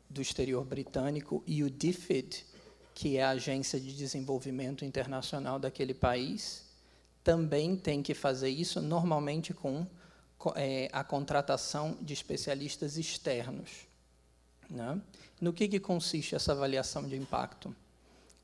do 0.10 0.22
Exterior 0.22 0.64
Britânico, 0.64 1.43
e 1.45 1.64
o 1.64 1.69
DFID, 1.69 2.45
que 2.93 3.18
é 3.18 3.23
a 3.23 3.31
Agência 3.31 3.80
de 3.80 3.93
Desenvolvimento 3.95 4.85
Internacional 4.85 5.60
daquele 5.60 5.93
país, 5.93 6.64
também 7.23 7.76
tem 7.76 8.03
que 8.03 8.14
fazer 8.14 8.49
isso, 8.49 8.81
normalmente 8.81 9.53
com 9.53 9.88
é, 10.55 10.89
a 10.91 11.03
contratação 11.03 11.97
de 12.01 12.14
especialistas 12.14 12.97
externos. 12.97 13.88
Né? 14.69 15.01
No 15.39 15.53
que, 15.53 15.68
que 15.68 15.80
consiste 15.80 16.35
essa 16.35 16.51
avaliação 16.51 17.07
de 17.07 17.15
impacto? 17.15 17.76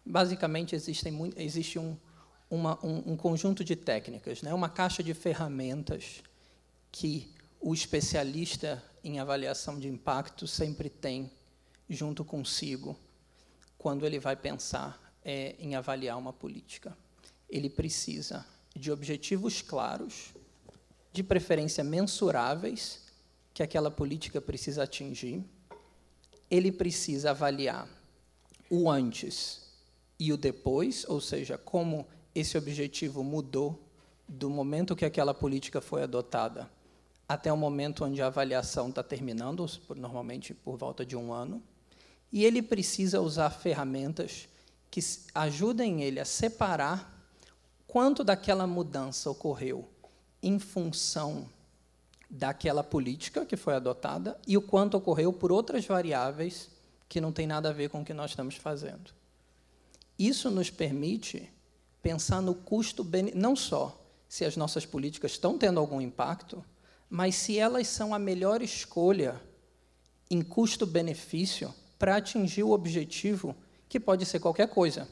Basicamente, 0.06 0.76
existem, 0.76 1.34
existe 1.36 1.78
um, 1.78 1.96
uma, 2.50 2.84
um, 2.86 3.14
um 3.14 3.18
conjunto 3.18 3.64
de 3.64 3.76
técnicas, 3.76 4.42
né? 4.42 4.54
uma 4.54 4.70
caixa 4.70 5.04
de 5.04 5.14
ferramentas 5.14 6.24
que 6.92 7.32
o 7.62 7.74
especialista 7.74 8.84
em 9.04 9.20
avaliação 9.20 9.80
de 9.80 9.88
impacto 9.88 10.48
sempre 10.48 10.90
tem 10.90 11.32
junto 11.90 12.24
consigo 12.24 12.98
quando 13.78 14.06
ele 14.06 14.20
vai 14.20 14.36
pensar 14.36 15.14
é, 15.24 15.56
em 15.60 15.76
avaliar 15.76 16.18
uma 16.18 16.34
política. 16.34 16.98
Ele 17.50 17.70
precisa 17.70 18.46
de 18.76 18.92
objetivos 18.92 19.62
claros, 19.62 20.34
de 21.12 21.24
preferência 21.24 21.84
mensuráveis, 21.84 23.02
que 23.54 23.64
aquela 23.64 23.90
política 23.90 24.40
precisa 24.40 24.84
atingir. 24.84 25.44
Ele 26.50 26.72
precisa 26.72 27.32
avaliar 27.32 27.88
o 28.70 28.90
antes 28.90 29.70
e 30.20 30.32
o 30.32 30.38
depois, 30.38 31.06
ou 31.08 31.20
seja, 31.22 31.58
como 31.58 32.08
esse 32.34 32.58
objetivo 32.58 33.24
mudou 33.24 33.80
do 34.28 34.50
momento 34.50 34.96
que 34.96 35.06
aquela 35.06 35.34
política 35.34 35.82
foi 35.82 36.04
adotada 36.04 36.70
até 37.28 37.54
o 37.54 37.58
momento 37.58 38.04
onde 38.04 38.22
a 38.22 38.28
avaliação 38.28 38.90
está 38.90 39.04
terminando, 39.04 39.70
normalmente 39.96 40.54
por 40.54 40.78
volta 40.78 41.06
de 41.06 41.16
um 41.16 41.32
ano, 41.32 41.62
e 42.32 42.44
ele 42.44 42.62
precisa 42.62 43.22
usar 43.22 43.52
ferramentas 43.52 44.50
que 44.90 45.00
ajudem 45.36 46.02
ele 46.02 46.20
a 46.20 46.26
separar 46.26 47.16
quanto 47.86 48.24
daquela 48.24 48.66
mudança 48.66 49.30
ocorreu 49.30 49.88
em 50.42 50.58
função 50.58 51.48
daquela 52.30 52.84
política 52.84 53.46
que 53.46 53.58
foi 53.58 53.76
adotada 53.76 54.40
e 54.48 54.56
o 54.58 54.62
quanto 54.62 54.98
ocorreu 54.98 55.34
por 55.34 55.52
outras 55.52 55.86
variáveis 55.86 56.70
que 57.08 57.20
não 57.20 57.32
tem 57.32 57.48
nada 57.48 57.70
a 57.70 57.74
ver 57.74 57.90
com 57.90 58.02
o 58.02 58.06
que 58.06 58.14
nós 58.14 58.32
estamos 58.32 58.56
fazendo. 58.56 59.12
Isso 60.18 60.52
nos 60.52 60.70
permite 60.70 61.52
pensar 62.02 62.42
no 62.42 62.56
custo, 62.56 63.06
não 63.36 63.56
só 63.56 64.00
se 64.28 64.46
as 64.46 64.56
nossas 64.56 64.86
políticas 64.86 65.32
estão 65.32 65.58
tendo 65.58 65.80
algum 65.80 66.00
impacto, 66.00 66.64
mas 67.10 67.36
se 67.36 67.58
elas 67.58 67.88
são 67.88 68.14
a 68.14 68.20
melhor 68.20 68.62
escolha 68.62 69.42
em 70.30 70.42
custo-benefício 70.42 71.74
para 71.98 72.16
atingir 72.16 72.64
o 72.64 72.72
objetivo, 72.72 73.56
que 73.90 74.00
pode 74.00 74.26
ser 74.26 74.40
qualquer 74.40 74.70
coisa, 74.70 75.08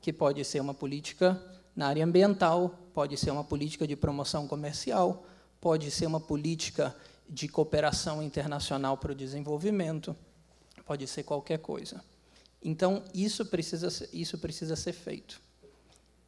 que 0.00 0.12
pode 0.12 0.44
ser 0.44 0.60
uma 0.60 0.72
política 0.72 1.42
na 1.74 1.88
área 1.88 2.04
ambiental, 2.04 2.78
pode 2.94 3.16
ser 3.16 3.30
uma 3.30 3.42
política 3.42 3.86
de 3.86 3.96
promoção 3.96 4.46
comercial, 4.46 5.26
pode 5.60 5.90
ser 5.90 6.06
uma 6.06 6.20
política 6.20 6.94
de 7.28 7.48
cooperação 7.48 8.22
internacional 8.22 8.96
para 8.96 9.12
o 9.12 9.14
desenvolvimento, 9.14 10.14
pode 10.84 11.06
ser 11.06 11.24
qualquer 11.24 11.58
coisa. 11.58 12.02
Então, 12.62 13.02
isso 13.12 13.44
precisa, 13.46 14.08
isso 14.12 14.38
precisa 14.38 14.76
ser 14.76 14.92
feito. 14.92 15.40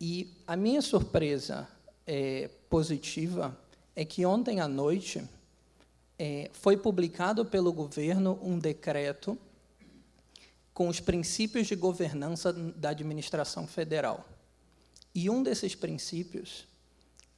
E 0.06 0.36
a 0.46 0.54
minha 0.54 0.82
surpresa 0.82 1.66
é, 2.06 2.50
positiva 2.68 3.58
é 3.96 4.04
que 4.04 4.26
ontem 4.26 4.60
à 4.60 4.68
noite 4.68 5.26
é, 6.18 6.50
foi 6.52 6.76
publicado 6.76 7.42
pelo 7.46 7.72
governo 7.72 8.38
um 8.42 8.58
decreto 8.58 9.38
com 10.74 10.88
os 10.88 11.00
princípios 11.00 11.68
de 11.68 11.74
governança 11.74 12.52
da 12.52 12.90
administração 12.90 13.66
federal. 13.66 14.28
E 15.14 15.30
um 15.30 15.42
desses 15.42 15.74
princípios 15.74 16.66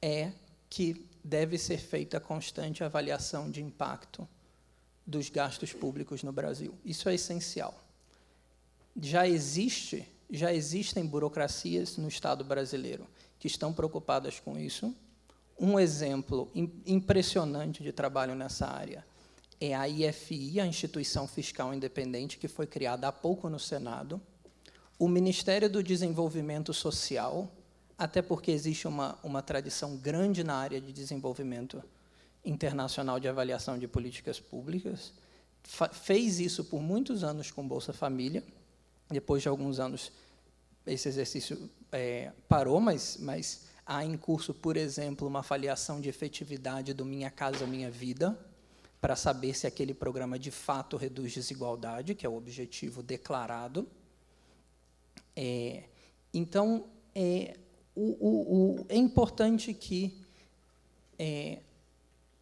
é 0.01 0.33
que 0.69 1.07
deve 1.23 1.57
ser 1.57 1.77
feita 1.77 2.19
constante 2.19 2.83
avaliação 2.83 3.49
de 3.49 3.63
impacto 3.63 4.27
dos 5.05 5.29
gastos 5.29 5.71
públicos 5.71 6.21
no 6.21 6.33
Brasil. 6.33 6.77
Isso 6.83 7.07
é 7.07 7.15
essencial. 7.15 7.81
Já 9.01 9.25
existe, 9.25 10.05
já 10.29 10.53
existem 10.53 11.05
burocracias 11.05 11.97
no 11.97 12.07
Estado 12.07 12.43
brasileiro 12.43 13.07
que 13.39 13.47
estão 13.47 13.73
preocupadas 13.73 14.39
com 14.39 14.57
isso. 14.57 14.93
Um 15.59 15.79
exemplo 15.79 16.51
impressionante 16.85 17.81
de 17.81 17.91
trabalho 17.91 18.35
nessa 18.35 18.67
área 18.67 19.05
é 19.59 19.73
a 19.73 19.87
IFI, 19.87 20.59
a 20.59 20.67
Instituição 20.67 21.27
Fiscal 21.27 21.73
Independente, 21.73 22.37
que 22.37 22.47
foi 22.47 22.67
criada 22.67 23.07
há 23.07 23.11
pouco 23.11 23.49
no 23.49 23.59
Senado. 23.59 24.21
O 24.99 25.07
Ministério 25.07 25.69
do 25.69 25.81
Desenvolvimento 25.81 26.73
Social, 26.73 27.51
até 27.97 28.21
porque 28.21 28.51
existe 28.51 28.87
uma, 28.87 29.17
uma 29.23 29.41
tradição 29.41 29.97
grande 29.97 30.43
na 30.43 30.55
área 30.55 30.79
de 30.79 30.93
desenvolvimento 30.93 31.83
internacional 32.45 33.19
de 33.19 33.27
avaliação 33.27 33.77
de 33.77 33.87
políticas 33.87 34.39
públicas, 34.39 35.11
fez 35.91 36.39
isso 36.39 36.63
por 36.63 36.81
muitos 36.81 37.23
anos 37.23 37.51
com 37.51 37.67
Bolsa 37.67 37.91
Família. 37.91 38.43
Depois 39.09 39.41
de 39.41 39.47
alguns 39.47 39.79
anos, 39.79 40.11
esse 40.85 41.07
exercício 41.07 41.69
é, 41.91 42.31
parou, 42.47 42.79
mas, 42.79 43.17
mas 43.19 43.65
há 43.85 44.03
em 44.03 44.17
curso, 44.17 44.53
por 44.53 44.75
exemplo, 44.75 45.27
uma 45.27 45.39
avaliação 45.39 46.01
de 46.01 46.09
efetividade 46.09 46.93
do 46.93 47.05
Minha 47.05 47.31
Casa 47.31 47.65
Minha 47.65 47.89
Vida, 47.89 48.37
para 48.99 49.15
saber 49.15 49.53
se 49.53 49.67
aquele 49.67 49.93
programa 49.93 50.37
de 50.39 50.51
fato 50.51 50.97
reduz 50.97 51.33
desigualdade, 51.33 52.15
que 52.15 52.25
é 52.25 52.29
o 52.29 52.35
objetivo 52.35 53.03
declarado. 53.03 53.87
É, 55.35 55.83
então, 56.33 56.85
é, 57.13 57.57
o, 57.95 58.01
o, 58.01 58.81
o, 58.81 58.85
é 58.89 58.95
importante 58.95 59.73
que 59.73 60.19
é, 61.17 61.59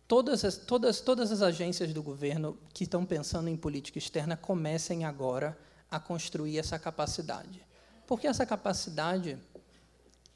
todas, 0.07 0.43
as, 0.43 0.57
todas, 0.57 1.01
todas 1.01 1.31
as 1.31 1.41
agências 1.41 1.93
do 1.93 2.01
governo 2.01 2.57
que 2.73 2.83
estão 2.83 3.05
pensando 3.05 3.49
em 3.49 3.57
política 3.57 3.97
externa 3.97 4.35
comecem 4.35 5.05
agora 5.05 5.49
a 5.49 5.65
construir 5.99 6.57
essa 6.57 6.77
capacidade. 6.77 7.65
Porque 8.07 8.27
essa 8.27 8.45
capacidade 8.45 9.37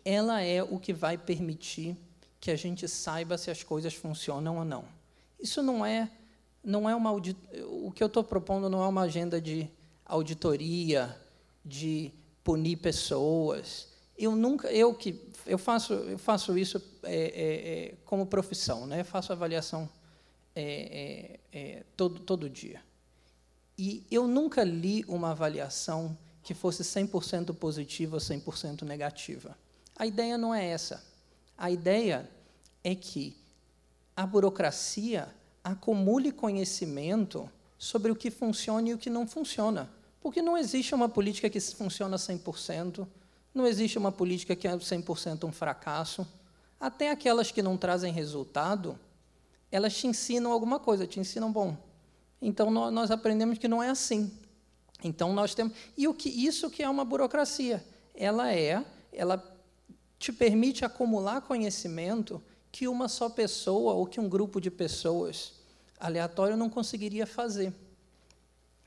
ela 0.03 0.41
é 0.41 0.64
o 0.64 0.80
que 0.80 0.94
vai 0.94 1.18
permitir 1.18 1.98
que 2.40 2.49
a 2.49 2.56
gente 2.56 2.88
saiba 2.88 3.38
se 3.38 3.52
as 3.52 3.64
coisas 3.64 3.94
funcionam 3.94 4.57
ou 4.57 4.65
não. 4.65 4.86
Isso 5.40 5.61
não 5.61 5.86
é, 5.86 6.10
não 6.64 6.90
é 6.90 6.95
uma 6.95 7.11
o 7.11 7.91
que 7.91 8.02
eu 8.02 8.07
estou 8.07 8.23
propondo 8.23 8.69
não 8.69 8.84
é 8.84 8.88
uma 8.88 9.02
agenda 9.02 9.41
de 9.41 9.69
auditoria, 10.06 11.15
de 11.64 12.11
punir 12.44 12.77
pessoas. 12.77 13.90
Eu 14.18 14.36
nunca, 14.36 14.72
eu 14.72 14.94
que 14.94 15.30
eu 15.45 15.57
faço, 15.57 15.94
eu 15.94 16.18
faço 16.18 16.57
isso 16.57 16.81
é, 17.03 17.15
é, 17.15 17.88
é 17.90 17.95
como 18.06 18.26
profissão, 18.26 18.86
né? 18.86 19.02
Eu 19.02 19.06
faço 19.06 19.31
avaliação 19.31 19.90
é, 20.56 21.40
é, 21.53 21.60
é, 21.60 21.84
todo 21.95 22.19
todo 22.19 22.49
dia. 22.49 22.81
E 23.81 24.06
eu 24.11 24.27
nunca 24.27 24.61
li 24.61 25.06
uma 25.07 25.31
avaliação 25.31 26.18
que 26.43 26.53
fosse 26.53 26.84
100% 26.84 27.56
positiva 27.56 28.18
ou 28.18 28.19
100% 28.19 28.81
negativa. 28.81 29.57
A 29.95 30.06
ideia 30.06 30.38
não 30.38 30.53
é 30.53 30.65
essa. 30.65 31.01
A 31.57 31.72
ideia 31.72 32.30
é 32.84 32.93
que 32.93 33.38
a 34.18 34.26
burocracia 34.26 35.34
acumule 35.64 36.30
conhecimento 36.30 37.49
sobre 37.77 38.11
o 38.11 38.18
que 38.18 38.30
funciona 38.30 38.89
e 38.89 38.93
o 38.93 38.97
que 38.97 39.10
não 39.10 39.26
funciona. 39.26 39.89
Porque 40.22 40.41
não 40.41 40.57
existe 40.57 40.93
uma 40.93 41.07
política 41.07 41.49
que 41.49 41.61
funciona 41.61 42.18
100%, 42.18 43.07
não 43.53 43.65
existe 43.65 43.97
uma 43.97 44.11
política 44.11 44.57
que 44.57 44.68
é 44.68 44.76
100% 44.76 45.47
um 45.47 45.53
fracasso. 45.53 46.27
Até 46.77 47.11
aquelas 47.11 47.49
que 47.49 47.61
não 47.61 47.77
trazem 47.77 48.11
resultado, 48.11 48.99
elas 49.72 49.95
te 49.95 50.06
ensinam 50.06 50.51
alguma 50.51 50.81
coisa, 50.81 51.07
te 51.07 51.18
ensinam, 51.22 51.49
bom, 51.49 51.77
então 52.41 52.69
nós 52.69 53.11
aprendemos 53.11 53.57
que 53.57 53.67
não 53.67 53.81
é 53.81 53.89
assim. 53.89 54.31
Então 55.03 55.33
nós 55.33 55.55
temos 55.55 55.73
e 55.97 56.07
o 56.07 56.13
que 56.13 56.29
isso 56.29 56.69
que 56.69 56.83
é 56.83 56.89
uma 56.89 57.05
burocracia, 57.05 57.85
ela 58.13 58.53
é, 58.53 58.83
ela 59.11 59.43
te 60.17 60.31
permite 60.33 60.83
acumular 60.83 61.41
conhecimento 61.41 62.41
que 62.71 62.87
uma 62.87 63.07
só 63.07 63.29
pessoa 63.29 63.93
ou 63.93 64.05
que 64.05 64.19
um 64.19 64.29
grupo 64.29 64.59
de 64.59 64.69
pessoas 64.69 65.53
aleatório 65.99 66.55
não 66.55 66.69
conseguiria 66.69 67.25
fazer. 67.25 67.73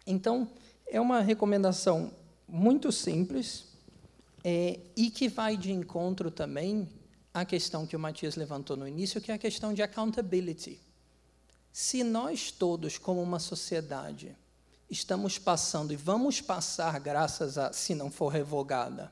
Então, 0.06 0.48
é 0.86 1.00
uma 1.00 1.20
recomendação 1.20 2.12
muito 2.46 2.90
simples 2.92 3.66
é, 4.44 4.78
e 4.96 5.10
que 5.10 5.28
vai 5.28 5.56
de 5.56 5.72
encontro 5.72 6.30
também 6.30 6.88
à 7.32 7.44
questão 7.44 7.86
que 7.86 7.96
o 7.96 8.00
Matias 8.00 8.36
levantou 8.36 8.76
no 8.76 8.86
início, 8.86 9.20
que 9.20 9.30
é 9.30 9.34
a 9.34 9.38
questão 9.38 9.72
de 9.72 9.82
accountability. 9.82 10.80
Se 11.72 12.04
nós 12.04 12.50
todos, 12.50 12.98
como 12.98 13.22
uma 13.22 13.38
sociedade, 13.38 14.36
estamos 14.90 15.38
passando 15.38 15.92
e 15.92 15.96
vamos 15.96 16.40
passar, 16.40 17.00
graças 17.00 17.56
a, 17.56 17.72
se 17.72 17.94
não 17.94 18.10
for 18.10 18.28
revogada, 18.28 19.10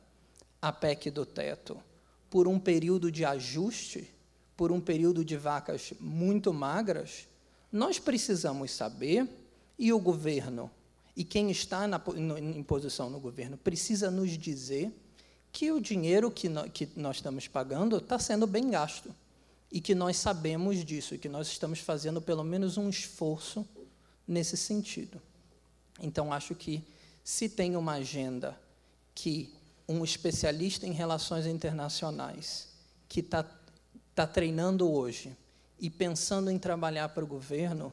a 0.61 0.71
PEC 0.71 1.11
do 1.11 1.25
teto, 1.25 1.83
por 2.29 2.47
um 2.47 2.59
período 2.59 3.11
de 3.11 3.25
ajuste, 3.25 4.13
por 4.57 4.71
um 4.71 4.81
período 4.81 5.25
de 5.25 5.39
vacas 5.39 5.95
muito 5.99 6.53
magras, 6.53 7.27
nós 7.73 7.99
precisamos 7.99 8.73
saber, 8.73 9.27
e 9.79 9.91
o 9.91 9.99
governo, 9.99 10.71
e 11.17 11.25
quem 11.25 11.51
está 11.51 11.89
na, 11.89 11.99
no, 11.99 12.37
em 12.37 12.63
posição 12.63 13.09
no 13.09 13.19
governo, 13.19 13.57
precisa 13.57 14.11
nos 14.11 14.37
dizer 14.37 14.93
que 15.51 15.73
o 15.73 15.81
dinheiro 15.81 16.31
que, 16.31 16.49
no, 16.49 16.69
que 16.69 16.89
nós 16.95 17.17
estamos 17.17 17.49
pagando 17.49 17.97
está 17.97 18.19
sendo 18.19 18.47
bem 18.47 18.71
gasto. 18.71 19.15
E 19.71 19.81
que 19.81 19.95
nós 19.95 20.17
sabemos 20.17 20.85
disso, 20.85 21.15
e 21.15 21.19
que 21.19 21.29
nós 21.29 21.47
estamos 21.47 21.79
fazendo 21.79 22.21
pelo 22.21 22.43
menos 22.43 22.77
um 22.77 22.89
esforço 22.89 23.67
nesse 24.27 24.57
sentido. 24.57 25.21
Então, 26.01 26.33
acho 26.33 26.55
que 26.55 26.83
se 27.23 27.49
tem 27.49 27.77
uma 27.77 27.93
agenda 27.93 28.59
que 29.15 29.55
um 29.89 30.05
especialista 30.05 30.87
em 30.87 30.93
relações 30.93 31.47
internacionais 31.47 32.69
que 33.09 33.21
está 33.21 33.45
tá 34.15 34.27
treinando 34.27 34.91
hoje 34.91 35.37
e 35.79 35.91
pensando 35.91 36.51
em 36.51 36.59
trabalhar 36.59 37.09
para 37.11 37.25
o 37.25 37.27
governo 37.27 37.93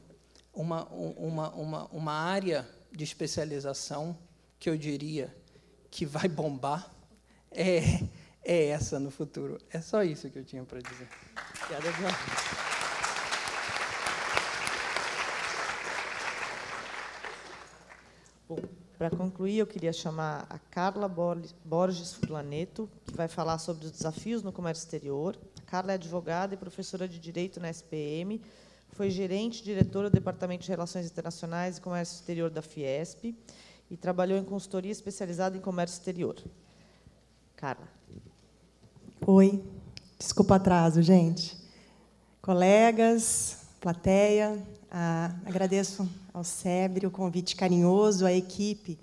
uma, 0.52 0.86
uma, 0.88 1.50
uma, 1.50 1.86
uma 1.86 2.12
área 2.12 2.68
de 2.92 3.04
especialização 3.04 4.16
que 4.58 4.68
eu 4.68 4.76
diria 4.76 5.34
que 5.90 6.04
vai 6.04 6.28
bombar 6.28 6.90
é, 7.50 7.80
é 8.42 8.66
essa 8.66 8.98
no 8.98 9.10
futuro. 9.10 9.58
É 9.70 9.80
só 9.80 10.02
isso 10.02 10.30
que 10.30 10.38
eu 10.38 10.44
tinha 10.44 10.64
para 10.64 10.80
dizer. 10.80 11.08
Obrigada, 11.68 11.92
João. 11.98 12.12
Para 18.96 19.10
concluir, 19.10 19.58
eu 19.58 19.66
queria 19.66 19.92
chamar 19.92 20.46
a 20.48 20.58
Carla 20.58 21.06
Borges 21.64 22.14
Furlaneto, 22.14 22.88
que 23.04 23.14
vai 23.14 23.28
falar 23.28 23.58
sobre 23.58 23.84
os 23.84 23.90
desafios 23.92 24.42
no 24.42 24.50
comércio 24.50 24.82
exterior. 24.82 25.38
A 25.58 25.70
Carla 25.70 25.92
é 25.92 25.94
advogada 25.96 26.54
e 26.54 26.56
professora 26.56 27.06
de 27.06 27.18
Direito 27.18 27.60
na 27.60 27.68
SPM, 27.68 28.40
foi 28.92 29.10
gerente 29.10 29.60
e 29.60 29.64
diretora 29.64 30.08
do 30.08 30.14
Departamento 30.14 30.64
de 30.64 30.70
Relações 30.70 31.04
Internacionais 31.06 31.76
e 31.76 31.80
Comércio 31.82 32.14
Exterior 32.14 32.48
da 32.48 32.62
Fiesp 32.62 33.36
e 33.90 33.96
trabalhou 33.96 34.38
em 34.38 34.44
consultoria 34.44 34.90
especializada 34.90 35.56
em 35.56 35.60
comércio 35.60 35.98
exterior. 35.98 36.42
Carla. 37.54 37.86
Oi, 39.26 39.62
desculpa 40.18 40.56
atraso, 40.56 41.02
gente. 41.02 41.57
Colegas, 42.48 43.58
plateia, 43.78 44.58
ah, 44.90 45.34
agradeço 45.44 46.08
ao 46.32 46.42
SEBRE 46.42 47.06
o 47.06 47.10
convite 47.10 47.54
carinhoso, 47.54 48.24
à 48.24 48.32
equipe 48.32 48.98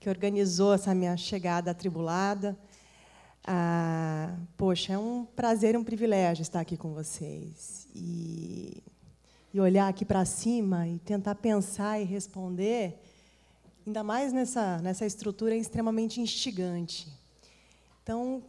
que 0.00 0.08
organizou 0.08 0.74
essa 0.74 0.92
minha 0.96 1.16
chegada 1.16 1.70
atribulada. 1.70 2.58
Ah, 3.46 4.34
poxa, 4.56 4.94
é 4.94 4.98
um 4.98 5.24
prazer 5.24 5.76
um 5.76 5.84
privilégio 5.84 6.42
estar 6.42 6.58
aqui 6.58 6.76
com 6.76 6.92
vocês. 6.92 7.86
E, 7.94 8.82
e 9.54 9.60
olhar 9.60 9.86
aqui 9.86 10.04
para 10.04 10.24
cima 10.24 10.88
e 10.88 10.98
tentar 10.98 11.36
pensar 11.36 12.00
e 12.00 12.04
responder, 12.04 13.00
ainda 13.86 14.02
mais 14.02 14.32
nessa, 14.32 14.78
nessa 14.78 15.06
estrutura 15.06 15.54
extremamente 15.54 16.20
instigante. 16.20 17.06
Então, 18.02 18.42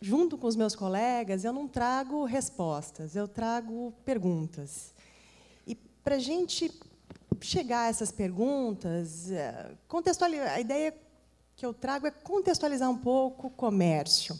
junto 0.00 0.36
com 0.36 0.46
os 0.46 0.56
meus 0.56 0.74
colegas, 0.74 1.44
eu 1.44 1.52
não 1.52 1.66
trago 1.66 2.24
respostas, 2.24 3.16
eu 3.16 3.26
trago 3.26 3.92
perguntas 4.04 4.94
para 6.06 6.14
a 6.14 6.20
gente 6.20 6.70
chegar 7.40 7.80
a 7.80 7.88
essas 7.88 8.12
perguntas, 8.12 9.28
é, 9.32 9.72
contextualizar, 9.88 10.52
a 10.52 10.60
ideia 10.60 10.94
que 11.56 11.66
eu 11.66 11.74
trago 11.74 12.06
é 12.06 12.12
contextualizar 12.12 12.88
um 12.88 12.96
pouco 12.96 13.48
o 13.48 13.50
comércio. 13.50 14.38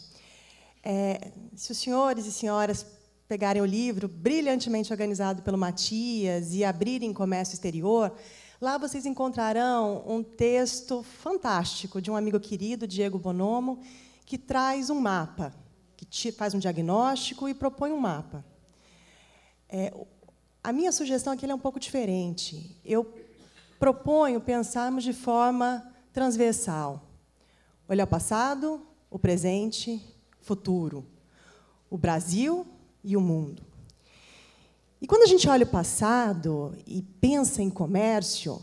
É, 0.81 1.29
se 1.57 1.73
os 1.73 1.77
senhores 1.77 2.25
e 2.25 2.31
senhoras 2.31 2.85
pegarem 3.27 3.61
o 3.61 3.65
livro 3.65 4.07
brilhantemente 4.07 4.93
organizado 4.93 5.41
pelo 5.41 5.57
Matias 5.57 6.53
e 6.53 6.63
abrirem 6.63 7.11
comércio 7.11 7.53
exterior, 7.53 8.13
lá 8.61 8.77
vocês 8.77 9.05
encontrarão 9.05 10.05
um 10.07 10.23
texto 10.23 11.03
fantástico 11.03 12.01
de 12.01 12.09
um 12.09 12.15
amigo 12.15 12.39
querido, 12.39 12.87
Diego 12.87 13.19
Bonomo, 13.19 13.81
que 14.27 14.37
traz 14.37 14.89
um 14.89 14.99
mapa, 14.99 15.53
que 15.95 16.33
faz 16.33 16.53
um 16.53 16.59
diagnóstico 16.59 17.47
e 17.47 17.53
propõe 17.53 17.93
um 17.93 17.97
mapa. 17.97 18.43
É, 19.69 19.93
a 20.61 20.73
minha 20.73 20.91
sugestão 20.91 21.31
aqui 21.31 21.49
é 21.49 21.55
um 21.55 21.57
pouco 21.57 21.79
diferente. 21.79 22.77
Eu 22.83 23.05
proponho 23.79 24.41
pensarmos 24.41 25.05
de 25.05 25.13
forma 25.13 25.93
transversal. 26.11 27.07
Olhar 27.87 28.03
o 28.03 28.07
passado, 28.07 28.85
o 29.09 29.17
presente, 29.17 30.03
o 30.41 30.45
futuro. 30.45 31.05
O 31.89 31.97
Brasil 31.97 32.67
e 33.01 33.15
o 33.15 33.21
mundo. 33.21 33.63
E 34.99 35.07
quando 35.07 35.23
a 35.23 35.27
gente 35.27 35.47
olha 35.47 35.63
o 35.63 35.69
passado 35.69 36.75
e 36.85 37.01
pensa 37.01 37.61
em 37.61 37.69
comércio, 37.69 38.61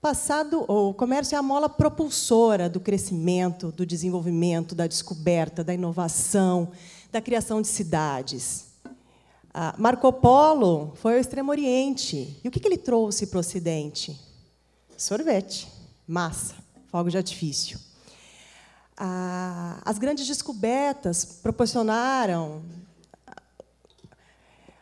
passado, 0.00 0.64
o 0.68 0.94
comércio 0.94 1.34
é 1.34 1.38
a 1.38 1.42
mola 1.42 1.68
propulsora 1.68 2.68
do 2.68 2.80
crescimento, 2.80 3.72
do 3.72 3.84
desenvolvimento, 3.84 4.74
da 4.74 4.86
descoberta, 4.86 5.64
da 5.64 5.74
inovação, 5.74 6.70
da 7.10 7.20
criação 7.20 7.60
de 7.60 7.68
cidades. 7.68 8.66
Ah, 9.52 9.74
Marco 9.78 10.12
Polo 10.12 10.92
foi 10.96 11.14
ao 11.14 11.20
Extremo 11.20 11.50
Oriente. 11.50 12.38
E 12.42 12.48
o 12.48 12.50
que 12.50 12.66
ele 12.66 12.78
trouxe 12.78 13.26
para 13.26 13.38
o 13.38 13.40
Ocidente? 13.40 14.18
Sorvete, 14.96 15.68
massa, 16.06 16.54
fogo 16.88 17.10
de 17.10 17.16
artifício. 17.16 17.78
Ah, 18.96 19.80
as 19.84 19.98
grandes 19.98 20.26
descobertas 20.26 21.24
proporcionaram 21.42 22.62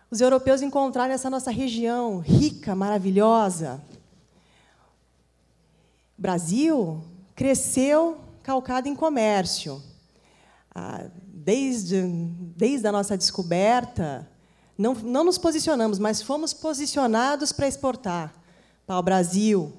os 0.09 0.20
europeus 0.20 0.62
encontraram 0.62 1.12
essa 1.12 1.28
nossa 1.28 1.51
região 1.51 2.20
rica, 2.20 2.76
maravilhosa. 2.76 3.82
Brasil 6.16 7.02
cresceu 7.34 8.18
calcado 8.43 8.88
em 8.88 8.94
comércio. 8.94 9.82
Ah, 10.74 11.06
desde, 11.26 12.02
desde 12.56 12.86
a 12.86 12.93
nossa 12.93 13.16
descoberta, 13.16 14.28
não, 14.76 14.94
não 14.94 15.24
nos 15.24 15.38
posicionamos, 15.38 15.98
mas 15.98 16.22
fomos 16.22 16.52
posicionados 16.52 17.52
para 17.52 17.68
exportar 17.68 18.34
para 18.86 18.98
o 18.98 19.02
Brasil 19.02 19.72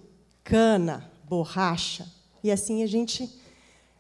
cana, 0.44 1.10
borracha. 1.28 2.06
E 2.44 2.52
assim 2.52 2.84
a 2.84 2.88
gente, 2.88 3.30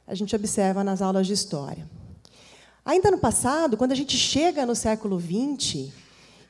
a 0.06 0.14
gente 0.14 0.36
observa 0.36 0.84
nas 0.84 1.02
aulas 1.02 1.28
de 1.28 1.34
história. 1.34 1.88
Ainda 2.86 3.12
no 3.12 3.18
passado, 3.18 3.78
quando 3.78 3.92
a 3.92 3.96
gente 3.96 4.18
chega 4.18 4.66
no 4.66 4.76
século 4.76 5.20
XX, 5.20 5.92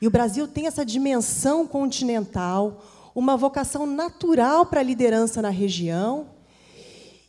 e 0.00 0.06
o 0.06 0.10
Brasil 0.10 0.46
tem 0.46 0.66
essa 0.66 0.84
dimensão 0.84 1.66
continental, 1.66 2.84
uma 3.18 3.36
vocação 3.36 3.84
natural 3.84 4.64
para 4.66 4.78
a 4.78 4.82
liderança 4.82 5.42
na 5.42 5.50
região, 5.50 6.28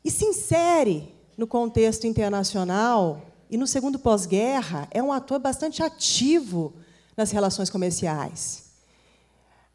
e 0.06 0.12
se 0.12 0.24
insere 0.24 1.12
no 1.36 1.48
contexto 1.48 2.06
internacional, 2.06 3.24
e 3.50 3.58
no 3.58 3.66
segundo 3.66 3.98
pós-guerra, 3.98 4.88
é 4.92 5.02
um 5.02 5.12
ator 5.12 5.40
bastante 5.40 5.82
ativo 5.82 6.76
nas 7.18 7.32
relações 7.32 7.72
comerciais. 7.72 8.66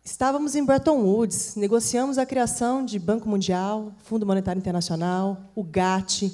Estávamos 0.05 0.55
em 0.55 0.65
Bretton 0.65 1.01
Woods, 1.03 1.57
negociamos 1.57 2.17
a 2.17 2.25
criação 2.25 2.85
de 2.85 2.97
Banco 2.97 3.29
Mundial, 3.29 3.93
Fundo 4.05 4.25
Monetário 4.25 4.61
Internacional, 4.61 5.51
o 5.53 5.65
GATT, 5.65 6.33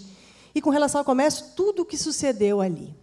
e 0.55 0.61
com 0.61 0.69
relação 0.69 0.99
ao 0.99 1.07
comércio, 1.07 1.47
tudo 1.57 1.83
o 1.83 1.87
que 1.87 1.97
sucedeu 1.97 2.61
ali. 2.61 2.95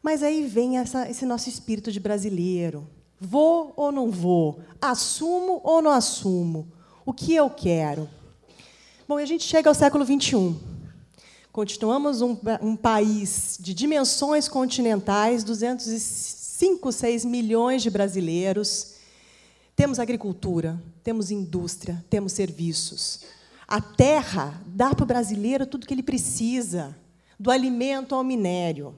Mas 0.00 0.22
aí 0.22 0.46
vem 0.46 0.78
essa, 0.78 1.10
esse 1.10 1.26
nosso 1.26 1.48
espírito 1.48 1.90
de 1.90 1.98
brasileiro. 1.98 2.86
Vou 3.20 3.74
ou 3.76 3.92
não 3.92 4.10
vou? 4.10 4.60
Assumo 4.80 5.60
ou 5.62 5.82
não 5.82 5.90
assumo? 5.90 6.66
O 7.04 7.12
que 7.12 7.34
eu 7.34 7.50
quero? 7.50 8.08
Bom, 9.06 9.20
e 9.20 9.22
a 9.22 9.26
gente 9.26 9.44
chega 9.44 9.68
ao 9.68 9.74
século 9.74 10.06
XXI. 10.06 10.56
Continuamos 11.52 12.22
um, 12.22 12.38
um 12.62 12.76
país 12.76 13.58
de 13.60 13.74
dimensões 13.74 14.48
continentais, 14.48 15.44
205, 15.44 16.90
6 16.90 17.24
milhões 17.26 17.82
de 17.82 17.90
brasileiros. 17.90 18.94
Temos 19.76 19.98
agricultura, 19.98 20.80
temos 21.02 21.30
indústria, 21.30 22.02
temos 22.08 22.32
serviços. 22.32 23.20
A 23.68 23.80
terra 23.80 24.62
dá 24.66 24.94
para 24.94 25.04
o 25.04 25.06
brasileiro 25.06 25.66
tudo 25.66 25.86
que 25.86 25.92
ele 25.92 26.02
precisa, 26.02 26.96
do 27.38 27.50
alimento 27.50 28.14
ao 28.14 28.24
minério. 28.24 28.94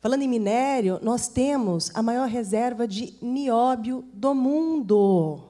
Falando 0.00 0.22
em 0.22 0.28
minério, 0.28 0.98
nós 1.02 1.28
temos 1.28 1.90
a 1.92 2.02
maior 2.02 2.26
reserva 2.26 2.88
de 2.88 3.14
nióbio 3.20 4.02
do 4.14 4.34
mundo. 4.34 5.42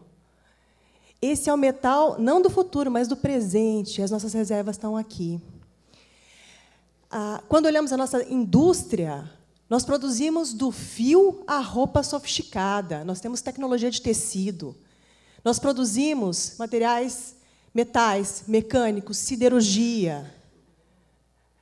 Esse 1.23 1.49
é 1.49 1.55
o 1.55 1.57
metal 1.57 2.17
não 2.19 2.43
do 2.43 2.51
futuro, 2.51 2.91
mas 2.91 3.07
do 3.07 3.17
presente. 3.17 4.03
As 4.03 4.11
nossas 4.11 4.33
reservas 4.33 4.75
estão 4.75 4.97
aqui. 4.97 5.41
Ah, 7.09 7.41
quando 7.49 7.67
olhamos 7.67 7.93
a 7.93 7.97
nossa 7.97 8.25
indústria, 8.29 9.31
nós 9.69 9.85
produzimos 9.85 10.53
do 10.53 10.73
fio 10.73 11.45
à 11.47 11.61
roupa 11.61 12.03
sofisticada. 12.03 13.05
Nós 13.05 13.21
temos 13.21 13.41
tecnologia 13.41 13.91
de 13.91 14.03
tecido. 14.03 14.75
Nós 15.45 15.61
produzimos 15.61 16.57
materiais, 16.59 17.37
metais, 17.73 18.45
mecânicos, 18.49 19.17
siderurgia. 19.17 20.35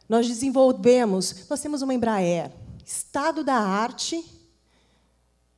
Nós 0.08 0.26
desenvolvemos, 0.26 1.46
nós 1.50 1.60
temos 1.60 1.82
uma 1.82 1.92
Embraer, 1.92 2.50
estado 2.88 3.44
da 3.44 3.54
arte 3.54 4.24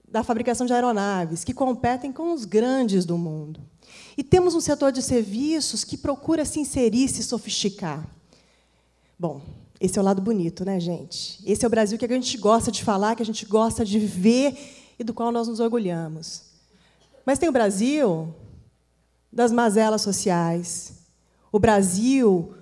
da 0.06 0.24
fabricação 0.24 0.66
de 0.66 0.72
aeronaves, 0.72 1.44
que 1.44 1.54
competem 1.54 2.12
com 2.12 2.32
os 2.32 2.44
grandes 2.44 3.04
do 3.04 3.16
mundo. 3.16 3.60
E 4.16 4.24
temos 4.24 4.56
um 4.56 4.60
setor 4.60 4.90
de 4.90 5.00
serviços 5.00 5.84
que 5.84 5.96
procura 5.96 6.44
se 6.44 6.58
inserir, 6.58 7.08
se 7.08 7.22
sofisticar. 7.22 8.04
Bom, 9.16 9.40
esse 9.80 9.96
é 9.96 10.02
o 10.02 10.04
lado 10.04 10.20
bonito, 10.20 10.64
né, 10.64 10.80
gente? 10.80 11.40
Esse 11.46 11.64
é 11.64 11.68
o 11.68 11.70
Brasil 11.70 11.96
que 11.96 12.04
a 12.04 12.08
gente 12.08 12.36
gosta 12.36 12.72
de 12.72 12.82
falar, 12.82 13.14
que 13.14 13.22
a 13.22 13.26
gente 13.26 13.46
gosta 13.46 13.84
de 13.84 14.00
ver 14.00 14.58
e 14.98 15.04
do 15.04 15.14
qual 15.14 15.30
nós 15.30 15.46
nos 15.46 15.60
orgulhamos. 15.60 16.42
Mas 17.24 17.38
tem 17.38 17.48
o 17.48 17.52
Brasil 17.52 18.34
das 19.32 19.52
mazelas 19.52 20.02
sociais, 20.02 20.94
o 21.52 21.60
Brasil 21.60 22.52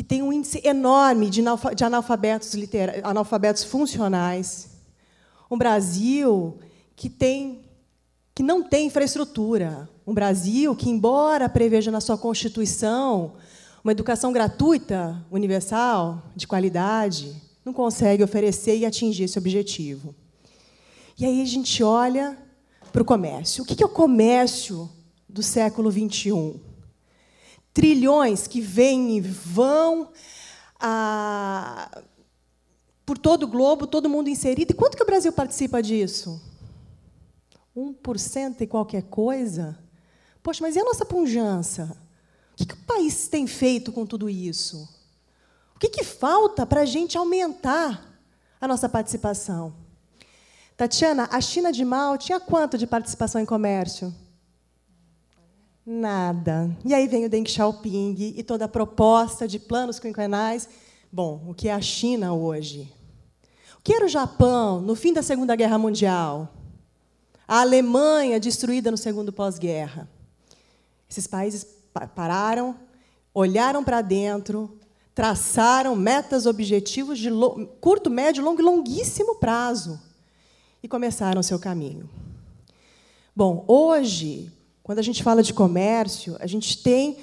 que 0.00 0.04
tem 0.04 0.22
um 0.22 0.32
índice 0.32 0.62
enorme 0.64 1.28
de 1.28 1.84
analfabetos, 1.84 2.56
analfabetos 3.04 3.64
funcionais. 3.64 4.70
Um 5.50 5.58
Brasil 5.58 6.58
que, 6.96 7.10
tem, 7.10 7.66
que 8.34 8.42
não 8.42 8.62
tem 8.62 8.86
infraestrutura. 8.86 9.86
Um 10.06 10.14
Brasil 10.14 10.74
que, 10.74 10.88
embora 10.88 11.50
preveja 11.50 11.90
na 11.90 12.00
sua 12.00 12.16
Constituição 12.16 13.34
uma 13.84 13.92
educação 13.92 14.32
gratuita, 14.32 15.22
universal, 15.30 16.22
de 16.34 16.46
qualidade, 16.46 17.36
não 17.62 17.74
consegue 17.74 18.24
oferecer 18.24 18.78
e 18.78 18.86
atingir 18.86 19.24
esse 19.24 19.38
objetivo. 19.38 20.14
E 21.18 21.26
aí 21.26 21.42
a 21.42 21.44
gente 21.44 21.82
olha 21.82 22.38
para 22.90 23.02
o 23.02 23.04
comércio. 23.04 23.64
O 23.64 23.66
que 23.66 23.82
é 23.82 23.86
o 23.86 23.90
comércio 23.90 24.88
do 25.28 25.42
século 25.42 25.92
XXI? 25.92 26.69
Trilhões 27.72 28.46
que 28.46 28.60
vêm 28.60 29.16
e 29.16 29.20
vão 29.20 30.10
por 33.04 33.18
todo 33.18 33.44
o 33.44 33.48
globo, 33.48 33.86
todo 33.86 34.08
mundo 34.08 34.28
inserido. 34.28 34.70
E 34.70 34.74
quanto 34.74 34.96
que 34.96 35.02
o 35.02 35.06
Brasil 35.06 35.32
participa 35.32 35.82
disso? 35.82 36.40
1% 37.76 38.60
e 38.60 38.66
qualquer 38.66 39.02
coisa? 39.04 39.78
Poxa, 40.42 40.62
mas 40.62 40.76
e 40.76 40.80
a 40.80 40.84
nossa 40.84 41.04
punjança? 41.04 41.96
O 42.52 42.56
que, 42.56 42.66
que 42.66 42.74
o 42.74 42.86
país 42.86 43.28
tem 43.28 43.46
feito 43.46 43.92
com 43.92 44.06
tudo 44.06 44.28
isso? 44.28 44.88
O 45.74 45.78
que, 45.78 45.88
que 45.88 46.04
falta 46.04 46.66
para 46.66 46.82
a 46.82 46.86
gente 46.86 47.16
aumentar 47.16 48.20
a 48.60 48.68
nossa 48.68 48.88
participação? 48.88 49.74
Tatiana, 50.76 51.28
a 51.30 51.40
China 51.40 51.72
de 51.72 51.84
Mao 51.84 52.16
tinha 52.16 52.40
quanto 52.40 52.78
de 52.78 52.86
participação 52.86 53.40
em 53.40 53.46
comércio? 53.46 54.14
Nada. 55.84 56.76
E 56.84 56.92
aí 56.92 57.08
vem 57.08 57.24
o 57.24 57.28
Deng 57.28 57.48
Xiaoping 57.48 58.34
e 58.36 58.42
toda 58.42 58.66
a 58.66 58.68
proposta 58.68 59.48
de 59.48 59.58
planos 59.58 59.98
quinquenais. 59.98 60.68
Bom, 61.10 61.42
o 61.48 61.54
que 61.54 61.68
é 61.68 61.72
a 61.72 61.80
China 61.80 62.32
hoje? 62.34 62.92
O 63.78 63.82
que 63.82 63.94
era 63.94 64.04
o 64.04 64.08
Japão 64.08 64.80
no 64.80 64.94
fim 64.94 65.12
da 65.12 65.22
Segunda 65.22 65.56
Guerra 65.56 65.78
Mundial? 65.78 66.54
A 67.48 67.62
Alemanha 67.62 68.38
destruída 68.38 68.90
no 68.90 68.96
segundo 68.96 69.32
pós-guerra. 69.32 70.08
Esses 71.08 71.26
países 71.26 71.66
pararam, 72.14 72.76
olharam 73.34 73.82
para 73.82 74.02
dentro, 74.02 74.78
traçaram 75.14 75.96
metas, 75.96 76.46
objetivos 76.46 77.18
de 77.18 77.30
curto, 77.80 78.08
médio, 78.08 78.44
longo 78.44 78.60
e 78.60 78.64
longuíssimo 78.64 79.36
prazo 79.36 80.00
e 80.82 80.86
começaram 80.86 81.40
o 81.40 81.44
seu 81.44 81.58
caminho. 81.58 82.08
Bom, 83.34 83.64
hoje 83.66 84.52
quando 84.90 84.98
a 84.98 85.02
gente 85.02 85.22
fala 85.22 85.40
de 85.40 85.54
comércio, 85.54 86.36
a 86.40 86.48
gente 86.48 86.82
tem 86.82 87.16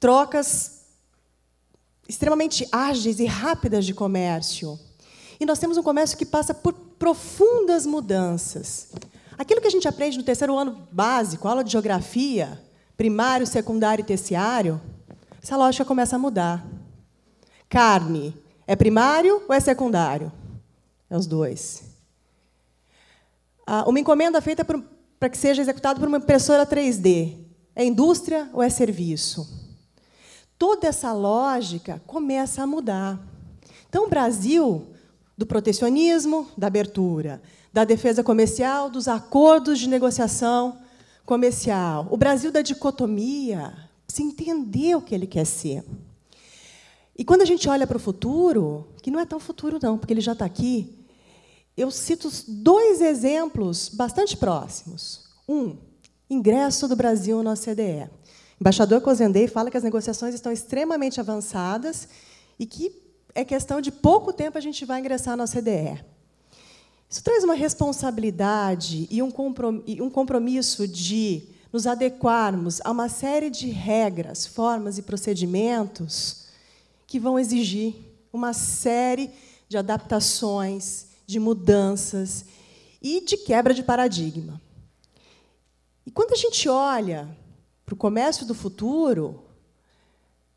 trocas 0.00 0.86
extremamente 2.08 2.66
ágeis 2.72 3.20
e 3.20 3.26
rápidas 3.26 3.84
de 3.84 3.92
comércio. 3.92 4.80
E 5.38 5.44
nós 5.44 5.58
temos 5.58 5.76
um 5.76 5.82
comércio 5.82 6.16
que 6.16 6.24
passa 6.24 6.54
por 6.54 6.72
profundas 6.72 7.84
mudanças. 7.84 8.88
Aquilo 9.36 9.60
que 9.60 9.66
a 9.66 9.70
gente 9.70 9.86
aprende 9.86 10.16
no 10.16 10.24
terceiro 10.24 10.56
ano 10.56 10.88
básico, 10.90 11.46
aula 11.46 11.62
de 11.62 11.72
geografia, 11.72 12.58
primário, 12.96 13.46
secundário 13.46 14.00
e 14.00 14.06
terciário, 14.06 14.80
essa 15.42 15.58
lógica 15.58 15.84
começa 15.84 16.16
a 16.16 16.18
mudar. 16.18 16.66
Carne 17.68 18.34
é 18.66 18.74
primário 18.74 19.42
ou 19.46 19.54
é 19.54 19.60
secundário? 19.60 20.32
É 21.10 21.18
os 21.18 21.26
dois. 21.26 21.82
Ah, 23.66 23.84
uma 23.86 24.00
encomenda 24.00 24.40
feita 24.40 24.64
por 24.64 24.82
para 25.20 25.28
que 25.28 25.36
seja 25.36 25.60
executado 25.60 26.00
por 26.00 26.08
uma 26.08 26.16
impressora 26.16 26.66
3D? 26.66 27.36
É 27.76 27.84
indústria 27.84 28.48
ou 28.54 28.62
é 28.62 28.70
serviço? 28.70 29.46
Toda 30.58 30.88
essa 30.88 31.12
lógica 31.12 32.02
começa 32.06 32.62
a 32.62 32.66
mudar. 32.66 33.20
Então, 33.88 34.06
o 34.06 34.08
Brasil, 34.08 34.86
do 35.36 35.44
protecionismo, 35.44 36.48
da 36.56 36.68
abertura, 36.68 37.42
da 37.70 37.84
defesa 37.84 38.24
comercial, 38.24 38.88
dos 38.88 39.08
acordos 39.08 39.78
de 39.78 39.88
negociação 39.88 40.78
comercial. 41.26 42.08
O 42.10 42.16
Brasil 42.16 42.50
da 42.50 42.62
dicotomia, 42.62 43.74
se 44.08 44.22
entender 44.22 44.96
o 44.96 45.02
que 45.02 45.14
ele 45.14 45.26
quer 45.26 45.44
ser. 45.44 45.84
E 47.16 47.24
quando 47.24 47.42
a 47.42 47.46
gente 47.46 47.68
olha 47.68 47.86
para 47.86 47.98
o 47.98 48.00
futuro, 48.00 48.88
que 49.02 49.10
não 49.10 49.20
é 49.20 49.26
tão 49.26 49.38
futuro, 49.38 49.78
não, 49.82 49.98
porque 49.98 50.14
ele 50.14 50.22
já 50.22 50.32
está 50.32 50.46
aqui, 50.46 50.98
eu 51.80 51.90
cito 51.90 52.28
dois 52.46 53.00
exemplos 53.00 53.88
bastante 53.88 54.36
próximos. 54.36 55.24
Um, 55.48 55.78
ingresso 56.28 56.86
do 56.86 56.94
Brasil 56.94 57.42
na 57.42 57.54
OCDE. 57.54 58.04
O 58.04 58.60
embaixador 58.60 59.00
Cozendei 59.00 59.48
fala 59.48 59.70
que 59.70 59.78
as 59.78 59.82
negociações 59.82 60.34
estão 60.34 60.52
extremamente 60.52 61.18
avançadas 61.20 62.06
e 62.58 62.66
que 62.66 62.94
é 63.34 63.46
questão 63.46 63.80
de 63.80 63.90
pouco 63.90 64.30
tempo 64.30 64.58
a 64.58 64.60
gente 64.60 64.84
vai 64.84 65.00
ingressar 65.00 65.38
na 65.38 65.44
OCDE. 65.44 66.04
Isso 67.08 67.24
traz 67.24 67.42
uma 67.42 67.54
responsabilidade 67.54 69.08
e 69.10 69.22
um 69.22 69.30
compromisso 70.10 70.86
de 70.86 71.48
nos 71.72 71.86
adequarmos 71.86 72.80
a 72.84 72.90
uma 72.90 73.08
série 73.08 73.48
de 73.48 73.70
regras, 73.70 74.46
formas 74.46 74.98
e 74.98 75.02
procedimentos 75.02 76.46
que 77.06 77.18
vão 77.18 77.38
exigir 77.38 77.94
uma 78.32 78.52
série 78.52 79.30
de 79.66 79.78
adaptações, 79.78 81.09
de 81.30 81.38
mudanças 81.38 82.44
e 83.00 83.20
de 83.24 83.36
quebra 83.36 83.72
de 83.72 83.82
paradigma. 83.82 84.60
E 86.04 86.10
quando 86.10 86.32
a 86.32 86.36
gente 86.36 86.68
olha 86.68 87.28
para 87.86 87.94
o 87.94 87.96
comércio 87.96 88.44
do 88.44 88.54
futuro, 88.54 89.44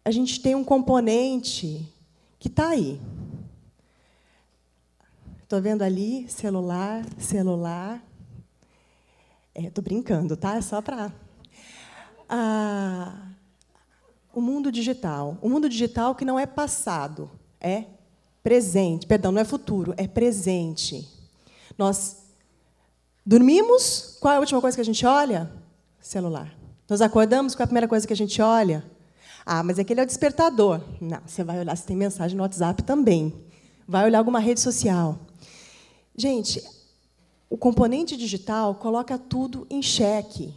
a 0.04 0.12
gente 0.12 0.42
tem 0.42 0.56
um 0.56 0.64
componente 0.64 1.88
que 2.40 2.48
está 2.48 2.70
aí. 2.70 3.00
Estou 5.44 5.62
vendo 5.62 5.84
ali 5.84 6.28
celular, 6.28 7.06
celular. 7.20 8.04
Estou 9.54 9.82
é, 9.82 9.86
brincando, 9.86 10.36
tá? 10.36 10.56
É 10.56 10.62
só 10.62 10.82
para. 10.82 11.14
Ah, 12.28 13.30
o 14.34 14.42
mundo 14.42 14.72
digital. 14.72 15.38
O 15.40 15.48
mundo 15.48 15.70
digital 15.70 16.16
que 16.16 16.26
não 16.26 16.40
é 16.40 16.48
passado, 16.48 17.30
é 17.62 17.86
presente. 18.44 19.08
Perdão, 19.08 19.32
não 19.32 19.42
é 19.42 19.46
futuro, 19.46 19.94
é 19.98 20.08
presente. 20.08 21.08
Nós 21.78 22.18
dormimos, 23.26 24.18
qual 24.20 24.34
é 24.34 24.38
a 24.38 24.40
última 24.40 24.60
coisa 24.60 24.76
que 24.76 24.82
a 24.82 24.86
gente 24.86 25.06
olha? 25.06 25.52
Celular. 26.00 26.54
Nós 26.90 27.02
acordamos, 27.02 27.56
qual 27.56 27.64
é 27.64 27.66
a 27.66 27.68
primeira 27.68 27.88
coisa 27.88 28.06
que 28.06 28.14
a 28.14 28.16
gente 28.16 28.42
olha? 28.42 28.84
Ah, 29.46 29.64
mas 29.64 29.80
aquele 29.80 30.02
é 30.02 30.04
o 30.04 30.08
despertador. 30.08 30.82
Não, 31.02 31.22
você 31.26 31.44
vai 31.44 31.60
olhar 31.60 31.76
se 31.76 31.86
tem 31.86 31.96
mensagem 31.96 32.36
no 32.36 32.44
WhatsApp 32.44 32.84
também. 32.84 33.34
Vai 33.88 34.06
olhar 34.06 34.20
alguma 34.20 34.40
rede 34.40 34.60
social. 34.60 35.20
Gente, 36.16 36.62
o 37.50 37.58
componente 37.58 38.16
digital 38.16 38.76
coloca 38.76 39.18
tudo 39.18 39.66
em 39.70 39.82
xeque. 39.82 40.54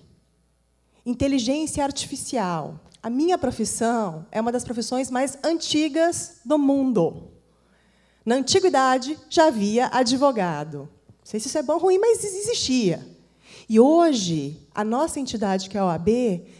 Inteligência 1.04 1.84
artificial. 1.84 2.80
A 3.02 3.10
minha 3.10 3.38
profissão 3.38 4.26
é 4.32 4.40
uma 4.40 4.50
das 4.50 4.64
profissões 4.64 5.10
mais 5.10 5.38
antigas 5.44 6.40
do 6.44 6.58
mundo. 6.58 7.35
Na 8.26 8.34
antiguidade 8.34 9.16
já 9.30 9.46
havia 9.46 9.88
advogado. 9.92 10.80
Não 10.80 11.24
sei 11.24 11.40
se 11.40 11.46
isso 11.46 11.58
é 11.58 11.62
bom 11.62 11.74
ou 11.74 11.78
ruim, 11.78 11.98
mas 11.98 12.24
existia. 12.24 13.06
E 13.68 13.80
hoje, 13.80 14.60
a 14.74 14.84
nossa 14.84 15.18
entidade, 15.18 15.70
que 15.70 15.78
é 15.78 15.80
a 15.80 15.86
OAB, 15.86 16.08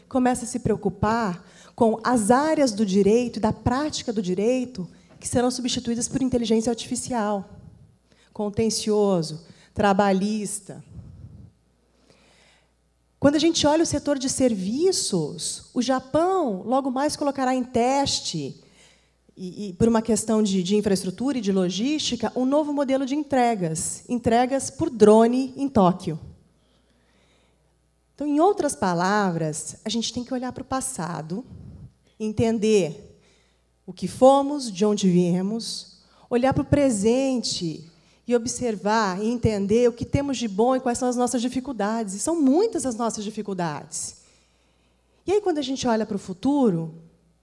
começa 0.08 0.44
a 0.44 0.48
se 0.48 0.60
preocupar 0.60 1.44
com 1.74 2.00
as 2.02 2.30
áreas 2.30 2.72
do 2.72 2.86
direito 2.86 3.38
da 3.38 3.52
prática 3.52 4.12
do 4.12 4.22
direito 4.22 4.88
que 5.20 5.28
serão 5.28 5.50
substituídas 5.50 6.08
por 6.08 6.22
inteligência 6.22 6.70
artificial 6.70 7.50
contencioso, 8.36 9.46
trabalhista. 9.72 10.84
Quando 13.18 13.36
a 13.36 13.38
gente 13.38 13.66
olha 13.66 13.82
o 13.82 13.86
setor 13.86 14.18
de 14.18 14.28
serviços, 14.28 15.70
o 15.72 15.80
Japão 15.80 16.62
logo 16.62 16.90
mais 16.90 17.16
colocará 17.16 17.54
em 17.54 17.64
teste, 17.64 18.62
e, 19.36 19.68
e 19.68 19.72
por 19.74 19.86
uma 19.86 20.00
questão 20.00 20.42
de, 20.42 20.62
de 20.62 20.76
infraestrutura 20.76 21.38
e 21.38 21.42
de 21.42 21.52
logística, 21.52 22.32
um 22.34 22.46
novo 22.46 22.72
modelo 22.72 23.04
de 23.04 23.14
entregas 23.14 24.02
entregas 24.08 24.70
por 24.70 24.88
drone 24.88 25.52
em 25.56 25.68
Tóquio. 25.68 26.18
Então, 28.14 28.26
em 28.26 28.40
outras 28.40 28.74
palavras, 28.74 29.76
a 29.84 29.90
gente 29.90 30.10
tem 30.10 30.24
que 30.24 30.32
olhar 30.32 30.50
para 30.50 30.62
o 30.62 30.66
passado, 30.66 31.44
entender 32.18 33.20
o 33.86 33.92
que 33.92 34.08
fomos, 34.08 34.72
de 34.72 34.86
onde 34.86 35.06
viemos, 35.06 35.98
olhar 36.30 36.54
para 36.54 36.62
o 36.62 36.66
presente 36.66 37.84
e 38.26 38.34
observar 38.34 39.22
e 39.22 39.28
entender 39.28 39.88
o 39.88 39.92
que 39.92 40.06
temos 40.06 40.38
de 40.38 40.48
bom 40.48 40.74
e 40.74 40.80
quais 40.80 40.96
são 40.96 41.08
as 41.08 41.16
nossas 41.16 41.42
dificuldades. 41.42 42.14
E 42.14 42.18
são 42.18 42.40
muitas 42.40 42.86
as 42.86 42.94
nossas 42.94 43.22
dificuldades. 43.22 44.16
E 45.26 45.32
aí, 45.32 45.40
quando 45.42 45.58
a 45.58 45.62
gente 45.62 45.86
olha 45.86 46.06
para 46.06 46.16
o 46.16 46.18
futuro, 46.18 46.94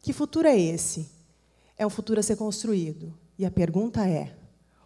que 0.01 0.11
futuro 0.11 0.47
é 0.47 0.59
esse? 0.59 1.07
É 1.77 1.85
um 1.85 1.89
futuro 1.89 2.19
a 2.19 2.23
ser 2.23 2.35
construído. 2.35 3.13
E 3.37 3.45
a 3.45 3.51
pergunta 3.51 4.07
é: 4.07 4.35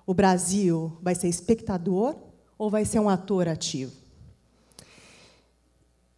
o 0.06 0.14
Brasil 0.14 0.98
vai 1.02 1.16
ser 1.16 1.28
espectador 1.28 2.16
ou 2.58 2.70
vai 2.70 2.86
ser 2.86 3.00
um 3.00 3.10
ator 3.10 3.48
ativo? 3.48 3.92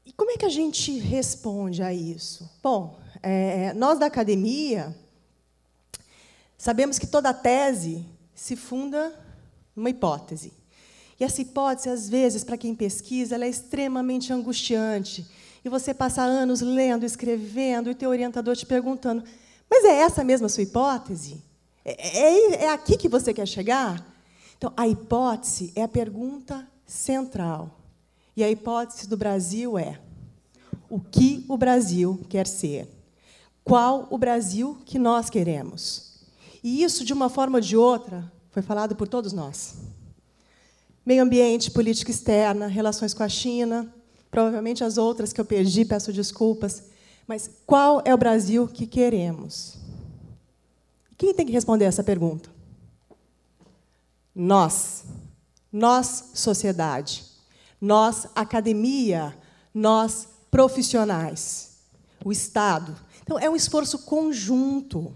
E 0.06 0.12
como 0.14 0.32
é 0.32 0.38
que 0.38 0.46
a 0.46 0.50
gente 0.50 0.98
responde 0.98 1.82
a 1.84 1.94
isso? 1.94 2.50
Bom, 2.62 3.00
é, 3.22 3.74
nós 3.74 4.00
da 4.00 4.06
academia 4.06 4.96
sabemos 6.58 7.00
que 7.00 7.08
toda 7.08 7.34
tese 7.34 8.06
se 8.34 8.56
funda 8.56 9.14
uma 9.76 9.90
hipótese. 9.90 10.54
E 11.20 11.24
essa 11.24 11.42
hipótese, 11.42 11.90
às 11.90 12.08
vezes, 12.08 12.44
para 12.44 12.58
quem 12.58 12.74
pesquisa, 12.74 13.36
ela 13.36 13.46
é 13.46 13.50
extremamente 13.50 14.32
angustiante. 14.32 15.28
E 15.64 15.68
você 15.68 15.94
passa 15.94 16.22
anos 16.22 16.62
lendo, 16.62 17.06
escrevendo, 17.06 17.90
e 17.90 17.96
teu 17.96 18.10
orientador 18.10 18.56
te 18.56 18.66
perguntando: 18.66 19.24
mas 19.70 19.86
é 19.86 20.00
essa 20.02 20.24
mesmo 20.24 20.48
a 20.48 20.50
sua 20.50 20.64
hipótese? 20.64 21.44
É, 21.86 22.20
é, 22.20 22.64
é 22.66 22.70
aqui 22.72 22.98
que 22.98 23.10
você 23.10 23.34
quer 23.34 23.48
chegar? 23.48 24.06
Então, 24.58 24.74
a 24.76 24.88
hipótese 24.88 25.72
é 25.76 25.84
a 25.84 25.88
pergunta 25.88 26.68
central. 26.86 27.80
E 28.36 28.44
a 28.44 28.50
hipótese 28.50 29.08
do 29.08 29.16
Brasil 29.16 29.78
é: 29.78 30.00
o 30.90 31.00
que 31.00 31.46
o 31.48 31.58
Brasil 31.58 32.20
quer 32.30 32.48
ser? 32.48 32.88
Qual 33.64 34.08
o 34.10 34.18
Brasil 34.18 34.78
que 34.86 34.98
nós 34.98 35.30
queremos? 35.30 36.10
E 36.64 36.84
isso, 36.84 37.06
de 37.06 37.14
uma 37.14 37.30
forma 37.30 37.58
ou 37.58 37.62
de 37.62 37.78
outra, 37.78 38.30
foi 38.50 38.62
falado 38.62 38.96
por 38.96 39.08
todos 39.08 39.32
nós. 39.32 39.76
Meio 41.06 41.24
ambiente, 41.24 41.72
política 41.72 42.12
externa, 42.12 42.68
relações 42.68 43.14
com 43.14 43.24
a 43.24 43.30
China, 43.30 43.94
provavelmente 44.30 44.84
as 44.84 44.98
outras 44.98 45.32
que 45.32 45.40
eu 45.40 45.46
perdi, 45.46 45.86
peço 45.86 46.12
desculpas. 46.12 46.84
Mas 47.30 47.48
qual 47.64 48.02
é 48.06 48.12
o 48.12 48.18
Brasil 48.18 48.68
que 48.68 48.88
queremos? 48.88 49.78
Quem 51.16 51.32
tem 51.32 51.46
que 51.46 51.52
responder 51.52 51.86
essa 51.86 52.04
pergunta? 52.04 52.50
Nós. 54.34 55.04
Nós, 55.72 56.32
sociedade. 56.34 57.24
Nós, 57.80 58.26
academia. 58.34 59.38
Nós, 59.72 60.28
profissionais. 60.50 61.78
O 62.26 62.32
Estado. 62.32 62.96
Então, 63.22 63.38
é 63.38 63.48
um 63.48 63.56
esforço 63.56 64.00
conjunto. 64.00 65.14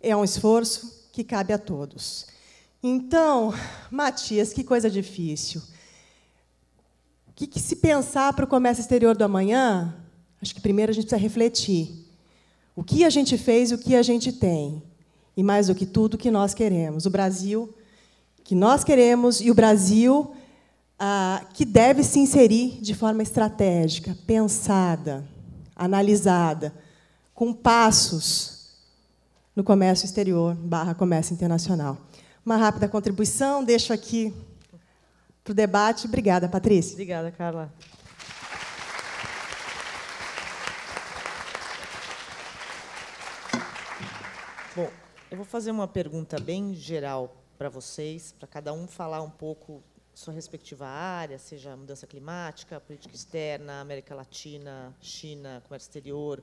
É 0.00 0.16
um 0.16 0.24
esforço 0.24 1.08
que 1.12 1.22
cabe 1.22 1.52
a 1.52 1.58
todos. 1.58 2.26
Então, 2.82 3.54
Matias, 3.92 4.52
que 4.52 4.64
coisa 4.64 4.90
difícil. 4.90 5.62
O 7.28 7.32
que, 7.32 7.46
que 7.46 7.60
se 7.60 7.76
pensar 7.76 8.32
para 8.32 8.44
o 8.44 8.48
comércio 8.48 8.80
exterior 8.80 9.16
do 9.16 9.22
amanhã? 9.22 10.02
Acho 10.46 10.54
que 10.54 10.60
primeiro 10.60 10.92
a 10.92 10.94
gente 10.94 11.06
precisa 11.06 11.20
refletir. 11.20 12.06
O 12.76 12.84
que 12.84 13.04
a 13.04 13.10
gente 13.10 13.36
fez 13.36 13.72
e 13.72 13.74
o 13.74 13.78
que 13.78 13.96
a 13.96 14.02
gente 14.02 14.32
tem. 14.32 14.80
E 15.36 15.42
mais 15.42 15.66
do 15.66 15.74
que 15.74 15.84
tudo, 15.84 16.14
o 16.14 16.18
que 16.18 16.30
nós 16.30 16.54
queremos. 16.54 17.04
O 17.04 17.10
Brasil 17.10 17.74
que 18.44 18.54
nós 18.54 18.84
queremos 18.84 19.40
e 19.40 19.50
o 19.50 19.54
Brasil 19.54 20.32
ah, 21.00 21.44
que 21.52 21.64
deve 21.64 22.04
se 22.04 22.20
inserir 22.20 22.78
de 22.80 22.94
forma 22.94 23.20
estratégica, 23.20 24.16
pensada, 24.24 25.26
analisada, 25.74 26.72
com 27.34 27.52
passos 27.52 28.76
no 29.56 29.64
comércio 29.64 30.04
exterior 30.04 30.54
barra 30.54 30.94
comércio 30.94 31.34
internacional. 31.34 31.98
Uma 32.44 32.56
rápida 32.56 32.86
contribuição, 32.86 33.64
deixo 33.64 33.92
aqui 33.92 34.32
para 35.42 35.50
o 35.50 35.54
debate. 35.54 36.06
Obrigada, 36.06 36.48
Patrícia. 36.48 36.92
Obrigada, 36.92 37.32
Carla. 37.32 37.72
Bom, 44.76 44.90
eu 45.30 45.36
vou 45.36 45.46
fazer 45.46 45.72
uma 45.72 45.88
pergunta 45.88 46.38
bem 46.38 46.72
geral 46.74 47.34
para 47.58 47.68
vocês, 47.68 48.32
para 48.38 48.46
cada 48.46 48.72
um 48.72 48.86
falar 48.86 49.22
um 49.22 49.30
pouco 49.30 49.82
sua 50.14 50.32
respectiva 50.32 50.86
área, 50.86 51.38
seja 51.38 51.76
mudança 51.76 52.06
climática, 52.06 52.80
política 52.80 53.14
externa, 53.14 53.80
América 53.80 54.14
Latina, 54.14 54.94
China, 55.00 55.62
comércio 55.66 55.88
exterior, 55.88 56.42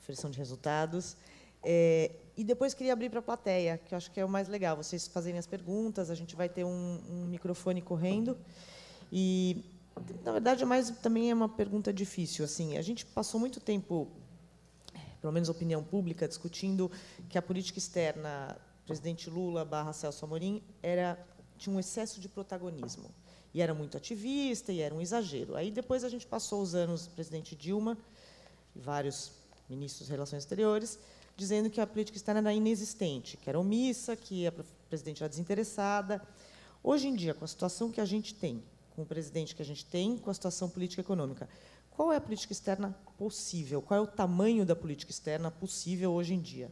ofereção 0.00 0.30
de 0.30 0.38
resultados. 0.38 1.16
É, 1.62 2.12
e 2.36 2.44
depois 2.44 2.72
queria 2.72 2.92
abrir 2.92 3.10
para 3.10 3.18
a 3.18 3.22
plateia, 3.22 3.78
que 3.78 3.94
eu 3.94 3.98
acho 3.98 4.10
que 4.10 4.20
é 4.20 4.24
o 4.24 4.28
mais 4.28 4.48
legal, 4.48 4.76
vocês 4.76 5.08
fazerem 5.08 5.38
as 5.38 5.46
perguntas, 5.46 6.08
a 6.08 6.14
gente 6.14 6.36
vai 6.36 6.48
ter 6.48 6.64
um, 6.64 7.00
um 7.10 7.26
microfone 7.26 7.82
correndo. 7.82 8.38
E, 9.10 9.64
na 10.24 10.32
verdade, 10.32 10.62
é 10.62 10.66
mais, 10.66 10.90
também 10.90 11.30
é 11.30 11.34
uma 11.34 11.48
pergunta 11.48 11.92
difícil. 11.92 12.44
Assim, 12.44 12.76
a 12.76 12.82
gente 12.82 13.04
passou 13.06 13.40
muito 13.40 13.60
tempo, 13.60 14.08
pelo 15.24 15.32
menos 15.32 15.48
opinião 15.48 15.82
pública, 15.82 16.28
discutindo 16.28 16.90
que 17.30 17.38
a 17.38 17.40
política 17.40 17.78
externa, 17.78 18.58
presidente 18.84 19.30
Lula 19.30 19.64
barra 19.64 19.90
Celso 19.94 20.22
Amorim, 20.22 20.62
era, 20.82 21.18
tinha 21.56 21.74
um 21.74 21.80
excesso 21.80 22.20
de 22.20 22.28
protagonismo. 22.28 23.10
E 23.54 23.62
era 23.62 23.72
muito 23.72 23.96
ativista, 23.96 24.70
e 24.70 24.80
era 24.80 24.94
um 24.94 25.00
exagero. 25.00 25.56
Aí, 25.56 25.70
depois, 25.70 26.04
a 26.04 26.10
gente 26.10 26.26
passou 26.26 26.60
os 26.60 26.74
anos, 26.74 27.08
presidente 27.08 27.56
Dilma, 27.56 27.96
e 28.76 28.80
vários 28.80 29.32
ministros 29.66 30.08
de 30.08 30.12
Relações 30.12 30.42
Exteriores, 30.42 30.98
dizendo 31.38 31.70
que 31.70 31.80
a 31.80 31.86
política 31.86 32.18
externa 32.18 32.40
era 32.40 32.52
inexistente, 32.52 33.38
que 33.38 33.48
era 33.48 33.58
omissa, 33.58 34.14
que 34.14 34.46
a 34.46 34.52
presidente 34.90 35.22
era 35.22 35.30
desinteressada. 35.30 36.20
Hoje 36.82 37.08
em 37.08 37.14
dia, 37.14 37.32
com 37.32 37.46
a 37.46 37.48
situação 37.48 37.90
que 37.90 37.98
a 38.02 38.04
gente 38.04 38.34
tem, 38.34 38.62
com 38.94 39.00
o 39.00 39.06
presidente 39.06 39.54
que 39.54 39.62
a 39.62 39.64
gente 39.64 39.86
tem, 39.86 40.18
com 40.18 40.28
a 40.30 40.34
situação 40.34 40.68
política 40.68 41.00
e 41.00 41.02
econômica, 41.02 41.48
qual 41.94 42.12
é 42.12 42.16
a 42.16 42.20
política 42.20 42.52
externa 42.52 42.94
possível? 43.16 43.80
Qual 43.80 43.98
é 43.98 44.02
o 44.02 44.06
tamanho 44.06 44.66
da 44.66 44.74
política 44.74 45.10
externa 45.10 45.50
possível 45.50 46.12
hoje 46.12 46.34
em 46.34 46.40
dia? 46.40 46.70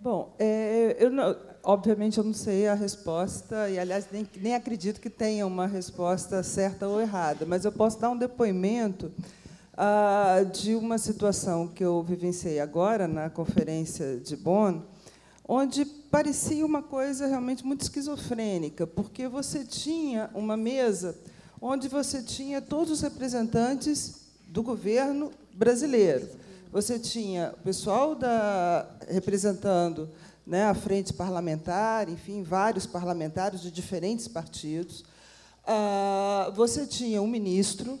Bom, 0.00 0.34
é, 0.36 0.96
eu 0.98 1.10
não, 1.10 1.36
obviamente 1.62 2.18
eu 2.18 2.24
não 2.24 2.34
sei 2.34 2.66
a 2.66 2.74
resposta, 2.74 3.70
e 3.70 3.78
aliás 3.78 4.08
nem, 4.10 4.28
nem 4.36 4.54
acredito 4.54 5.00
que 5.00 5.08
tenha 5.08 5.46
uma 5.46 5.66
resposta 5.66 6.42
certa 6.42 6.88
ou 6.88 7.00
errada, 7.00 7.46
mas 7.46 7.64
eu 7.64 7.70
posso 7.70 8.00
dar 8.00 8.10
um 8.10 8.16
depoimento 8.16 9.12
ah, 9.76 10.44
de 10.52 10.74
uma 10.74 10.98
situação 10.98 11.68
que 11.68 11.84
eu 11.84 12.02
vivenciei 12.02 12.60
agora 12.60 13.08
na 13.08 13.30
conferência 13.30 14.18
de 14.18 14.36
Bonn, 14.36 14.80
onde 15.46 15.84
parecia 15.84 16.64
uma 16.64 16.82
coisa 16.82 17.26
realmente 17.26 17.64
muito 17.64 17.82
esquizofrênica, 17.82 18.86
porque 18.86 19.28
você 19.28 19.64
tinha 19.64 20.30
uma 20.34 20.56
mesa 20.56 21.16
onde 21.60 21.88
você 21.88 22.22
tinha 22.22 22.60
todos 22.60 22.92
os 22.92 23.00
representantes 23.00 24.22
do 24.48 24.62
governo 24.62 25.30
brasileiro 25.54 26.42
você 26.72 26.98
tinha 26.98 27.52
o 27.60 27.62
pessoal 27.62 28.14
da, 28.14 28.88
representando 29.06 30.08
né, 30.46 30.64
a 30.64 30.74
frente 30.74 31.12
parlamentar, 31.12 32.08
enfim, 32.08 32.42
vários 32.42 32.86
parlamentares 32.86 33.60
de 33.60 33.70
diferentes 33.70 34.26
partidos. 34.26 35.04
Ah, 35.66 36.50
você 36.56 36.86
tinha 36.86 37.20
um 37.20 37.26
ministro, 37.26 38.00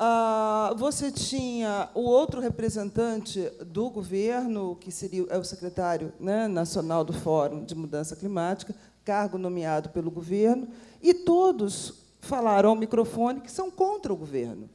ah, 0.00 0.72
você 0.76 1.10
tinha 1.10 1.90
o 1.92 2.02
outro 2.02 2.40
representante 2.40 3.40
do 3.66 3.90
governo, 3.90 4.76
que 4.76 4.92
seria 4.92 5.26
é 5.28 5.36
o 5.36 5.42
secretário 5.42 6.12
né, 6.20 6.46
nacional 6.46 7.04
do 7.04 7.12
Fórum 7.12 7.64
de 7.64 7.74
Mudança 7.74 8.14
Climática, 8.14 8.74
cargo 9.04 9.36
nomeado 9.36 9.88
pelo 9.88 10.10
governo, 10.10 10.68
e 11.02 11.12
todos 11.12 11.94
falaram 12.20 12.70
ao 12.70 12.76
microfone 12.76 13.40
que 13.40 13.50
são 13.50 13.72
contra 13.72 14.12
o 14.12 14.16
governo. 14.16 14.70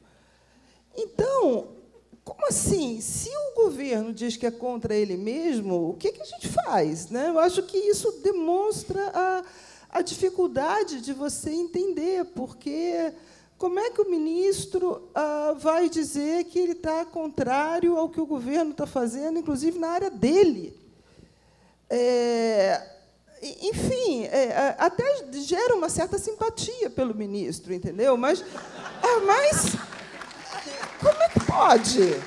Então, 0.94 1.68
como 2.22 2.46
assim? 2.46 3.00
Se 3.00 3.30
o 3.30 3.54
governo 3.62 4.12
diz 4.12 4.36
que 4.36 4.44
é 4.44 4.50
contra 4.50 4.94
ele 4.94 5.16
mesmo, 5.16 5.90
o 5.90 5.94
que, 5.94 6.12
que 6.12 6.20
a 6.20 6.26
gente 6.26 6.48
faz? 6.48 7.08
Né? 7.08 7.28
Eu 7.28 7.38
acho 7.38 7.62
que 7.62 7.78
isso 7.78 8.20
demonstra 8.22 9.10
a, 9.14 9.42
a 9.88 10.02
dificuldade 10.02 11.00
de 11.00 11.14
você 11.14 11.50
entender, 11.50 12.26
porque 12.26 13.12
como 13.58 13.78
é 13.78 13.90
que 13.90 14.00
o 14.00 14.10
ministro 14.10 15.08
ah, 15.14 15.54
vai 15.56 15.88
dizer 15.88 16.44
que 16.44 16.58
ele 16.58 16.72
está 16.72 17.04
contrário 17.04 17.96
ao 17.96 18.08
que 18.08 18.20
o 18.20 18.26
governo 18.26 18.72
está 18.72 18.86
fazendo, 18.86 19.38
inclusive 19.38 19.78
na 19.78 19.90
área 19.90 20.10
dele? 20.10 20.78
É, 21.88 22.94
enfim, 23.62 24.24
é, 24.24 24.74
até 24.78 25.04
gera 25.32 25.74
uma 25.74 25.88
certa 25.88 26.18
simpatia 26.18 26.90
pelo 26.90 27.14
ministro, 27.14 27.72
entendeu? 27.72 28.16
Mas, 28.16 28.40
é, 28.40 29.20
mas 29.20 29.76
como 31.00 31.22
é 31.22 31.28
que 31.28 31.40
pode? 31.40 32.20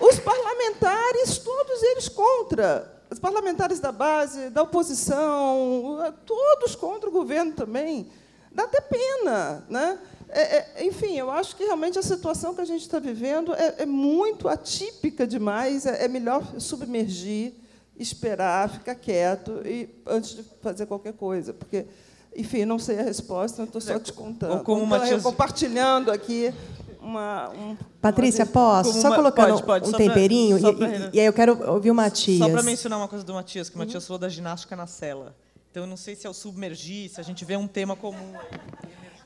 Os 0.00 0.18
parlamentares, 0.18 1.38
todos 1.38 1.82
eles 1.82 2.08
contra. 2.08 2.96
Os 3.10 3.18
parlamentares 3.18 3.80
da 3.80 3.90
base, 3.90 4.50
da 4.50 4.62
oposição, 4.62 6.14
todos 6.26 6.74
contra 6.74 7.08
o 7.08 7.12
governo 7.12 7.52
também. 7.52 8.10
Dá 8.58 8.64
até 8.64 8.80
pena. 8.80 9.64
Né? 9.70 9.98
É, 10.28 10.40
é, 10.40 10.84
enfim, 10.84 11.16
eu 11.16 11.30
acho 11.30 11.54
que 11.54 11.62
realmente 11.62 11.96
a 11.96 12.02
situação 12.02 12.52
que 12.52 12.60
a 12.60 12.64
gente 12.64 12.80
está 12.80 12.98
vivendo 12.98 13.54
é, 13.54 13.76
é 13.78 13.86
muito 13.86 14.48
atípica 14.48 15.24
demais. 15.24 15.86
É, 15.86 16.04
é, 16.04 16.08
melhor 16.08 16.42
submergir, 16.58 17.52
esperar, 17.96 18.68
ficar 18.68 18.96
quieto 18.96 19.62
e, 19.64 19.88
antes 20.04 20.34
de 20.34 20.42
fazer 20.60 20.86
qualquer 20.86 21.12
coisa. 21.12 21.54
Porque, 21.54 21.86
enfim, 22.36 22.64
não 22.64 22.80
sei 22.80 22.98
a 22.98 23.04
resposta, 23.04 23.62
estou 23.62 23.80
só 23.80 23.96
te 24.00 24.12
contando. 24.12 24.54
Ou 24.54 24.64
como 24.64 24.84
Matias... 24.84 25.22
compartilhando 25.22 26.10
aqui 26.10 26.52
uma. 27.00 27.50
Um, 27.50 27.76
Patrícia, 28.00 28.44
uma 28.44 28.52
posso? 28.52 29.00
Só 29.00 29.06
uma, 29.06 29.16
colocando 29.16 29.62
pode, 29.62 29.62
pode, 29.62 29.88
um 29.88 29.92
temperinho? 29.92 30.58
Pra, 30.76 30.88
e, 30.88 31.10
e, 31.12 31.20
aí 31.20 31.26
eu 31.26 31.32
quero 31.32 31.70
ouvir 31.70 31.92
o 31.92 31.94
Matias. 31.94 32.38
Só 32.38 32.48
para 32.48 32.64
mencionar 32.64 32.98
uma 32.98 33.08
coisa 33.08 33.24
do 33.24 33.32
Matias, 33.32 33.68
que 33.68 33.76
o 33.76 33.78
Matias 33.78 34.02
uhum. 34.02 34.08
falou 34.08 34.18
da 34.18 34.28
ginástica 34.28 34.74
na 34.74 34.88
cela. 34.88 35.36
Então, 35.78 35.86
eu 35.86 35.90
não 35.90 35.96
sei 35.96 36.16
se 36.16 36.26
é 36.26 36.30
o 36.30 36.34
submergir, 36.34 37.08
se 37.08 37.20
a 37.20 37.22
gente 37.22 37.44
vê 37.44 37.56
um 37.56 37.68
tema 37.68 37.94
comum. 37.94 38.32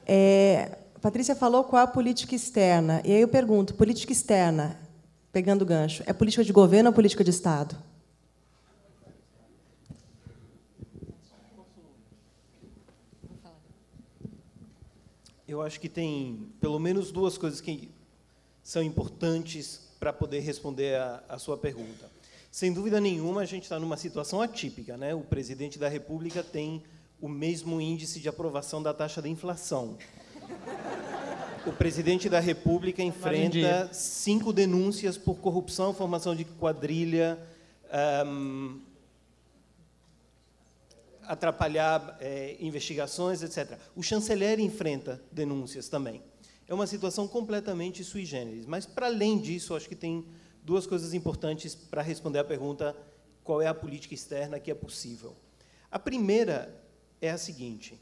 É, 0.05 0.81
Patrícia 1.01 1.35
falou 1.35 1.65
qual 1.65 1.81
é 1.81 1.85
a 1.85 1.87
política 1.87 2.35
externa. 2.35 3.01
E 3.07 3.11
aí 3.11 3.23
eu 3.23 3.29
pergunto: 3.29 3.75
política 3.75 4.13
externa, 4.13 4.79
pegando 5.33 5.63
o 5.63 5.65
gancho, 5.65 6.03
é 6.05 6.13
política 6.13 6.45
de 6.45 6.53
governo 6.53 6.91
ou 6.91 6.95
política 6.95 7.25
de 7.25 7.31
Estado? 7.31 7.75
Eu 15.49 15.63
acho 15.63 15.81
que 15.81 15.89
tem 15.89 16.53
pelo 16.61 16.79
menos 16.79 17.11
duas 17.11 17.39
coisas 17.39 17.63
que 17.63 17.91
são 18.63 18.83
importantes 18.83 19.89
para 19.99 20.13
poder 20.13 20.41
responder 20.41 20.97
a, 20.97 21.25
a 21.31 21.39
sua 21.39 21.57
pergunta. 21.57 22.12
Sem 22.53 22.71
dúvida 22.71 23.01
nenhuma, 23.01 23.41
a 23.41 23.45
gente 23.47 23.63
está 23.63 23.81
numa 23.81 23.97
situação 23.97 24.43
atípica. 24.43 24.95
Né? 24.99 25.15
O 25.15 25.23
presidente 25.23 25.79
da 25.79 25.89
República 25.89 26.43
tem 26.43 26.83
o 27.19 27.27
mesmo 27.27 27.81
índice 27.81 28.21
de 28.21 28.29
aprovação 28.29 28.83
da 28.83 28.93
taxa 28.93 29.23
da 29.23 29.29
inflação. 29.29 29.97
O 31.65 31.73
presidente 31.73 32.29
da 32.29 32.41
República 32.41 33.03
enfrenta 33.03 33.89
cinco 33.95 34.53
denúncias 34.53 35.17
por 35.17 35.37
corrupção, 35.37 35.95
formação 35.95 36.37
de 36.37 36.45
quadrilha, 36.45 37.39
um, 38.27 38.83
atrapalhar 41.23 42.19
é, 42.21 42.59
investigações, 42.61 43.43
etc. 43.43 43.79
O 43.97 44.03
chanceler 44.03 44.61
enfrenta 44.61 45.23
denúncias 45.33 45.89
também. 45.89 46.21
É 46.69 46.75
uma 46.75 46.87
situação 46.87 47.27
completamente 47.27 48.05
sui 48.05 48.27
generis. 48.27 48.67
Mas, 48.67 48.85
para 48.85 49.07
além 49.07 49.39
disso, 49.39 49.75
acho 49.75 49.89
que 49.89 49.97
tem 49.97 50.23
duas 50.63 50.87
coisas 50.87 51.13
importantes 51.13 51.75
para 51.75 52.03
responder 52.03 52.39
à 52.39 52.45
pergunta 52.45 52.97
qual 53.43 53.61
é 53.61 53.67
a 53.67 53.75
política 53.75 54.15
externa 54.15 54.61
que 54.61 54.71
é 54.71 54.75
possível. 54.75 55.37
A 55.91 55.99
primeira 55.99 56.75
é 57.21 57.31
a 57.31 57.39
seguinte. 57.39 58.01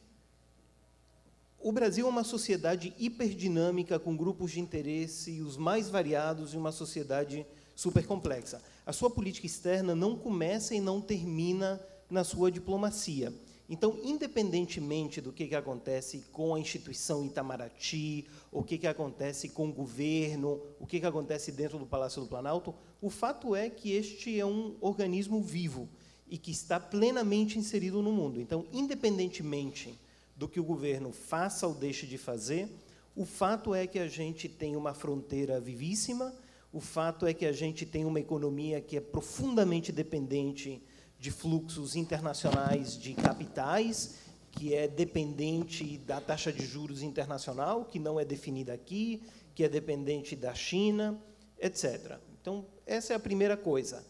O 1.59 1.73
Brasil 1.73 2.07
é 2.07 2.09
uma 2.09 2.25
sociedade 2.25 2.95
hiperdinâmica, 2.99 3.99
com 3.99 4.17
grupos 4.17 4.53
de 4.53 4.61
interesse 4.61 5.43
os 5.43 5.57
mais 5.57 5.91
variados 5.91 6.55
e 6.55 6.57
uma 6.57 6.73
sociedade 6.73 7.47
super 7.75 8.07
complexa. 8.07 8.63
A 8.87 8.93
sua 8.93 9.11
política 9.11 9.47
externa 9.47 9.95
não 9.95 10.17
começa 10.17 10.75
e 10.75 10.81
não 10.81 11.01
termina 11.01 11.81
na 12.09 12.25
sua 12.25 12.51
diplomacia. 12.51 13.33
Então, 13.73 13.97
independentemente 14.03 15.21
do 15.21 15.33
que, 15.33 15.47
que 15.47 15.55
acontece 15.55 16.25
com 16.33 16.57
a 16.57 16.59
instituição 16.59 17.25
Itamaraty, 17.25 18.27
o 18.51 18.65
que, 18.65 18.77
que 18.77 18.87
acontece 18.89 19.49
com 19.51 19.69
o 19.69 19.73
governo, 19.73 20.61
o 20.81 20.85
que, 20.85 20.99
que 20.99 21.07
acontece 21.07 21.53
dentro 21.53 21.79
do 21.79 21.87
Palácio 21.87 22.21
do 22.21 22.27
Planalto, 22.27 22.75
o 23.01 23.09
fato 23.09 23.55
é 23.55 23.71
que 23.71 23.93
este 23.93 24.41
é 24.41 24.45
um 24.45 24.75
organismo 24.81 25.41
vivo 25.41 25.89
e 26.29 26.37
que 26.37 26.51
está 26.51 26.81
plenamente 26.81 27.61
inserido 27.61 28.03
no 28.03 28.11
mundo. 28.11 28.41
Então, 28.41 28.67
independentemente 28.73 29.97
do 30.35 30.49
que 30.49 30.59
o 30.59 30.65
governo 30.65 31.13
faça 31.13 31.65
ou 31.65 31.73
deixe 31.73 32.09
de 32.09 32.19
fazer, 32.19 32.69
o 33.15 33.25
fato 33.25 33.73
é 33.73 33.87
que 33.87 34.01
a 34.01 34.09
gente 34.09 34.49
tem 34.49 34.75
uma 34.75 34.95
fronteira 34.95 35.61
vivíssima, 35.61 36.35
o 36.73 36.81
fato 36.81 37.25
é 37.25 37.33
que 37.33 37.47
a 37.47 37.53
gente 37.53 37.87
tem 37.87 38.05
uma 38.05 38.19
economia 38.19 38.81
que 38.81 38.97
é 38.97 39.01
profundamente 39.01 39.93
dependente 39.93 40.83
de 41.21 41.31
fluxos 41.31 41.95
internacionais 41.97 42.99
de 42.99 43.13
capitais, 43.13 44.15
que 44.51 44.75
é 44.75 44.89
dependente 44.89 45.99
da 45.99 46.19
taxa 46.19 46.51
de 46.51 46.65
juros 46.65 47.03
internacional, 47.03 47.85
que 47.85 47.99
não 47.99 48.19
é 48.19 48.25
definida 48.25 48.73
aqui, 48.73 49.23
que 49.55 49.63
é 49.63 49.69
dependente 49.69 50.35
da 50.35 50.55
China, 50.55 51.23
etc. 51.59 52.19
Então, 52.41 52.65
essa 52.87 53.13
é 53.13 53.17
a 53.17 53.21
primeira 53.21 53.55
coisa. 53.55 54.03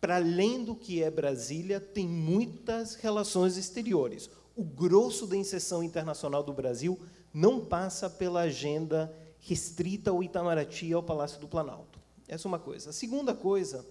Para 0.00 0.16
além 0.16 0.64
do 0.64 0.74
que 0.74 1.04
é 1.04 1.10
Brasília, 1.10 1.78
tem 1.78 2.06
muitas 2.06 2.96
relações 2.96 3.56
exteriores. 3.56 4.28
O 4.56 4.64
grosso 4.64 5.24
da 5.24 5.36
inserção 5.36 5.84
internacional 5.84 6.42
do 6.42 6.52
Brasil 6.52 6.98
não 7.32 7.64
passa 7.64 8.10
pela 8.10 8.40
agenda 8.40 9.14
restrita 9.38 10.10
ao 10.10 10.22
Itamaraty 10.22 10.86
e 10.86 10.92
ao 10.92 11.02
Palácio 11.02 11.40
do 11.40 11.46
Planalto. 11.46 12.00
Essa 12.26 12.48
é 12.48 12.50
uma 12.50 12.58
coisa. 12.58 12.90
A 12.90 12.92
segunda 12.92 13.32
coisa 13.34 13.86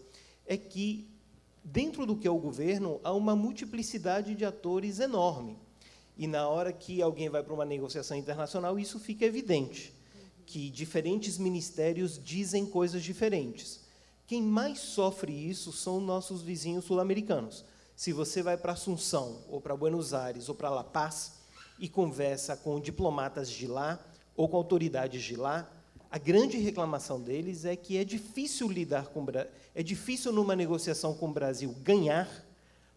é 0.46 0.58
que 0.58 1.15
dentro 1.66 2.06
do 2.06 2.16
que 2.16 2.28
é 2.28 2.32
o 2.32 2.38
governo, 2.38 3.02
há 3.04 3.12
uma 3.12 3.36
multiplicidade 3.36 4.36
de 4.36 4.46
atores 4.46 5.00
enorme. 5.00 5.58
E 6.18 6.28
na 6.28 6.48
hora 6.48 6.72
que 6.72 7.02
alguém 7.02 7.28
vai 7.28 7.44
para 7.44 7.54
uma 7.54 7.66
negociação 7.66 8.16
internacional, 8.16 8.80
isso 8.80 9.00
fica 9.00 9.26
evidente, 9.26 9.94
que 10.46 10.70
diferentes 10.70 11.38
ministérios 11.38 12.18
dizem 12.24 12.66
coisas 12.66 13.04
diferentes. 13.04 13.82
Quem 14.28 14.42
mais 14.42 14.80
sofre 14.80 15.34
isso 15.34 15.74
são 15.74 16.00
nossos 16.00 16.42
vizinhos 16.42 16.86
sul-americanos. 16.86 17.66
Se 17.96 18.14
você 18.14 18.42
vai 18.42 18.56
para 18.56 18.74
Assunção, 18.74 19.40
ou 19.50 19.60
para 19.60 19.76
Buenos 19.76 20.14
Aires, 20.14 20.48
ou 20.48 20.56
para 20.56 20.70
La 20.70 20.84
Paz, 20.84 21.34
e 21.80 21.90
conversa 21.90 22.56
com 22.56 22.80
diplomatas 22.80 23.50
de 23.50 23.68
lá 23.68 24.00
ou 24.36 24.48
com 24.48 24.58
autoridades 24.58 25.24
de 25.24 25.36
lá, 25.36 25.70
a 26.16 26.18
grande 26.18 26.58
reclamação 26.58 27.20
deles 27.20 27.66
é 27.66 27.76
que 27.76 27.98
é 27.98 28.06
difícil 28.06 28.72
lidar 28.72 29.08
com 29.08 29.26
é 29.76 29.84
difícil 29.84 30.32
numa 30.32 30.56
negociação 30.56 31.14
com 31.14 31.28
o 31.28 31.34
Brasil 31.34 31.76
ganhar, 31.84 32.30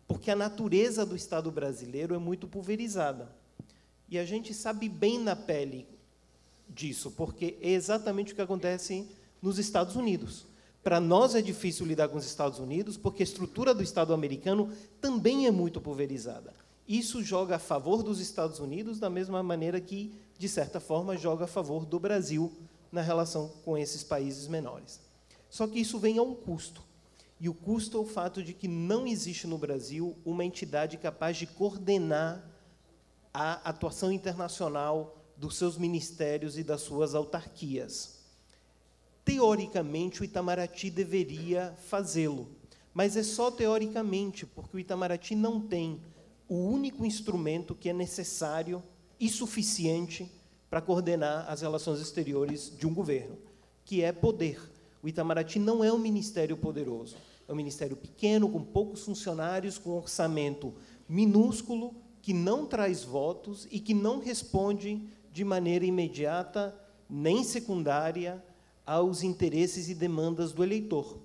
porque 0.06 0.30
a 0.30 0.36
natureza 0.36 1.04
do 1.04 1.16
Estado 1.16 1.50
brasileiro 1.50 2.14
é 2.14 2.18
muito 2.18 2.46
pulverizada. 2.46 3.28
E 4.08 4.20
a 4.20 4.24
gente 4.24 4.54
sabe 4.54 4.88
bem 4.88 5.18
na 5.18 5.34
pele 5.34 5.84
disso, 6.68 7.10
porque 7.10 7.58
é 7.60 7.70
exatamente 7.70 8.32
o 8.32 8.36
que 8.36 8.40
acontece 8.40 9.04
nos 9.42 9.58
Estados 9.58 9.96
Unidos. 9.96 10.46
Para 10.84 11.00
nós 11.00 11.34
é 11.34 11.42
difícil 11.42 11.86
lidar 11.86 12.06
com 12.06 12.18
os 12.18 12.24
Estados 12.24 12.60
Unidos, 12.60 12.96
porque 12.96 13.24
a 13.24 13.26
estrutura 13.26 13.74
do 13.74 13.82
Estado 13.82 14.14
americano 14.14 14.72
também 15.00 15.48
é 15.48 15.50
muito 15.50 15.80
pulverizada. 15.80 16.54
Isso 16.86 17.20
joga 17.24 17.56
a 17.56 17.58
favor 17.58 18.04
dos 18.04 18.20
Estados 18.20 18.60
Unidos 18.60 19.00
da 19.00 19.10
mesma 19.10 19.42
maneira 19.42 19.80
que, 19.80 20.14
de 20.38 20.48
certa 20.48 20.78
forma, 20.78 21.16
joga 21.16 21.46
a 21.46 21.48
favor 21.48 21.84
do 21.84 21.98
Brasil 21.98 22.52
na 22.90 23.02
relação 23.02 23.48
com 23.64 23.76
esses 23.76 24.02
países 24.02 24.46
menores. 24.46 25.00
Só 25.50 25.66
que 25.66 25.78
isso 25.78 25.98
vem 25.98 26.18
a 26.18 26.22
um 26.22 26.34
custo. 26.34 26.82
E 27.40 27.48
o 27.48 27.54
custo 27.54 27.96
é 27.96 28.00
o 28.00 28.04
fato 28.04 28.42
de 28.42 28.52
que 28.52 28.66
não 28.66 29.06
existe 29.06 29.46
no 29.46 29.56
Brasil 29.56 30.16
uma 30.24 30.44
entidade 30.44 30.96
capaz 30.96 31.36
de 31.36 31.46
coordenar 31.46 32.44
a 33.32 33.68
atuação 33.68 34.10
internacional 34.10 35.16
dos 35.36 35.56
seus 35.56 35.78
ministérios 35.78 36.58
e 36.58 36.64
das 36.64 36.80
suas 36.80 37.14
autarquias. 37.14 38.18
Teoricamente, 39.24 40.20
o 40.20 40.24
Itamaraty 40.24 40.90
deveria 40.90 41.76
fazê-lo, 41.86 42.48
mas 42.92 43.16
é 43.16 43.22
só 43.22 43.50
teoricamente, 43.50 44.44
porque 44.44 44.76
o 44.76 44.80
Itamaraty 44.80 45.36
não 45.36 45.60
tem 45.60 46.02
o 46.48 46.56
único 46.56 47.04
instrumento 47.04 47.74
que 47.74 47.88
é 47.88 47.92
necessário 47.92 48.82
e 49.20 49.28
suficiente 49.28 50.32
para 50.70 50.80
coordenar 50.80 51.46
as 51.48 51.62
relações 51.62 52.00
exteriores 52.00 52.72
de 52.76 52.86
um 52.86 52.94
governo, 52.94 53.38
que 53.84 54.02
é 54.02 54.12
poder. 54.12 54.60
O 55.02 55.08
Itamaraty 55.08 55.58
não 55.58 55.82
é 55.82 55.92
um 55.92 55.98
ministério 55.98 56.56
poderoso, 56.56 57.16
é 57.46 57.52
um 57.52 57.56
ministério 57.56 57.96
pequeno, 57.96 58.48
com 58.48 58.62
poucos 58.62 59.04
funcionários, 59.04 59.78
com 59.78 59.96
orçamento 59.96 60.74
minúsculo, 61.08 61.94
que 62.20 62.34
não 62.34 62.66
traz 62.66 63.02
votos 63.02 63.66
e 63.70 63.80
que 63.80 63.94
não 63.94 64.20
responde 64.20 65.02
de 65.32 65.44
maneira 65.44 65.86
imediata 65.86 66.78
nem 67.08 67.42
secundária 67.42 68.44
aos 68.84 69.22
interesses 69.22 69.88
e 69.88 69.94
demandas 69.94 70.52
do 70.52 70.62
eleitor. 70.62 71.18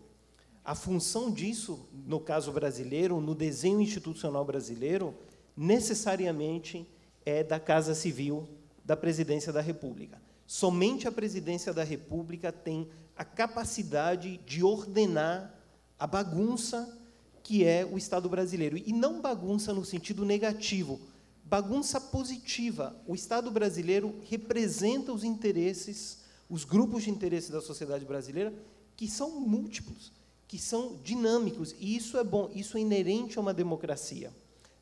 A 0.64 0.76
função 0.76 1.30
disso, 1.30 1.90
no 2.08 2.22
caso 2.22 2.52
brasileiro, 2.54 3.20
no 3.20 3.36
desenho 3.36 3.82
institucional 3.82 4.46
brasileiro, 4.46 5.14
necessariamente 5.58 6.88
é 7.26 7.44
da 7.44 7.60
Casa 7.60 7.94
Civil 7.94 8.48
da 8.84 8.96
Presidência 8.96 9.52
da 9.52 9.62
República. 9.62 10.22
Somente 10.46 11.08
a 11.08 11.12
Presidência 11.12 11.74
da 11.74 11.84
República 11.84 12.52
tem 12.52 12.90
a 13.16 13.24
capacidade 13.24 14.38
de 14.46 14.64
ordenar 14.64 15.54
a 15.98 16.08
bagunça 16.08 17.00
que 17.42 17.66
é 17.66 17.86
o 17.86 17.98
Estado 17.98 18.30
brasileiro. 18.30 18.78
E 18.78 18.94
não 18.94 19.22
bagunça 19.22 19.74
no 19.74 19.84
sentido 19.84 20.24
negativo, 20.26 21.00
bagunça 21.44 22.00
positiva. 22.00 22.96
O 23.06 23.14
Estado 23.14 23.52
brasileiro 23.52 24.16
representa 24.30 25.12
os 25.12 25.24
interesses 25.24 26.24
os 26.54 26.64
grupos 26.64 27.04
de 27.04 27.10
interesse 27.10 27.52
da 27.52 27.60
sociedade 27.60 28.06
brasileira, 28.06 28.54
que 28.96 29.08
são 29.08 29.40
múltiplos, 29.40 30.12
que 30.48 30.60
são 30.60 31.00
dinâmicos, 31.04 31.74
e 31.80 31.96
isso 31.96 32.16
é 32.16 32.24
bom, 32.24 32.48
isso 32.54 32.78
é 32.78 32.82
inerente 32.82 33.40
a 33.40 33.42
uma 33.42 33.54
democracia. 33.54 34.32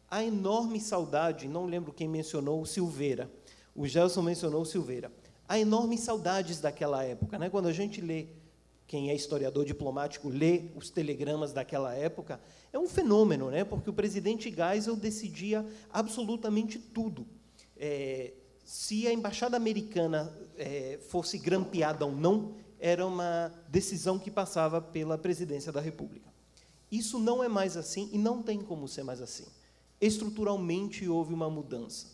A 0.09 0.21
enorme 0.21 0.81
saudade, 0.81 1.47
não 1.47 1.65
lembro 1.65 1.93
quem 1.93 2.09
mencionou 2.09 2.61
o 2.61 2.65
Silveira, 2.65 3.31
o 3.75 3.87
Gelson 3.87 4.21
mencionou 4.21 4.65
Silveira, 4.65 5.11
há 5.47 5.59
enormes 5.59 6.01
saudades 6.01 6.59
daquela 6.59 7.03
época. 7.03 7.37
Né? 7.37 7.49
Quando 7.49 7.67
a 7.67 7.73
gente 7.73 8.01
lê, 8.01 8.27
quem 8.87 9.09
é 9.09 9.15
historiador 9.15 9.65
diplomático, 9.65 10.29
lê 10.29 10.65
os 10.75 10.89
telegramas 10.89 11.53
daquela 11.53 11.93
época, 11.93 12.39
é 12.71 12.79
um 12.79 12.87
fenômeno, 12.87 13.49
né? 13.49 13.63
porque 13.63 13.89
o 13.89 13.93
presidente 13.93 14.53
Geisel 14.53 14.95
decidia 14.95 15.65
absolutamente 15.91 16.77
tudo. 16.77 17.25
É, 17.77 18.33
se 18.63 19.07
a 19.07 19.13
embaixada 19.13 19.57
americana 19.57 20.31
é, 20.57 20.99
fosse 21.09 21.37
grampeada 21.37 22.05
ou 22.05 22.11
não, 22.11 22.55
era 22.79 23.05
uma 23.05 23.53
decisão 23.69 24.17
que 24.17 24.31
passava 24.31 24.81
pela 24.81 25.17
presidência 25.17 25.71
da 25.71 25.79
República. 25.79 26.31
Isso 26.91 27.19
não 27.19 27.43
é 27.43 27.47
mais 27.47 27.77
assim 27.77 28.09
e 28.11 28.17
não 28.17 28.41
tem 28.41 28.59
como 28.59 28.87
ser 28.87 29.03
mais 29.03 29.21
assim. 29.21 29.45
Estruturalmente 29.99 31.07
houve 31.07 31.33
uma 31.33 31.49
mudança. 31.49 32.07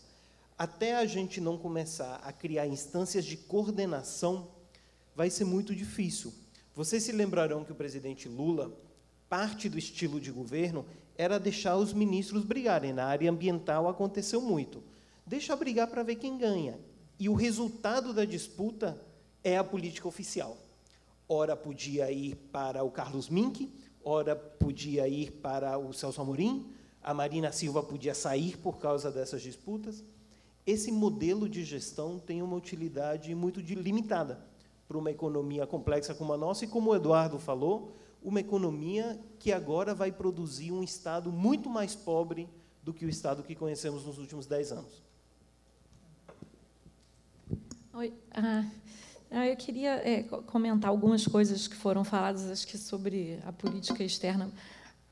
Até 0.58 0.96
a 0.96 1.06
gente 1.06 1.40
não 1.40 1.56
começar 1.56 2.16
a 2.16 2.32
criar 2.32 2.66
instâncias 2.66 3.24
de 3.24 3.36
coordenação, 3.36 4.48
vai 5.14 5.30
ser 5.30 5.44
muito 5.44 5.72
difícil. 5.72 6.34
Vocês 6.74 7.04
se 7.04 7.12
lembrarão 7.12 7.64
que 7.64 7.70
o 7.70 7.76
presidente 7.76 8.28
Lula, 8.28 8.76
parte 9.28 9.68
do 9.68 9.78
estilo 9.78 10.20
de 10.20 10.32
governo 10.32 10.84
era 11.16 11.38
deixar 11.38 11.76
os 11.76 11.92
ministros 11.92 12.44
brigarem. 12.44 12.92
Na 12.92 13.04
área 13.04 13.30
ambiental 13.30 13.88
aconteceu 13.88 14.40
muito. 14.40 14.82
Deixa 15.24 15.54
brigar 15.54 15.86
para 15.86 16.02
ver 16.02 16.16
quem 16.16 16.36
ganha. 16.36 16.76
E 17.20 17.28
o 17.28 17.34
resultado 17.34 18.12
da 18.12 18.24
disputa 18.24 19.00
é 19.44 19.56
a 19.56 19.62
política 19.62 20.08
oficial. 20.08 20.56
Ora 21.28 21.54
podia 21.54 22.10
ir 22.10 22.34
para 22.50 22.82
o 22.82 22.90
Carlos 22.90 23.28
Mink, 23.28 23.72
ora 24.02 24.34
podia 24.34 25.06
ir 25.06 25.30
para 25.30 25.78
o 25.78 25.92
Celso 25.92 26.20
Amorim, 26.20 26.66
a 27.00 27.14
Marina 27.14 27.52
Silva 27.52 27.80
podia 27.80 28.14
sair 28.14 28.56
por 28.56 28.78
causa 28.78 29.10
dessas 29.10 29.40
disputas. 29.40 30.02
Esse 30.68 30.92
modelo 30.92 31.48
de 31.48 31.64
gestão 31.64 32.18
tem 32.18 32.42
uma 32.42 32.54
utilidade 32.54 33.34
muito 33.34 33.58
limitada 33.58 34.38
para 34.86 34.98
uma 34.98 35.10
economia 35.10 35.66
complexa 35.66 36.14
como 36.14 36.30
a 36.34 36.36
nossa 36.36 36.66
e, 36.66 36.68
como 36.68 36.90
o 36.90 36.94
Eduardo 36.94 37.38
falou, 37.38 37.96
uma 38.22 38.38
economia 38.38 39.18
que 39.38 39.50
agora 39.50 39.94
vai 39.94 40.12
produzir 40.12 40.70
um 40.70 40.82
Estado 40.82 41.32
muito 41.32 41.70
mais 41.70 41.96
pobre 41.96 42.50
do 42.82 42.92
que 42.92 43.06
o 43.06 43.08
Estado 43.08 43.42
que 43.42 43.54
conhecemos 43.54 44.04
nos 44.04 44.18
últimos 44.18 44.46
dez 44.46 44.70
anos. 44.70 45.02
Oi. 47.94 48.12
Ah, 48.30 48.70
ah, 49.30 49.46
eu 49.46 49.56
queria 49.56 50.06
é, 50.06 50.22
comentar 50.22 50.90
algumas 50.90 51.26
coisas 51.26 51.66
que 51.66 51.76
foram 51.76 52.04
faladas, 52.04 52.44
acho 52.44 52.66
que 52.66 52.76
sobre 52.76 53.40
a 53.46 53.52
política 53.54 54.04
externa. 54.04 54.52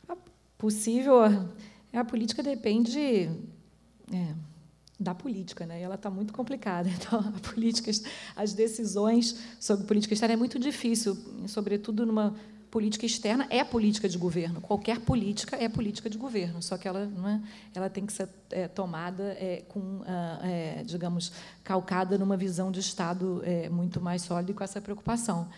A 0.06 0.18
possível, 0.58 1.16
a 1.94 2.04
política 2.04 2.42
depende 2.42 3.30
é, 4.12 4.34
da 4.98 5.14
política, 5.14 5.66
né? 5.66 5.80
E 5.80 5.82
ela 5.82 5.96
está 5.96 6.10
muito 6.10 6.32
complicada. 6.32 6.88
Então, 6.96 7.20
a 7.20 7.50
política, 7.50 7.90
as 8.34 8.52
decisões 8.52 9.38
sobre 9.60 9.86
política 9.86 10.14
externa 10.14 10.34
é 10.34 10.36
muito 10.36 10.58
difícil, 10.58 11.16
sobretudo 11.46 12.06
numa 12.06 12.34
política 12.70 13.06
externa 13.06 13.46
é 13.48 13.62
política 13.64 14.08
de 14.08 14.18
governo. 14.18 14.60
Qualquer 14.60 15.00
política 15.00 15.56
é 15.56 15.68
política 15.68 16.10
de 16.10 16.18
governo, 16.18 16.60
só 16.60 16.76
que 16.76 16.86
ela, 16.86 17.02
é, 17.02 17.40
ela 17.74 17.88
tem 17.88 18.04
que 18.04 18.12
ser 18.12 18.28
é, 18.50 18.68
tomada 18.68 19.22
é, 19.40 19.62
com, 19.68 20.02
ah, 20.06 20.40
é, 20.42 20.82
digamos, 20.84 21.32
calcada 21.64 22.18
numa 22.18 22.36
visão 22.36 22.70
de 22.70 22.80
Estado 22.80 23.40
é, 23.44 23.68
muito 23.68 24.00
mais 24.00 24.22
sólida 24.22 24.50
e 24.50 24.54
com 24.54 24.64
essa 24.64 24.80
preocupação. 24.80 25.48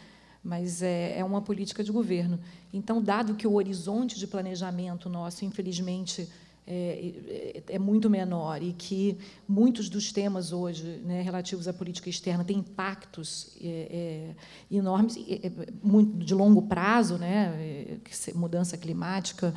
Mas 0.44 0.82
é, 0.82 1.18
é 1.18 1.24
uma 1.24 1.42
política 1.42 1.82
de 1.82 1.90
governo. 1.90 2.38
Então, 2.72 3.02
dado 3.02 3.34
que 3.34 3.46
o 3.46 3.54
horizonte 3.54 4.18
de 4.18 4.26
planejamento 4.26 5.08
nosso, 5.08 5.44
infelizmente, 5.44 6.28
é, 6.70 7.14
é, 7.26 7.62
é, 7.76 7.78
muito 7.78 8.10
menor 8.10 8.62
e 8.62 8.74
que 8.74 9.16
muitos 9.48 9.88
dos 9.88 10.12
temas 10.12 10.52
hoje 10.52 11.00
né, 11.02 11.22
relativos 11.22 11.66
à 11.66 11.72
política 11.72 12.10
externa 12.10 12.44
têm 12.44 12.58
impactos 12.58 13.56
é, 13.58 14.34
é 14.70 14.76
enormes, 14.76 15.16
é, 15.16 15.50
muito 15.82 16.22
de 16.22 16.34
longo 16.34 16.60
prazo, 16.60 17.16
né, 17.16 17.98
mudança 18.34 18.76
climática 18.76 19.54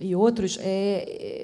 e 0.00 0.16
outros, 0.16 0.58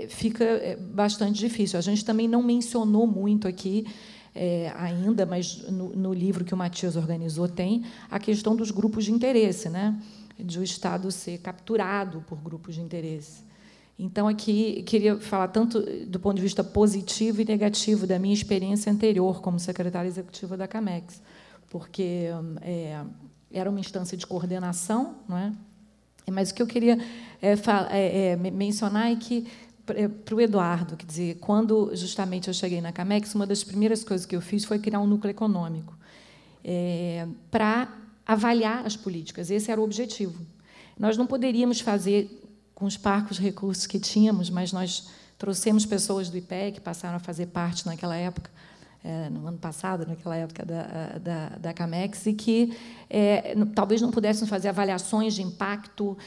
fica 0.09 0.45
bastante 0.93 1.39
difícil. 1.39 1.79
A 1.79 1.83
gente 1.83 2.05
também 2.05 2.27
não 2.27 2.43
mencionou 2.43 3.07
muito 3.07 3.47
aqui 3.47 3.87
é, 4.35 4.73
ainda, 4.77 5.25
mas 5.25 5.63
no, 5.71 5.95
no, 5.95 6.13
livro 6.13 6.45
que 6.45 6.53
o 6.53 6.57
Matias 6.57 6.97
organizou 6.97 7.49
tem 7.49 7.85
a 8.11 8.19
questão 8.19 8.57
dos 8.57 8.73
grupos 8.73 9.05
de 9.05 9.13
interesse, 9.13 9.69
né? 9.69 9.97
de 10.39 10.59
o 10.59 10.63
Estado 10.63 11.11
ser 11.11 11.39
capturado 11.39 12.25
por 12.27 12.39
grupos 12.39 12.75
de 12.75 12.81
interesse. 12.81 13.46
Então, 13.99 14.29
aqui, 14.29 14.83
queria 14.83 15.17
falar 15.19 15.49
tanto 15.49 15.81
do 16.07 16.21
ponto 16.21 16.37
de 16.37 16.43
vista 16.43 16.63
positivo 16.63 17.41
e 17.41 17.45
negativo 17.45 18.07
da 18.07 18.19
minha 18.19 18.35
experiência 18.35 18.93
anterior 18.93 19.41
como 19.41 19.59
secretária 19.59 20.09
executiva 20.09 20.57
da 20.57 20.69
CAMEX, 20.69 21.23
porque 21.71 22.27
é, 22.61 23.03
era 23.51 23.71
uma 23.71 23.81
instância 23.81 24.17
de 24.17 24.27
coordenação, 24.27 25.17
não 25.27 25.39
é? 25.39 25.53
mas 26.31 26.51
o 26.51 26.55
que 26.55 26.61
eu 26.61 26.67
queria 26.67 26.99
é, 27.41 27.55
é, 27.91 28.29
é 28.33 28.37
mencionar 28.37 29.11
é 29.11 29.17
que, 29.17 29.47
para 30.25 30.35
o 30.35 30.41
Eduardo, 30.41 30.97
quer 30.97 31.07
dizer, 31.07 31.37
quando 31.37 31.95
justamente 31.95 32.49
eu 32.49 32.55
cheguei 32.55 32.81
na 32.81 32.93
CAMEX, 32.93 33.35
uma 33.35 33.47
das 33.47 33.63
primeiras 33.63 34.03
coisas 34.05 34.27
que 34.27 34.35
eu 34.35 34.41
fiz 34.41 34.65
foi 34.65 34.79
criar 34.79 35.01
um 35.01 35.07
núcleo 35.07 35.31
econômico 35.31 35.97
é, 36.65 37.27
para 37.51 37.89
avaliar 38.27 38.85
as 38.85 38.97
políticas. 38.97 39.51
Esse 39.51 39.71
era 39.71 39.81
o 39.81 39.85
objetivo. 39.85 40.45
Nós 40.99 41.17
não 41.17 41.27
poderíamos 41.27 41.81
fazer 41.81 42.43
com 42.77 42.85
os 42.85 42.97
parcos 42.99 43.39
recursos 43.39 43.87
que 43.87 43.99
tínhamos, 43.99 44.51
mas 44.51 44.71
nós 44.71 45.09
trouxemos 45.39 45.87
pessoas 45.87 46.29
do 46.29 46.37
IPE 46.37 46.73
que 46.75 46.81
passaram 46.81 47.17
a 47.17 47.19
fazer 47.19 47.47
parte 47.47 47.87
naquela 47.87 48.15
época, 48.15 48.51
é, 49.03 49.31
no 49.31 49.47
ano 49.47 49.57
passado, 49.57 50.07
naquela 50.07 50.37
época 50.37 50.63
da, 50.63 51.19
da, 51.19 51.49
da 51.59 51.73
CAMEX, 51.73 52.27
e 52.27 52.35
que 52.35 52.77
é, 53.09 53.55
talvez 53.75 54.03
não 54.03 54.11
pudéssemos 54.11 54.51
fazer 54.51 54.69
avaliações 54.69 55.35
de 55.35 55.43
impacto 55.43 56.19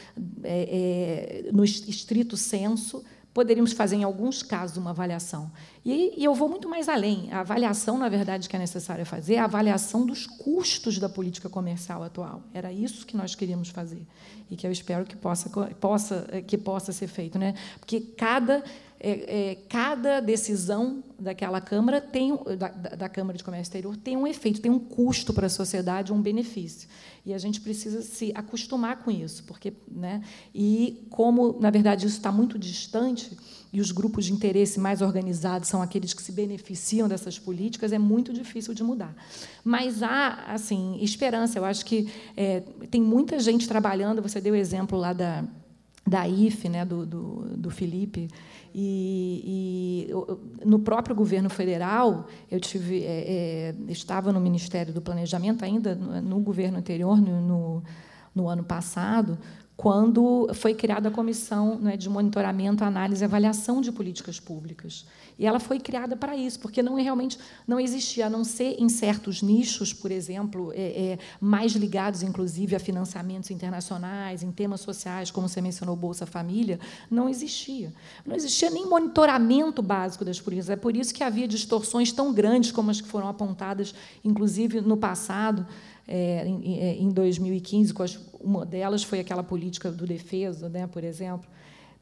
é, 0.42 1.44
é 1.46 1.52
no 1.52 1.64
estrito 1.64 2.36
senso, 2.36 3.04
poderíamos 3.32 3.72
fazer, 3.72 3.96
em 3.96 4.04
alguns 4.04 4.42
casos, 4.42 4.76
uma 4.76 4.90
avaliação. 4.90 5.50
E, 5.84 6.20
e, 6.20 6.24
eu 6.24 6.34
vou 6.34 6.48
muito 6.48 6.68
mais 6.68 6.88
além. 6.88 7.32
A 7.32 7.40
avaliação, 7.40 7.96
na 7.96 8.08
verdade, 8.08 8.48
que 8.48 8.56
é 8.56 8.58
necessária 8.58 9.06
fazer 9.06 9.34
é 9.34 9.38
a 9.38 9.44
avaliação 9.44 10.04
dos 10.04 10.26
custos 10.26 10.98
da 10.98 11.08
política 11.08 11.48
comercial 11.48 12.02
atual. 12.02 12.42
Era 12.52 12.72
isso 12.72 13.06
que 13.06 13.16
nós 13.16 13.34
queríamos 13.34 13.68
fazer 13.68 14.06
e 14.50 14.56
que 14.56 14.66
eu 14.66 14.72
espero 14.72 15.04
que 15.04 15.16
possa, 15.16 15.48
possa, 15.74 16.42
que 16.46 16.58
possa 16.58 16.92
ser 16.92 17.06
feito. 17.06 17.38
Né? 17.38 17.54
Porque 17.78 18.00
cada 18.00 18.64
é, 19.02 19.50
é, 19.50 19.54
cada 19.66 20.20
decisão 20.20 21.02
daquela 21.18 21.58
Câmara 21.58 22.02
tem 22.02 22.38
da, 22.58 22.68
da, 22.68 23.08
Câmara 23.08 23.38
de 23.38 23.42
Comércio 23.42 23.62
Exterior 23.70 23.96
tem 23.96 24.14
um 24.14 24.26
efeito, 24.26 24.60
tem 24.60 24.70
um 24.70 24.78
custo 24.78 25.32
para 25.32 25.46
a 25.46 25.48
sociedade, 25.48 26.12
um 26.12 26.20
benefício. 26.20 26.86
E 27.24 27.34
a 27.34 27.38
gente 27.38 27.60
precisa 27.60 28.02
se 28.02 28.32
acostumar 28.34 29.02
com 29.04 29.10
isso, 29.10 29.44
porque, 29.44 29.72
né? 29.90 30.22
E 30.54 31.06
como 31.10 31.58
na 31.60 31.70
verdade 31.70 32.06
isso 32.06 32.16
está 32.16 32.32
muito 32.32 32.58
distante 32.58 33.36
e 33.72 33.80
os 33.80 33.92
grupos 33.92 34.24
de 34.24 34.32
interesse 34.32 34.80
mais 34.80 35.00
organizados 35.02 35.68
são 35.68 35.82
aqueles 35.82 36.12
que 36.12 36.22
se 36.22 36.32
beneficiam 36.32 37.08
dessas 37.08 37.38
políticas, 37.38 37.92
é 37.92 37.98
muito 37.98 38.32
difícil 38.32 38.74
de 38.74 38.82
mudar. 38.82 39.14
Mas 39.62 40.02
há 40.02 40.44
assim 40.46 40.98
esperança. 41.00 41.58
Eu 41.58 41.64
acho 41.64 41.84
que 41.84 42.10
é, 42.36 42.60
tem 42.90 43.02
muita 43.02 43.38
gente 43.38 43.68
trabalhando. 43.68 44.22
Você 44.22 44.40
deu 44.40 44.54
o 44.54 44.56
exemplo 44.56 44.98
lá 44.98 45.12
da 45.12 45.44
da 46.06 46.26
IFE, 46.26 46.68
né, 46.68 46.84
do, 46.84 47.06
do, 47.06 47.56
do 47.56 47.70
Felipe, 47.70 48.28
e, 48.74 50.08
e, 50.10 50.64
no 50.64 50.78
próprio 50.78 51.14
governo 51.14 51.50
federal, 51.50 52.26
eu 52.50 52.60
tive, 52.60 53.02
é, 53.02 53.74
é, 53.88 53.92
estava 53.92 54.32
no 54.32 54.40
Ministério 54.40 54.92
do 54.92 55.00
Planejamento 55.00 55.64
ainda 55.64 55.94
no, 55.94 56.20
no 56.20 56.40
governo 56.40 56.78
anterior, 56.78 57.20
no, 57.20 57.40
no, 57.40 57.82
no 58.34 58.48
ano 58.48 58.64
passado, 58.64 59.38
quando 59.80 60.50
foi 60.52 60.74
criada 60.74 61.08
a 61.08 61.10
comissão 61.10 61.78
né, 61.78 61.96
de 61.96 62.06
monitoramento, 62.06 62.84
análise 62.84 63.24
e 63.24 63.24
avaliação 63.24 63.80
de 63.80 63.90
políticas 63.90 64.38
públicas. 64.38 65.06
E 65.38 65.46
ela 65.46 65.58
foi 65.58 65.80
criada 65.80 66.14
para 66.14 66.36
isso, 66.36 66.60
porque 66.60 66.82
não 66.82 66.96
realmente 66.96 67.38
não 67.66 67.80
existia, 67.80 68.26
a 68.26 68.28
não 68.28 68.44
ser 68.44 68.76
em 68.78 68.90
certos 68.90 69.40
nichos, 69.40 69.90
por 69.90 70.10
exemplo, 70.10 70.70
é, 70.74 71.12
é, 71.12 71.18
mais 71.40 71.72
ligados, 71.72 72.22
inclusive, 72.22 72.76
a 72.76 72.78
financiamentos 72.78 73.50
internacionais, 73.50 74.42
em 74.42 74.52
temas 74.52 74.82
sociais, 74.82 75.30
como 75.30 75.48
você 75.48 75.62
mencionou, 75.62 75.96
Bolsa 75.96 76.26
Família, 76.26 76.78
não 77.10 77.26
existia. 77.26 77.90
Não 78.26 78.36
existia 78.36 78.68
nem 78.68 78.86
monitoramento 78.86 79.80
básico 79.80 80.26
das 80.26 80.38
políticas. 80.38 80.68
É 80.68 80.76
por 80.76 80.94
isso 80.94 81.14
que 81.14 81.24
havia 81.24 81.48
distorções 81.48 82.12
tão 82.12 82.34
grandes 82.34 82.70
como 82.70 82.90
as 82.90 83.00
que 83.00 83.08
foram 83.08 83.28
apontadas, 83.28 83.94
inclusive, 84.22 84.82
no 84.82 84.98
passado, 84.98 85.66
é, 86.10 86.46
em, 86.46 87.04
em 87.04 87.08
2015, 87.10 87.94
uma 88.40 88.66
delas 88.66 89.02
foi 89.02 89.20
aquela 89.20 89.42
política 89.42 89.90
do 89.90 90.06
defesa, 90.06 90.68
né, 90.68 90.86
por 90.86 91.04
exemplo. 91.04 91.48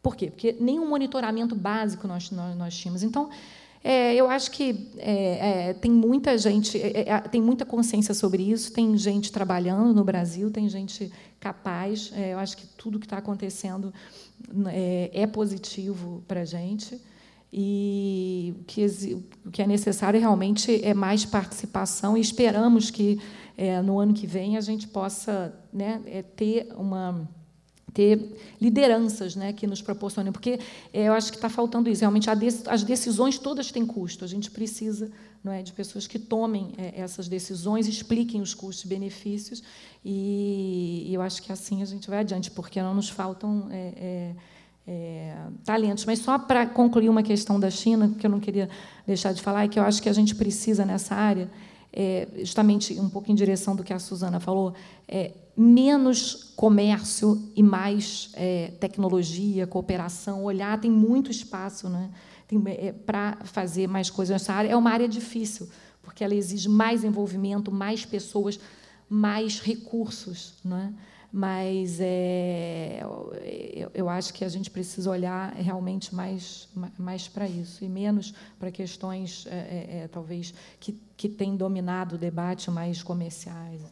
Por 0.02 0.16
quê? 0.16 0.30
Porque 0.30 0.56
nenhum 0.58 0.88
monitoramento 0.88 1.54
básico 1.54 2.08
nós, 2.08 2.30
nós, 2.30 2.56
nós 2.56 2.76
tínhamos. 2.76 3.02
Então, 3.02 3.28
é, 3.82 4.14
eu 4.14 4.28
acho 4.28 4.50
que 4.50 4.88
é, 4.98 5.68
é, 5.70 5.74
tem 5.74 5.90
muita 5.90 6.36
gente, 6.36 6.80
é, 6.80 7.08
é, 7.08 7.20
tem 7.20 7.40
muita 7.40 7.64
consciência 7.64 8.12
sobre 8.14 8.42
isso, 8.42 8.72
tem 8.72 8.96
gente 8.96 9.30
trabalhando 9.30 9.94
no 9.94 10.04
Brasil, 10.04 10.50
tem 10.50 10.68
gente 10.68 11.12
capaz. 11.38 12.12
É, 12.14 12.32
eu 12.32 12.38
acho 12.38 12.56
que 12.56 12.66
tudo 12.66 12.98
que 12.98 13.06
está 13.06 13.18
acontecendo 13.18 13.92
é, 14.72 15.26
positivo 15.26 16.22
para 16.26 16.40
a 16.40 16.44
gente. 16.44 17.00
E 17.52 18.54
que, 18.66 18.84
o 19.46 19.50
que 19.50 19.62
é 19.62 19.66
necessário 19.66 20.20
realmente 20.20 20.84
é 20.84 20.92
mais 20.92 21.24
participação, 21.24 22.16
e 22.16 22.20
esperamos 22.20 22.90
que 22.90 23.18
é, 23.56 23.80
no 23.82 23.98
ano 23.98 24.12
que 24.14 24.26
vem 24.26 24.56
a 24.56 24.60
gente 24.60 24.86
possa 24.86 25.54
né, 25.72 26.00
é, 26.06 26.22
ter 26.22 26.68
uma 26.76 27.28
ter 27.92 28.36
lideranças 28.60 29.34
né, 29.34 29.52
que 29.52 29.66
nos 29.66 29.82
proporcionem, 29.82 30.30
porque 30.30 30.60
é, 30.92 31.08
eu 31.08 31.12
acho 31.14 31.32
que 31.32 31.38
está 31.38 31.48
faltando 31.48 31.88
isso. 31.88 32.02
Realmente, 32.02 32.28
as 32.30 32.84
decisões 32.84 33.38
todas 33.38 33.72
têm 33.72 33.84
custo. 33.84 34.24
A 34.24 34.28
gente 34.28 34.50
precisa 34.52 35.10
não 35.42 35.52
é, 35.52 35.62
de 35.62 35.72
pessoas 35.72 36.06
que 36.06 36.18
tomem 36.18 36.72
é, 36.76 37.00
essas 37.00 37.28
decisões, 37.28 37.88
expliquem 37.88 38.40
os 38.40 38.54
custos 38.54 38.84
e 38.84 38.88
benefícios, 38.88 39.62
e, 40.04 41.06
e, 41.08 41.14
eu 41.14 41.22
acho 41.22 41.42
que 41.42 41.52
assim 41.52 41.82
a 41.82 41.84
gente 41.84 42.08
vai 42.08 42.20
adiante, 42.20 42.50
porque 42.50 42.80
não 42.80 42.94
nos 42.94 43.08
faltam 43.08 43.68
é, 44.88 44.92
é, 44.92 44.94
é 44.94 45.36
talentos. 45.64 46.04
Mas 46.04 46.20
só 46.20 46.38
para 46.38 46.66
concluir 46.66 47.08
uma 47.08 47.22
questão 47.22 47.60
da 47.60 47.70
China, 47.70 48.14
que 48.18 48.26
eu 48.26 48.30
não 48.30 48.40
queria 48.40 48.68
deixar 49.06 49.32
de 49.32 49.42
falar, 49.42 49.64
é 49.64 49.68
que 49.68 49.78
eu 49.78 49.82
acho 49.82 50.02
que 50.02 50.08
a 50.08 50.12
gente 50.12 50.34
precisa 50.34 50.84
nessa 50.84 51.14
área 51.14 51.48
é, 51.92 52.28
justamente 52.44 52.98
um 53.00 53.08
pouco 53.08 53.30
em 53.30 53.34
direção 53.34 53.74
do 53.74 53.82
que 53.82 53.92
a 53.92 53.98
Suzana 53.98 54.40
falou, 54.40 54.74
é, 55.06 55.32
menos 55.56 56.52
comércio 56.54 57.50
e 57.56 57.62
mais 57.62 58.30
é, 58.34 58.72
tecnologia, 58.78 59.66
cooperação, 59.66 60.44
olhar, 60.44 60.80
tem 60.80 60.90
muito 60.90 61.30
espaço 61.30 61.88
né, 61.88 62.10
é, 62.66 62.92
para 62.92 63.38
fazer 63.44 63.88
mais 63.88 64.10
coisas 64.10 64.32
nessa 64.34 64.52
área. 64.52 64.68
É 64.68 64.76
uma 64.76 64.90
área 64.90 65.08
difícil, 65.08 65.68
porque 66.02 66.22
ela 66.22 66.34
exige 66.34 66.68
mais 66.68 67.04
envolvimento, 67.04 67.72
mais 67.72 68.04
pessoas, 68.04 68.60
mais 69.08 69.60
recursos. 69.60 70.54
Né? 70.64 70.92
Mas 71.32 71.98
é, 72.00 73.00
eu, 73.02 73.90
eu, 73.92 74.08
acho 74.08 74.32
que 74.32 74.44
a 74.44 74.48
gente 74.48 74.70
precisa 74.70 75.10
olhar 75.10 75.52
realmente 75.52 76.14
mais, 76.14 76.68
mais 76.98 77.28
para 77.28 77.46
isso 77.46 77.84
e 77.84 77.88
menos 77.88 78.34
para 78.58 78.70
questões, 78.70 79.46
é, 79.46 79.50
é, 79.50 79.98
é, 80.04 80.08
talvez, 80.08 80.54
que, 80.80 80.98
que 81.16 81.28
têm 81.28 81.54
dominado 81.54 82.14
o 82.14 82.18
debate 82.18 82.70
mais 82.70 83.02
comerciais. 83.02 83.82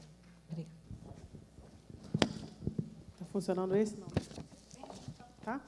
Está 3.13 3.27
funcionando 3.31 3.77
esse? 3.77 3.97
Não. 3.97 4.07
Tá? 5.45 5.61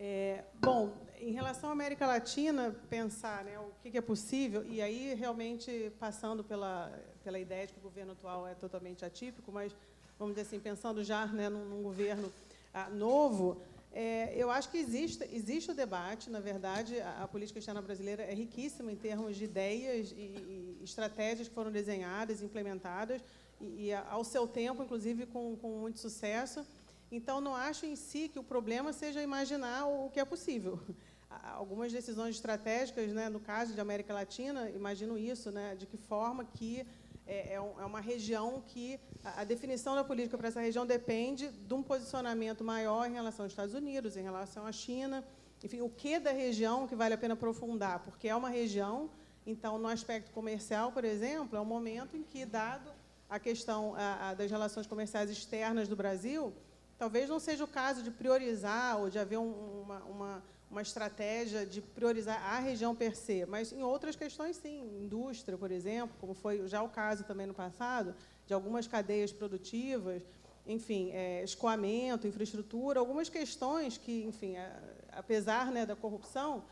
É, 0.00 0.44
bom, 0.58 0.90
em 1.20 1.32
relação 1.32 1.68
à 1.68 1.72
América 1.72 2.06
Latina, 2.06 2.74
pensar 2.88 3.44
né, 3.44 3.58
o 3.58 3.70
que 3.82 3.98
é 3.98 4.00
possível, 4.00 4.64
e 4.64 4.80
aí 4.80 5.14
realmente 5.14 5.92
passando 6.00 6.42
pela, 6.42 6.90
pela 7.22 7.38
ideia 7.38 7.66
de 7.66 7.74
que 7.74 7.78
o 7.78 7.82
governo 7.82 8.12
atual 8.12 8.46
é 8.46 8.54
totalmente 8.54 9.04
atípico, 9.04 9.52
mas 9.52 9.76
vamos 10.18 10.34
dizer 10.34 10.46
assim, 10.46 10.58
pensando 10.58 11.04
já 11.04 11.26
né, 11.26 11.48
num, 11.48 11.64
num 11.64 11.82
governo 11.82 12.32
ah, 12.74 12.88
novo, 12.90 13.60
é, 13.92 14.32
eu 14.36 14.50
acho 14.50 14.70
que 14.70 14.78
existe, 14.78 15.24
existe 15.32 15.70
o 15.70 15.74
debate, 15.74 16.28
na 16.28 16.40
verdade, 16.40 17.00
a, 17.00 17.24
a, 17.24 17.28
política 17.28 17.58
externa 17.58 17.80
brasileira 17.80 18.22
é 18.22 18.34
riquíssima 18.34 18.92
em 18.92 18.96
termos 18.96 19.36
de 19.36 19.44
ideias 19.44 20.12
e, 20.12 20.76
e 20.78 20.80
estratégias 20.84 21.48
que 21.48 21.54
foram 21.54 21.70
desenhadas, 21.70 22.42
implementadas, 22.42 23.22
e, 23.60 23.86
e, 23.86 23.94
ao 23.94 24.22
seu 24.24 24.46
tempo, 24.46 24.82
inclusive, 24.82 25.26
com, 25.26 25.56
com 25.56 25.70
muito 25.80 25.98
sucesso. 25.98 26.66
Então, 27.10 27.40
não 27.40 27.54
acho 27.54 27.86
em 27.86 27.96
si 27.96 28.28
que 28.28 28.38
o 28.38 28.42
problema 28.42 28.92
seja 28.92 29.22
imaginar 29.22 29.86
o 29.86 30.10
que 30.10 30.20
é 30.20 30.24
possível. 30.24 30.78
Algumas 31.54 31.90
decisões 31.92 32.36
estratégicas, 32.36 33.12
né, 33.12 33.28
no 33.28 33.40
caso 33.40 33.72
de 33.72 33.80
América 33.80 34.14
Latina, 34.14 34.70
imagino 34.70 35.18
isso, 35.18 35.50
né, 35.50 35.74
de 35.74 35.86
que 35.86 35.96
forma 35.96 36.44
que 36.44 36.86
é, 37.28 37.52
é, 37.52 37.54
é, 37.54 37.60
uma 37.60 38.00
região 38.00 38.62
que 38.66 38.98
a, 39.22 39.44
definição 39.44 39.94
da 39.94 40.02
política 40.02 40.38
para 40.38 40.48
essa 40.48 40.62
região 40.62 40.86
depende 40.86 41.48
de 41.48 41.74
um 41.74 41.82
posicionamento 41.82 42.64
maior 42.64 43.06
em 43.06 43.12
relação 43.12 43.44
aos 43.44 43.52
Estados 43.52 43.74
Unidos, 43.74 44.16
em 44.16 44.22
relação 44.22 44.66
à 44.66 44.72
China, 44.72 45.22
enfim, 45.62 45.82
o 45.82 45.90
que 45.90 46.18
da 46.18 46.32
região 46.32 46.88
que 46.88 46.96
vale 46.96 47.12
a 47.12 47.18
pena 47.18 47.34
aprofundar, 47.34 47.98
porque 48.00 48.28
é 48.28 48.34
uma 48.34 48.48
região, 48.48 49.10
então, 49.46 49.78
no 49.78 49.88
aspecto 49.88 50.30
comercial, 50.30 50.90
por 50.90 51.04
exemplo, 51.04 51.58
é 51.58 51.60
um 51.60 51.66
momento 51.66 52.16
em 52.16 52.22
que, 52.22 52.46
dado 52.46 52.90
a 53.28 53.38
questão 53.38 53.94
a, 53.94 54.30
a, 54.30 54.34
das 54.34 54.50
relações 54.50 54.86
comerciais 54.86 55.28
externas 55.28 55.86
do 55.86 55.94
Brasil, 55.94 56.54
talvez 56.96 57.28
não 57.28 57.38
seja 57.38 57.62
o 57.62 57.68
caso 57.68 58.02
de 58.02 58.10
priorizar 58.10 58.98
ou 58.98 59.10
de 59.10 59.18
haver 59.18 59.38
um, 59.38 59.82
uma, 59.82 59.98
uma 60.04 60.42
uma 60.70 60.82
estratégia 60.82 61.64
de 61.64 61.80
priorizar 61.80 62.40
a 62.42 62.58
região 62.58 62.94
per 62.94 63.16
se, 63.16 63.46
mas 63.46 63.72
em 63.72 63.82
outras 63.82 64.14
questões, 64.14 64.56
sim, 64.56 64.82
indústria, 65.02 65.56
por 65.56 65.70
exemplo, 65.70 66.14
como 66.20 66.34
foi 66.34 66.66
já 66.68 66.82
o 66.82 66.88
caso 66.88 67.24
também 67.24 67.46
no 67.46 67.54
passado, 67.54 68.14
de 68.46 68.52
algumas 68.52 68.86
cadeias 68.86 69.32
produtivas, 69.32 70.22
enfim, 70.66 71.10
é, 71.12 71.42
escoamento, 71.42 72.26
infraestrutura, 72.26 73.00
algumas 73.00 73.28
questões 73.30 73.96
que, 73.96 74.24
enfim, 74.24 74.56
é, 74.56 74.70
apesar 75.12 75.70
né, 75.72 75.86
da 75.86 75.96
corrupção, 75.96 76.62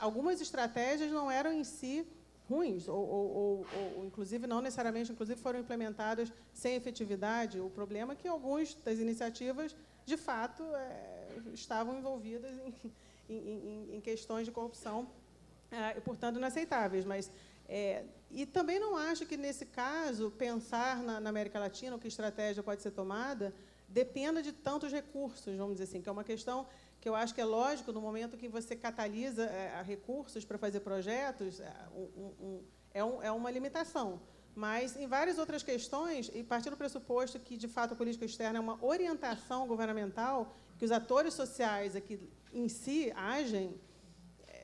algumas 0.00 0.40
estratégias 0.40 1.10
não 1.10 1.30
eram 1.30 1.52
em 1.52 1.64
si 1.64 2.06
ruins, 2.48 2.88
ou, 2.88 3.08
ou, 3.08 3.36
ou, 3.36 3.66
ou, 3.96 4.04
inclusive 4.04 4.46
não 4.46 4.60
necessariamente, 4.60 5.10
inclusive 5.10 5.40
foram 5.40 5.60
implementadas 5.60 6.30
sem 6.52 6.74
efetividade. 6.74 7.58
O 7.58 7.70
problema 7.70 8.12
é 8.12 8.16
que 8.16 8.28
algumas 8.28 8.74
das 8.84 8.98
iniciativas, 8.98 9.74
de 10.04 10.18
fato, 10.18 10.62
é, 10.62 11.28
estavam 11.54 11.96
envolvidas 11.96 12.52
em 12.58 12.72
em, 13.28 13.34
em, 13.34 13.96
em 13.96 14.00
questões 14.00 14.46
de 14.46 14.52
corrupção, 14.52 15.08
é, 15.70 16.00
portanto, 16.00 16.36
inaceitáveis. 16.36 17.04
Mas, 17.04 17.30
é, 17.68 18.04
e 18.30 18.46
também 18.46 18.78
não 18.78 18.96
acho 18.96 19.26
que, 19.26 19.36
nesse 19.36 19.66
caso, 19.66 20.30
pensar 20.32 21.02
na, 21.02 21.20
na 21.20 21.30
América 21.30 21.58
Latina, 21.58 21.96
o 21.96 21.98
que 21.98 22.08
estratégia 22.08 22.62
pode 22.62 22.82
ser 22.82 22.90
tomada, 22.90 23.54
dependa 23.88 24.42
de 24.42 24.52
tantos 24.52 24.92
recursos, 24.92 25.56
vamos 25.56 25.74
dizer 25.74 25.84
assim, 25.84 26.02
que 26.02 26.08
é 26.08 26.12
uma 26.12 26.24
questão 26.24 26.66
que 27.00 27.08
eu 27.08 27.14
acho 27.14 27.34
que 27.34 27.40
é 27.40 27.44
lógico 27.44 27.92
no 27.92 28.00
momento 28.00 28.36
que 28.36 28.48
você 28.48 28.74
catalisa 28.74 29.44
é, 29.44 29.82
recursos 29.82 30.42
para 30.44 30.56
fazer 30.56 30.80
projetos, 30.80 31.60
é, 31.60 31.72
um, 31.94 32.62
é, 32.92 33.04
um, 33.04 33.22
é 33.22 33.30
uma 33.30 33.50
limitação. 33.50 34.20
Mas, 34.54 34.96
em 34.96 35.06
várias 35.06 35.36
outras 35.38 35.62
questões, 35.62 36.30
e 36.32 36.42
partindo 36.42 36.72
do 36.72 36.76
pressuposto 36.76 37.38
que, 37.40 37.56
de 37.56 37.68
fato, 37.68 37.92
a 37.92 37.96
política 37.96 38.24
externa 38.24 38.58
é 38.58 38.60
uma 38.60 38.82
orientação 38.82 39.66
governamental, 39.66 40.54
que 40.78 40.84
os 40.84 40.92
atores 40.92 41.34
sociais 41.34 41.94
aqui 41.94 42.18
em 42.54 42.68
si 42.68 43.12
agem, 43.14 43.78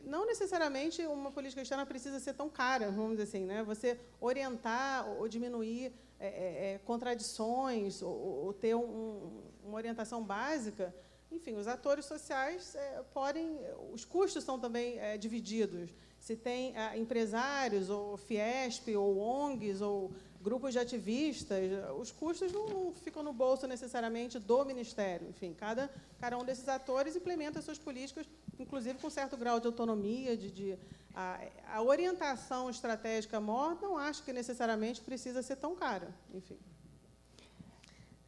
não 0.05 0.27
necessariamente 0.27 1.05
uma 1.07 1.31
política 1.31 1.61
externa 1.62 1.85
precisa 1.85 2.19
ser 2.21 2.35
tão 2.35 2.49
cara, 2.49 2.91
vamos 2.91 3.12
dizer 3.12 3.25
assim. 3.25 3.45
Né? 3.45 3.62
Você 3.65 3.99
orientar 4.21 5.09
ou 5.09 5.29
diminuir 5.29 5.93
é, 6.19 6.27
é, 6.27 6.73
é 6.75 6.79
contradições, 6.79 8.03
ou, 8.03 8.45
ou 8.45 8.53
ter 8.53 8.75
um, 8.75 9.43
uma 9.65 9.77
orientação 9.77 10.23
básica, 10.23 10.95
enfim, 11.31 11.55
os 11.57 11.69
atores 11.69 12.07
sociais 12.07 12.75
é, 12.75 13.03
podem, 13.15 13.59
os 13.93 14.05
custos 14.05 14.43
são 14.43 14.59
também 14.59 14.99
é, 14.99 15.17
divididos. 15.17 15.95
Se 16.19 16.37
tem 16.37 16.77
é, 16.77 16.99
empresários, 16.99 17.89
ou 17.89 18.17
Fiesp, 18.17 18.89
ou 18.97 19.17
ONGs, 19.19 19.81
ou 19.81 20.12
grupos 20.41 20.73
de 20.73 20.79
ativistas, 20.79 21.61
os 21.99 22.11
custos 22.11 22.51
não, 22.51 22.67
não, 22.69 22.93
ficam 22.93 23.23
no 23.23 23.33
bolso 23.33 23.67
necessariamente 23.67 24.39
do 24.39 24.65
Ministério. 24.65 25.29
Enfim, 25.29 25.53
cada, 25.53 25.91
cada 26.19 26.39
um 26.39 26.45
desses 26.45 26.67
atores 26.67 27.15
implementa 27.15 27.61
suas 27.61 27.79
políticas, 27.79 28.27
inclusive 28.59 28.99
com 28.99 29.11
certo 29.11 29.37
grau 29.37 29.61
de 29.61 29.67
autonomia, 29.67 30.37
de, 30.37 30.51
de 30.51 30.79
a, 31.15 31.41
a, 31.75 31.83
orientação 31.83 32.71
estratégica 32.71 33.39
maior, 33.39 33.79
não 33.83 33.99
acho 33.99 34.23
que 34.23 34.33
necessariamente 34.33 35.03
precisa 35.03 35.43
ser 35.43 35.57
tão 35.57 35.77
cara. 35.77 36.15
Enfim. 36.33 36.59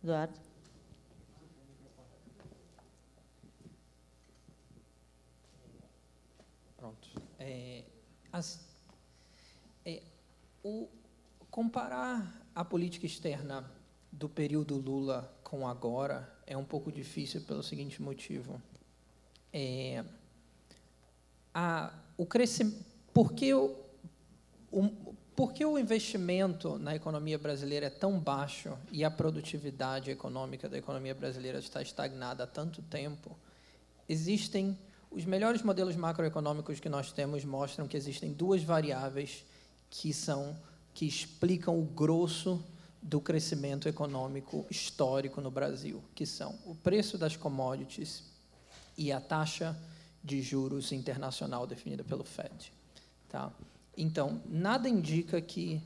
Eduardo. 0.02 0.38
Pronto. 6.76 7.08
É, 7.38 7.84
as, 8.32 8.60
é, 9.86 10.02
o, 10.62 10.88
comparar 11.52 12.42
a 12.54 12.64
política 12.64 13.04
externa 13.04 13.70
do 14.10 14.26
período 14.26 14.74
Lula 14.78 15.30
com 15.44 15.68
agora 15.68 16.26
é 16.46 16.56
um 16.56 16.64
pouco 16.64 16.90
difícil 16.90 17.42
pelo 17.42 17.62
seguinte 17.62 18.00
motivo. 18.00 18.60
É, 19.52 20.02
a, 21.52 21.92
o 22.16 22.24
crescimento, 22.24 22.82
porque 23.12 23.52
o, 23.52 23.76
o, 24.70 25.14
porque 25.36 25.62
o 25.62 25.78
investimento 25.78 26.78
na 26.78 26.96
economia 26.96 27.38
brasileira 27.38 27.86
é 27.86 27.90
tão 27.90 28.18
baixo 28.18 28.72
e 28.90 29.04
a 29.04 29.10
produtividade 29.10 30.10
econômica 30.10 30.70
da 30.70 30.78
economia 30.78 31.14
brasileira 31.14 31.58
está 31.58 31.82
estagnada 31.82 32.44
há 32.44 32.46
tanto 32.46 32.80
tempo, 32.80 33.36
existem 34.08 34.78
os 35.10 35.26
melhores 35.26 35.60
modelos 35.60 35.96
macroeconômicos 35.96 36.80
que 36.80 36.88
nós 36.88 37.12
temos 37.12 37.44
mostram 37.44 37.86
que 37.86 37.96
existem 37.96 38.32
duas 38.32 38.62
variáveis 38.62 39.44
que 39.90 40.14
são 40.14 40.56
que 40.94 41.06
explicam 41.06 41.78
o 41.78 41.84
grosso 41.84 42.62
do 43.02 43.20
crescimento 43.20 43.88
econômico 43.88 44.64
histórico 44.70 45.40
no 45.40 45.50
Brasil, 45.50 46.02
que 46.14 46.24
são 46.24 46.58
o 46.64 46.74
preço 46.74 47.18
das 47.18 47.36
commodities 47.36 48.22
e 48.96 49.10
a 49.10 49.20
taxa 49.20 49.76
de 50.22 50.40
juros 50.40 50.92
internacional 50.92 51.66
definida 51.66 52.04
pelo 52.04 52.22
Fed, 52.22 52.72
tá? 53.28 53.52
Então, 53.96 54.40
nada 54.48 54.88
indica 54.88 55.40
que 55.40 55.82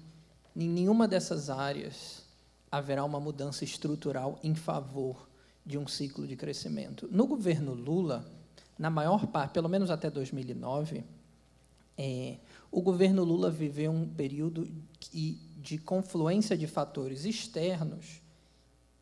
em 0.55 0.69
nenhuma 0.69 1.09
dessas 1.09 1.49
áreas 1.49 2.23
haverá 2.71 3.05
uma 3.05 3.19
mudança 3.19 3.65
estrutural 3.65 4.39
em 4.43 4.55
favor 4.55 5.27
de 5.65 5.79
um 5.79 5.89
ciclo 5.89 6.27
de 6.27 6.37
crescimento. 6.37 7.09
No 7.11 7.27
governo 7.27 7.73
Lula, 7.75 8.25
na 8.79 8.91
maior 8.91 9.27
parte, 9.27 9.53
pelo 9.53 9.69
menos 9.69 9.91
até 9.91 10.11
2009, 10.11 11.03
é, 11.99 12.37
o 12.77 12.83
governo 12.83 13.25
Lula 13.25 13.51
viveu 13.51 13.91
um 13.91 14.07
período 14.07 14.69
de 15.57 15.79
confluência 15.79 16.59
de 16.59 16.67
fatores 16.67 17.25
externos 17.25 18.21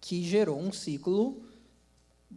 que 0.00 0.22
gerou 0.22 0.60
um 0.60 0.70
ciclo, 0.70 1.42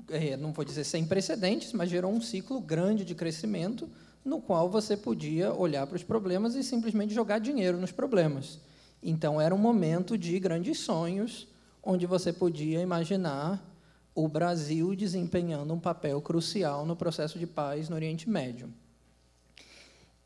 é, 0.10 0.36
não 0.36 0.52
vou 0.52 0.66
dizer 0.66 0.84
sem 0.84 1.06
precedentes, 1.06 1.74
mas 1.74 1.92
gerou 1.92 2.12
um 2.12 2.20
ciclo 2.20 2.60
grande 2.60 3.06
de 3.06 3.14
crescimento, 3.14 3.88
no 4.26 4.42
qual 4.42 4.68
você 4.68 4.98
podia 4.98 5.54
olhar 5.54 5.86
para 5.86 5.98
os 5.98 6.02
problemas 6.02 6.56
e 6.56 6.64
simplesmente 6.64 7.14
jogar 7.14 7.38
dinheiro 7.38 7.78
nos 7.78 7.92
problemas. 7.92 8.60
Então, 9.04 9.40
era 9.40 9.54
um 9.54 9.60
momento 9.60 10.18
de 10.18 10.40
grandes 10.40 10.80
sonhos, 10.80 11.48
onde 11.84 12.08
você 12.08 12.34
podia 12.34 12.82
imaginar 12.82 13.64
o 14.16 14.28
Brasil 14.28 14.96
desempenhando 14.96 15.72
um 15.72 15.80
papel 15.80 16.20
crucial 16.20 16.84
no 16.84 16.96
processo 16.96 17.38
de 17.38 17.46
paz 17.46 17.90
no 17.90 17.96
Oriente 17.96 18.28
Médio. 18.28 18.74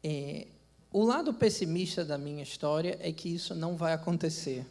É, 0.02 0.48
o 0.92 1.04
lado 1.04 1.34
pessimista 1.34 2.04
da 2.04 2.18
minha 2.18 2.44
história 2.44 2.98
é 3.00 3.12
que 3.12 3.30
isso 3.30 3.56
não 3.56 3.76
vai 3.76 3.94
acontecer 3.94 4.66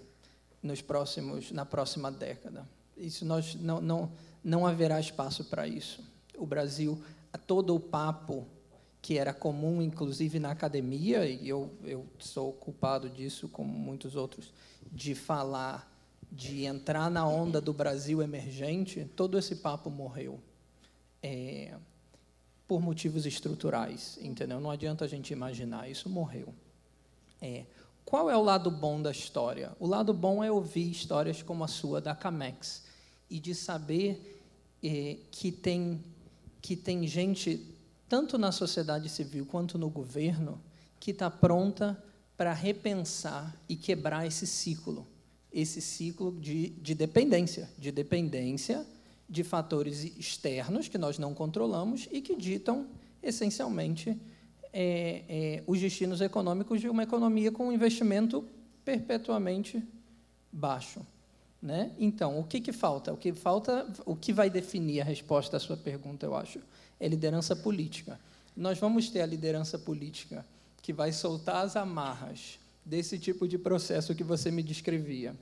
nos 0.63 0.83
próximos, 0.83 1.51
na 1.51 1.65
próxima 1.65 2.11
década. 2.11 2.69
Isso 2.97 3.25
nós 3.25 3.55
não, 3.55 3.81
não, 3.81 4.13
não 4.45 4.67
haverá 4.67 5.01
espaço 5.01 5.45
para 5.45 5.67
isso. 5.67 6.05
O 6.37 6.47
Brasil, 6.47 7.03
todo 7.47 7.75
o 7.75 7.81
papo 7.81 8.47
que 9.01 9.17
era 9.17 9.33
comum, 9.33 9.81
inclusive 9.81 10.39
na 10.39 10.51
academia, 10.51 11.25
e 11.25 11.49
eu, 11.49 11.73
eu 11.85 12.07
sou 12.19 12.53
culpado 12.53 13.09
disso, 13.09 13.49
como 13.49 13.73
muitos 13.73 14.15
outros, 14.15 14.53
de 14.93 15.15
falar 15.15 15.91
de 16.31 16.65
entrar 16.65 17.11
na 17.11 17.27
onda 17.27 17.61
do 17.61 17.73
Brasil 17.73 18.23
emergente, 18.23 19.11
todo 19.17 19.39
esse 19.39 19.57
papo 19.57 19.89
morreu. 19.91 20.39
É, 21.23 21.75
por 22.71 22.81
motivos 22.81 23.27
estruturais, 23.27 24.17
entendeu? 24.23 24.61
Não 24.61 24.71
adianta 24.71 25.05
a 25.05 25.09
gente 25.09 25.33
imaginar, 25.33 25.91
isso 25.91 26.09
morreu. 26.09 26.55
É, 27.43 27.65
qual 28.05 28.31
é 28.31 28.37
o 28.37 28.43
lado 28.45 28.71
bom 28.71 29.03
da 29.03 29.11
história? 29.11 29.73
O 29.81 29.89
lado 29.89 30.15
bom 30.15 30.45
é 30.45 30.53
ouvir 30.53 30.89
histórias 30.89 31.43
como 31.43 31.65
a 31.65 31.67
sua 31.67 32.01
da 32.01 32.15
Camex 32.15 32.85
e 33.29 33.41
de 33.41 33.57
saber 33.57 34.41
é, 34.85 35.17
que 35.33 35.51
tem 35.51 36.01
que 36.63 36.77
tem 36.77 37.09
gente 37.09 37.75
tanto 38.09 38.39
na 38.39 38.53
sociedade 38.53 39.09
civil 39.09 39.45
quanto 39.47 39.77
no 39.77 39.91
governo 39.91 40.63
que 41.01 41.11
está 41.11 41.29
pronta 41.29 42.01
para 42.37 42.53
repensar 42.53 43.53
e 43.69 43.75
quebrar 43.75 44.29
esse 44.29 44.47
ciclo 44.47 45.05
esse 45.53 45.81
ciclo 45.81 46.31
de, 46.41 46.69
de 46.69 46.95
dependência, 46.95 47.69
de 47.77 47.91
dependência 47.91 48.87
de 49.31 49.45
fatores 49.45 50.05
externos 50.19 50.89
que 50.89 50.99
nós 50.99 51.17
não 51.17 51.33
controlamos 51.33 52.09
e 52.11 52.21
que 52.21 52.35
ditam, 52.35 52.89
essencialmente, 53.23 54.21
é, 54.73 55.25
é, 55.29 55.63
os 55.69 55.81
destinos 55.81 56.21
econômicos 56.21 56.81
de 56.81 56.89
uma 56.89 57.05
economia 57.05 57.53
com 57.53 57.69
um 57.69 57.73
investimento 57.73 58.45
perpetuamente 58.85 59.81
baixo. 60.51 61.07
Né? 61.63 61.93
Então, 61.97 62.41
o 62.41 62.45
que, 62.45 62.61
que 62.61 62.73
falta? 62.73 63.13
O 63.13 63.17
que 63.17 63.33
falta, 63.33 63.87
o 64.05 64.17
que 64.17 64.33
vai 64.33 64.51
definir 64.51 65.01
a 65.03 65.05
resposta 65.05 65.59
à 65.59 65.61
sua 65.61 65.77
pergunta, 65.77 66.27
eu 66.27 66.35
acho, 66.35 66.59
é 66.99 67.07
liderança 67.07 67.55
política. 67.55 68.19
Nós 68.57 68.79
vamos 68.79 69.11
ter 69.11 69.21
a 69.21 69.27
liderança 69.27 69.79
política 69.79 70.45
que 70.83 70.93
vai 70.93 71.13
soltar 71.13 71.65
as 71.65 71.77
amarras 71.77 72.59
desse 72.85 73.17
tipo 73.17 73.47
de 73.47 73.59
processo 73.59 74.15
que 74.15 74.25
você 74.25 74.51
me 74.51 74.63
descrevia 74.63 75.37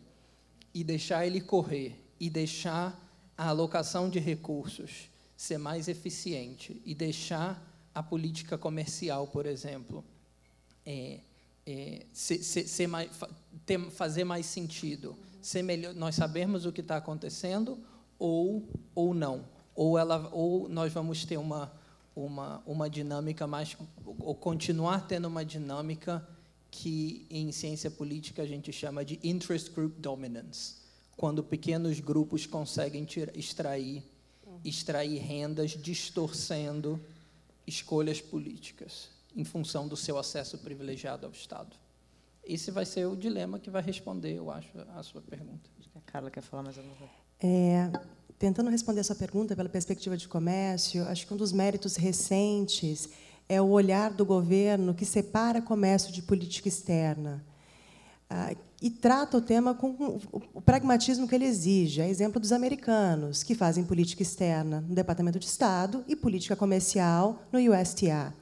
e 0.74 0.84
deixar 0.84 1.26
ele 1.26 1.40
correr 1.40 1.98
e 2.20 2.28
deixar 2.28 3.07
a 3.38 3.48
alocação 3.48 4.10
de 4.10 4.18
recursos 4.18 5.08
ser 5.36 5.56
mais 5.56 5.86
eficiente 5.86 6.82
e 6.84 6.92
deixar 6.92 7.64
a 7.94 8.02
política 8.02 8.58
comercial, 8.58 9.28
por 9.28 9.46
exemplo, 9.46 10.04
é, 10.84 11.20
é, 11.64 12.04
ser, 12.12 12.42
ser, 12.42 12.66
ser 12.66 12.88
mais, 12.88 13.08
ter, 13.64 13.78
fazer 13.90 14.24
mais 14.24 14.46
sentido, 14.46 15.16
ser 15.40 15.62
melhor, 15.62 15.94
nós 15.94 16.16
sabemos 16.16 16.66
o 16.66 16.72
que 16.72 16.80
está 16.80 16.96
acontecendo 16.96 17.78
ou 18.18 18.68
ou 18.94 19.14
não, 19.14 19.44
ou 19.76 19.96
ela 19.96 20.28
ou 20.32 20.68
nós 20.68 20.92
vamos 20.92 21.24
ter 21.24 21.36
uma 21.36 21.72
uma 22.16 22.60
uma 22.66 22.90
dinâmica 22.90 23.46
mais 23.46 23.76
ou 24.18 24.34
continuar 24.34 25.06
tendo 25.06 25.28
uma 25.28 25.44
dinâmica 25.44 26.26
que 26.70 27.26
em 27.30 27.52
ciência 27.52 27.90
política 27.90 28.42
a 28.42 28.46
gente 28.46 28.72
chama 28.72 29.04
de 29.04 29.20
interest 29.22 29.70
group 29.70 29.96
dominance, 29.98 30.77
quando 31.18 31.42
pequenos 31.42 31.98
grupos 31.98 32.46
conseguem 32.46 33.04
extrair, 33.34 34.04
extrair 34.64 35.18
rendas 35.18 35.72
distorcendo 35.72 36.98
escolhas 37.66 38.20
políticas 38.20 39.10
em 39.34 39.42
função 39.42 39.88
do 39.88 39.96
seu 39.96 40.16
acesso 40.16 40.56
privilegiado 40.58 41.26
ao 41.26 41.32
Estado. 41.32 41.76
Esse 42.44 42.70
vai 42.70 42.86
ser 42.86 43.06
o 43.06 43.16
dilema 43.16 43.58
que 43.58 43.68
vai 43.68 43.82
responder, 43.82 44.36
eu 44.36 44.48
acho, 44.48 44.68
a 44.94 45.02
sua 45.02 45.20
pergunta. 45.20 45.68
Acho 45.80 45.90
que 45.90 45.98
a 45.98 46.00
Carla 46.02 46.30
quer 46.30 46.40
falar 46.40 46.62
mais 46.62 46.78
alguma 46.78 46.94
coisa. 46.94 47.12
É, 47.40 47.90
tentando 48.38 48.70
responder 48.70 49.00
a 49.00 49.04
sua 49.04 49.16
pergunta 49.16 49.56
pela 49.56 49.68
perspectiva 49.68 50.16
de 50.16 50.28
comércio, 50.28 51.02
acho 51.08 51.26
que 51.26 51.34
um 51.34 51.36
dos 51.36 51.50
méritos 51.50 51.96
recentes 51.96 53.08
é 53.48 53.60
o 53.60 53.70
olhar 53.70 54.12
do 54.12 54.24
governo 54.24 54.94
que 54.94 55.04
separa 55.04 55.60
comércio 55.60 56.12
de 56.12 56.22
política 56.22 56.68
externa. 56.68 57.44
Ah, 58.30 58.54
e 58.80 58.90
trata 58.90 59.36
o 59.36 59.40
tema 59.40 59.74
com 59.74 60.20
o 60.54 60.60
pragmatismo 60.60 61.26
que 61.26 61.34
ele 61.34 61.46
exige. 61.46 62.00
É 62.00 62.08
exemplo 62.08 62.40
dos 62.40 62.52
americanos, 62.52 63.42
que 63.42 63.54
fazem 63.54 63.84
política 63.84 64.22
externa 64.22 64.80
no 64.86 64.94
Departamento 64.94 65.38
de 65.38 65.46
Estado 65.46 66.04
e 66.06 66.14
política 66.14 66.54
comercial 66.54 67.42
no 67.50 67.58
USTA. 67.58 68.32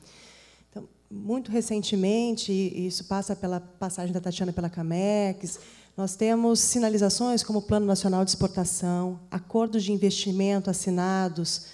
Então, 0.71 0.87
muito 1.11 1.51
recentemente, 1.51 2.53
e 2.53 2.87
isso 2.87 3.05
passa 3.05 3.35
pela 3.35 3.61
passagem 3.61 4.13
da 4.13 4.21
Tatiana 4.21 4.53
pela 4.53 4.69
Camex, 4.69 5.59
nós 5.97 6.15
temos 6.15 6.61
sinalizações 6.61 7.43
como 7.43 7.61
o 7.61 7.63
Plano 7.63 7.87
Nacional 7.87 8.23
de 8.23 8.31
Exportação, 8.31 9.19
acordos 9.31 9.83
de 9.83 9.93
investimento 9.93 10.69
assinados 10.69 11.69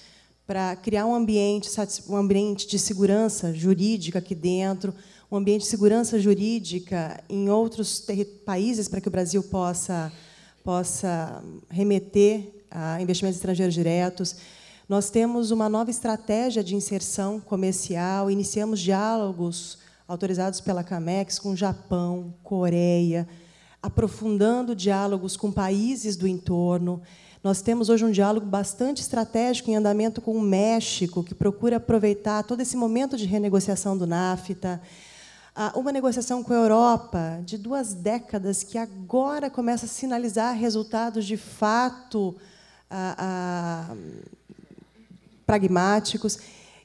para 0.46 0.76
criar 0.76 1.06
um 1.06 1.14
ambiente, 1.14 1.68
um 2.08 2.16
ambiente 2.16 2.68
de 2.68 2.78
segurança 2.78 3.52
jurídica 3.52 4.20
aqui 4.20 4.36
dentro, 4.36 4.94
um 5.32 5.38
ambiente 5.38 5.62
de 5.62 5.68
segurança 5.68 6.20
jurídica 6.20 7.24
em 7.26 7.48
outros 7.48 8.06
países 8.44 8.86
para 8.86 9.00
que 9.00 9.08
o 9.08 9.10
Brasil 9.10 9.42
possa, 9.42 10.12
possa 10.62 11.42
remeter 11.70 12.52
a 12.70 13.00
investimentos 13.00 13.38
estrangeiros 13.38 13.72
diretos. 13.72 14.36
Nós 14.86 15.08
temos 15.08 15.50
uma 15.50 15.70
nova 15.70 15.90
estratégia 15.90 16.62
de 16.62 16.76
inserção 16.76 17.40
comercial, 17.40 18.30
iniciamos 18.30 18.78
diálogos 18.78 19.78
autorizados 20.06 20.60
pela 20.60 20.84
CAMEX 20.84 21.38
com 21.38 21.56
Japão, 21.56 22.34
Coreia, 22.42 23.26
aprofundando 23.82 24.76
diálogos 24.76 25.34
com 25.34 25.50
países 25.50 26.14
do 26.14 26.28
entorno. 26.28 27.00
Nós 27.42 27.62
temos 27.62 27.88
hoje 27.88 28.04
um 28.04 28.10
diálogo 28.10 28.44
bastante 28.44 29.00
estratégico 29.00 29.70
em 29.70 29.76
andamento 29.76 30.20
com 30.20 30.36
o 30.36 30.42
México, 30.42 31.24
que 31.24 31.34
procura 31.34 31.78
aproveitar 31.78 32.42
todo 32.42 32.60
esse 32.60 32.76
momento 32.76 33.16
de 33.16 33.24
renegociação 33.24 33.96
do 33.96 34.06
NAFTA 34.06 34.78
uma 35.74 35.92
negociação 35.92 36.42
com 36.42 36.52
a 36.52 36.56
Europa 36.56 37.40
de 37.44 37.58
duas 37.58 37.92
décadas 37.92 38.62
que 38.62 38.78
agora 38.78 39.50
começa 39.50 39.84
a 39.84 39.88
sinalizar 39.88 40.56
resultados 40.56 41.26
de 41.26 41.36
fato 41.36 42.34
pragmáticos. 45.46 46.38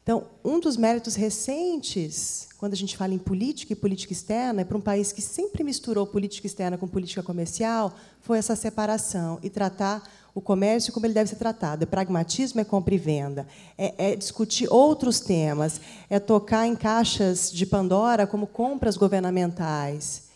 Então, 0.04 0.26
um 0.44 0.60
dos 0.60 0.78
méritos 0.78 1.16
recentes, 1.16 2.48
quando 2.58 2.74
a 2.74 2.78
gente 2.78 2.96
fala 2.96 3.14
em 3.14 3.18
política 3.18 3.74
e 3.74 3.76
política 3.76 4.14
externa, 4.14 4.62
é 4.62 4.66
para 4.66 4.78
um 4.78 4.82
país 4.82 5.12
que 5.12 5.22
sempre 5.22 5.64
misturou 5.64 6.08
política 6.08 6.48
externa 6.48 6.78
com 6.78 6.88
política 6.88 7.22
comercial, 7.22 7.94
foi 8.22 8.38
essa 8.38 8.56
separação 8.56 9.38
e 9.44 9.50
tratar 9.50 10.04
o 10.38 10.42
comércio 10.42 10.94
como 10.94 11.04
ele 11.08 11.16
deve 11.16 11.32
ser 11.32 11.36
tratado. 11.36 11.82
É 11.82 11.88
pragmatismo, 11.88 12.62
é 12.62 12.64
compra 12.64 12.94
e 12.94 12.98
venda. 13.00 13.48
É, 13.76 14.12
é, 14.12 14.16
discutir 14.16 14.72
outros 14.72 15.20
temas. 15.20 15.82
É 16.12 16.20
tocar 16.20 16.68
em 16.68 16.76
caixas 16.76 17.52
de 17.52 17.66
Pandora 17.66 18.28
como 18.28 18.46
compras 18.46 18.96
governamentais, 18.98 20.30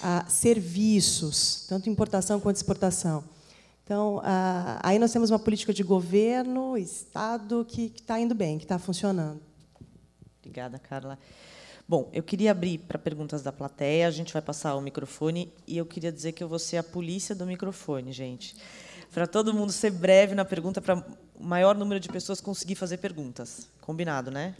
ah, 0.00 0.24
serviços, 0.28 1.66
tanto 1.68 1.90
importação 1.90 2.38
quanto 2.38 2.56
exportação. 2.56 3.24
Então, 3.84 4.20
ah, 4.22 4.78
aí 4.84 5.00
nós 5.00 5.12
temos 5.12 5.30
uma 5.30 5.38
política 5.38 5.74
de 5.74 5.82
governo, 5.82 6.78
Estado, 6.78 7.66
que 7.68 7.92
está 7.92 8.20
indo 8.20 8.36
bem, 8.36 8.56
que 8.56 8.64
está 8.64 8.78
funcionando. 8.78 9.40
Obrigada, 10.38 10.78
Carla. 10.78 11.18
Bom, 11.88 12.08
eu 12.12 12.22
queria 12.22 12.52
abrir 12.52 12.78
para 12.78 13.00
perguntas 13.00 13.42
da 13.42 13.50
plateia, 13.50 14.06
a 14.06 14.12
gente 14.12 14.32
vai 14.32 14.40
passar 14.40 14.76
o 14.76 14.80
microfone, 14.80 15.52
e 15.66 15.76
eu 15.76 15.84
queria 15.84 16.12
dizer 16.12 16.30
que 16.30 16.44
eu 16.44 16.48
vou 16.48 16.60
ser 16.60 16.76
a 16.76 16.84
polícia 16.84 17.34
do 17.34 17.44
microfone, 17.44 18.12
gente 18.12 18.54
para 19.12 19.26
todo 19.26 19.52
mundo 19.52 19.72
ser 19.72 19.90
breve 19.90 20.34
na 20.34 20.44
pergunta, 20.44 20.80
para 20.80 21.04
o 21.34 21.44
maior 21.44 21.76
número 21.76 21.98
de 21.98 22.08
pessoas 22.08 22.40
conseguir 22.40 22.74
fazer 22.74 22.98
perguntas. 22.98 23.68
Combinado, 23.80 24.30
né? 24.30 24.54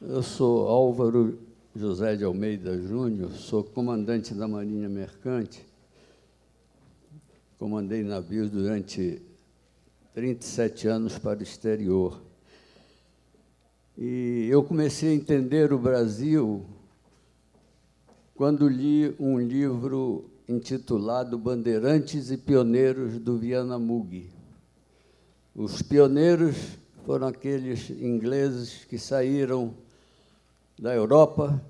Eu 0.00 0.22
sou 0.22 0.66
Álvaro 0.68 1.38
José 1.74 2.16
de 2.16 2.24
Almeida 2.24 2.76
Júnior, 2.80 3.30
sou 3.32 3.62
comandante 3.62 4.34
da 4.34 4.48
Marinha 4.48 4.88
Mercante. 4.88 5.64
Comandei 7.58 8.02
navios 8.02 8.50
durante 8.50 9.22
37 10.14 10.88
anos 10.88 11.18
para 11.18 11.40
o 11.40 11.42
exterior. 11.42 12.29
E 13.96 14.48
eu 14.50 14.62
comecei 14.62 15.10
a 15.10 15.14
entender 15.14 15.72
o 15.72 15.78
Brasil 15.78 16.64
quando 18.34 18.68
li 18.68 19.14
um 19.18 19.38
livro 19.38 20.30
intitulado 20.48 21.38
Bandeirantes 21.38 22.30
e 22.30 22.36
Pioneiros 22.36 23.18
do 23.18 23.36
Viana 23.36 23.78
Muggi. 23.78 24.30
Os 25.54 25.82
pioneiros 25.82 26.56
foram 27.04 27.26
aqueles 27.26 27.90
ingleses 27.90 28.84
que 28.84 28.98
saíram 28.98 29.74
da 30.78 30.94
Europa 30.94 31.62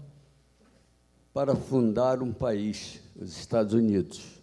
para 1.33 1.57
fundar 1.57 2.23
um 2.23 2.33
país, 2.33 3.01
os 3.17 3.37
Estados 3.37 3.75
Unidos. 3.75 4.41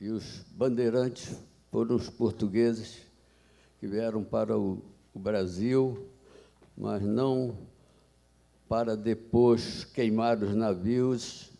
E 0.00 0.08
os 0.08 0.44
bandeirantes 0.52 1.36
foram 1.70 1.96
os 1.96 2.10
portugueses 2.10 2.98
que 3.78 3.86
vieram 3.86 4.22
para 4.22 4.58
o, 4.58 4.82
Brasil 5.14 6.09
mas 6.80 7.02
não 7.02 7.58
para 8.66 8.96
depois 8.96 9.84
queimar 9.84 10.42
os 10.42 10.54
navios 10.54 11.50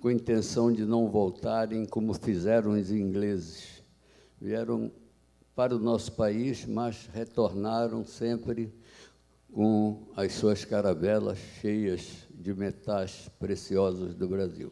com 0.00 0.08
intenção 0.08 0.72
de 0.72 0.84
não 0.84 1.10
voltarem 1.10 1.84
como 1.84 2.14
fizeram 2.14 2.70
os 2.72 2.92
ingleses. 2.92 3.82
Vieram 4.40 4.92
para 5.56 5.74
o 5.74 5.80
nosso 5.80 6.12
país, 6.12 6.64
mas 6.64 7.10
retornaram 7.12 8.04
sempre 8.04 8.72
com 9.52 10.06
as 10.14 10.34
suas 10.34 10.64
caravelas 10.64 11.38
cheias 11.60 12.06
de 12.30 12.54
metais 12.54 13.28
preciosos 13.40 14.14
do 14.14 14.28
Brasil. 14.28 14.70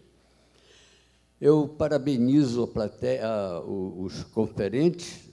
Eu 1.41 1.67
parabenizo 1.67 2.63
a 2.63 2.69
plateia, 2.69 3.61
os 3.67 4.23
conferentes 4.23 5.33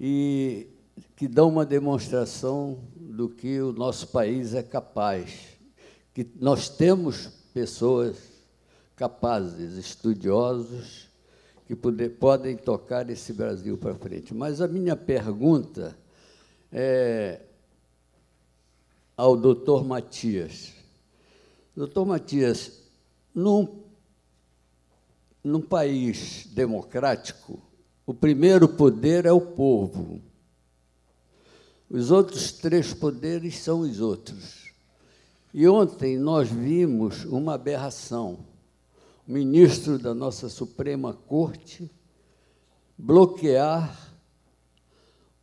e 0.00 0.68
que 1.16 1.28
dão 1.28 1.48
uma 1.48 1.66
demonstração 1.66 2.78
do 3.14 3.28
que 3.28 3.60
o 3.60 3.72
nosso 3.72 4.08
país 4.08 4.54
é 4.54 4.62
capaz, 4.62 5.56
que 6.12 6.26
nós 6.40 6.68
temos 6.68 7.28
pessoas 7.52 8.16
capazes, 8.96 9.74
estudiosos, 9.74 11.08
que 11.66 11.76
poder, 11.76 12.10
podem 12.18 12.56
tocar 12.56 13.08
esse 13.08 13.32
Brasil 13.32 13.78
para 13.78 13.94
frente. 13.94 14.34
Mas 14.34 14.60
a 14.60 14.68
minha 14.68 14.96
pergunta 14.96 15.96
é 16.72 17.40
ao 19.16 19.36
doutor 19.36 19.84
Matias. 19.84 20.72
Doutor 21.74 22.04
Matias, 22.04 22.80
num, 23.34 23.82
num 25.42 25.60
país 25.60 26.46
democrático, 26.52 27.62
o 28.04 28.12
primeiro 28.12 28.68
poder 28.68 29.24
é 29.24 29.32
o 29.32 29.40
povo. 29.40 30.20
Os 31.94 32.10
outros 32.10 32.50
três 32.50 32.92
poderes 32.92 33.60
são 33.60 33.82
os 33.82 34.00
outros. 34.00 34.72
E 35.54 35.68
ontem 35.68 36.18
nós 36.18 36.48
vimos 36.48 37.24
uma 37.24 37.54
aberração. 37.54 38.44
O 39.24 39.30
ministro 39.30 39.96
da 39.96 40.12
nossa 40.12 40.48
Suprema 40.48 41.14
Corte 41.14 41.88
bloquear 42.98 44.12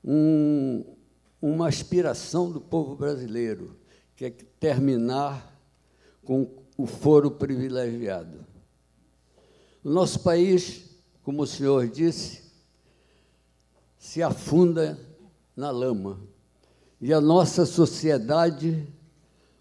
um, 0.04 0.84
uma 1.42 1.70
aspiração 1.70 2.52
do 2.52 2.60
povo 2.60 2.98
brasileiro, 2.98 3.78
que 4.14 4.26
é 4.26 4.30
terminar 4.30 5.58
com 6.22 6.52
o 6.78 6.86
foro 6.86 7.32
privilegiado. 7.32 8.46
O 9.82 9.90
nosso 9.90 10.20
país, 10.20 10.84
como 11.24 11.44
o 11.44 11.48
senhor 11.48 11.88
disse, 11.88 12.44
se 13.98 14.22
afunda 14.22 15.00
na 15.56 15.72
lama. 15.72 16.30
E 17.02 17.12
a 17.12 17.20
nossa 17.20 17.66
sociedade, 17.66 18.88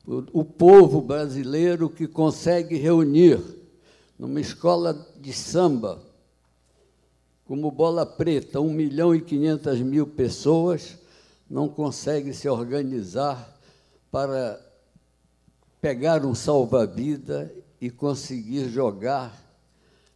o, 0.06 0.40
o 0.40 0.44
povo 0.44 1.00
brasileiro 1.00 1.88
que 1.88 2.06
consegue 2.06 2.76
reunir 2.76 3.40
numa 4.18 4.38
escola 4.42 5.08
de 5.18 5.32
samba, 5.32 6.02
como 7.46 7.70
Bola 7.70 8.04
Preta, 8.04 8.60
1 8.60 8.70
milhão 8.70 9.14
e 9.14 9.22
500 9.22 9.80
mil 9.80 10.06
pessoas, 10.06 10.98
não 11.48 11.66
consegue 11.66 12.34
se 12.34 12.46
organizar 12.46 13.58
para 14.10 14.60
pegar 15.80 16.26
um 16.26 16.34
salva-vida 16.34 17.50
e 17.80 17.88
conseguir 17.88 18.68
jogar 18.68 19.34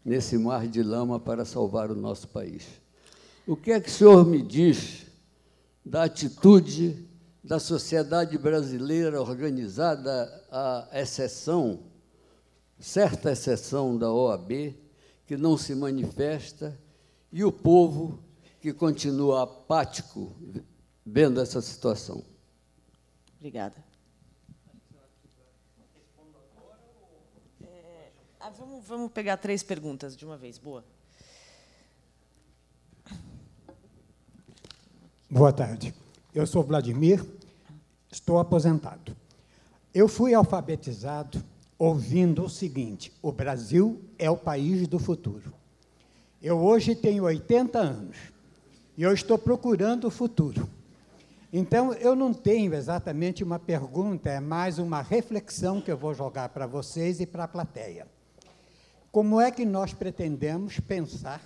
nesse 0.05 0.37
mar 0.37 0.69
de 0.69 0.83
lama 0.83 1.19
para 1.19 1.47
salvar 1.47 1.91
o 1.91 1.97
nosso 1.97 2.29
país. 2.29 2.67
O 3.47 3.57
que 3.57 3.73
é 3.73 3.81
que 3.81 3.89
o 3.89 3.93
senhor 3.93 4.27
me 4.27 4.43
diz 4.43 5.07
da 5.83 6.05
atitude 6.05 7.14
da 7.45 7.61
sociedade 7.61 8.39
brasileira 8.39 9.21
organizada, 9.21 10.43
a 10.51 10.89
exceção, 10.95 11.81
certa 12.79 13.33
exceção 13.33 13.99
da 13.99 14.11
OAB, 14.11 14.75
que 15.27 15.37
não 15.37 15.59
se 15.59 15.75
manifesta, 15.75 16.81
e 17.31 17.45
o 17.45 17.53
povo 17.53 18.19
que 18.61 18.73
continua 18.73 19.43
apático 19.43 20.35
vendo 21.05 21.39
essa 21.39 21.61
situação. 21.61 22.25
Obrigada. 23.37 23.85
É, 27.63 28.11
ah, 28.41 28.49
vamos, 28.49 28.87
vamos 28.87 29.13
pegar 29.13 29.37
três 29.37 29.63
perguntas 29.63 30.17
de 30.17 30.25
uma 30.25 30.39
vez. 30.39 30.57
Boa. 30.57 30.83
Boa 35.29 35.53
tarde. 35.53 35.95
Eu 36.35 36.49
sou 36.49 36.65
Vladimir, 36.65 37.25
estou 38.11 38.41
aposentado. 38.41 39.17
Eu 39.95 40.09
fui 40.09 40.35
alfabetizado 40.35 41.41
ouvindo 41.79 42.43
o 42.43 42.51
seguinte: 42.51 43.13
o 43.23 43.31
Brasil 43.31 44.03
é 44.19 44.29
o 44.29 44.37
país 44.37 44.89
do 44.89 44.99
futuro. 44.99 45.55
Eu 46.43 46.59
hoje 46.59 46.97
tenho 46.97 47.23
80 47.23 47.79
anos 47.79 48.17
e 48.97 49.05
eu 49.05 49.15
estou 49.15 49.39
procurando 49.39 50.09
o 50.09 50.11
futuro. 50.11 50.69
Então, 51.53 51.93
eu 51.93 52.17
não 52.17 52.35
tenho 52.35 52.75
exatamente 52.75 53.45
uma 53.45 53.61
pergunta, 53.61 54.29
é 54.29 54.41
mais 54.41 54.81
uma 54.81 55.01
reflexão 55.03 55.81
que 55.81 55.93
eu 55.93 55.97
vou 55.97 56.15
jogar 56.15 56.49
para 56.49 56.67
vocês 56.67 57.21
e 57.21 57.27
para 57.27 57.45
a 57.45 57.49
plateia. 57.49 58.09
Como 59.13 59.41
é 59.41 59.53
que 59.53 59.65
nós 59.65 59.95
pretendemos 59.95 60.81
pensar 60.81 61.41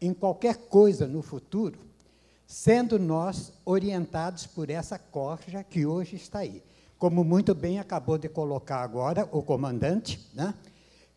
em 0.00 0.12
qualquer 0.12 0.56
coisa 0.56 1.06
no 1.06 1.22
futuro, 1.22 1.89
sendo 2.50 2.98
nós 2.98 3.52
orientados 3.64 4.44
por 4.44 4.70
essa 4.70 4.98
corja 4.98 5.62
que 5.62 5.86
hoje 5.86 6.16
está 6.16 6.40
aí? 6.40 6.60
Como 6.98 7.22
muito 7.22 7.54
bem 7.54 7.78
acabou 7.78 8.18
de 8.18 8.28
colocar 8.28 8.82
agora 8.82 9.28
o 9.30 9.40
comandante, 9.40 10.28
né, 10.34 10.52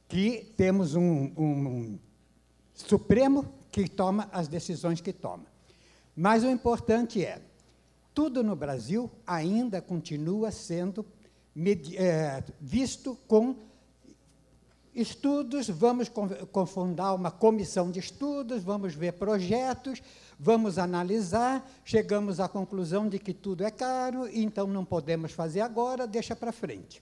que 0.07 0.53
temos 0.55 0.93
um, 0.93 1.31
um 1.35 1.99
Supremo 2.75 3.51
que 3.71 3.89
toma 3.89 4.29
as 4.31 4.47
decisões 4.47 5.01
que 5.01 5.11
toma. 5.11 5.45
Mas 6.15 6.43
o 6.43 6.51
importante 6.51 7.25
é, 7.25 7.41
tudo 8.13 8.43
no 8.43 8.55
Brasil 8.55 9.09
ainda 9.25 9.81
continua 9.81 10.51
sendo 10.51 11.03
é, 11.95 12.43
visto 12.61 13.17
com 13.27 13.55
estudos, 14.93 15.67
vamos 15.67 16.11
confundar 16.51 17.15
uma 17.15 17.31
comissão 17.31 17.89
de 17.89 17.99
estudos, 17.99 18.63
vamos 18.63 18.93
ver 18.93 19.13
projetos, 19.13 19.99
vamos 20.43 20.77
analisar, 20.77 21.65
chegamos 21.85 22.37
à 22.41 22.49
conclusão 22.49 23.07
de 23.07 23.17
que 23.17 23.33
tudo 23.33 23.63
é 23.63 23.71
caro, 23.71 24.27
então 24.27 24.67
não 24.67 24.83
podemos 24.83 25.31
fazer 25.31 25.61
agora, 25.61 26.05
deixa 26.05 26.35
para 26.35 26.51
frente. 26.51 27.01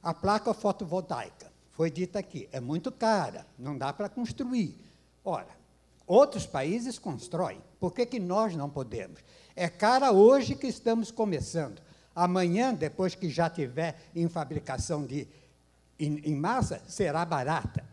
A 0.00 0.14
placa 0.14 0.54
fotovoltaica, 0.54 1.50
foi 1.72 1.90
dita 1.90 2.20
aqui, 2.20 2.48
é 2.52 2.60
muito 2.60 2.92
cara, 2.92 3.44
não 3.58 3.76
dá 3.76 3.92
para 3.92 4.08
construir. 4.08 4.78
Ora, 5.24 5.48
outros 6.06 6.46
países 6.46 7.00
constroem, 7.00 7.60
por 7.80 7.92
que, 7.92 8.06
que 8.06 8.20
nós 8.20 8.54
não 8.54 8.70
podemos? 8.70 9.18
É 9.56 9.68
cara 9.68 10.12
hoje 10.12 10.54
que 10.54 10.68
estamos 10.68 11.10
começando. 11.10 11.82
Amanhã, 12.14 12.72
depois 12.72 13.16
que 13.16 13.28
já 13.28 13.50
tiver 13.50 14.00
em 14.14 14.28
fabricação 14.28 15.04
de, 15.04 15.26
em, 15.98 16.18
em 16.18 16.36
massa, 16.36 16.80
será 16.86 17.24
barata. 17.24 17.84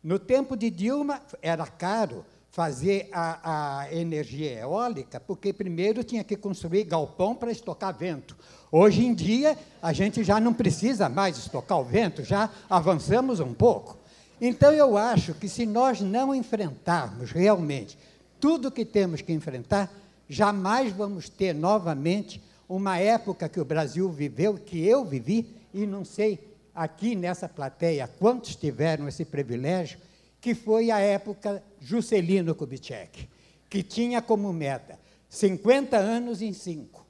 No 0.00 0.20
tempo 0.20 0.56
de 0.56 0.70
Dilma, 0.70 1.20
era 1.42 1.66
caro 1.66 2.24
fazer 2.54 3.08
a, 3.10 3.80
a, 3.80 3.92
energia 3.92 4.60
eólica, 4.60 5.18
porque 5.18 5.52
primeiro 5.52 6.04
tinha 6.04 6.22
que 6.22 6.36
construir 6.36 6.84
galpão 6.84 7.34
para 7.34 7.50
estocar 7.50 7.92
vento. 7.92 8.36
Hoje 8.70 9.04
em 9.04 9.12
dia, 9.12 9.58
a 9.82 9.92
gente 9.92 10.22
já 10.22 10.38
não 10.38 10.54
precisa 10.54 11.08
mais 11.08 11.36
estocar 11.36 11.80
o 11.80 11.84
vento, 11.84 12.22
já 12.22 12.48
avançamos 12.70 13.40
um 13.40 13.52
pouco. 13.52 13.98
Então, 14.40 14.70
eu 14.70 14.96
acho 14.96 15.34
que 15.34 15.48
se 15.48 15.66
nós 15.66 16.00
não 16.00 16.32
enfrentarmos 16.32 17.32
realmente 17.32 17.98
tudo 18.38 18.68
o 18.68 18.70
que 18.70 18.84
temos 18.84 19.20
que 19.20 19.32
enfrentar, 19.32 19.92
jamais 20.28 20.92
vamos 20.92 21.28
ter 21.28 21.52
novamente 21.52 22.40
uma 22.68 22.98
época 22.98 23.48
que 23.48 23.60
o 23.60 23.64
Brasil 23.64 24.08
viveu, 24.12 24.54
que 24.54 24.86
eu 24.86 25.04
vivi, 25.04 25.44
e 25.74 25.84
não 25.84 26.04
sei 26.04 26.38
aqui 26.72 27.16
nessa 27.16 27.48
plateia 27.48 28.06
quantos 28.06 28.54
tiveram 28.54 29.08
esse 29.08 29.24
privilégio, 29.24 29.98
que 30.44 30.54
foi 30.54 30.90
a 30.90 30.98
época 30.98 31.64
Juscelino 31.80 32.54
Kubitschek, 32.54 33.30
que 33.70 33.82
tinha 33.82 34.20
como 34.20 34.52
meta 34.52 34.98
50 35.26 35.96
anos 35.96 36.42
em 36.42 36.52
cinco. 36.52 37.06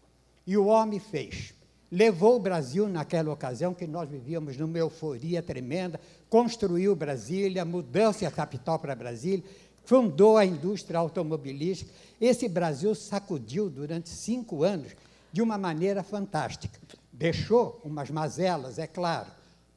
E 0.46 0.56
o 0.56 0.66
homem 0.66 1.00
fez. 1.00 1.52
Levou 1.90 2.36
o 2.36 2.38
Brasil, 2.38 2.88
naquela 2.88 3.32
ocasião, 3.32 3.74
que 3.74 3.88
nós 3.88 4.08
vivíamos 4.08 4.56
numa 4.56 4.78
euforia 4.78 5.42
tremenda, 5.42 6.00
construiu 6.30 6.94
Brasília, 6.94 7.64
mudou-se 7.64 8.24
a 8.24 8.30
capital 8.30 8.78
para 8.78 8.94
Brasília, 8.94 9.44
fundou 9.84 10.36
a 10.36 10.44
indústria 10.44 11.00
automobilística. 11.00 11.90
Esse 12.20 12.48
Brasil 12.48 12.94
sacudiu 12.94 13.68
durante 13.68 14.10
cinco 14.10 14.62
anos 14.62 14.92
de 15.32 15.42
uma 15.42 15.58
maneira 15.58 16.04
fantástica. 16.04 16.78
Deixou 17.12 17.80
umas 17.84 18.10
mazelas, 18.10 18.78
é 18.78 18.86
claro, 18.86 19.26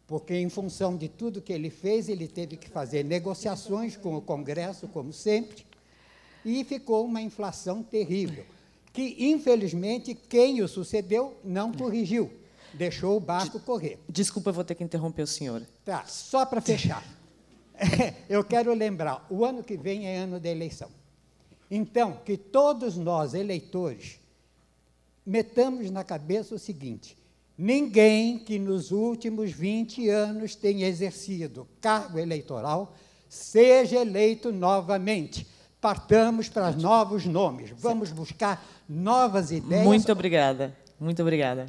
porque, 0.07 0.33
em 0.33 0.49
função 0.49 0.95
de 0.95 1.09
tudo 1.09 1.41
que 1.41 1.51
ele 1.51 1.69
fez, 1.69 2.07
ele 2.07 2.29
teve 2.29 2.55
que 2.55 2.69
fazer 2.69 3.03
negociações 3.03 3.97
com 3.97 4.15
o 4.15 4.21
Congresso, 4.21 4.87
como 4.87 5.11
sempre, 5.11 5.65
e 6.45 6.63
ficou 6.63 7.05
uma 7.05 7.21
inflação 7.21 7.83
terrível, 7.83 8.45
que, 8.93 9.17
infelizmente, 9.19 10.15
quem 10.15 10.61
o 10.61 10.67
sucedeu 10.67 11.37
não 11.43 11.73
corrigiu, 11.73 12.31
deixou 12.73 13.17
o 13.17 13.19
barco 13.19 13.59
correr. 13.59 13.99
Desculpa, 14.07 14.51
vou 14.53 14.63
ter 14.63 14.75
que 14.75 14.83
interromper 14.83 15.23
o 15.23 15.27
senhor. 15.27 15.61
Tá, 15.83 16.05
só 16.05 16.45
para 16.45 16.61
fechar. 16.61 17.03
Eu 18.29 18.45
quero 18.45 18.73
lembrar, 18.73 19.27
o 19.29 19.43
ano 19.43 19.61
que 19.61 19.75
vem 19.75 20.07
é 20.07 20.17
ano 20.17 20.39
da 20.39 20.49
eleição. 20.49 20.89
Então, 21.69 22.21
que 22.23 22.37
todos 22.37 22.95
nós, 22.95 23.33
eleitores, 23.33 24.21
metamos 25.25 25.91
na 25.91 26.03
cabeça 26.05 26.55
o 26.55 26.59
seguinte: 26.59 27.17
Ninguém 27.57 28.37
que 28.37 28.59
nos 28.59 28.91
últimos 28.91 29.51
20 29.51 30.07
anos 30.09 30.55
tenha 30.55 30.87
exercido 30.87 31.67
cargo 31.81 32.19
eleitoral 32.19 32.93
seja 33.27 33.97
eleito 33.97 34.51
novamente. 34.51 35.47
Partamos 35.81 36.49
para 36.49 36.71
novos 36.71 37.25
nomes. 37.25 37.71
Vamos 37.71 38.11
buscar 38.11 38.63
novas 38.87 39.51
ideias. 39.51 39.83
Muito 39.83 40.11
obrigada. 40.11 40.75
Muito 40.99 41.21
obrigada. 41.21 41.65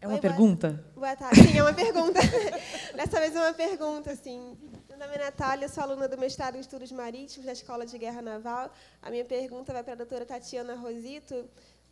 É 0.00 0.06
uma 0.06 0.16
Oi, 0.16 0.20
pergunta? 0.20 0.84
Boa, 0.94 1.06
boa 1.06 1.16
tarde. 1.16 1.42
Sim, 1.42 1.58
é 1.58 1.62
uma 1.62 1.72
pergunta. 1.72 2.20
Dessa 2.94 3.20
vez 3.20 3.34
é 3.34 3.40
uma 3.40 3.54
pergunta, 3.54 4.12
assim. 4.12 4.54
Meu 4.86 4.98
nome 4.98 5.14
é 5.14 5.24
Natália, 5.24 5.68
sou 5.68 5.82
aluna 5.82 6.06
do 6.06 6.18
mestrado 6.18 6.56
em 6.56 6.60
Estudos 6.60 6.92
Marítimos 6.92 7.46
da 7.46 7.52
Escola 7.52 7.86
de 7.86 7.96
Guerra 7.96 8.20
Naval. 8.20 8.70
A 9.02 9.10
minha 9.10 9.24
pergunta 9.24 9.72
vai 9.72 9.82
para 9.82 9.94
a 9.94 9.96
doutora 9.96 10.26
Tatiana 10.26 10.74
Rosito. 10.74 11.46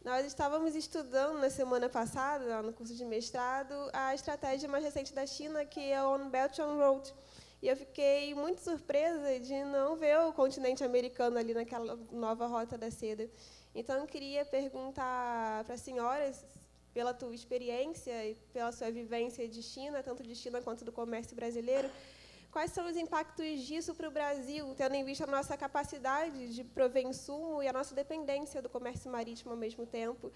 Nós 0.04 0.26
estávamos 0.26 0.74
estudando 0.74 1.38
na 1.38 1.48
semana 1.48 1.88
passada, 1.88 2.60
no 2.60 2.72
curso 2.72 2.92
de 2.92 3.04
mestrado, 3.04 3.72
a 3.92 4.12
estratégia 4.12 4.68
mais 4.68 4.82
recente 4.82 5.14
da 5.14 5.24
China, 5.24 5.64
que 5.64 5.78
é 5.78 6.02
o 6.02 6.14
One 6.14 6.28
Belt 6.28 6.58
One 6.58 6.76
Road. 6.76 7.14
E 7.62 7.68
eu 7.68 7.76
fiquei 7.76 8.34
muito 8.34 8.60
surpresa 8.60 9.38
de 9.38 9.62
não 9.62 9.94
ver 9.94 10.18
o 10.18 10.32
continente 10.32 10.82
americano 10.82 11.38
ali 11.38 11.54
naquela 11.54 11.96
nova 12.10 12.48
rota 12.48 12.76
da 12.76 12.90
seda. 12.90 13.30
Então, 13.72 14.00
eu 14.00 14.06
queria 14.06 14.44
perguntar 14.44 15.62
para 15.62 15.74
a 15.74 15.78
senhora, 15.78 16.32
pela 16.92 17.14
tua 17.14 17.32
experiência 17.32 18.26
e 18.26 18.34
pela 18.52 18.72
sua 18.72 18.90
vivência 18.90 19.46
de 19.48 19.62
China, 19.62 20.02
tanto 20.02 20.24
de 20.24 20.34
China 20.34 20.60
quanto 20.60 20.84
do 20.84 20.90
comércio 20.90 21.36
brasileiro, 21.36 21.88
Quais 22.52 22.70
são 22.70 22.86
os 22.86 22.98
impactos 22.98 23.62
disso 23.62 23.94
para 23.94 24.06
o 24.06 24.10
Brasil, 24.10 24.74
tendo 24.76 24.94
em 24.94 25.02
vista 25.02 25.24
a 25.24 25.26
nossa 25.26 25.56
capacidade 25.56 26.54
de 26.54 26.62
prover 26.62 27.06
insumo 27.06 27.62
e 27.62 27.66
a 27.66 27.72
nossa 27.72 27.94
dependência 27.94 28.60
do 28.60 28.68
comércio 28.68 29.10
marítimo 29.10 29.52
ao 29.52 29.56
mesmo 29.56 29.86
tempo? 29.86 30.30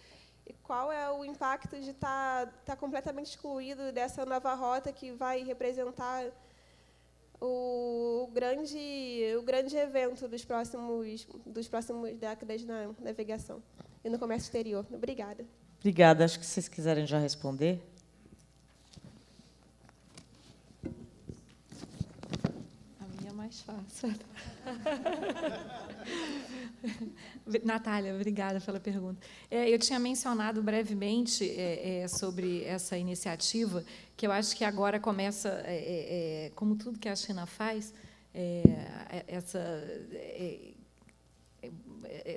E 0.47 0.55
qual 0.63 0.91
é 0.91 1.13
o 1.13 1.23
impacto 1.27 1.79
de 1.79 1.91
estar, 1.91 2.47
tá, 2.47 2.53
tá 2.65 2.77
completamente 2.77 3.27
excluído 3.27 3.93
dessa 3.93 4.25
nova 4.25 4.55
rota 4.55 4.91
que 4.91 5.13
vai 5.13 5.45
representar 5.45 6.33
o 7.39 8.31
grande, 8.33 9.35
o 9.39 9.43
grande 9.43 9.77
evento 9.77 10.27
dos 10.27 10.43
próximos, 10.43 11.29
dos 11.45 11.69
próximos 11.69 12.17
décadas 12.17 12.65
na 12.65 12.95
navegação 12.99 13.63
e 14.03 14.09
no 14.09 14.19
comércio 14.19 14.47
exterior? 14.47 14.87
Obrigada. 14.91 15.45
Obrigada. 15.81 16.25
Acho 16.25 16.41
que 16.41 16.47
vocês 16.47 16.67
quiserem 16.67 17.07
já 17.07 17.19
responder. 17.19 17.79
Mais. 23.67 24.03
Natália, 27.65 28.15
obrigada 28.15 28.61
pela 28.61 28.81
pergunta. 28.81 29.21
É, 29.51 29.69
eu 29.69 29.79
tinha 29.79 29.99
mencionado 29.99 30.63
brevemente 30.63 31.49
é, 31.49 32.01
é, 32.01 32.09
sobre 32.09 32.65
essa 32.65 32.97
iniciativa, 32.97 33.85
que 34.17 34.27
eu 34.27 34.33
acho 34.33 34.57
que 34.57 34.65
agora 34.65 34.99
começa, 34.99 35.49
é, 35.65 35.77
é, 35.77 36.47
é, 36.47 36.51
como 36.55 36.77
tudo 36.77 36.99
que 36.99 37.09
a 37.09 37.17
China 37.17 37.47
faz, 37.47 37.95
essa 39.27 39.83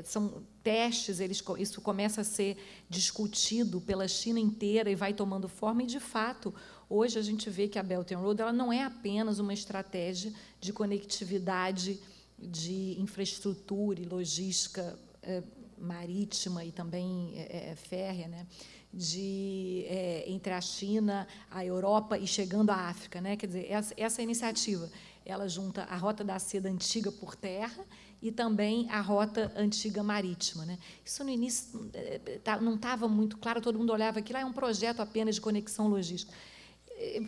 são 0.06 0.42
testes, 0.64 1.20
eles, 1.20 1.44
isso 1.58 1.82
começa 1.82 2.22
a 2.22 2.24
ser 2.24 2.58
discutido 2.90 3.82
pela 3.82 4.08
China 4.08 4.40
inteira 4.40 4.90
e 4.90 4.96
vai 4.96 5.14
tomando 5.14 5.50
forma, 5.50 5.84
e, 5.84 5.86
de 5.86 6.00
fato, 6.00 6.54
Hoje 6.90 7.20
a 7.20 7.22
gente 7.22 7.50
vê 7.50 7.68
que 7.68 7.78
a 7.78 7.84
Belt 7.84 8.12
and 8.12 8.18
Road 8.18 8.42
ela 8.42 8.52
não 8.52 8.74
é 8.74 8.84
apenas 8.84 9.38
uma 9.38 9.54
estratégia 9.54 10.34
de 10.60 10.74
conectividade 10.74 12.00
de 12.38 13.00
infraestrutura 13.00 14.02
e 14.02 14.06
logística 14.06 14.98
é, 15.22 15.44
marítima 15.78 16.66
e 16.66 16.72
também 16.72 17.34
é, 17.36 17.72
é, 17.72 17.76
férrea, 17.76 18.28
né? 18.28 18.48
de 18.92 19.86
é, 19.88 20.24
entre 20.28 20.52
a 20.52 20.60
China, 20.60 21.28
a 21.52 21.64
Europa 21.64 22.18
e 22.18 22.26
chegando 22.26 22.72
à 22.72 22.90
África, 22.90 23.22
né? 23.22 23.38
Quer 23.38 23.46
dizer, 23.46 23.72
essa, 23.72 23.94
essa 23.96 24.22
iniciativa 24.22 24.90
ela 25.24 25.48
junta 25.48 25.84
a 25.84 25.96
rota 25.96 26.24
da 26.24 26.40
seda 26.40 26.70
antiga 26.70 27.12
por 27.12 27.36
terra 27.36 27.86
e 28.22 28.32
também 28.32 28.90
a 28.90 29.00
rota 29.00 29.52
antiga 29.56 30.02
marítima. 30.02 30.66
Né? 30.66 30.78
Isso 31.06 31.24
no 31.24 31.30
início 31.30 31.90
eh, 31.94 32.40
tá, 32.44 32.60
não 32.60 32.76
estava 32.76 33.08
muito 33.08 33.38
claro, 33.38 33.62
todo 33.62 33.78
mundo 33.78 33.94
olhava 33.94 34.20
aquilo, 34.20 34.40
ah, 34.40 34.42
é 34.42 34.46
um 34.46 34.52
projeto 34.52 35.02
apenas 35.02 35.36
de 35.36 35.42
conexão 35.42 35.88
logística. 35.88 36.34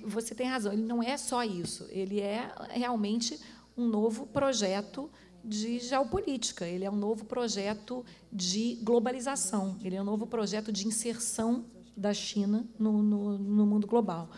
Você 0.06 0.36
tem 0.36 0.48
razão, 0.48 0.74
ele 0.74 0.84
não 0.84 1.02
é 1.02 1.18
só 1.18 1.44
isso, 1.44 1.88
ele 1.90 2.20
é 2.20 2.52
realmente 2.70 3.40
um 3.78 3.88
novo 3.88 4.26
projeto 4.28 5.10
de 5.44 5.80
geopolítica, 5.80 6.68
ele 6.68 6.86
é 6.86 6.92
um 6.92 6.96
novo 6.96 7.26
projeto 7.26 8.06
de 8.32 8.80
globalização, 8.84 9.78
ele 9.84 9.96
é 9.96 10.02
um 10.02 10.06
novo 10.06 10.28
projeto 10.28 10.72
de 10.72 10.88
inserção 10.88 11.66
da 11.96 12.14
China 12.14 12.66
no, 12.78 13.02
no, 13.02 13.38
no 13.38 13.66
mundo 13.66 13.88
global. 13.88 14.30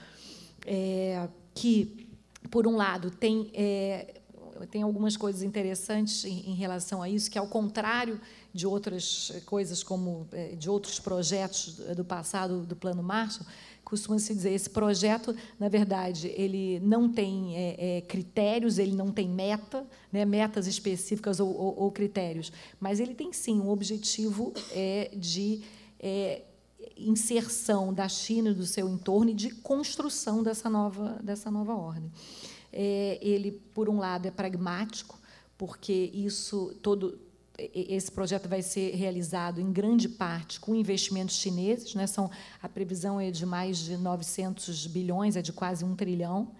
É, 0.65 1.27
que, 1.53 2.07
por 2.49 2.67
um 2.67 2.75
lado, 2.75 3.11
tem 3.11 3.51
é, 3.53 4.21
tem 4.69 4.81
algumas 4.81 5.17
coisas 5.17 5.41
interessantes 5.43 6.23
em, 6.25 6.51
em, 6.51 6.55
relação 6.55 7.01
a 7.01 7.09
isso, 7.09 7.29
que 7.29 7.37
ao 7.37 7.47
contrário 7.47 8.19
de 8.53 8.67
outras 8.67 9.33
coisas 9.45 9.83
como 9.83 10.27
é, 10.31 10.55
de 10.55 10.69
outros 10.69 10.99
projetos 10.99 11.75
do 11.95 12.05
passado 12.05 12.65
do 12.65 12.75
Plano 12.75 13.03
Marshall, 13.03 13.45
costuma-se 13.93 14.33
dizer 14.33 14.53
esse 14.53 14.71
projeto, 14.71 15.35
na 15.59 15.69
verdade, 15.69 16.33
ele 16.35 16.79
não 16.79 17.07
tem 17.07 17.55
é, 17.55 17.97
é, 17.97 18.01
critérios, 18.01 18.79
ele 18.79 18.95
não 18.95 19.11
tem 19.11 19.29
meta, 19.29 19.85
né, 20.11 20.25
metas 20.25 20.65
específicas 20.65 21.39
ou, 21.39 21.55
ou, 21.55 21.79
ou, 21.83 21.91
critérios, 21.91 22.51
mas 22.79 22.99
ele 22.99 23.13
tem 23.13 23.31
sim 23.31 23.59
um 23.59 23.69
objetivo 23.69 24.51
é, 24.71 25.11
de 25.15 25.61
é, 25.99 26.41
inserção 26.97 27.93
da 27.93 28.09
China 28.09 28.49
e 28.49 28.55
do 28.55 28.65
seu 28.65 28.89
entorno 28.89 29.29
e 29.29 29.35
de 29.35 29.51
construção 29.51 30.41
dessa 30.41 30.67
nova 30.71 31.19
dessa 31.21 31.51
nova 31.51 31.75
ordem. 31.75 32.11
É, 32.71 33.19
ele, 33.21 33.51
por 33.75 33.87
um 33.89 33.99
lado, 33.99 34.25
é 34.25 34.31
pragmático, 34.31 35.19
porque 35.55 36.09
isso 36.11 36.75
todo 36.81 37.19
esse 37.57 38.11
projeto 38.11 38.49
vai 38.49 38.61
ser 38.61 38.95
realizado 38.95 39.61
em 39.61 39.71
grande 39.71 40.09
parte 40.09 40.59
com 40.59 40.73
investimentos 40.73 41.35
chineses, 41.35 41.93
né? 41.93 42.07
São 42.07 42.29
a 42.61 42.67
previsão 42.67 43.19
é 43.19 43.29
de 43.29 43.45
mais 43.45 43.77
de 43.77 43.95
900 43.95 44.87
bilhões, 44.87 45.35
é 45.35 45.41
de 45.41 45.53
quase 45.53 45.85
um 45.85 45.95
trilhão. 45.95 46.51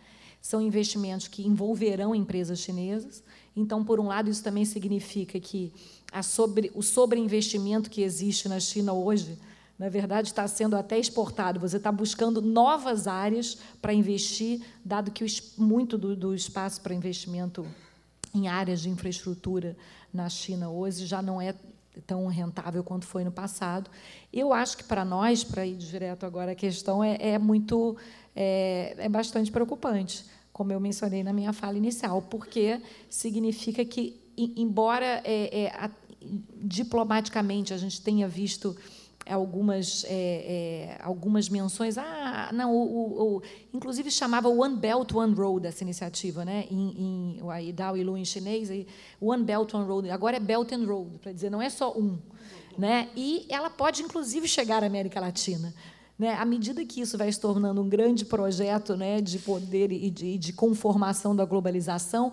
São 0.41 0.61
investimentos 0.61 1.28
que 1.28 1.48
envolverão 1.48 2.14
empresas 2.14 2.60
chinesas. 2.60 3.24
Então, 3.56 3.84
por 3.84 3.99
um 3.99 4.07
lado, 4.07 4.30
isso 4.30 4.44
também 4.44 4.65
significa 4.65 5.40
que 5.40 5.74
sobre, 6.22 6.72
o 6.76 6.84
sobreinvestimento 6.84 7.90
que 7.90 8.02
existe 8.02 8.48
na 8.48 8.60
China 8.60 8.94
hoje 8.94 9.38
na 9.78 9.90
verdade, 9.90 10.28
está 10.28 10.48
sendo 10.48 10.76
até 10.76 10.99
exportado. 10.99 11.60
Você 11.60 11.78
está 11.78 11.91
buscando 11.91 12.41
novas 12.41 13.07
áreas 13.07 13.57
para 13.82 13.91
investir, 13.91 14.61
dado 14.86 15.11
que 15.11 15.26
muito 15.57 15.98
do, 15.98 16.15
do 16.15 16.34
espaço 16.34 16.80
para 16.80 16.94
investimento 16.94 17.65
em 18.34 18.47
áreas 18.47 18.81
de 18.81 18.89
infraestrutura 18.89 19.76
na 20.14 20.30
China 20.30 20.69
hoje 20.69 21.05
já 21.05 21.22
não 21.22 21.41
é 21.41 21.53
tão 22.07 22.26
rentável 22.27 22.84
quanto 22.84 23.05
foi 23.05 23.23
no 23.23 23.31
passado. 23.31 23.89
Eu 24.31 24.51
acho 24.51 24.77
que 24.77 24.84
para 24.84 25.05
nós, 25.05 25.43
para 25.43 25.65
ir 25.65 25.76
direto 25.76 26.26
agora, 26.26 26.51
a 26.51 26.55
questão 26.55 27.03
é, 27.03 27.18
é 27.19 27.38
muito 27.38 27.95
é, 28.35 28.95
é, 28.97 29.10
bastante 29.10 29.51
preocupante, 29.51 30.26
como 30.51 30.72
eu 30.72 30.80
mencionei 30.80 31.23
na 31.23 31.34
minha 31.34 31.53
fala 31.53 31.77
inicial, 31.77 32.22
porque 32.22 32.81
significa 33.10 33.85
que, 33.85 34.19
embora 34.35 35.22
é, 35.23 35.65
é 35.65 35.91
diplomaticamente 36.55 37.73
a 37.73 37.77
gente 37.77 38.01
tenha 38.01 38.27
visto 38.27 38.76
algumas, 39.31 40.03
é, 40.05 40.09
é, 40.09 40.97
algumas 41.01 41.47
menções. 41.49 41.97
Ah, 41.97 42.49
não, 42.53 42.73
o, 42.73 42.81
o, 42.81 43.37
o, 43.37 43.41
inclusive 43.73 44.11
chamava 44.11 44.49
One 44.49 44.75
Belt, 44.75 45.13
One 45.13 45.33
Road 45.33 45.67
essa 45.67 45.83
iniciativa, 45.83 46.43
né? 46.43 46.65
em, 46.69 47.37
em 47.39 47.49
aí 47.49 47.71
Dao 47.71 47.95
e 47.95 48.03
Lu 48.03 48.17
em 48.17 48.25
chinês, 48.25 48.69
e 48.69 48.87
One 49.21 49.43
Belt, 49.43 49.73
One 49.73 49.85
Road. 49.85 50.09
Agora 50.09 50.37
é 50.37 50.39
Belt 50.39 50.71
and 50.71 50.85
Road, 50.85 51.19
para 51.19 51.31
dizer, 51.31 51.49
não 51.49 51.61
é 51.61 51.69
só 51.69 51.93
um. 51.97 52.17
Né? 52.77 53.09
E 53.15 53.45
ela 53.49 53.69
pode, 53.69 54.01
inclusive, 54.01 54.47
chegar 54.47 54.83
à 54.83 54.87
América 54.87 55.19
Latina. 55.19 55.73
Né? 56.17 56.33
À 56.35 56.45
medida 56.45 56.85
que 56.85 57.01
isso 57.01 57.17
vai 57.17 57.31
se 57.31 57.39
tornando 57.39 57.81
um 57.81 57.89
grande 57.89 58.25
projeto 58.25 58.95
né, 58.95 59.21
de 59.21 59.39
poder 59.39 59.91
e 59.91 60.09
de, 60.09 60.37
de 60.37 60.53
conformação 60.53 61.35
da 61.35 61.45
globalização, 61.45 62.31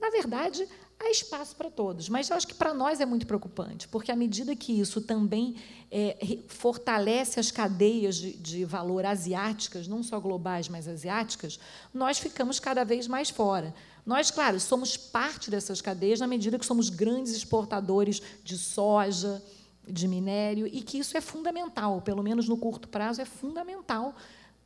na 0.00 0.10
verdade, 0.10 0.66
há 1.00 1.10
espaço 1.10 1.56
para 1.56 1.70
todos. 1.70 2.08
Mas 2.08 2.30
acho 2.30 2.46
que 2.46 2.54
para 2.54 2.74
nós 2.74 3.00
é 3.00 3.06
muito 3.06 3.26
preocupante, 3.26 3.88
porque 3.88 4.12
à 4.12 4.16
medida 4.16 4.54
que 4.54 4.78
isso 4.78 5.00
também 5.00 5.56
é, 5.90 6.38
fortalece 6.46 7.40
as 7.40 7.50
cadeias 7.50 8.16
de, 8.16 8.32
de, 8.34 8.64
valor 8.64 9.06
asiáticas, 9.06 9.88
não 9.88 10.02
só 10.02 10.20
globais, 10.20 10.68
mas 10.68 10.86
asiáticas, 10.86 11.58
nós 11.92 12.18
ficamos 12.18 12.60
cada 12.60 12.84
vez 12.84 13.08
mais 13.08 13.30
fora. 13.30 13.74
Nós, 14.04 14.30
claro, 14.30 14.60
somos 14.60 14.96
parte 14.96 15.50
dessas 15.50 15.80
cadeias 15.80 16.20
na 16.20 16.26
medida 16.26 16.58
que 16.58 16.66
somos 16.66 16.90
grandes 16.90 17.34
exportadores 17.34 18.20
de 18.44 18.56
soja, 18.58 19.42
de 19.86 20.06
minério, 20.06 20.66
e 20.66 20.82
que 20.82 20.98
isso 20.98 21.16
é 21.16 21.20
fundamental, 21.20 22.00
pelo 22.02 22.22
menos 22.22 22.48
no 22.48 22.56
curto 22.56 22.88
prazo, 22.88 23.20
é 23.20 23.24
fundamental 23.24 24.14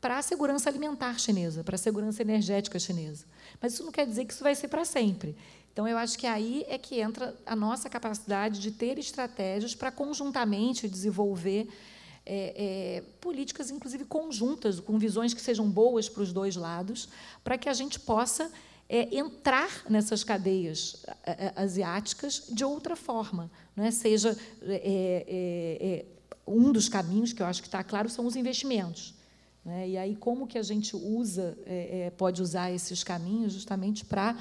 para 0.01 0.19
a 0.19 0.23
segurança 0.23 0.69
alimentar 0.69 1.19
chinesa, 1.19 1.65
para 1.65 1.77
a 1.77 1.79
segurança 1.79 2.21
energética 2.21 2.79
chinesa. 2.79 3.25
Mas 3.59 3.73
isso 3.73 3.85
não 3.85 3.91
quer 3.91 4.07
dizer 4.07 4.27
que 4.27 4.35
isso 4.35 4.45
vai 4.45 4.55
ser 4.55 4.69
para 4.69 4.85
sempre. 4.85 5.35
Então, 5.75 5.89
eu 5.89 5.99
acho 5.99 6.17
que 6.17 6.25
aí 6.25 6.65
é 6.69 6.79
que 6.79 7.01
entra 7.01 7.35
a 7.45 7.57
nossa 7.57 7.91
capacidade 7.91 8.61
de 8.61 8.71
ter 8.71 8.97
estratégias 8.97 9.75
para 9.75 9.91
conjuntamente 9.91 10.89
desenvolver 10.89 11.69
é, 12.25 12.55
é, 12.97 13.03
políticas, 13.21 13.73
inclusive 13.73 14.05
conjuntas, 14.05 14.79
com 14.79 14.97
visões 15.01 15.35
que 15.35 15.41
sejam 15.41 15.69
boas 15.69 16.09
para 16.09 16.23
os 16.23 16.33
dois 16.33 16.55
lados, 16.55 17.09
para 17.43 17.59
que 17.59 17.69
a 17.69 17.73
gente 17.73 17.99
possa 17.99 18.53
é, 18.89 19.19
entrar 19.19 19.83
nessas 19.91 20.23
cadeias 20.23 21.05
asiáticas 21.57 22.45
de 22.49 22.65
outra 22.65 22.95
forma. 22.95 23.51
Né? 23.75 23.91
Seja 23.91 24.39
é, 24.63 24.75
é, 24.77 25.87
é, 25.87 26.05
um 26.47 26.71
dos 26.71 26.89
caminhos 26.89 27.33
que 27.33 27.43
eu 27.43 27.47
acho 27.47 27.61
que 27.61 27.67
está 27.67 27.83
claro 27.83 28.09
são 28.09 28.27
os 28.27 28.37
investimentos. 28.37 29.13
Né? 29.65 29.89
E 29.89 29.99
aí, 29.99 30.15
como 30.15 30.47
que 30.47 30.57
a 30.57 30.63
gente 30.63 30.95
usa, 30.95 31.59
pode 32.17 32.41
usar 32.41 32.71
esses 32.71 33.03
caminhos 33.03 33.55
justamente 33.55 34.05
para 34.05 34.37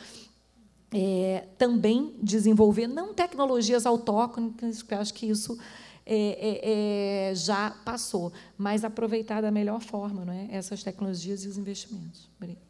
é, 0.94 1.48
também 1.58 2.16
desenvolver, 2.22 2.88
não 2.88 3.14
tecnologias 3.14 3.86
autóctones, 3.86 4.84
porque 4.84 4.94
acho 4.94 5.14
que 5.14 5.26
isso 5.26 5.58
é, 6.06 6.16
é, 6.16 7.30
é, 7.32 7.36
já 7.36 7.72
passou, 7.84 8.32
mas 8.58 8.84
aproveitar 8.84 9.42
da 9.42 9.50
melhor 9.50 9.82
forma 9.82 10.24
não 10.24 10.34
é? 10.34 10.48
essas 10.52 10.84
tecnologias 10.84 11.44
e 11.46 11.48
os 11.48 11.58
investimentos. 11.58 12.30
Obrigada. 12.38 12.62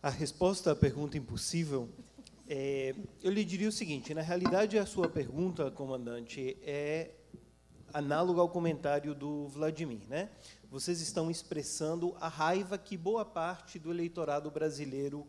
A 0.00 0.10
resposta 0.10 0.70
à 0.70 0.76
pergunta 0.76 1.18
impossível, 1.18 1.88
é, 2.48 2.94
eu 3.20 3.32
lhe 3.32 3.44
diria 3.44 3.68
o 3.68 3.72
seguinte: 3.72 4.14
na 4.14 4.22
realidade, 4.22 4.78
a 4.78 4.86
sua 4.86 5.08
pergunta, 5.08 5.68
comandante, 5.72 6.56
é 6.62 7.10
análoga 7.92 8.40
ao 8.40 8.48
comentário 8.48 9.16
do 9.16 9.48
Vladimir. 9.48 10.02
Né? 10.08 10.28
Vocês 10.70 11.00
estão 11.00 11.28
expressando 11.28 12.14
a 12.20 12.28
raiva 12.28 12.78
que 12.78 12.96
boa 12.96 13.24
parte 13.24 13.80
do 13.80 13.90
eleitorado 13.90 14.48
brasileiro 14.48 15.26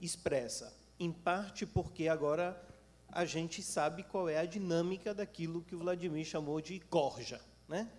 expressa, 0.00 0.74
em 0.98 1.12
parte 1.12 1.64
porque 1.66 2.08
agora 2.08 2.60
a 3.08 3.24
gente 3.24 3.62
sabe 3.62 4.02
qual 4.02 4.28
é 4.28 4.38
a 4.38 4.44
dinâmica 4.44 5.14
daquilo 5.14 5.62
que 5.62 5.74
o 5.74 5.78
Vladimir 5.78 6.24
chamou 6.24 6.60
de 6.60 6.80
corja. 6.80 7.40
Né? 7.68 7.90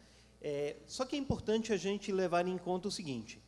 É, 0.41 0.77
só 0.85 1.05
que 1.05 1.15
é 1.15 1.19
importante 1.19 1.73
a 1.73 1.77
gente 1.77 2.11
levar 2.11 2.47
em 2.47 2.57
conta 2.57 2.87
o 2.87 2.91
seguinte: 2.91 3.41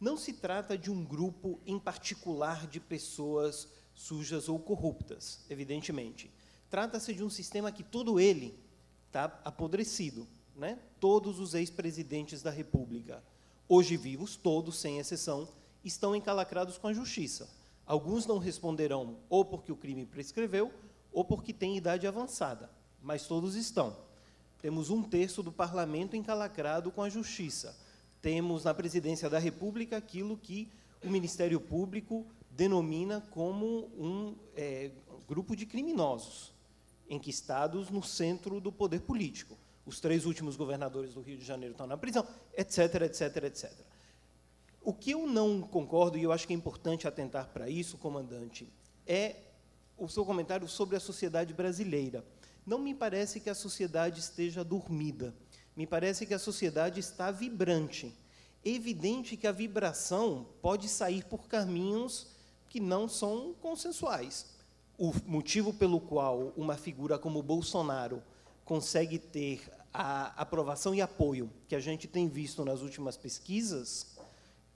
não 0.00 0.16
se 0.16 0.34
trata 0.34 0.76
de 0.76 0.90
um 0.90 1.04
grupo 1.04 1.60
em 1.66 1.78
particular 1.78 2.66
de 2.66 2.80
pessoas 2.80 3.68
sujas 3.94 4.48
ou 4.48 4.58
corruptas, 4.58 5.44
evidentemente. 5.48 6.30
Trata-se 6.68 7.14
de 7.14 7.22
um 7.22 7.30
sistema 7.30 7.70
que 7.70 7.82
todo 7.82 8.18
ele 8.18 8.58
está 9.06 9.40
apodrecido. 9.44 10.26
Né? 10.56 10.78
Todos 11.00 11.40
os 11.40 11.54
ex-presidentes 11.54 12.42
da 12.42 12.50
República, 12.50 13.22
hoje 13.68 13.96
vivos, 13.96 14.36
todos, 14.36 14.76
sem 14.76 14.98
exceção, 14.98 15.48
estão 15.84 16.14
encalacrados 16.14 16.78
com 16.78 16.88
a 16.88 16.92
justiça. 16.92 17.48
Alguns 17.86 18.26
não 18.26 18.38
responderão 18.38 19.16
ou 19.28 19.44
porque 19.44 19.70
o 19.70 19.76
crime 19.76 20.06
prescreveu 20.06 20.72
ou 21.12 21.24
porque 21.24 21.52
têm 21.52 21.76
idade 21.76 22.06
avançada, 22.06 22.70
mas 23.02 23.26
todos 23.26 23.54
estão. 23.54 23.96
Temos 24.60 24.88
um 24.88 25.02
terço 25.02 25.42
do 25.42 25.52
parlamento 25.52 26.16
encalacrado 26.16 26.90
com 26.90 27.02
a 27.02 27.10
justiça. 27.10 27.76
Temos 28.22 28.64
na 28.64 28.72
presidência 28.72 29.28
da 29.28 29.38
República 29.38 29.96
aquilo 29.96 30.36
que 30.38 30.70
o 31.02 31.10
Ministério 31.10 31.60
Público 31.60 32.26
denomina 32.50 33.20
como 33.30 33.90
um 33.98 34.34
é, 34.56 34.90
grupo 35.28 35.54
de 35.54 35.66
criminosos, 35.66 36.52
enquistados 37.08 37.90
no 37.90 38.02
centro 38.02 38.60
do 38.60 38.72
poder 38.72 39.00
político. 39.00 39.56
os 39.84 40.00
três 40.00 40.24
últimos 40.24 40.56
governadores 40.56 41.12
do 41.12 41.20
Rio 41.20 41.36
de 41.36 41.44
Janeiro 41.44 41.72
estão 41.72 41.86
na 41.86 41.98
prisão, 41.98 42.26
etc, 42.56 43.02
etc, 43.02 43.44
etc. 43.44 43.70
O 44.86 44.92
que 44.92 45.12
eu 45.12 45.26
não 45.26 45.62
concordo, 45.62 46.18
e 46.18 46.22
eu 46.24 46.30
acho 46.30 46.46
que 46.46 46.52
é 46.52 46.56
importante 46.56 47.08
atentar 47.08 47.48
para 47.48 47.70
isso, 47.70 47.96
comandante, 47.96 48.70
é 49.06 49.36
o 49.96 50.06
seu 50.06 50.26
comentário 50.26 50.68
sobre 50.68 50.94
a 50.94 51.00
sociedade 51.00 51.54
brasileira. 51.54 52.22
Não 52.66 52.78
me 52.78 52.94
parece 52.94 53.40
que 53.40 53.48
a 53.48 53.54
sociedade 53.54 54.20
esteja 54.20 54.62
dormida. 54.62 55.34
Me 55.74 55.86
parece 55.86 56.26
que 56.26 56.34
a 56.34 56.38
sociedade 56.38 57.00
está 57.00 57.30
vibrante. 57.30 58.14
Evidente 58.62 59.38
que 59.38 59.46
a 59.46 59.52
vibração 59.52 60.46
pode 60.60 60.86
sair 60.86 61.24
por 61.24 61.48
caminhos 61.48 62.26
que 62.68 62.78
não 62.78 63.08
são 63.08 63.54
consensuais. 63.62 64.54
O 64.98 65.14
motivo 65.24 65.72
pelo 65.72 65.98
qual 65.98 66.52
uma 66.58 66.76
figura 66.76 67.18
como 67.18 67.42
Bolsonaro 67.42 68.22
consegue 68.66 69.18
ter 69.18 69.62
a 69.94 70.26
aprovação 70.42 70.94
e 70.94 71.00
apoio 71.00 71.50
que 71.68 71.74
a 71.74 71.80
gente 71.80 72.06
tem 72.06 72.28
visto 72.28 72.64
nas 72.66 72.82
últimas 72.82 73.16
pesquisas 73.16 74.13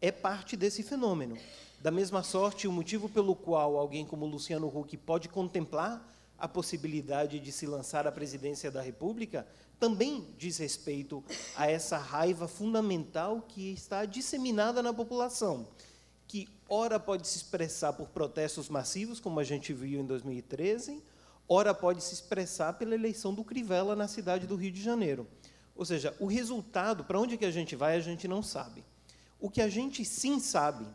é 0.00 0.10
parte 0.10 0.56
desse 0.56 0.82
fenômeno. 0.82 1.36
Da 1.80 1.90
mesma 1.90 2.22
sorte, 2.22 2.66
o 2.66 2.72
motivo 2.72 3.08
pelo 3.08 3.34
qual 3.34 3.76
alguém 3.76 4.04
como 4.04 4.26
Luciano 4.26 4.66
Huck 4.66 4.96
pode 4.96 5.28
contemplar 5.28 6.06
a 6.38 6.46
possibilidade 6.46 7.40
de 7.40 7.50
se 7.50 7.66
lançar 7.66 8.06
à 8.06 8.12
presidência 8.12 8.70
da 8.70 8.80
República 8.80 9.46
também 9.78 10.26
diz 10.36 10.58
respeito 10.58 11.22
a 11.56 11.70
essa 11.70 11.98
raiva 11.98 12.48
fundamental 12.48 13.42
que 13.42 13.72
está 13.72 14.04
disseminada 14.04 14.82
na 14.82 14.92
população, 14.92 15.68
que 16.26 16.48
ora 16.68 16.98
pode 16.98 17.26
se 17.26 17.36
expressar 17.36 17.92
por 17.92 18.08
protestos 18.08 18.68
massivos, 18.68 19.20
como 19.20 19.38
a 19.38 19.44
gente 19.44 19.72
viu 19.72 20.00
em 20.00 20.06
2013, 20.06 21.02
ora 21.48 21.72
pode 21.72 22.02
se 22.02 22.12
expressar 22.12 22.74
pela 22.74 22.94
eleição 22.94 23.32
do 23.32 23.44
Crivella 23.44 23.94
na 23.94 24.08
cidade 24.08 24.46
do 24.46 24.56
Rio 24.56 24.72
de 24.72 24.82
Janeiro. 24.82 25.26
Ou 25.76 25.84
seja, 25.84 26.14
o 26.18 26.26
resultado, 26.26 27.04
para 27.04 27.20
onde 27.20 27.36
que 27.36 27.44
a 27.44 27.50
gente 27.50 27.76
vai, 27.76 27.96
a 27.96 28.00
gente 28.00 28.26
não 28.26 28.42
sabe. 28.42 28.84
O 29.40 29.48
que 29.48 29.60
a 29.60 29.69
gente 29.69 30.05
sim 30.05 30.40
sabe, 30.40 30.86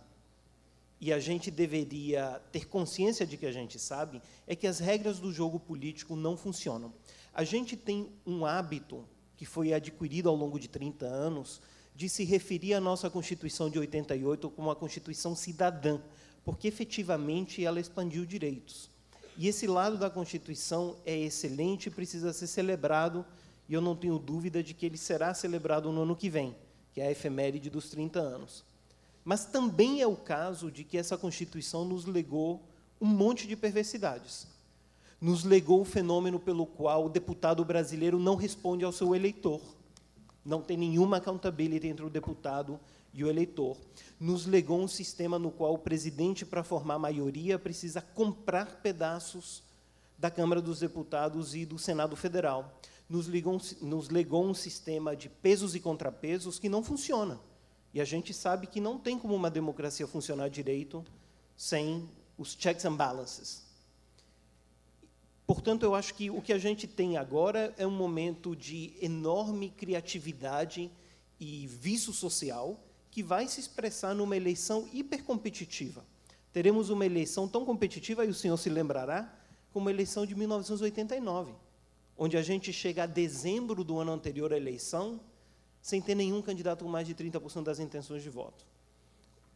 e 1.00 1.14
a 1.14 1.20
gente 1.20 1.50
deveria 1.50 2.42
ter 2.52 2.68
consciência 2.68 3.26
de 3.26 3.38
que 3.38 3.46
a 3.46 3.52
gente 3.52 3.80
sabe, 3.80 4.22
é 4.46 4.56
que 4.56 4.68
as 4.68 4.80
regras 4.80 5.20
do 5.20 5.32
jogo 5.32 5.60
político 5.60 6.16
não 6.16 6.36
funcionam. 6.36 6.94
A 7.34 7.44
gente 7.44 7.76
tem 7.78 8.10
um 8.26 8.46
hábito 8.46 9.06
que 9.36 9.46
foi 9.46 9.74
adquirido 9.74 10.30
ao 10.30 10.36
longo 10.36 10.60
de 10.60 10.68
30 10.68 11.06
anos 11.06 11.62
de 11.96 12.10
se 12.10 12.24
referir 12.24 12.74
à 12.74 12.82
nossa 12.82 13.10
Constituição 13.10 13.70
de 13.70 13.80
88 13.80 14.50
como 14.50 14.68
uma 14.68 14.76
Constituição 14.76 15.36
cidadã, 15.36 16.00
porque 16.44 16.68
efetivamente 16.68 17.64
ela 17.64 17.80
expandiu 17.80 18.26
direitos. 18.26 18.90
E 19.38 19.48
esse 19.48 19.68
lado 19.68 19.98
da 19.98 20.10
Constituição 20.10 20.96
é 21.06 21.18
excelente 21.18 21.88
e 21.88 21.92
precisa 21.92 22.34
ser 22.34 22.48
celebrado, 22.48 23.26
e 23.68 23.74
eu 23.74 23.82
não 23.82 23.96
tenho 23.96 24.20
dúvida 24.20 24.62
de 24.62 24.74
que 24.74 24.86
ele 24.86 24.98
será 24.98 25.34
celebrado 25.34 25.92
no 25.92 26.04
ano 26.04 26.16
que 26.16 26.30
vem, 26.30 26.56
que 26.94 27.02
é 27.02 27.08
a 27.08 27.12
efeméride 27.12 27.70
dos 27.70 27.90
30 27.90 28.20
anos. 28.20 28.64
Mas 29.26 29.46
também 29.46 30.02
é 30.02 30.08
o 30.08 30.16
caso 30.16 30.72
de 30.72 30.84
que 30.84 30.98
essa 30.98 31.18
Constituição 31.18 31.84
nos 31.84 32.06
legou 32.06 32.62
um 33.02 33.08
monte 33.08 33.48
de 33.48 33.56
perversidades. 33.56 34.48
Nos 35.20 35.44
legou 35.44 35.82
o 35.82 35.86
fenômeno 35.86 36.40
pelo 36.40 36.66
qual 36.66 37.06
o 37.06 37.10
deputado 37.10 37.64
brasileiro 37.64 38.20
não 38.20 38.36
responde 38.36 38.84
ao 38.84 38.92
seu 38.92 39.16
eleitor. 39.16 39.62
Não 40.46 40.62
tem 40.62 40.78
nenhuma 40.78 41.18
accountability 41.18 41.88
entre 41.88 42.06
o 42.06 42.10
deputado 42.10 42.80
e 43.14 43.24
o 43.24 43.30
eleitor. 43.30 43.78
Nos 44.20 44.46
legou 44.46 44.80
um 44.80 44.88
sistema 44.88 45.40
no 45.40 45.52
qual 45.52 45.74
o 45.74 45.80
presidente, 45.80 46.46
para 46.46 46.64
formar 46.64 47.00
maioria, 47.00 47.58
precisa 47.58 48.02
comprar 48.02 48.82
pedaços 48.82 49.64
da 50.18 50.30
Câmara 50.30 50.62
dos 50.62 50.80
Deputados 50.80 51.56
e 51.56 51.66
do 51.66 51.78
Senado 51.78 52.16
Federal. 52.16 52.78
Nos, 53.10 53.28
ligou, 53.28 53.62
nos 53.82 54.10
legou 54.10 54.46
um 54.46 54.54
sistema 54.54 55.16
de 55.16 55.30
pesos 55.30 55.76
e 55.76 55.80
contrapesos 55.80 56.58
que 56.58 56.70
não 56.70 56.84
funciona. 56.84 57.40
E 57.94 58.02
a 58.02 58.06
gente 58.06 58.34
sabe 58.34 58.68
que 58.68 58.82
não 58.82 58.98
tem 58.98 59.20
como 59.20 59.36
uma 59.36 59.52
democracia 59.52 60.08
funcionar 60.08 60.50
direito 60.50 61.04
sem 61.56 62.10
os 62.38 62.56
checks 62.58 62.86
and 62.86 62.96
balances. 62.96 63.64
Portanto, 65.46 65.84
eu 65.84 65.94
acho 65.94 66.16
que 66.16 66.32
o 66.32 66.42
que 66.42 66.54
a 66.54 66.58
gente 66.58 66.88
tem 66.88 67.18
agora 67.18 67.74
é 67.78 67.86
um 67.86 67.92
momento 67.92 68.56
de 68.56 68.94
enorme 69.02 69.70
criatividade 69.70 70.90
e 71.40 71.68
vício 71.68 72.14
social 72.14 72.80
que 73.12 73.22
vai 73.22 73.48
se 73.48 73.60
expressar 73.60 74.16
numa 74.16 74.36
eleição 74.36 74.88
hipercompetitiva. 74.92 76.04
Teremos 76.52 76.90
uma 76.90 77.06
eleição 77.06 77.48
tão 77.48 77.66
competitiva, 77.66 78.26
e 78.26 78.30
o 78.30 78.34
senhor 78.34 78.58
se 78.58 78.70
lembrará, 78.70 79.32
como 79.72 79.90
a 79.90 79.92
eleição 79.92 80.26
de 80.26 80.34
1989, 80.34 81.54
onde 82.18 82.38
a 82.38 82.42
gente 82.42 82.72
chega 82.72 83.04
a 83.04 83.08
dezembro 83.08 83.84
do 83.84 84.00
ano 84.00 84.12
anterior 84.12 84.54
à 84.54 84.58
eleição 84.58 85.20
sem 85.82 86.02
ter 86.02 86.16
nenhum 86.16 86.42
candidato 86.42 86.86
com 86.86 86.90
mais 86.90 87.06
de 87.06 87.14
30% 87.14 87.64
das 87.64 87.80
intenções 87.80 88.24
de 88.24 88.30
voto. 88.30 88.66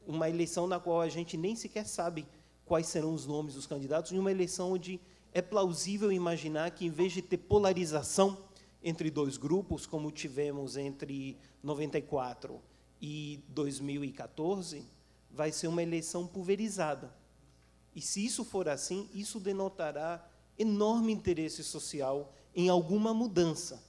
Uma 0.05 0.29
eleição 0.29 0.67
na 0.67 0.79
qual 0.79 1.01
a 1.01 1.07
gente 1.07 1.38
nem 1.38 1.55
sequer 1.55 1.85
sabe 1.85 2.27
quais 2.65 2.88
serão 2.88 3.13
os 3.13 3.25
nomes 3.25 3.53
dos 3.53 3.65
candidatos, 3.65 4.11
e 4.11 4.19
uma 4.19 4.29
eleição 4.29 4.73
onde 4.73 4.99
é 5.34 5.41
plausível 5.41 6.11
imaginar 6.11 6.71
que, 6.71 6.85
em 6.85 6.89
vez 6.89 7.13
de 7.13 7.21
ter 7.21 7.38
polarização 7.38 8.38
entre 8.84 9.09
dois 9.09 9.38
grupos, 9.38 9.85
como 9.85 10.11
tivemos 10.11 10.75
entre 10.75 11.38
94 11.63 12.59
e 13.01 13.39
2014, 13.49 14.84
vai 15.31 15.51
ser 15.51 15.67
uma 15.67 15.81
eleição 15.81 16.27
pulverizada. 16.27 17.13
E 17.95 18.01
se 18.01 18.25
isso 18.25 18.43
for 18.43 18.67
assim, 18.67 19.09
isso 19.13 19.39
denotará 19.39 20.27
enorme 20.57 21.13
interesse 21.13 21.63
social 21.63 22.34
em 22.57 22.69
alguma 22.69 23.13
mudança. 23.13 23.84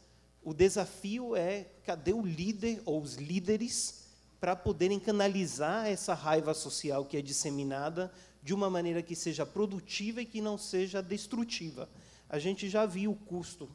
O 0.45 0.53
desafio 0.53 1.35
é 1.35 1.65
cadê 1.85 2.13
o 2.13 2.21
líder 2.21 2.83
ou 2.85 3.01
os 3.01 3.15
líderes 3.15 4.05
para 4.39 4.55
poderem 4.55 5.01
canalizar 5.01 5.87
essa 5.87 6.13
raiva 6.13 6.53
social 6.53 7.07
que 7.07 7.17
é 7.17 7.23
disseminada 7.23 8.13
de 8.43 8.53
uma 8.53 8.69
maneira 8.69 9.03
que 9.03 9.17
seja 9.17 9.47
produtiva 9.47 10.21
e 10.21 10.27
que 10.27 10.43
não 10.43 10.59
seja 10.59 11.03
destrutiva. 11.03 11.89
A 12.29 12.39
gente 12.39 12.69
já 12.69 12.85
viu 12.85 13.13
o 13.13 13.17
custo 13.17 13.71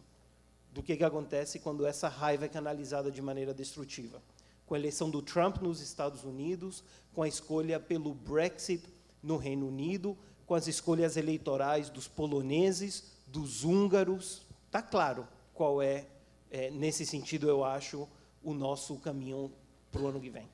do 0.71 0.83
que, 0.83 0.95
que 0.95 1.03
acontece 1.03 1.57
quando 1.57 1.87
essa 1.87 2.07
raiva 2.07 2.45
é 2.45 2.49
canalizada 2.49 3.11
de 3.11 3.21
maneira 3.21 3.53
destrutiva. 3.53 4.21
Com 4.67 4.75
a 4.75 4.79
eleição 4.79 5.09
do 5.09 5.23
Trump 5.23 5.57
nos 5.57 5.81
Estados 5.81 6.23
Unidos, 6.23 6.83
com 7.13 7.23
a 7.23 7.27
escolha 7.27 7.79
pelo 7.79 8.13
Brexit 8.13 8.83
no 9.23 9.37
Reino 9.37 9.67
Unido, 9.67 10.15
com 10.45 10.53
as 10.53 10.67
escolhas 10.67 11.17
eleitorais 11.17 11.89
dos 11.89 12.07
poloneses, 12.07 13.05
dos 13.33 13.63
húngaros. 13.63 14.42
Está 14.73 14.81
claro 14.81 15.27
qual 15.53 15.83
é, 15.83 16.07
é, 16.49 16.71
nesse 16.71 17.05
sentido, 17.05 17.47
eu 17.47 17.63
acho, 17.63 18.09
o 18.43 18.55
nosso 18.55 18.97
caminho 18.97 19.53
para 19.91 20.01
o 20.01 20.07
ano 20.07 20.19
que 20.19 20.31
vem. 20.31 20.49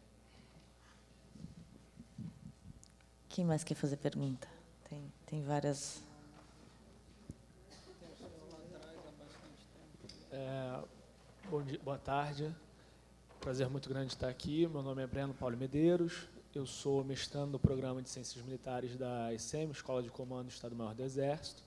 Quem 3.30 3.45
mais 3.45 3.64
quer 3.64 3.75
fazer 3.75 3.95
pergunta? 3.95 4.45
Tem, 4.89 5.14
tem 5.25 5.41
várias. 5.41 6.03
É, 10.33 10.83
bom 11.49 11.64
dia, 11.64 11.80
boa 11.81 11.98
tarde. 11.98 12.53
Prazer 13.39 13.69
muito 13.69 13.88
grande 13.88 14.11
estar 14.11 14.27
aqui. 14.27 14.67
Meu 14.67 14.83
nome 14.83 15.01
é 15.01 15.07
Breno 15.07 15.33
Paulo 15.33 15.56
Medeiros. 15.56 16.27
Eu 16.53 16.65
sou 16.65 17.06
mestrando 17.06 17.53
no 17.53 17.59
programa 17.59 18.01
de 18.01 18.09
Ciências 18.09 18.43
Militares 18.43 18.98
da 18.98 19.33
ECM, 19.33 19.72
Escola 19.72 20.03
de 20.03 20.09
Comando 20.09 20.48
do 20.48 20.51
Estado-Maior 20.51 20.93
do 20.93 21.03
Exército, 21.03 21.64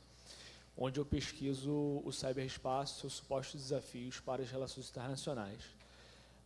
onde 0.77 0.99
eu 0.99 1.05
pesquiso 1.05 2.03
o 2.05 2.13
cyberespaço 2.13 3.01
seus 3.01 3.15
supostos 3.15 3.61
desafios 3.61 4.21
para 4.21 4.43
as 4.43 4.51
relações 4.51 4.89
internacionais. 4.89 5.63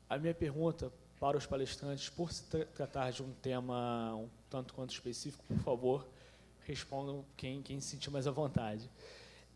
A 0.08 0.18
minha 0.18 0.34
pergunta 0.34 0.92
para 1.18 1.36
os 1.36 1.46
palestrantes, 1.46 2.08
por 2.08 2.32
se 2.32 2.42
tratar 2.44 3.10
de 3.10 3.22
um 3.22 3.32
tema 3.34 4.14
um 4.14 4.28
tanto 4.50 4.74
quanto 4.74 4.92
específico, 4.92 5.42
por 5.44 5.58
favor, 5.58 6.06
respondam 6.64 7.24
quem, 7.36 7.62
quem 7.62 7.80
se 7.80 7.88
sentir 7.88 8.10
mais 8.10 8.26
à 8.26 8.30
vontade. 8.30 8.90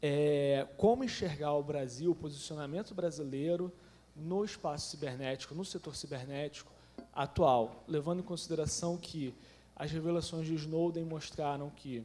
É, 0.01 0.67
como 0.79 1.05
enxergar 1.05 1.53
o 1.53 1.63
Brasil, 1.63 2.13
o 2.13 2.15
posicionamento 2.15 2.95
brasileiro 2.95 3.73
no 4.17 4.45
espaço 4.45 4.89
cibernético, 4.91 5.55
no 5.55 5.65
setor 5.65 5.95
cibernético 5.95 6.73
atual, 7.13 7.85
levando 7.87 8.21
em 8.21 8.23
consideração 8.23 8.97
que 8.97 9.35
as 9.77 9.91
revelações 9.91 10.47
de 10.47 10.55
Snowden 10.55 11.05
mostraram 11.05 11.71
que 11.71 12.05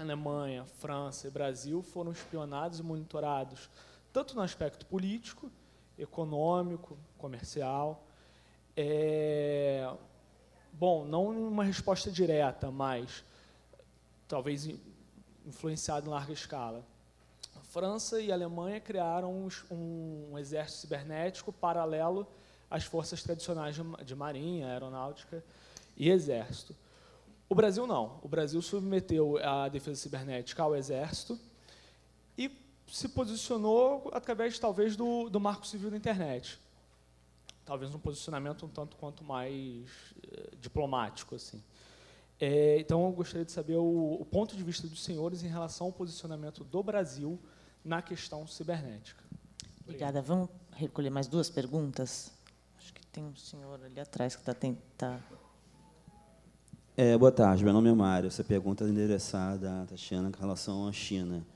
Alemanha, 0.00 0.64
França 0.78 1.26
e 1.26 1.30
Brasil 1.30 1.82
foram 1.82 2.12
espionados 2.12 2.78
e 2.78 2.82
monitorados 2.82 3.68
tanto 4.12 4.34
no 4.34 4.40
aspecto 4.40 4.86
político, 4.86 5.50
econômico, 5.98 6.96
comercial, 7.18 8.04
é, 8.76 9.92
bom, 10.72 11.04
não 11.04 11.28
uma 11.48 11.64
resposta 11.64 12.10
direta, 12.10 12.70
mas 12.70 13.24
talvez 14.26 14.68
influenciado 15.44 16.06
em 16.06 16.10
larga 16.10 16.32
escala. 16.32 16.84
França 17.64 18.20
e 18.20 18.32
Alemanha 18.32 18.80
criaram 18.80 19.48
um, 19.70 20.30
um 20.30 20.38
exército 20.38 20.80
cibernético 20.80 21.52
paralelo 21.52 22.26
às 22.70 22.84
forças 22.84 23.22
tradicionais 23.22 23.74
de, 23.74 23.82
de 24.04 24.14
marinha, 24.14 24.68
aeronáutica 24.68 25.44
e 25.96 26.08
exército. 26.08 26.74
O 27.48 27.54
Brasil 27.54 27.86
não. 27.86 28.20
O 28.22 28.28
Brasil 28.28 28.60
submeteu 28.60 29.38
a 29.38 29.68
defesa 29.68 30.00
cibernética 30.00 30.62
ao 30.62 30.76
exército 30.76 31.38
e 32.36 32.50
se 32.86 33.08
posicionou 33.08 34.10
através, 34.12 34.58
talvez, 34.58 34.96
do, 34.96 35.30
do 35.30 35.40
marco 35.40 35.66
civil 35.66 35.90
da 35.90 35.96
internet. 35.96 36.58
Talvez 37.64 37.94
um 37.94 37.98
posicionamento 37.98 38.66
um 38.66 38.68
tanto 38.68 38.96
quanto 38.96 39.24
mais 39.24 39.88
eh, 40.30 40.50
diplomático. 40.60 41.34
assim. 41.34 41.62
É, 42.40 42.78
então, 42.78 43.04
eu 43.06 43.12
gostaria 43.12 43.44
de 43.44 43.52
saber 43.52 43.76
o, 43.76 44.18
o, 44.20 44.24
ponto 44.24 44.56
de 44.56 44.62
vista 44.62 44.86
dos 44.86 45.02
senhores 45.02 45.42
em 45.42 45.48
relação 45.48 45.88
ao 45.88 45.92
posicionamento 45.92 46.62
do 46.64 46.82
Brasil 46.82 47.38
na 47.84 48.00
questão 48.00 48.46
cibernética. 48.46 49.22
Obrigada. 49.82 50.20
Vamos 50.22 50.48
recolher 50.72 51.10
mais 51.10 51.26
duas 51.26 51.50
perguntas? 51.50 52.30
Acho 52.78 52.92
que 52.92 53.04
tem 53.06 53.24
um 53.24 53.34
senhor 53.34 53.82
ali 53.82 53.98
atrás 53.98 54.36
que 54.36 54.42
está 54.42 54.54
tentando. 54.54 55.37
É, 57.00 57.16
boa 57.16 57.30
tarde, 57.30 57.62
meu 57.62 57.72
nome 57.72 57.88
é 57.88 57.94
Mário. 57.94 58.26
Essa 58.26 58.42
pergunta 58.42 58.82
é 58.82 58.88
endereçada 58.88 59.82
à 59.82 59.86
Tatiana 59.86 60.32
com 60.32 60.40
relação 60.40 60.88
à 60.88 60.92
China. 60.92 61.46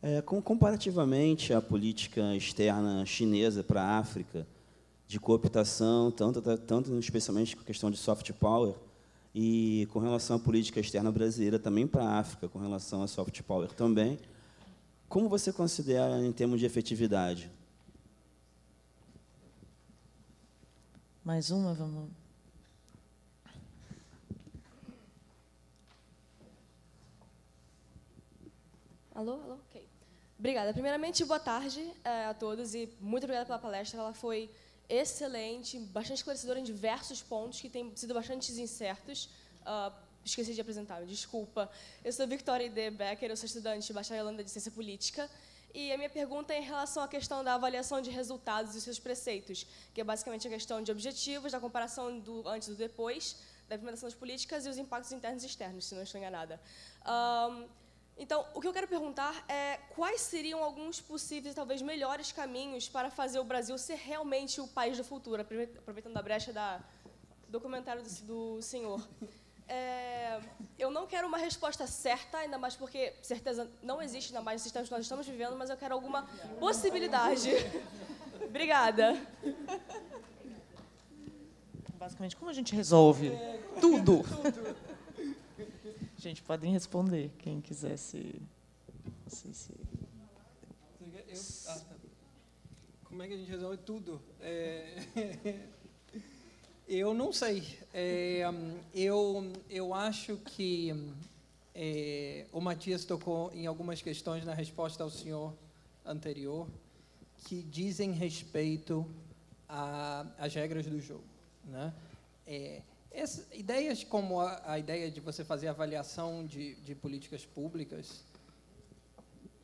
É, 0.00 0.22
com, 0.22 0.40
comparativamente 0.40 1.52
à 1.52 1.60
política 1.60 2.36
externa 2.36 3.04
chinesa 3.04 3.64
para 3.64 3.82
a 3.82 3.98
África, 3.98 4.46
de 5.08 5.18
cooptação, 5.18 6.12
tanto, 6.12 6.40
tanto 6.58 6.96
especialmente 7.00 7.56
com 7.56 7.62
a 7.62 7.64
questão 7.64 7.90
de 7.90 7.96
soft 7.96 8.30
power, 8.34 8.76
e 9.34 9.88
com 9.92 9.98
relação 9.98 10.36
à 10.36 10.38
política 10.38 10.78
externa 10.78 11.10
brasileira 11.10 11.58
também 11.58 11.84
para 11.84 12.04
a 12.04 12.20
África, 12.20 12.48
com 12.48 12.60
relação 12.60 13.02
a 13.02 13.08
soft 13.08 13.42
power 13.42 13.72
também, 13.72 14.20
como 15.08 15.28
você 15.28 15.52
considera 15.52 16.24
em 16.24 16.30
termos 16.30 16.60
de 16.60 16.66
efetividade? 16.66 17.50
Mais 21.24 21.50
uma, 21.50 21.74
vamos. 21.74 22.25
Alô, 29.16 29.32
alô, 29.32 29.54
ok. 29.54 29.82
Obrigada. 30.38 30.74
Primeiramente, 30.74 31.24
boa 31.24 31.40
tarde 31.40 31.90
é, 32.04 32.26
a 32.26 32.34
todos 32.34 32.74
e 32.74 32.86
muito 33.00 33.24
obrigada 33.24 33.46
pela 33.46 33.58
palestra. 33.58 33.98
Ela 33.98 34.12
foi 34.12 34.50
excelente, 34.90 35.78
bastante 35.78 36.18
esclarecedora 36.18 36.60
em 36.60 36.62
diversos 36.62 37.22
pontos 37.22 37.58
que 37.58 37.70
têm 37.70 37.90
sido 37.96 38.12
bastante 38.12 38.52
incertos. 38.60 39.30
Uh, 39.62 39.90
esqueci 40.22 40.52
de 40.52 40.60
apresentar, 40.60 41.02
desculpa. 41.06 41.70
Eu 42.04 42.12
sou 42.12 42.26
Victoria 42.26 42.68
D. 42.68 42.90
Becker, 42.90 43.30
eu 43.30 43.36
sou 43.38 43.46
estudante 43.46 43.86
de 43.86 43.92
bacharelanda 43.94 44.44
de 44.44 44.50
Ciência 44.50 44.70
Política. 44.70 45.30
E 45.74 45.90
a 45.92 45.96
minha 45.96 46.10
pergunta 46.10 46.52
é 46.52 46.58
em 46.58 46.64
relação 46.64 47.02
à 47.02 47.08
questão 47.08 47.42
da 47.42 47.54
avaliação 47.54 48.02
de 48.02 48.10
resultados 48.10 48.74
e 48.74 48.82
seus 48.82 48.98
preceitos, 48.98 49.66
que 49.94 50.00
é 50.02 50.04
basicamente 50.04 50.46
a 50.46 50.50
questão 50.50 50.82
de 50.82 50.92
objetivos, 50.92 51.52
da 51.52 51.58
comparação 51.58 52.18
do 52.20 52.46
antes 52.46 52.68
e 52.68 52.72
do 52.72 52.76
depois, 52.76 53.36
da 53.66 53.76
implementação 53.76 54.10
das 54.10 54.18
políticas 54.18 54.66
e 54.66 54.68
os 54.68 54.76
impactos 54.76 55.10
internos 55.10 55.42
e 55.42 55.46
externos, 55.46 55.86
se 55.86 55.94
não 55.94 56.02
estou 56.02 56.20
enganada. 56.20 56.60
Então, 58.18 58.46
o 58.54 58.60
que 58.60 58.66
eu 58.66 58.72
quero 58.72 58.88
perguntar 58.88 59.44
é 59.46 59.76
quais 59.94 60.22
seriam 60.22 60.62
alguns 60.62 61.00
possíveis, 61.00 61.54
talvez 61.54 61.82
melhores 61.82 62.32
caminhos 62.32 62.88
para 62.88 63.10
fazer 63.10 63.38
o 63.38 63.44
Brasil 63.44 63.76
ser 63.76 63.96
realmente 63.96 64.60
o 64.60 64.66
país 64.66 64.96
do 64.96 65.04
futuro, 65.04 65.42
aproveitando 65.42 66.16
a 66.16 66.22
brecha 66.22 66.52
da 66.52 66.80
documentário 67.48 68.02
do, 68.02 68.10
do 68.56 68.62
senhor. 68.62 69.06
É, 69.68 70.40
eu 70.78 70.90
não 70.90 71.06
quero 71.06 71.26
uma 71.26 71.38
resposta 71.38 71.86
certa, 71.86 72.38
ainda 72.38 72.56
mais 72.56 72.74
porque 72.74 73.12
certeza 73.20 73.70
não 73.82 74.00
existe, 74.00 74.28
ainda 74.28 74.40
mais 74.40 74.56
nos 74.56 74.62
sistemas 74.62 74.88
que 74.88 74.94
nós 74.94 75.04
estamos 75.04 75.26
vivendo, 75.26 75.56
mas 75.56 75.68
eu 75.68 75.76
quero 75.76 75.92
alguma 75.92 76.26
possibilidade. 76.58 77.50
Obrigada. 78.42 79.20
Basicamente, 81.98 82.36
como 82.36 82.50
a 82.50 82.54
gente 82.54 82.74
resolve 82.74 83.28
é, 83.28 83.60
tudo? 83.80 84.22
tudo. 84.22 84.76
Gente, 86.26 86.42
podem 86.42 86.72
responder, 86.72 87.30
quem 87.38 87.60
quiser 87.60 87.96
se... 87.96 88.42
Não 89.04 89.28
sei 89.28 89.54
se... 89.54 89.72
Ah, 91.68 91.78
tá. 91.78 91.94
Como 93.04 93.22
é 93.22 93.28
que 93.28 93.34
a 93.34 93.36
gente 93.36 93.48
resolve 93.48 93.76
tudo? 93.76 94.20
É... 94.40 94.96
eu 96.88 97.14
não 97.14 97.32
sei. 97.32 97.78
É, 97.94 98.42
eu, 98.92 99.52
eu 99.70 99.94
acho 99.94 100.36
que 100.38 100.92
é, 101.72 102.46
o 102.52 102.60
Matias 102.60 103.04
tocou 103.04 103.52
em 103.52 103.68
algumas 103.68 104.02
questões 104.02 104.44
na 104.44 104.52
resposta 104.52 105.04
ao 105.04 105.10
senhor 105.10 105.54
anterior 106.04 106.66
que 107.44 107.62
dizem 107.62 108.10
respeito 108.10 109.08
às 109.68 110.52
regras 110.52 110.86
do 110.86 110.98
jogo. 111.00 111.22
Né? 111.64 111.94
É, 112.44 112.82
essa, 113.16 113.46
ideias 113.54 114.04
como 114.04 114.40
a, 114.40 114.60
a, 114.64 114.78
ideia 114.78 115.10
de 115.10 115.20
você 115.20 115.42
fazer 115.42 115.68
avaliação 115.68 116.44
de, 116.44 116.74
de 116.76 116.94
políticas 116.94 117.46
públicas 117.46 118.22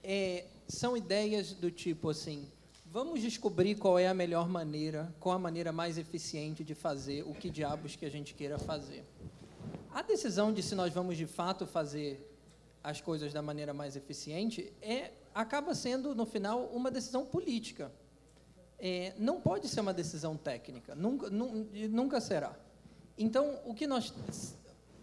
é, 0.03 0.47
são 0.67 0.97
ideias 0.97 1.53
do 1.53 1.71
tipo 1.71 2.09
assim, 2.09 2.51
vamos 2.87 3.21
descobrir 3.21 3.75
qual 3.75 3.99
é 3.99 4.09
a 4.09 4.15
melhor 4.15 4.49
maneira, 4.49 5.15
qual 5.21 5.37
a 5.37 5.39
maneira 5.39 5.71
mais 5.71 5.99
eficiente 5.99 6.65
de 6.65 6.75
fazer 6.75 7.23
o 7.25 7.35
que 7.35 7.51
diabos 7.51 7.95
que 7.95 8.07
a 8.07 8.11
gente 8.11 8.35
queira 8.35 8.59
fazer. 8.59 9.05
A 9.93 10.01
decisão 10.01 10.51
de 10.51 10.63
se 10.63 10.75
nós 10.75 10.93
vamos 10.93 11.19
de 11.19 11.27
fato 11.27 11.67
fazer 11.67 12.27
as 12.83 13.03
coisas 13.03 13.35
da 13.35 13.43
maneira 13.43 13.75
mais 13.75 13.97
eficiente 13.97 14.73
é 14.81 15.13
acaba 15.35 15.75
sendo 15.75 16.15
no 16.15 16.25
final 16.25 16.65
uma 16.73 16.91
decisão 16.91 17.25
política. 17.25 17.93
É, 18.79 19.13
não 19.19 19.41
pode 19.41 19.69
ser 19.69 19.81
uma 19.81 19.93
decisão 19.93 20.37
técnica, 20.37 20.95
nunca, 20.95 21.31
nunca 21.31 22.21
será. 22.21 22.57
Então, 23.17 23.59
o 23.65 23.75
que 23.75 23.87
nós, 23.87 24.13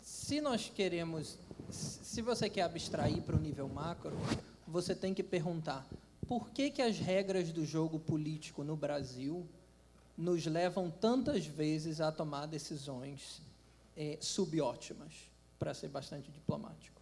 se 0.01 0.41
nós 0.41 0.71
queremos, 0.73 1.37
se 1.69 2.21
você 2.21 2.49
quer 2.49 2.63
abstrair 2.63 3.21
para 3.21 3.35
o 3.35 3.39
nível 3.39 3.67
macro, 3.67 4.13
você 4.67 4.95
tem 4.95 5.13
que 5.13 5.23
perguntar 5.23 5.87
por 6.27 6.49
que, 6.49 6.69
que 6.69 6.81
as 6.81 6.99
regras 6.99 7.51
do 7.51 7.65
jogo 7.65 7.99
político 7.99 8.63
no 8.63 8.75
Brasil 8.75 9.47
nos 10.17 10.45
levam 10.45 10.91
tantas 10.91 11.45
vezes 11.45 12.01
a 12.01 12.11
tomar 12.11 12.45
decisões 12.45 13.41
é, 13.95 14.17
subótimas, 14.19 15.13
para 15.57 15.73
ser 15.73 15.89
bastante 15.89 16.31
diplomático. 16.31 17.01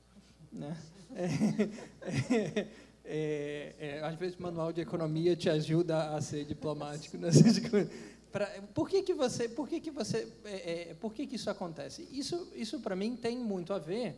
Né? 0.51 0.75
É, 1.15 2.67
é, 3.05 3.75
é, 3.79 4.01
às 4.03 4.15
vezes, 4.15 4.37
o 4.37 4.41
manual 4.41 4.73
de 4.73 4.81
economia 4.81 5.35
te 5.35 5.49
ajuda 5.49 6.15
a 6.15 6.21
ser 6.21 6.43
diplomático 6.45 7.17
nessas 7.17 7.59
coisas. 7.59 7.91
Pra, 8.31 8.45
por 8.73 8.89
que, 8.89 9.03
que 9.03 9.13
você, 9.13 9.47
por 9.47 9.67
que, 9.67 9.79
que 9.79 9.91
você, 9.91 10.31
é, 10.43 10.89
é, 10.89 10.93
por 10.95 11.13
que, 11.13 11.25
que 11.25 11.35
isso 11.35 11.49
acontece? 11.49 12.07
Isso, 12.11 12.51
isso 12.55 12.79
para 12.79 12.95
mim 12.95 13.15
tem 13.15 13.37
muito 13.37 13.73
a 13.73 13.79
ver 13.79 14.15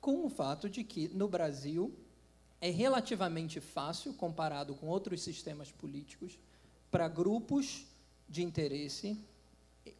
com 0.00 0.24
o 0.24 0.30
fato 0.30 0.68
de 0.68 0.82
que 0.82 1.08
no 1.08 1.28
Brasil 1.28 1.94
é 2.60 2.70
relativamente 2.70 3.60
fácil 3.60 4.14
comparado 4.14 4.74
com 4.74 4.86
outros 4.86 5.22
sistemas 5.22 5.70
políticos 5.70 6.38
para 6.90 7.08
grupos 7.08 7.86
de 8.28 8.42
interesse 8.42 9.18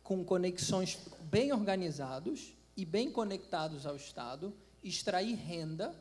com 0.02 0.24
conexões 0.24 0.98
bem 1.30 1.52
organizados 1.52 2.54
e 2.76 2.84
bem 2.84 3.10
conectados 3.10 3.86
ao 3.86 3.96
Estado 3.96 4.52
extrair 4.82 5.34
renda, 5.34 5.94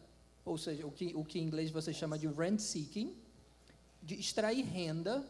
ou 0.43 0.57
seja, 0.57 0.85
o 0.85 0.91
que, 0.91 1.13
o 1.15 1.23
que 1.23 1.39
em 1.39 1.43
inglês 1.43 1.69
você 1.69 1.93
chama 1.93 2.17
de 2.17 2.27
rent 2.27 2.59
seeking, 2.59 3.15
de 4.01 4.15
extrair 4.15 4.63
renda 4.63 5.23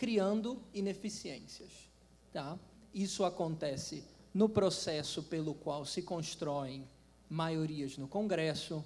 criando 0.00 0.58
ineficiências. 0.72 1.68
Tá? 2.32 2.58
Isso 2.94 3.22
acontece 3.22 4.02
no 4.32 4.48
processo 4.48 5.22
pelo 5.24 5.52
qual 5.52 5.84
se 5.84 6.00
constroem 6.00 6.88
maiorias 7.28 7.98
no 7.98 8.08
Congresso, 8.08 8.82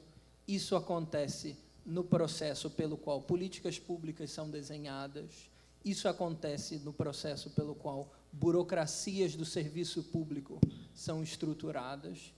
isso 0.49 0.75
acontece 0.75 1.57
no 1.87 2.03
processo 2.03 2.69
pelo 2.69 2.97
qual 2.97 3.23
políticas 3.23 3.79
públicas 3.79 4.33
são 4.33 4.51
desenhadas, 4.51 5.49
isso 5.85 6.09
acontece 6.09 6.79
no 6.79 6.93
processo 6.93 7.49
pelo 7.51 7.77
qual 7.77 8.13
burocracias 8.33 9.37
do 9.37 9.45
serviço 9.45 10.03
público 10.03 10.61
são 10.93 11.23
estruturadas. 11.23 12.35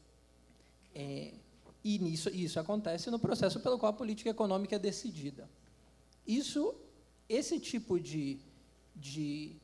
É, 0.94 1.32
e 1.82 1.98
nisso, 1.98 2.28
isso 2.28 2.60
acontece 2.60 3.10
no 3.10 3.18
processo 3.18 3.58
pelo 3.58 3.78
qual 3.78 3.88
a 3.88 3.96
política 3.96 4.28
econômica 4.28 4.76
é 4.76 4.78
decidida. 4.78 5.48
Isso, 6.26 6.74
esse 7.26 7.58
tipo 7.58 7.98
de 7.98 8.38
de 8.96 9.56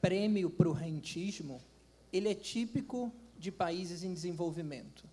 prêmio 0.00 0.48
para 0.50 0.68
o 0.68 0.72
rentismo, 0.72 1.60
ele 2.12 2.28
é 2.28 2.34
típico 2.34 3.12
de 3.38 3.52
países 3.52 4.02
em 4.02 4.12
desenvolvimento. 4.12 5.04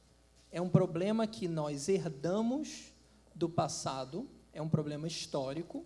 É 0.51 0.61
um 0.61 0.69
problema 0.69 1.27
que 1.27 1.47
nós 1.47 1.89
herdamos 1.89 2.93
do 3.33 3.49
passado, 3.49 4.27
é 4.53 4.61
um 4.61 4.69
problema 4.69 5.07
histórico, 5.07 5.85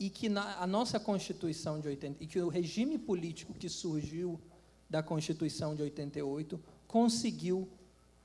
e 0.00 0.10
que 0.10 0.28
na, 0.28 0.60
a 0.60 0.66
nossa 0.66 0.98
Constituição 0.98 1.80
de 1.80 1.88
80, 1.88 2.22
e 2.22 2.26
que 2.26 2.40
o 2.40 2.48
regime 2.48 2.98
político 2.98 3.54
que 3.54 3.68
surgiu 3.68 4.40
da 4.88 5.02
Constituição 5.02 5.74
de 5.74 5.82
88 5.82 6.60
conseguiu 6.86 7.68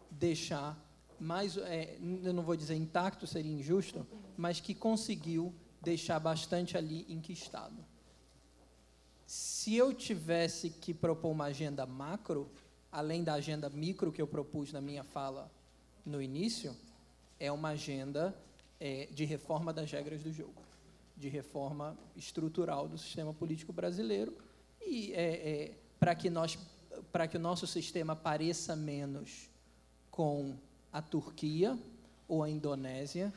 deixar 0.09 0.79
mais, 1.19 1.57
é, 1.57 1.97
eu 2.23 2.33
não 2.33 2.43
vou 2.43 2.55
dizer 2.55 2.75
intacto, 2.75 3.25
seria 3.25 3.51
injusto, 3.51 4.05
mas 4.35 4.59
que 4.59 4.73
conseguiu 4.73 5.53
deixar 5.81 6.19
bastante 6.19 6.77
ali 6.77 7.05
enquistado. 7.09 7.75
Se 9.33 9.75
eu 9.75 9.91
tivesse 9.91 10.69
que 10.69 10.93
propor 10.93 11.31
uma 11.31 11.45
agenda 11.45 11.87
macro, 11.87 12.47
além 12.91 13.23
da 13.23 13.33
agenda 13.33 13.67
micro 13.67 14.11
que 14.11 14.21
eu 14.21 14.27
propus 14.27 14.71
na 14.71 14.79
minha 14.79 15.03
fala 15.03 15.49
no 16.05 16.21
início, 16.21 16.75
é 17.39 17.51
uma 17.51 17.69
agenda 17.69 18.37
é, 18.79 19.07
de 19.11 19.25
reforma 19.25 19.73
das 19.73 19.89
regras 19.89 20.21
do 20.21 20.31
jogo. 20.31 20.61
de 21.17 21.29
reforma 21.29 21.97
estrutural 22.15 22.87
do 22.87 22.95
sistema 22.95 23.33
político 23.33 23.73
brasileiro 23.73 24.37
e 24.79 25.11
é, 25.13 25.23
é, 25.23 25.71
para 25.99 26.13
que 26.13 26.29
nós 26.29 26.59
para 27.11 27.27
que 27.27 27.37
o 27.37 27.39
nosso 27.39 27.65
sistema 27.65 28.15
pareça 28.15 28.75
menos 28.75 29.49
com 30.11 30.55
a 30.91 31.01
Turquia 31.01 31.75
ou 32.27 32.43
a 32.43 32.49
Indonésia 32.49 33.33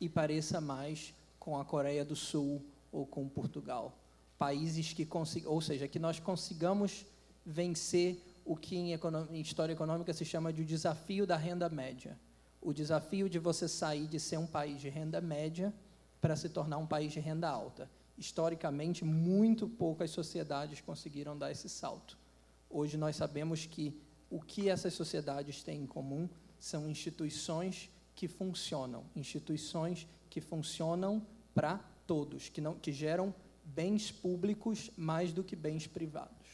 e 0.00 0.08
pareça 0.08 0.62
mais 0.62 1.12
com 1.38 1.58
a 1.58 1.64
Coreia 1.64 2.06
do 2.06 2.16
Sul 2.16 2.64
ou 2.90 3.04
com 3.06 3.28
Portugal, 3.28 3.92
países 4.38 4.92
que 4.92 5.04
consigam, 5.04 5.52
ou 5.52 5.60
seja, 5.60 5.88
que 5.88 5.98
nós 5.98 6.20
consigamos 6.20 7.06
vencer 7.44 8.22
o 8.44 8.56
que 8.56 8.76
em, 8.76 8.92
em 8.92 9.40
história 9.40 9.72
econômica 9.72 10.12
se 10.12 10.24
chama 10.24 10.52
de 10.52 10.62
o 10.62 10.64
desafio 10.64 11.26
da 11.26 11.36
renda 11.36 11.68
média, 11.68 12.18
o 12.60 12.72
desafio 12.72 13.28
de 13.28 13.38
você 13.38 13.68
sair 13.68 14.06
de 14.06 14.20
ser 14.20 14.38
um 14.38 14.46
país 14.46 14.80
de 14.80 14.88
renda 14.88 15.20
média 15.20 15.72
para 16.20 16.36
se 16.36 16.48
tornar 16.48 16.78
um 16.78 16.86
país 16.86 17.12
de 17.12 17.20
renda 17.20 17.48
alta. 17.48 17.90
Historicamente, 18.18 19.04
muito 19.04 19.68
poucas 19.68 20.10
sociedades 20.10 20.80
conseguiram 20.80 21.36
dar 21.36 21.50
esse 21.52 21.68
salto. 21.68 22.18
Hoje 22.68 22.96
nós 22.96 23.16
sabemos 23.16 23.66
que 23.66 24.00
o 24.30 24.40
que 24.40 24.68
essas 24.68 24.94
sociedades 24.94 25.62
têm 25.62 25.82
em 25.82 25.86
comum 25.86 26.28
são 26.58 26.88
instituições 26.88 27.90
que 28.14 28.26
funcionam, 28.26 29.04
instituições 29.14 30.06
que 30.28 30.40
funcionam 30.40 31.24
para 31.54 31.78
todos, 32.06 32.48
que 32.48 32.60
não 32.60 32.74
que 32.74 32.92
geram 32.92 33.34
bens 33.76 34.10
públicos 34.10 34.90
mais 34.96 35.34
do 35.34 35.44
que 35.44 35.54
bens 35.54 35.86
privados. 35.86 36.46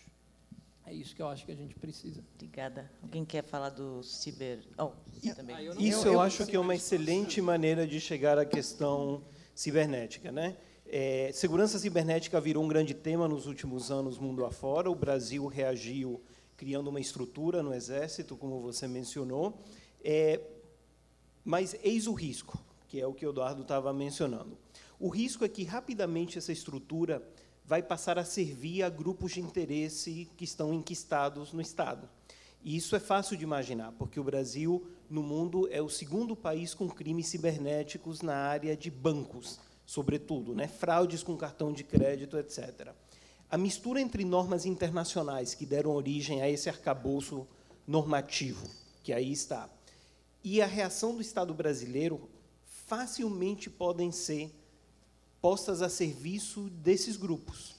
É 0.85 0.93
isso 0.93 1.15
que 1.15 1.23
eu 1.23 1.29
acho 1.29 1.47
que 1.47 1.53
a 1.53 1.55
gente 1.55 1.77
precisa. 1.77 2.21
Obrigada. 2.35 2.91
Alguém 3.01 3.25
quer 3.25 3.45
falar 3.45 3.71
do 3.71 4.03
ciber? 4.03 4.59
Oh, 4.77 4.91
também. 5.35 5.55
Ah, 5.55 5.63
eu 5.63 5.81
isso 5.81 6.09
eu, 6.09 6.15
eu 6.15 6.21
acho 6.21 6.45
que 6.45 6.57
é 6.57 6.59
uma 6.59 6.75
excelente 6.75 7.41
maneira 7.41 7.87
de 7.87 8.01
chegar 8.01 8.37
à 8.37 8.45
questão 8.45 9.23
cibernética, 9.55 10.33
né? 10.33 10.57
É, 10.85 11.31
segurança 11.33 11.79
cibernética 11.79 12.41
virou 12.41 12.65
um 12.65 12.69
grande 12.69 12.93
tema 12.93 13.29
nos 13.29 13.47
últimos 13.47 13.91
anos, 13.93 14.19
mundo 14.19 14.45
afora. 14.45 14.91
O 14.91 14.95
Brasil 14.95 15.47
reagiu 15.47 16.21
criando 16.57 16.89
uma 16.89 17.01
estrutura 17.01 17.63
no 17.63 17.73
Exército, 17.73 18.37
como 18.37 18.61
você 18.61 18.89
mencionou. 18.89 19.63
É, 20.05 20.41
mas 21.45 21.77
eis 21.85 22.09
o 22.09 22.13
risco, 22.13 22.59
que 22.89 23.01
é 23.01 23.07
o 23.07 23.15
que 23.15 23.25
o 23.25 23.31
Eduardo 23.31 23.63
estava 23.63 23.93
mencionando. 23.93 24.59
O 25.03 25.09
risco 25.09 25.45
é 25.45 25.49
que, 25.49 25.65
rapidamente, 25.65 26.39
essa 26.39 26.53
estrutura 26.53 27.21
vai 27.65 27.83
passar 27.83 28.21
a 28.21 28.25
servir 28.25 28.85
a 28.85 28.89
grupos 28.89 29.33
de 29.33 29.41
interesse 29.41 30.31
que 30.37 30.45
estão 30.45 30.73
enquistados 30.73 31.53
no 31.53 31.61
Estado. 31.61 32.09
E 32.63 32.77
isso 32.77 32.95
é 32.95 33.01
fácil 33.01 33.37
de 33.37 33.43
imaginar, 33.43 33.91
porque 33.99 34.21
o 34.21 34.23
Brasil, 34.23 34.87
no 35.11 35.21
mundo, 35.21 35.69
é 35.73 35.83
o 35.83 35.89
segundo 35.89 36.37
país 36.37 36.73
com 36.73 36.89
crimes 36.89 37.27
cibernéticos 37.27 38.23
na 38.23 38.37
área 38.37 38.77
de 38.77 38.93
bancos 38.93 39.59
sobretudo, 39.85 40.55
né? 40.55 40.69
fraudes 40.69 41.25
com 41.25 41.37
cartão 41.37 41.73
de 41.73 41.83
crédito, 41.83 42.39
etc. 42.39 42.93
A 43.51 43.59
mistura 43.59 44.01
entre 44.01 44.25
normas 44.25 44.65
internacionais 44.65 45.53
que 45.53 45.67
deram 45.67 45.91
origem 45.91 46.43
a 46.43 46.49
esse 46.49 46.69
arcabouço 46.69 47.45
normativo, 47.85 48.65
que 49.03 49.13
aí 49.13 49.33
está, 49.33 49.69
e 50.45 50.63
a 50.63 50.67
reação 50.67 51.13
do 51.17 51.21
Estado 51.21 51.53
brasileiro 51.53 52.31
facilmente 52.87 53.69
podem 53.69 54.13
ser 54.13 54.62
postas 55.43 55.83
a 55.83 55.89
serviço 55.89 56.71
desses 56.71 57.17
grupos. 57.17 57.75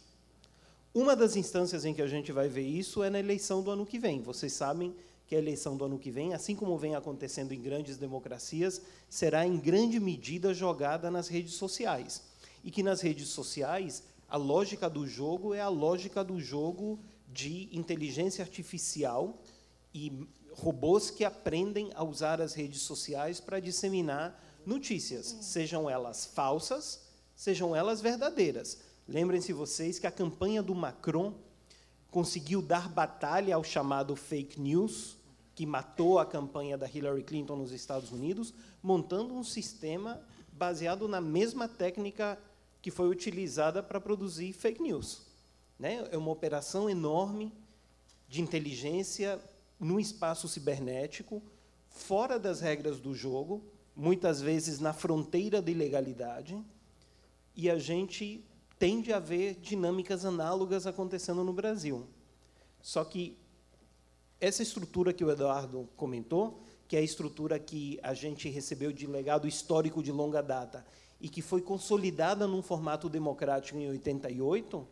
Uma 0.93 1.15
das 1.15 1.37
instâncias 1.37 1.85
em 1.85 1.93
que 1.93 2.01
a 2.01 2.07
gente 2.07 2.31
vai 2.33 2.49
ver 2.49 2.67
isso 2.67 3.01
é 3.01 3.09
na 3.09 3.17
eleição 3.17 3.63
do 3.63 3.71
ano 3.71 3.85
que 3.85 3.97
vem. 3.97 4.21
Vocês 4.21 4.51
sabem 4.51 4.93
que 5.25 5.33
a 5.33 5.39
eleição 5.39 5.77
do 5.77 5.85
ano 5.85 5.97
que 5.97 6.11
vem, 6.11 6.33
assim 6.33 6.55
como 6.55 6.77
vem 6.77 6.93
acontecendo 6.93 7.53
em 7.53 7.61
grandes 7.61 7.95
democracias, 7.95 8.81
será 9.09 9.47
em 9.47 9.57
grande 9.57 9.97
medida 9.97 10.53
jogada 10.53 11.09
nas 11.09 11.29
redes 11.29 11.53
sociais. 11.53 12.21
E 12.65 12.69
que 12.69 12.83
nas 12.83 12.99
redes 12.99 13.29
sociais, 13.29 14.03
a 14.29 14.35
lógica 14.35 14.89
do 14.89 15.07
jogo 15.07 15.53
é 15.53 15.61
a 15.61 15.69
lógica 15.69 16.21
do 16.21 16.39
jogo 16.41 16.99
de 17.31 17.69
inteligência 17.71 18.43
artificial 18.43 19.41
e 19.93 20.27
robôs 20.51 21.09
que 21.09 21.23
aprendem 21.23 21.91
a 21.95 22.03
usar 22.03 22.41
as 22.41 22.53
redes 22.53 22.81
sociais 22.81 23.39
para 23.39 23.59
disseminar 23.59 24.39
notícias, 24.65 25.37
sejam 25.41 25.89
elas 25.89 26.25
falsas, 26.25 27.02
sejam 27.35 27.75
elas 27.75 28.01
verdadeiras. 28.01 28.79
Lembrem-se 29.07 29.51
vocês 29.53 29.99
que 29.99 30.07
a 30.07 30.11
campanha 30.11 30.63
do 30.63 30.73
Macron 30.73 31.33
conseguiu 32.09 32.61
dar 32.61 32.87
batalha 32.87 33.55
ao 33.55 33.63
chamado 33.63 34.15
fake 34.15 34.59
news, 34.59 35.17
que 35.55 35.65
matou 35.65 36.19
a 36.19 36.25
campanha 36.25 36.77
da 36.77 36.87
Hillary 36.87 37.23
Clinton 37.23 37.57
nos 37.57 37.71
Estados 37.71 38.11
Unidos, 38.11 38.53
montando 38.81 39.33
um 39.33 39.43
sistema 39.43 40.21
baseado 40.51 41.07
na 41.07 41.19
mesma 41.19 41.67
técnica 41.67 42.39
que 42.81 42.91
foi 42.91 43.09
utilizada 43.09 43.81
para 43.81 43.99
produzir 43.99 44.53
fake 44.53 44.81
news. 44.81 45.21
Né? 45.79 46.07
É 46.11 46.17
uma 46.17 46.31
operação 46.31 46.89
enorme 46.89 47.51
de 48.27 48.41
inteligência 48.41 49.39
no 49.79 49.99
espaço 49.99 50.47
cibernético, 50.47 51.41
fora 51.89 52.39
das 52.39 52.61
regras 52.61 52.99
do 52.99 53.13
jogo, 53.13 53.63
muitas 53.95 54.41
vezes 54.41 54.79
na 54.79 54.93
fronteira 54.93 55.61
da 55.61 55.71
ilegalidade, 55.71 56.59
e 57.55 57.69
a 57.69 57.77
gente 57.77 58.43
tende 58.79 59.13
a 59.13 59.19
ver 59.19 59.55
dinâmicas 59.55 60.25
análogas 60.25 60.85
acontecendo 60.87 61.43
no 61.43 61.53
Brasil. 61.53 62.07
Só 62.81 63.03
que 63.03 63.37
essa 64.39 64.61
estrutura 64.61 65.13
que 65.13 65.23
o 65.23 65.31
Eduardo 65.31 65.87
comentou, 65.95 66.59
que 66.87 66.97
é 66.97 66.99
a 66.99 67.03
estrutura 67.03 67.57
que 67.57 67.97
a 68.03 68.13
gente 68.13 68.49
recebeu 68.49 68.91
de 68.91 69.07
legado 69.07 69.47
histórico 69.47 70.03
de 70.03 70.11
longa 70.11 70.41
data 70.41 70.85
e 71.21 71.29
que 71.29 71.41
foi 71.41 71.61
consolidada 71.61 72.45
num 72.45 72.61
formato 72.61 73.07
democrático 73.07 73.79
em 73.79 73.89
88, 73.89 74.85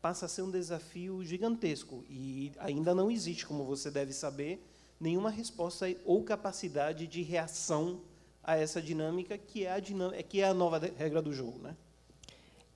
passa 0.00 0.26
a 0.26 0.28
ser 0.28 0.42
um 0.42 0.50
desafio 0.50 1.22
gigantesco 1.22 2.02
e 2.08 2.52
ainda 2.58 2.94
não 2.94 3.10
existe, 3.10 3.44
como 3.44 3.64
você 3.64 3.90
deve 3.90 4.12
saber, 4.12 4.64
nenhuma 4.98 5.28
resposta 5.28 5.86
ou 6.04 6.22
capacidade 6.22 7.06
de 7.06 7.22
reação 7.22 8.00
a 8.42 8.56
essa 8.56 8.80
dinâmica 8.80 9.36
que 9.36 9.64
é 9.64 9.72
a 9.72 9.80
dinâmica, 9.80 10.22
que 10.22 10.40
é 10.40 10.48
a 10.48 10.54
nova 10.54 10.78
regra 10.78 11.20
do 11.20 11.32
jogo, 11.32 11.58
né? 11.58 11.76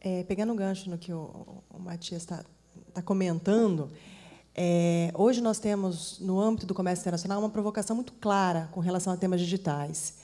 É, 0.01 0.23
pegando 0.25 0.53
o 0.53 0.57
gancho 0.57 0.89
no 0.89 0.97
que 0.97 1.13
o, 1.13 1.63
o 1.69 1.79
Matias 1.81 2.23
está 2.23 2.45
tá 2.95 3.03
comentando, 3.03 3.91
é, 4.55 5.13
hoje 5.15 5.41
nós 5.41 5.59
temos, 5.59 6.19
no 6.21 6.41
âmbito 6.41 6.67
do 6.67 6.75
comércio 6.75 7.03
internacional, 7.03 7.39
uma 7.41 7.49
provocação 7.49 7.97
muito 7.97 8.13
clara 8.13 8.69
com 8.73 8.81
relação 8.81 9.13
a 9.13 9.17
temas 9.17 9.41
digitais. 9.41 10.15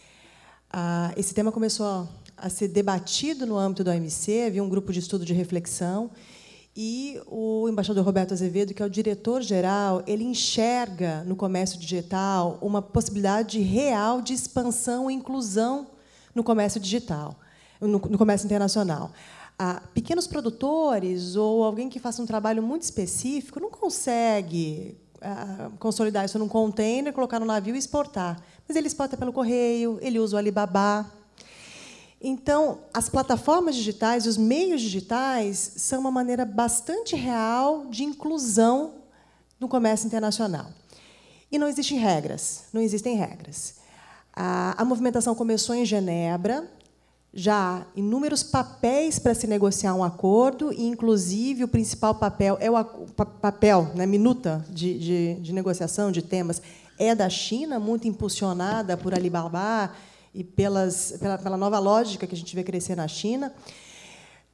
Ah, 0.72 1.12
esse 1.16 1.32
tema 1.34 1.52
começou 1.52 2.08
a, 2.36 2.48
ser 2.48 2.68
debatido 2.68 3.46
no 3.46 3.56
âmbito 3.56 3.84
do 3.84 3.90
OMC, 3.90 4.44
havia 4.46 4.62
um 4.62 4.68
grupo 4.68 4.92
de 4.92 4.98
estudo 4.98 5.24
de 5.24 5.32
reflexão, 5.32 6.10
e 6.76 7.20
o 7.26 7.68
embaixador 7.68 8.04
Roberto 8.04 8.32
Azevedo, 8.32 8.74
que 8.74 8.82
é 8.82 8.86
o 8.86 8.90
diretor-geral, 8.90 10.02
ele 10.04 10.24
enxerga 10.24 11.22
no 11.22 11.36
comércio 11.36 11.78
digital 11.78 12.58
uma 12.60 12.82
possibilidade 12.82 13.60
real 13.60 14.20
de 14.20 14.34
expansão 14.34 15.08
e 15.08 15.14
inclusão 15.14 15.88
no 16.34 16.42
comércio 16.42 16.80
digital, 16.80 17.38
no, 17.80 18.00
no 18.00 18.18
comércio 18.18 18.46
internacional 18.46 19.12
pequenos 19.92 20.26
produtores 20.26 21.36
ou 21.36 21.62
alguém 21.62 21.88
que 21.88 22.00
faça 22.00 22.20
um 22.20 22.26
trabalho 22.26 22.62
muito 22.62 22.82
específico 22.82 23.60
não 23.60 23.70
consegue 23.70 24.96
ah, 25.20 25.70
consolidar 25.78 26.24
isso 26.24 26.38
num 26.38 26.48
container, 26.48 27.12
colocar 27.12 27.40
no 27.40 27.46
navio 27.46 27.74
e 27.74 27.78
exportar. 27.78 28.40
Mas 28.66 28.76
ele 28.76 28.86
exporta 28.86 29.16
pelo 29.16 29.32
correio, 29.32 29.98
ele 30.02 30.18
usa 30.18 30.36
o 30.36 30.38
Alibaba. 30.38 31.10
Então, 32.20 32.80
as 32.92 33.08
plataformas 33.08 33.74
digitais, 33.74 34.26
os 34.26 34.36
meios 34.36 34.80
digitais, 34.80 35.72
são 35.76 36.00
uma 36.00 36.10
maneira 36.10 36.44
bastante 36.44 37.14
real 37.14 37.86
de 37.86 38.02
inclusão 38.02 38.96
no 39.60 39.68
comércio 39.68 40.06
internacional. 40.06 40.66
E 41.50 41.58
não 41.58 41.68
existem 41.68 41.98
regras, 41.98 42.64
não 42.72 42.80
existem 42.80 43.16
regras. 43.16 43.76
A 44.34 44.84
movimentação 44.84 45.34
começou 45.34 45.74
em 45.74 45.84
Genebra, 45.84 46.68
já 47.34 47.78
há 47.78 47.82
inúmeros 47.96 48.44
papéis 48.44 49.18
para 49.18 49.34
se 49.34 49.46
negociar 49.48 49.92
um 49.94 50.04
acordo, 50.04 50.72
e, 50.72 50.86
inclusive, 50.86 51.64
o 51.64 51.68
principal 51.68 52.14
papel 52.14 52.56
é 52.60 52.70
o 52.70 52.84
papel, 53.40 53.90
né, 53.94 54.06
minuta 54.06 54.64
de, 54.70 54.98
de, 54.98 55.34
de 55.34 55.52
negociação 55.52 56.12
de 56.12 56.22
temas, 56.22 56.62
é 56.96 57.12
da 57.12 57.28
China, 57.28 57.80
muito 57.80 58.06
impulsionada 58.06 58.96
por 58.96 59.12
Alibaba 59.12 59.92
e 60.32 60.44
pelas, 60.44 61.16
pela, 61.20 61.36
pela 61.36 61.56
nova 61.56 61.80
lógica 61.80 62.24
que 62.24 62.34
a 62.34 62.38
gente 62.38 62.54
vê 62.54 62.62
crescer 62.62 62.94
na 62.94 63.08
China. 63.08 63.52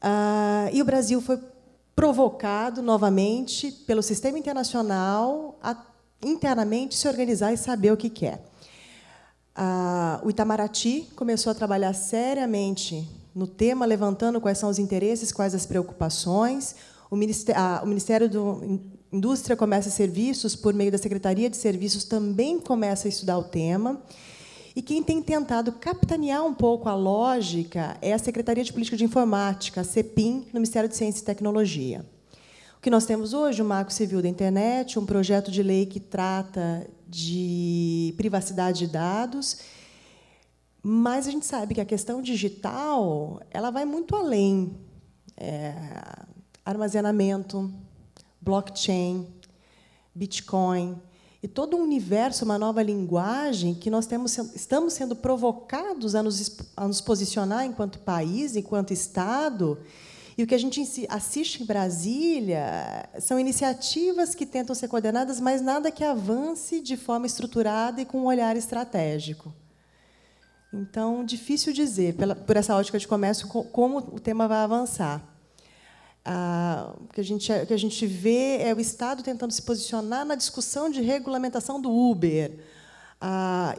Ah, 0.00 0.70
e 0.72 0.80
o 0.80 0.84
Brasil 0.84 1.20
foi 1.20 1.38
provocado 1.94 2.80
novamente 2.80 3.70
pelo 3.86 4.02
sistema 4.02 4.38
internacional 4.38 5.58
a 5.62 5.76
internamente 6.22 6.94
se 6.94 7.06
organizar 7.06 7.52
e 7.52 7.58
saber 7.58 7.92
o 7.92 7.96
que 7.96 8.08
quer. 8.08 8.49
Ah, 9.62 10.18
o 10.24 10.30
Itamaraty 10.30 11.06
começou 11.14 11.50
a 11.50 11.54
trabalhar 11.54 11.92
seriamente 11.92 13.06
no 13.34 13.46
tema, 13.46 13.84
levantando 13.84 14.40
quais 14.40 14.56
são 14.56 14.70
os 14.70 14.78
interesses, 14.78 15.30
quais 15.30 15.54
as 15.54 15.66
preocupações. 15.66 16.74
O 17.10 17.16
Ministério, 17.16 17.60
ah, 17.60 17.82
o 17.84 17.86
Ministério 17.86 18.26
da 18.26 18.38
Indústria, 19.12 19.54
Comércio 19.54 19.90
e 19.90 19.92
Serviços, 19.92 20.56
por 20.56 20.72
meio 20.72 20.90
da 20.90 20.96
Secretaria 20.96 21.50
de 21.50 21.58
Serviços, 21.58 22.04
também 22.04 22.58
começa 22.58 23.06
a 23.06 23.10
estudar 23.10 23.36
o 23.36 23.44
tema. 23.44 24.00
E 24.74 24.80
quem 24.80 25.02
tem 25.02 25.20
tentado 25.20 25.72
capitanear 25.72 26.42
um 26.42 26.54
pouco 26.54 26.88
a 26.88 26.94
lógica 26.94 27.98
é 28.00 28.14
a 28.14 28.18
Secretaria 28.18 28.64
de 28.64 28.72
Política 28.72 28.96
de 28.96 29.04
Informática, 29.04 29.82
a 29.82 29.84
CEPIM, 29.84 30.46
no 30.54 30.54
Ministério 30.54 30.88
de 30.88 30.96
Ciência 30.96 31.20
e 31.20 31.24
Tecnologia. 31.26 32.02
O 32.78 32.80
que 32.80 32.88
nós 32.88 33.04
temos 33.04 33.34
hoje, 33.34 33.60
o 33.60 33.64
Marco 33.66 33.92
Civil 33.92 34.22
da 34.22 34.28
Internet, 34.28 34.98
um 34.98 35.04
projeto 35.04 35.50
de 35.50 35.62
lei 35.62 35.84
que 35.84 36.00
trata 36.00 36.88
de 37.10 38.14
privacidade 38.16 38.86
de 38.86 38.86
dados, 38.86 39.58
mas 40.82 41.26
a 41.26 41.30
gente 41.30 41.44
sabe 41.44 41.74
que 41.74 41.80
a 41.80 41.84
questão 41.84 42.22
digital 42.22 43.42
ela 43.50 43.70
vai 43.70 43.84
muito 43.84 44.14
além. 44.14 44.78
É, 45.36 45.74
armazenamento, 46.64 47.72
blockchain, 48.40 49.26
Bitcoin, 50.14 51.00
e 51.42 51.48
todo 51.48 51.76
um 51.76 51.82
universo, 51.82 52.44
uma 52.44 52.58
nova 52.58 52.82
linguagem 52.82 53.74
que 53.74 53.88
nós 53.88 54.06
temos, 54.06 54.36
estamos 54.54 54.92
sendo 54.92 55.16
provocados 55.16 56.14
a 56.14 56.22
nos, 56.22 56.58
a 56.76 56.86
nos 56.86 57.00
posicionar 57.00 57.64
enquanto 57.64 57.98
país, 57.98 58.56
enquanto 58.56 58.92
Estado, 58.92 59.78
e 60.40 60.42
o 60.42 60.46
que 60.46 60.54
a 60.54 60.58
gente 60.58 61.06
assiste 61.10 61.62
em 61.62 61.66
Brasília 61.66 63.06
são 63.20 63.38
iniciativas 63.38 64.34
que 64.34 64.46
tentam 64.46 64.74
ser 64.74 64.88
coordenadas, 64.88 65.38
mas 65.38 65.60
nada 65.60 65.90
que 65.90 66.02
avance 66.02 66.80
de 66.80 66.96
forma 66.96 67.26
estruturada 67.26 68.00
e 68.00 68.06
com 68.06 68.20
um 68.20 68.24
olhar 68.24 68.56
estratégico. 68.56 69.52
Então, 70.72 71.22
difícil 71.22 71.74
dizer, 71.74 72.14
pela, 72.14 72.34
por 72.34 72.56
essa 72.56 72.74
ótica 72.74 72.98
de 72.98 73.06
comércio, 73.06 73.48
como 73.48 73.98
o 73.98 74.18
tema 74.18 74.48
vai 74.48 74.60
avançar. 74.60 75.22
Ah, 76.24 76.94
o, 76.98 77.12
que 77.12 77.20
a 77.20 77.24
gente, 77.24 77.52
o 77.52 77.66
que 77.66 77.74
a 77.74 77.78
gente 77.78 78.06
vê 78.06 78.62
é 78.62 78.72
o 78.72 78.80
Estado 78.80 79.22
tentando 79.22 79.52
se 79.52 79.60
posicionar 79.60 80.24
na 80.24 80.36
discussão 80.36 80.88
de 80.88 81.02
regulamentação 81.02 81.78
do 81.78 81.92
Uber 81.92 82.58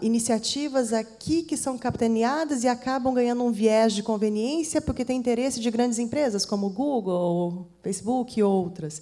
iniciativas 0.02 0.94
aqui 0.94 1.44
que 1.44 1.58
são 1.58 1.78
capitaneadas 1.78 2.64
e 2.64 2.68
acabam 2.68 3.14
ganhando 3.14 3.44
um 3.44 3.52
viés 3.52 3.94
de 3.94 4.04
conveniência 4.04 4.82
porque 4.82 5.04
tem 5.04 5.18
interesse 5.18 5.60
de 5.60 5.72
grandes 5.72 5.98
empresas 5.98 6.46
como 6.46 6.70
Google, 6.70 7.68
Facebook 7.82 8.40
e 8.40 8.44
outras. 8.44 9.02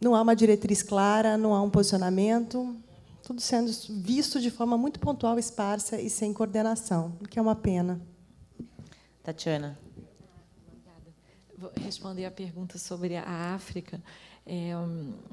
Não 0.00 0.14
há 0.14 0.22
uma 0.22 0.34
diretriz 0.34 0.82
clara, 0.82 1.36
não 1.36 1.54
há 1.54 1.60
um 1.60 1.68
posicionamento, 1.68 2.74
tudo 3.22 3.40
sendo 3.40 3.70
visto 3.90 4.40
de 4.40 4.50
forma 4.50 4.78
muito 4.78 4.98
pontual, 4.98 5.38
esparsa 5.38 6.00
e 6.00 6.08
sem 6.08 6.32
coordenação, 6.32 7.12
o 7.20 7.28
que 7.28 7.38
é 7.38 7.42
uma 7.42 7.54
pena. 7.54 8.00
Tatiana. 9.22 9.78
Vou 11.58 11.70
responder 11.76 12.24
a 12.24 12.30
pergunta 12.30 12.78
sobre 12.78 13.16
a 13.16 13.54
África. 13.54 14.02
É 14.46 14.72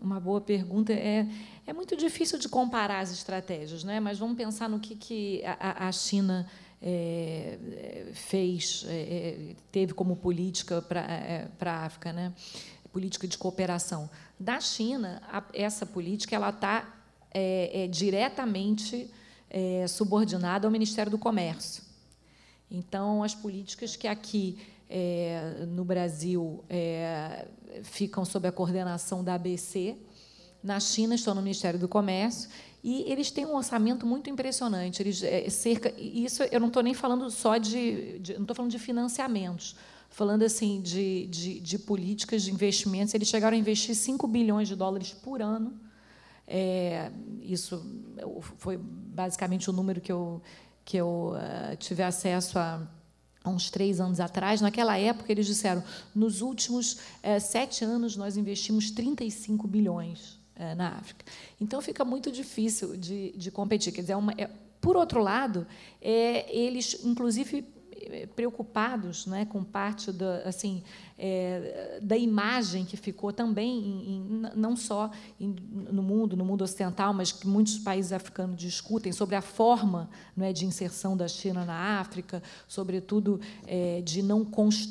uma 0.02 0.20
boa 0.20 0.42
pergunta. 0.42 0.94
É, 0.94 1.28
é 1.66 1.74
muito 1.74 1.96
difícil 1.96 2.38
de 2.38 2.48
comparar 2.48 3.00
as 3.00 3.12
estratégias, 3.12 3.84
né? 3.84 4.00
mas 4.00 4.20
vamos 4.20 4.38
pensar 4.38 4.70
no 4.70 4.80
que, 4.80 4.96
que 4.96 5.42
a, 5.46 5.88
a 5.88 5.92
China 5.92 6.48
é, 6.82 7.58
fez, 8.14 8.86
é, 8.88 9.56
teve 9.72 9.94
como 9.94 10.16
política 10.16 10.82
para 10.82 11.02
é, 11.02 11.48
a 11.60 11.86
África, 11.86 12.14
né? 12.14 12.34
política 12.92 13.28
de 13.28 13.38
cooperação. 13.38 14.10
Da 14.40 14.60
China, 14.60 15.22
a, 15.32 15.44
essa 15.54 15.86
política 15.86 16.36
ela 16.36 16.50
está 16.50 16.88
é, 17.34 17.84
é, 17.84 17.88
diretamente 17.88 19.10
subordinada 19.88 20.68
ao 20.68 20.72
Ministério 20.72 21.10
do 21.10 21.18
Comércio. 21.18 21.82
Então, 22.70 23.24
as 23.24 23.34
políticas 23.34 23.96
que 23.96 24.06
aqui 24.06 24.60
é, 24.90 25.66
no 25.68 25.84
Brasil 25.84 26.64
é, 26.70 27.48
ficam 27.84 28.24
sob 28.24 28.48
a 28.48 28.52
coordenação 28.52 29.24
da 29.24 29.34
ABC, 29.34 29.98
na 30.64 30.80
China 30.80 31.16
estão 31.16 31.36
no 31.36 31.42
Ministério 31.42 31.80
do 31.80 31.88
Comércio 31.88 32.50
e 32.84 33.04
eles 33.12 33.32
têm 33.32 33.46
um 33.46 33.56
orçamento 33.56 34.06
muito 34.06 34.30
impressionante. 34.30 35.02
Eles 35.02 35.24
é, 35.24 35.50
cerca 35.50 35.94
isso 36.00 36.44
eu 36.44 36.60
não 36.60 36.68
estou 36.68 36.82
nem 36.82 36.94
falando 36.94 37.30
só 37.30 37.58
de, 37.58 38.20
de 38.20 38.34
não 38.34 38.42
estou 38.42 38.56
falando 38.56 38.72
de 38.72 38.80
financiamentos, 38.80 39.76
falando 40.10 40.44
assim 40.44 40.82
de, 40.82 41.28
de, 41.28 41.60
de, 41.60 41.80
políticas 41.80 42.44
de 42.44 42.52
investimentos. 42.52 43.14
Eles 43.14 43.28
chegaram 43.28 43.56
a 43.56 43.60
investir 43.60 43.96
5 43.96 44.28
bilhões 44.28 44.68
de 44.68 44.76
dólares 44.76 45.14
por 45.14 45.42
ano. 45.42 45.80
É, 46.48 47.12
isso 47.42 47.86
foi 48.58 48.78
basicamente 48.78 49.70
o 49.70 49.74
número 49.74 50.00
que 50.00 50.12
eu 50.12 50.42
que 50.86 50.96
eu 50.96 51.34
uh, 51.34 51.76
tive 51.76 52.02
acesso 52.02 52.58
a 52.58 52.88
há 53.48 53.50
uns 53.50 53.70
três 53.70 54.00
anos 54.00 54.20
atrás, 54.20 54.62
naquela 54.62 54.98
época, 54.98 55.32
eles 55.32 55.46
disseram: 55.46 55.84
nos 56.14 56.42
últimos 56.42 56.98
é, 57.24 57.40
sete 57.40 57.84
anos, 57.84 58.16
nós 58.16 58.38
investimos 58.38 58.92
35 58.92 59.68
bilhões 59.68 60.40
é, 60.56 60.76
na 60.76 60.90
África. 60.90 61.26
Então, 61.60 61.82
fica 61.82 62.04
muito 62.06 62.32
difícil 62.32 62.96
de, 62.98 63.32
de 63.32 63.50
competir. 63.50 63.94
Quer 63.94 64.02
dizer, 64.02 64.14
é 64.14 64.18
uma, 64.18 64.34
é, 64.38 64.50
por 64.80 64.96
outro 64.96 65.22
lado, 65.22 65.66
eles, 66.02 67.00
inclusive, 67.04 67.66
preocupados 68.36 69.26
né, 69.26 69.46
com 69.46 69.64
parte 69.64 70.12
da, 70.12 70.40
assim, 70.40 70.84
é, 71.18 72.00
da 72.02 72.16
imagem 72.16 72.86
que 72.86 72.96
ficou 72.96 73.34
também, 73.34 73.80
em, 73.80 74.16
em, 74.16 74.42
não 74.56 74.76
só 74.76 75.12
em, 75.40 75.56
no 75.72 76.04
mundo, 76.04 76.38
no 76.38 76.46
mundo 76.46 76.64
ocidental, 76.64 77.14
mas 77.14 77.32
que 77.32 77.48
muitos 77.48 77.80
países 77.80 78.12
africanos 78.12 78.58
discutem 78.58 79.12
sobre 79.12 79.36
a 79.36 79.42
forma 79.42 80.10
não 80.36 80.46
é, 80.46 80.54
de 80.54 80.66
inserção 80.66 81.18
da 81.18 81.28
China 81.28 81.66
na 81.66 82.00
África, 82.00 82.42
sobretudo 82.68 83.40
é, 83.66 84.02
de 84.02 84.22
não, 84.22 84.48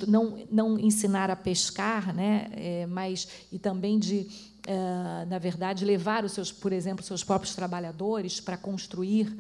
não, 0.07 0.47
não 0.51 0.79
ensinar 0.79 1.31
a 1.31 1.37
pescar, 1.37 2.15
né, 2.15 2.49
é, 2.53 2.87
mas 2.87 3.29
e 3.53 3.59
também 3.59 3.99
de 3.99 4.27
é, 4.67 5.25
na 5.27 5.39
verdade 5.39 5.85
levar 5.85 6.25
os 6.25 6.33
seus, 6.33 6.51
por 6.51 6.73
exemplo, 6.73 7.05
seus 7.05 7.23
próprios 7.23 7.55
trabalhadores 7.55 8.41
para 8.41 8.57
construir, 8.57 9.33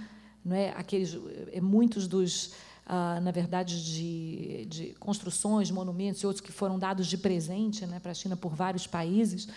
não 0.44 0.54
é, 0.54 0.70
aqueles 0.70 1.18
é, 1.52 1.60
muitos 1.60 2.06
dos 2.06 2.52
ah, 2.88 3.20
na 3.20 3.32
verdade, 3.32 3.84
de, 3.84 4.64
de, 4.66 4.94
construções, 5.00 5.72
monumentos 5.72 6.22
e 6.22 6.26
outros 6.26 6.40
que 6.40 6.52
foram 6.52 6.78
dados 6.78 7.08
de 7.08 7.18
presente 7.18 7.84
né, 7.84 7.98
para 7.98 8.12
a 8.12 8.14
China 8.14 8.36
por 8.36 8.54
vários 8.54 8.86
países. 8.86 9.48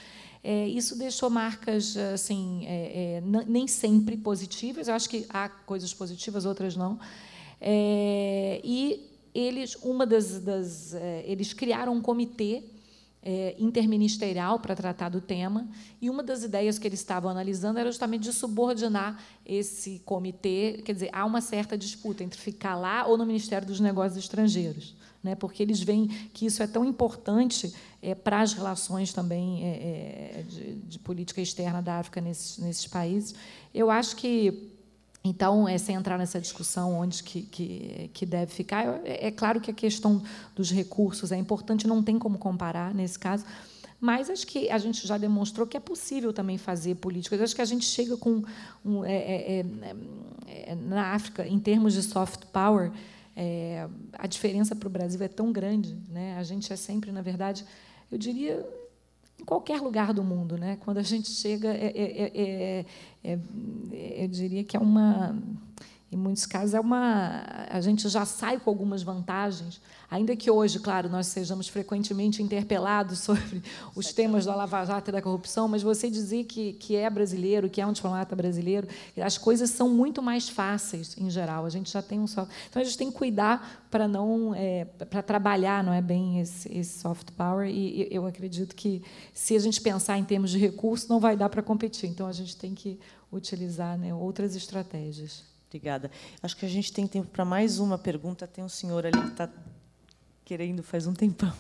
É, 0.44 0.68
isso 0.68 0.98
deixou 0.98 1.30
marcas 1.30 1.96
assim 1.96 2.66
é, 2.66 3.18
é, 3.18 3.24
nem 3.46 3.68
sempre 3.68 4.18
positivas. 4.18 4.88
Eu 4.88 4.96
acho 4.96 5.08
que 5.08 5.28
há 5.30 5.48
coisas 5.48 5.94
positivas, 5.94 6.44
outras 6.44 6.76
não. 6.76 7.00
É, 7.62 8.60
e 8.64 9.08
eles, 9.36 9.76
uma 9.76 10.08
das, 10.08 10.40
das 10.40 10.96
é, 10.96 11.24
eles 11.28 11.54
criaram 11.54 11.94
um 11.94 12.02
comitê 12.02 12.64
é, 13.32 13.56
interministerial 13.60 14.58
para 14.60 14.76
tratar 14.76 15.10
do 15.10 15.22
tema, 15.22 15.68
e 16.02 16.10
uma 16.10 16.24
das 16.24 16.44
ideias 16.44 16.80
que 16.80 16.88
eles 16.88 17.00
estavam 17.00 17.30
analisando 17.30 17.78
era 17.78 17.92
justamente 17.92 18.24
de 18.24 18.34
subordinar 18.34 19.24
esse 19.46 20.00
comitê, 20.04 20.82
quer 20.84 20.94
dizer, 20.94 21.10
há 21.14 21.24
uma 21.26 21.40
certa 21.40 21.78
disputa 21.78 22.24
entre 22.24 22.42
ficar 22.42 22.76
lá 22.76 23.06
ou 23.06 23.20
no 23.20 23.28
Ministério 23.28 23.68
dos 23.68 23.80
Negócios 23.80 24.18
Estrangeiros, 24.18 24.96
né, 25.24 25.36
porque 25.36 25.62
eles 25.62 25.80
veem 25.80 26.08
que 26.34 26.48
isso 26.48 26.64
é 26.64 26.66
tão 26.66 26.84
importante 26.84 27.72
é, 28.02 28.16
para 28.16 28.42
as 28.42 28.54
relações 28.54 29.14
também 29.14 29.64
é, 29.64 30.40
é 30.40 30.44
de, 30.48 30.76
de, 30.80 30.98
política 30.98 31.40
externa 31.40 31.84
da 31.84 32.00
África 32.00 32.20
nesses, 32.20 32.58
nesses 32.58 32.88
países. 32.88 33.36
Eu 33.72 33.92
acho 33.92 34.16
que 34.16 34.72
então, 35.24 35.68
é, 35.68 35.78
sem 35.78 35.96
entrar 35.96 36.18
nessa 36.18 36.40
discussão 36.40 36.98
onde 36.98 37.22
que, 37.24 37.42
que, 37.42 38.10
que 38.14 38.26
deve 38.26 38.54
ficar, 38.54 39.02
é, 39.06 39.28
é, 39.28 39.32
claro 39.32 39.60
que 39.60 39.70
a 39.70 39.74
questão 39.74 40.24
dos 40.56 40.72
recursos 40.72 41.32
é 41.32 41.38
importante, 41.38 41.88
não 41.88 42.02
tem 42.02 42.18
como 42.18 42.38
comparar 42.38 42.94
nesse 42.94 43.20
caso, 43.20 43.46
mas 44.00 44.30
acho 44.30 44.48
que 44.48 44.70
a 44.70 44.78
gente 44.78 45.06
já 45.06 45.18
demonstrou 45.18 45.68
que 45.68 45.76
é 45.76 45.80
possível 45.80 46.32
também 46.32 46.58
fazer 46.58 46.96
políticas. 46.96 47.42
Acho 47.42 47.56
que 47.56 47.62
a 47.62 47.66
gente 47.66 47.84
chega 47.84 48.16
com 48.16 48.44
um, 48.86 49.04
é, 49.04 49.14
é, 49.14 49.60
é, 49.60 50.72
é 50.72 50.76
na 50.76 51.14
África, 51.14 51.46
em 51.46 51.60
termos 51.60 51.94
de 51.94 52.04
soft 52.04 52.46
power, 52.46 52.92
a 54.18 54.28
diferença 54.28 54.76
para 54.76 54.88
o 54.88 54.90
Brasil 54.90 55.22
é 55.24 55.28
tão 55.30 55.50
grande, 55.50 55.98
né? 56.10 56.38
A 56.38 56.44
gente 56.44 56.74
é 56.74 56.76
sempre, 56.76 57.10
na 57.10 57.22
verdade, 57.22 57.66
eu 58.12 58.18
diria 58.18 58.68
qualquer 59.50 59.82
lugar 59.82 60.14
do 60.14 60.24
mundo, 60.24 60.56
né? 60.56 60.78
Quando 60.82 61.00
a 61.00 61.02
gente 61.02 61.28
chega, 61.32 61.70
é, 61.70 61.92
é, 61.96 62.86
é, 63.24 63.40
eu 64.24 64.28
diria 64.28 64.64
que 64.64 64.78
é 64.78 64.80
uma, 64.80 65.36
em 66.12 66.18
muitos 66.18 66.46
casos 66.46 66.74
é 66.74 66.80
uma, 66.80 67.44
a 67.70 67.82
gente 67.82 68.08
já 68.10 68.26
sai 68.26 68.60
com 68.60 68.70
algumas 68.70 69.04
vantagens 69.04 69.80
Ainda 70.12 70.36
que 70.36 70.50
hoje, 70.50 70.80
claro, 70.80 71.08
nós 71.08 71.28
sejamos 71.28 71.68
frequentemente 71.68 72.42
interpelados 72.42 73.20
sobre 73.22 73.62
os 73.96 74.12
temas 74.12 74.46
da 74.46 74.56
Lava 74.56 74.84
Jato 74.84 75.12
e 75.12 75.14
da 75.14 75.22
corrupção, 75.22 75.68
mas 75.68 75.84
você 75.84 76.10
dizer 76.10 76.46
que, 76.46 76.74
que 76.74 76.96
é 76.96 77.08
brasileiro, 77.10 77.70
que 77.70 77.80
é 77.80 77.86
um 77.86 77.94
diplomata 77.94 78.36
brasileiro, 78.36 78.88
as 79.22 79.38
coisas 79.38 79.70
são 79.70 79.88
muito 79.88 80.22
mais 80.22 80.50
fáceis, 80.50 81.16
em 81.18 81.30
geral. 81.30 81.66
A 81.66 81.70
gente 81.70 81.92
já 81.92 82.02
tem 82.02 82.20
um 82.20 82.26
só. 82.26 82.48
Então, 82.70 82.82
a 82.82 82.86
gente 82.86 82.98
tem 82.98 83.12
que 83.12 83.18
cuidar 83.18 83.88
para 83.92 84.08
não 84.08 84.54
é, 84.56 84.86
para 84.86 85.22
trabalhar 85.22 85.84
não 85.84 85.94
é 85.94 86.02
bem 86.02 86.40
esse, 86.40 86.72
esse, 86.76 87.00
soft 87.00 87.32
power 87.32 87.68
e 87.68 88.08
eu 88.12 88.26
acredito 88.26 88.76
que 88.76 89.04
se 89.34 89.56
a 89.56 89.60
gente 89.60 89.82
pensar 89.82 90.18
em 90.18 90.24
termos 90.24 90.52
de 90.52 90.60
recurso 90.60 91.08
não 91.10 91.20
vai 91.20 91.36
dar 91.36 91.50
para 91.50 91.64
competir 91.64 92.08
então 92.08 92.28
a 92.28 92.32
gente 92.32 92.56
tem 92.56 92.76
que 92.76 93.00
utilizar 93.32 93.98
né, 93.98 94.14
outras 94.14 94.56
estratégias 94.56 95.44
obrigada 95.70 96.12
acho 96.42 96.58
que 96.58 96.66
a 96.66 96.70
gente 96.70 96.92
tem 96.92 97.08
tempo 97.08 97.28
para 97.28 97.46
mais 97.46 97.80
uma 97.80 97.98
pergunta 97.98 98.46
tem 98.48 98.64
um 98.64 98.70
senhor 98.70 99.06
ali 99.06 99.22
que 99.22 99.28
está 99.30 99.50
querendo 100.44 100.82
faz 100.82 101.06
um 101.06 101.14
tempão. 101.14 101.54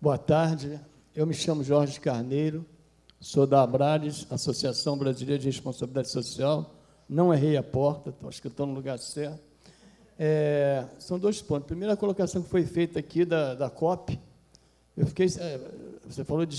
Boa 0.00 0.16
tarde, 0.16 0.80
eu 1.14 1.26
me 1.26 1.34
chamo 1.34 1.62
Jorge 1.62 2.00
Carneiro, 2.00 2.64
Sou 3.20 3.46
da 3.46 3.62
Abrares, 3.62 4.26
Associação 4.30 4.96
Brasileira 4.96 5.38
de 5.38 5.46
Responsabilidade 5.46 6.08
Social. 6.08 6.74
Não 7.08 7.34
errei 7.34 7.56
a 7.56 7.62
porta, 7.62 8.14
acho 8.26 8.40
que 8.40 8.48
estou 8.48 8.66
no 8.66 8.72
lugar 8.72 8.98
certo. 8.98 9.42
É, 10.18 10.86
são 10.98 11.18
dois 11.18 11.42
pontos. 11.42 11.66
Primeira 11.66 11.94
colocação 11.94 12.42
que 12.42 12.48
foi 12.48 12.64
feita 12.64 12.98
aqui 12.98 13.24
da, 13.24 13.54
da 13.54 13.68
COP, 13.68 14.18
eu 14.96 15.06
fiquei, 15.06 15.26
é, 15.26 15.60
você 16.08 16.24
falou 16.24 16.46
de 16.46 16.56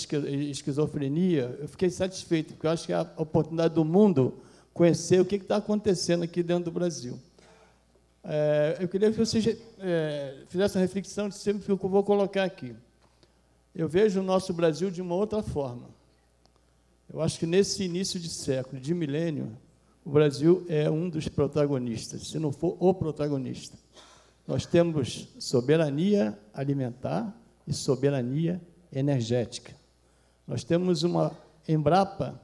esquizofrenia, 0.51 1.57
eu 1.59 1.67
fiquei 1.67 1.89
satisfeito, 1.89 2.53
porque 2.53 2.67
eu 2.67 2.71
acho 2.71 2.85
que 2.85 2.93
é 2.93 2.95
a 2.95 3.11
oportunidade 3.17 3.73
do 3.73 3.83
mundo 3.83 4.39
conhecer 4.73 5.19
o 5.19 5.25
que 5.25 5.35
está 5.35 5.55
acontecendo 5.55 6.23
aqui 6.23 6.43
dentro 6.43 6.65
do 6.65 6.71
Brasil. 6.71 7.19
É, 8.23 8.77
eu 8.79 8.87
queria 8.87 9.11
que 9.11 9.17
você 9.17 9.59
é, 9.79 10.43
fizesse 10.49 10.77
uma 10.77 10.81
reflexão 10.81 11.29
de 11.29 11.35
sempre 11.35 11.63
que 11.63 11.71
eu 11.71 11.77
vou 11.77 12.03
colocar 12.03 12.43
aqui. 12.43 12.75
Eu 13.73 13.87
vejo 13.87 14.19
o 14.19 14.23
nosso 14.23 14.53
Brasil 14.53 14.91
de 14.91 15.01
uma 15.01 15.15
outra 15.15 15.41
forma. 15.41 15.89
Eu 17.11 17.21
acho 17.21 17.39
que 17.39 17.45
nesse 17.47 17.83
início 17.83 18.19
de 18.19 18.29
século, 18.29 18.79
de 18.79 18.93
milênio, 18.93 19.57
o 20.05 20.11
Brasil 20.11 20.65
é 20.67 20.89
um 20.89 21.09
dos 21.09 21.27
protagonistas, 21.27 22.27
se 22.27 22.37
não 22.37 22.51
for 22.51 22.77
o 22.79 22.93
protagonista. 22.93 23.77
Nós 24.45 24.65
temos 24.65 25.27
soberania 25.39 26.37
alimentar 26.53 27.35
e 27.67 27.73
soberania 27.73 28.61
energética. 28.91 29.75
Nós 30.47 30.63
temos 30.63 31.03
uma 31.03 31.31
Embrapa 31.67 32.39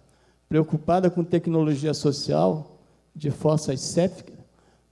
preocupada 0.49 1.09
com 1.09 1.23
tecnologia 1.23 1.93
social 1.93 2.77
de 3.15 3.31
fossas 3.31 3.79
sépticas 3.79 4.35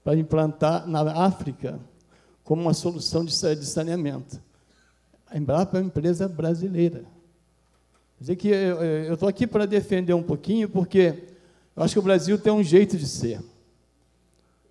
para 0.02 0.16
implantar 0.16 0.86
na 0.88 1.24
África 1.24 1.78
como 2.42 2.62
uma 2.62 2.74
solução 2.74 3.24
de 3.24 3.34
saneamento. 3.34 4.40
A 5.26 5.36
Embrapa 5.36 5.76
é 5.76 5.80
uma 5.80 5.86
empresa 5.86 6.26
brasileira. 6.26 7.04
Quer 8.16 8.20
dizer 8.20 8.36
que 8.36 8.48
eu 8.48 9.14
estou 9.14 9.28
aqui 9.28 9.46
para 9.46 9.66
defender 9.66 10.14
um 10.14 10.22
pouquinho, 10.22 10.68
porque 10.68 11.28
eu 11.76 11.82
acho 11.82 11.94
que 11.94 11.98
o 11.98 12.02
Brasil 12.02 12.38
tem 12.38 12.52
um 12.52 12.62
jeito 12.62 12.96
de 12.96 13.06
ser. 13.06 13.40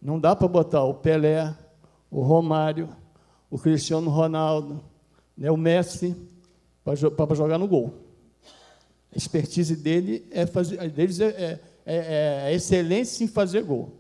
Não 0.02 0.20
dá 0.20 0.36
para 0.36 0.48
botar 0.48 0.84
o 0.84 0.96
Pelé, 0.96 1.56
o 2.10 2.22
Romário, 2.22 2.90
o 3.50 3.60
Cristiano 3.60 4.10
Ronaldo, 4.10 4.84
né, 5.42 5.50
o 5.50 5.58
Messi, 5.58 6.16
para 6.84 7.36
jogar 7.36 7.58
no 7.58 7.68
gol. 7.68 7.96
A 9.12 9.18
expertise 9.18 9.76
dele 9.76 10.24
é 10.30 10.46
fazer, 10.46 10.88
deles 10.92 11.20
é, 11.20 11.30
é, 11.30 11.60
é, 11.84 11.96
é 11.96 12.44
a 12.46 12.54
excelência 12.54 13.24
em 13.24 13.28
fazer 13.28 13.64
gol, 13.64 13.92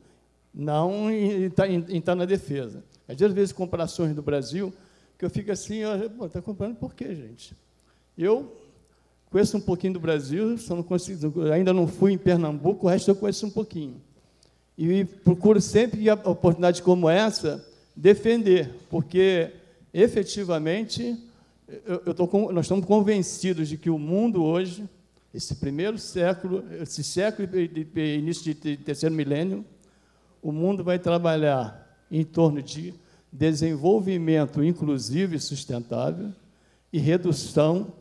não 0.54 1.10
em 1.10 1.46
estar 1.46 1.68
tá, 1.68 2.02
tá 2.06 2.16
na 2.16 2.26
defesa. 2.26 2.84
Às 3.08 3.18
vezes, 3.18 3.52
comparações 3.52 4.16
do 4.16 4.22
Brasil, 4.22 4.72
que 5.18 5.26
eu 5.26 5.32
fico 5.32 5.52
assim, 5.52 5.80
está 6.24 6.44
comparando 6.44 6.76
por 6.76 6.94
quê, 6.94 7.16
gente? 7.16 7.56
Eu 8.16 8.56
conheço 9.32 9.58
um 9.58 9.62
pouquinho 9.62 9.94
do 9.94 10.00
Brasil, 10.00 10.60
só 10.60 10.76
não 10.76 10.84
consigo, 10.84 11.50
ainda 11.52 11.74
não 11.74 11.88
fui 11.88 12.12
em 12.14 12.20
Pernambuco, 12.20 12.86
o 12.86 12.90
resto 12.90 13.10
eu 13.10 13.16
conheço 13.16 13.48
um 13.48 13.52
pouquinho. 13.52 14.00
E 14.78 15.06
procuro 15.06 15.60
sempre, 15.60 16.08
a 16.08 16.14
oportunidade 16.14 16.84
como 16.84 17.10
essa, 17.10 17.68
defender, 17.96 18.76
porque 18.92 19.52
efetivamente 19.92 21.31
eu, 21.86 22.02
eu 22.08 22.14
tô, 22.14 22.28
nós 22.52 22.66
estamos 22.66 22.86
convencidos 22.86 23.68
de 23.70 23.78
que 23.78 23.90
o 23.90 23.98
mundo 23.98 24.44
hoje, 24.44 24.84
esse 25.34 25.56
primeiro 25.56 25.98
século, 25.98 26.64
esse 26.82 27.04
século 27.04 27.48
e 27.56 28.18
início 28.18 28.54
de 28.54 28.78
terceiro 28.78 29.16
milênio, 29.16 29.66
o 30.42 30.52
mundo 30.52 30.84
vai 30.84 31.00
trabalhar 31.00 31.88
em 32.10 32.24
torno 32.24 32.62
de 32.62 32.94
desenvolvimento 33.32 34.64
inclusivo 34.64 35.36
e 35.36 35.40
sustentável 35.40 36.32
e 36.92 37.00
redução 37.00 37.94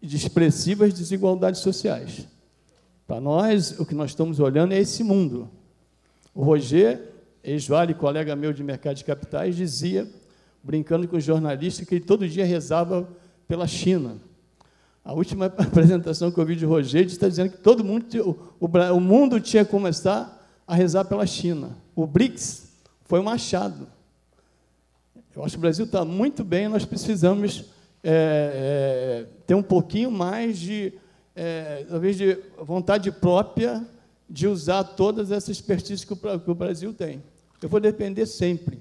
de 0.00 0.16
expressivas 0.16 0.94
desigualdades 0.94 1.60
sociais. 1.60 2.26
Para 3.06 3.20
nós, 3.20 3.78
o 3.78 3.84
que 3.84 3.94
nós 3.94 4.10
estamos 4.10 4.40
olhando 4.40 4.72
é 4.72 4.78
esse 4.78 5.02
mundo. 5.02 5.50
O 6.34 6.42
Roger, 6.42 7.12
ex-vale, 7.42 7.92
colega 7.92 8.36
meu 8.36 8.52
de 8.52 8.62
mercado 8.62 8.96
de 8.96 9.04
capitais, 9.04 9.56
dizia, 9.56 10.08
brincando 10.62 11.06
com 11.08 11.16
os 11.16 11.24
jornalistas, 11.24 11.86
que 11.86 11.94
ele 11.94 12.04
todo 12.04 12.28
dia 12.28 12.44
rezava 12.44 13.08
pela 13.48 13.66
China. 13.66 14.16
A 15.04 15.12
última 15.12 15.46
apresentação 15.58 16.30
que 16.30 16.38
eu 16.38 16.46
vi 16.46 16.56
de 16.56 16.64
Roger 16.64 17.06
está 17.06 17.28
dizendo 17.28 17.50
que 17.50 17.58
todo 17.58 17.84
mundo, 17.84 18.06
o, 18.58 18.66
o 18.66 19.00
mundo 19.00 19.40
tinha 19.40 19.64
que 19.64 19.70
começar 19.70 20.36
a 20.66 20.74
rezar 20.74 21.04
pela 21.04 21.26
China. 21.26 21.76
O 21.96 22.06
BRICS 22.06 22.70
foi 23.04 23.18
um 23.18 23.28
achado. 23.28 23.88
Eu 25.34 25.44
acho 25.44 25.52
que 25.54 25.58
o 25.58 25.60
Brasil 25.60 25.84
está 25.84 26.04
muito 26.04 26.44
bem, 26.44 26.68
nós 26.68 26.84
precisamos 26.84 27.64
é, 28.02 29.24
é, 29.24 29.26
ter 29.46 29.54
um 29.54 29.62
pouquinho 29.62 30.10
mais 30.10 30.58
de, 30.58 30.92
é, 31.34 31.86
talvez, 31.88 32.16
de 32.16 32.38
vontade 32.58 33.10
própria 33.10 33.86
de 34.28 34.46
usar 34.46 34.84
todas 34.84 35.32
essas 35.32 35.50
expertises 35.50 36.04
que 36.04 36.12
o, 36.12 36.16
que 36.16 36.50
o 36.50 36.54
Brasil 36.54 36.92
tem. 36.92 37.22
Eu 37.60 37.68
vou 37.68 37.80
depender 37.80 38.26
sempre. 38.26 38.80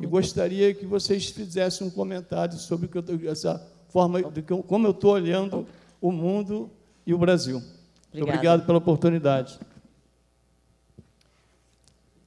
E 0.00 0.06
gostaria 0.06 0.72
que 0.72 0.86
vocês 0.86 1.26
fizessem 1.26 1.86
um 1.86 1.90
comentário 1.90 2.58
sobre 2.58 2.88
essa 3.28 3.58
forma, 3.90 4.22
de 4.30 4.42
como 4.42 4.86
eu 4.86 4.92
estou 4.92 5.12
olhando 5.12 5.66
o 6.00 6.10
mundo 6.10 6.70
e 7.06 7.12
o 7.12 7.18
Brasil. 7.18 7.62
Obrigado 8.12 8.64
pela 8.64 8.78
oportunidade. 8.78 9.60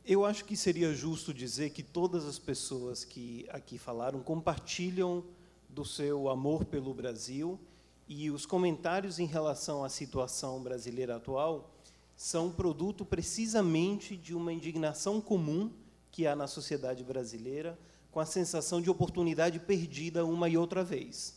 Eu 0.05 0.25
acho 0.25 0.45
que 0.45 0.55
seria 0.55 0.93
justo 0.93 1.33
dizer 1.33 1.71
que 1.71 1.81
todas 1.81 2.25
as 2.25 2.37
pessoas 2.37 3.03
que 3.03 3.47
aqui 3.49 3.77
falaram 3.77 4.19
compartilham 4.19 5.23
do 5.69 5.83
seu 5.83 6.29
amor 6.29 6.65
pelo 6.65 6.93
Brasil 6.93 7.59
e 8.07 8.29
os 8.29 8.45
comentários 8.45 9.17
em 9.17 9.25
relação 9.25 9.83
à 9.83 9.89
situação 9.89 10.61
brasileira 10.61 11.15
atual 11.15 11.71
são 12.15 12.51
produto 12.51 13.03
precisamente 13.03 14.15
de 14.15 14.35
uma 14.35 14.53
indignação 14.53 15.19
comum 15.19 15.71
que 16.13 16.27
há 16.27 16.35
na 16.35 16.45
sociedade 16.45 17.03
brasileira 17.03 17.77
com 18.11 18.19
a 18.19 18.25
sensação 18.25 18.79
de 18.79 18.87
oportunidade 18.87 19.59
perdida 19.59 20.23
uma 20.23 20.47
e 20.47 20.55
outra 20.55 20.83
vez. 20.83 21.35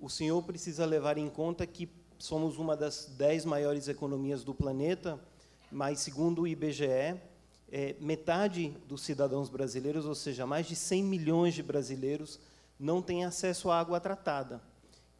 O 0.00 0.10
senhor 0.10 0.42
precisa 0.42 0.84
levar 0.84 1.16
em 1.16 1.30
conta 1.30 1.64
que 1.64 1.88
somos 2.18 2.58
uma 2.58 2.76
das 2.76 3.06
dez 3.16 3.44
maiores 3.44 3.86
economias 3.86 4.42
do 4.42 4.52
planeta, 4.52 5.20
mas, 5.70 6.00
segundo 6.00 6.42
o 6.42 6.48
IBGE, 6.48 7.20
é, 7.70 7.94
metade 8.00 8.76
dos 8.88 9.02
cidadãos 9.02 9.48
brasileiros, 9.48 10.04
ou 10.06 10.14
seja, 10.16 10.44
mais 10.44 10.66
de 10.66 10.74
100 10.74 11.04
milhões 11.04 11.54
de 11.54 11.62
brasileiros, 11.62 12.40
não 12.78 13.00
têm 13.00 13.24
acesso 13.24 13.70
à 13.70 13.78
água 13.78 14.00
tratada. 14.00 14.60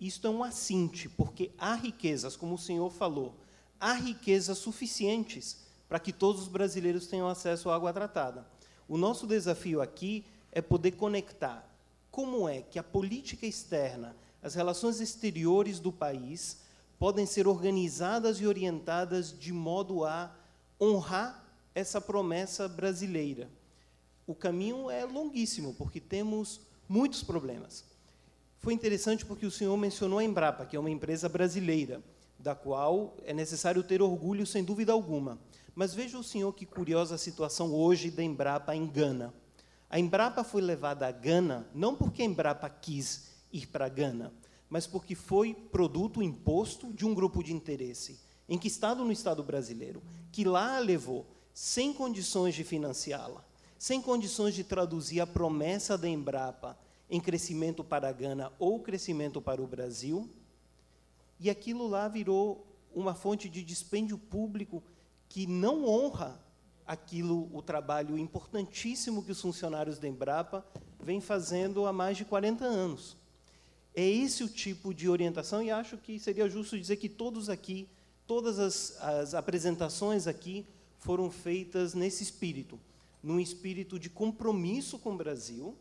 Isto 0.00 0.26
é 0.26 0.30
um 0.30 0.42
assinte, 0.42 1.08
porque 1.08 1.52
há 1.56 1.74
riquezas, 1.74 2.34
como 2.34 2.56
o 2.56 2.58
senhor 2.58 2.90
falou, 2.90 3.36
há 3.78 3.92
riquezas 3.92 4.58
suficientes 4.58 5.62
para 5.88 6.00
que 6.00 6.12
todos 6.12 6.42
os 6.42 6.48
brasileiros 6.48 7.06
tenham 7.06 7.28
acesso 7.28 7.70
à 7.70 7.76
água 7.76 7.92
tratada. 7.92 8.44
O 8.88 8.96
nosso 8.98 9.26
desafio 9.26 9.80
aqui 9.80 10.24
é 10.52 10.60
poder 10.60 10.92
conectar 10.92 11.68
como 12.10 12.48
é 12.48 12.62
que 12.62 12.78
a 12.78 12.82
política 12.82 13.46
externa, 13.46 14.14
as 14.42 14.54
relações 14.54 15.00
exteriores 15.00 15.80
do 15.80 15.90
país 15.90 16.58
podem 16.98 17.26
ser 17.26 17.48
organizadas 17.48 18.40
e 18.40 18.46
orientadas 18.46 19.36
de 19.36 19.52
modo 19.52 20.04
a 20.04 20.34
honrar 20.80 21.44
essa 21.74 22.00
promessa 22.00 22.68
brasileira. 22.68 23.50
O 24.26 24.34
caminho 24.34 24.90
é 24.90 25.04
longuíssimo, 25.04 25.74
porque 25.74 26.00
temos 26.00 26.60
muitos 26.88 27.22
problemas. 27.22 27.84
Foi 28.58 28.72
interessante 28.72 29.26
porque 29.26 29.44
o 29.44 29.50
senhor 29.50 29.76
mencionou 29.76 30.18
a 30.18 30.24
Embrapa, 30.24 30.64
que 30.64 30.76
é 30.76 30.80
uma 30.80 30.90
empresa 30.90 31.28
brasileira, 31.28 32.02
da 32.38 32.54
qual 32.54 33.16
é 33.24 33.34
necessário 33.34 33.82
ter 33.82 34.00
orgulho, 34.00 34.46
sem 34.46 34.62
dúvida 34.62 34.92
alguma. 34.92 35.38
Mas 35.74 35.92
veja 35.92 36.18
o 36.18 36.22
senhor 36.22 36.52
que 36.52 36.64
curiosa 36.64 37.16
a 37.16 37.18
situação 37.18 37.74
hoje 37.74 38.10
da 38.10 38.22
Embrapa 38.22 38.76
em 38.76 38.86
Gana. 38.86 39.34
A 39.90 39.98
Embrapa 39.98 40.44
foi 40.44 40.62
levada 40.62 41.06
a 41.06 41.10
Gana 41.10 41.68
não 41.74 41.96
porque 41.96 42.22
a 42.22 42.24
Embrapa 42.24 42.68
quis 42.68 43.30
ir 43.52 43.66
para 43.66 43.88
Gana, 43.88 44.32
mas 44.68 44.86
porque 44.86 45.14
foi 45.14 45.54
produto 45.54 46.22
imposto 46.22 46.92
de 46.92 47.04
um 47.04 47.14
grupo 47.14 47.42
de 47.42 47.52
interesse, 47.52 48.20
enquistado 48.48 49.04
no 49.04 49.12
Estado 49.12 49.42
brasileiro, 49.42 50.02
que 50.32 50.44
lá 50.44 50.76
a 50.76 50.80
levou 50.80 51.26
sem 51.52 51.92
condições 51.92 52.54
de 52.54 52.64
financiá-la, 52.64 53.44
sem 53.78 54.00
condições 54.00 54.54
de 54.54 54.64
traduzir 54.64 55.20
a 55.20 55.26
promessa 55.26 55.96
da 55.98 56.08
Embrapa 56.08 56.78
em 57.08 57.20
crescimento 57.20 57.84
para 57.84 58.08
a 58.08 58.12
Gana 58.12 58.52
ou 58.58 58.80
crescimento 58.80 59.40
para 59.40 59.62
o 59.62 59.66
Brasil, 59.66 60.28
e 61.38 61.50
aquilo 61.50 61.86
lá 61.86 62.08
virou 62.08 62.66
uma 62.94 63.14
fonte 63.14 63.48
de 63.48 63.62
dispêndio 63.62 64.16
público 64.16 64.82
que 65.34 65.48
não 65.48 65.84
honra 65.84 66.40
aquilo, 66.86 67.50
o 67.52 67.60
trabalho 67.60 68.16
importantíssimo 68.16 69.20
que 69.20 69.32
os 69.32 69.40
funcionários 69.40 69.98
da 69.98 70.06
Embrapa 70.06 70.64
vêm 71.02 71.20
fazendo 71.20 71.86
há 71.86 71.92
mais 71.92 72.16
de 72.16 72.24
40 72.24 72.64
anos. 72.64 73.16
É 73.96 74.08
esse 74.08 74.44
o 74.44 74.48
tipo 74.48 74.94
de 74.94 75.08
orientação, 75.08 75.60
e 75.60 75.72
acho 75.72 75.98
que 75.98 76.20
seria 76.20 76.48
justo 76.48 76.78
dizer 76.78 76.98
que 76.98 77.08
todos 77.08 77.50
aqui, 77.50 77.88
todas 78.28 78.60
as, 78.60 78.96
as 79.02 79.34
apresentações 79.34 80.28
aqui, 80.28 80.64
foram 81.00 81.28
feitas 81.32 81.94
nesse 81.94 82.22
espírito, 82.22 82.78
num 83.20 83.40
espírito 83.40 83.98
de 83.98 84.08
compromisso 84.08 85.00
com 85.00 85.14
o 85.14 85.16
Brasil 85.16 85.74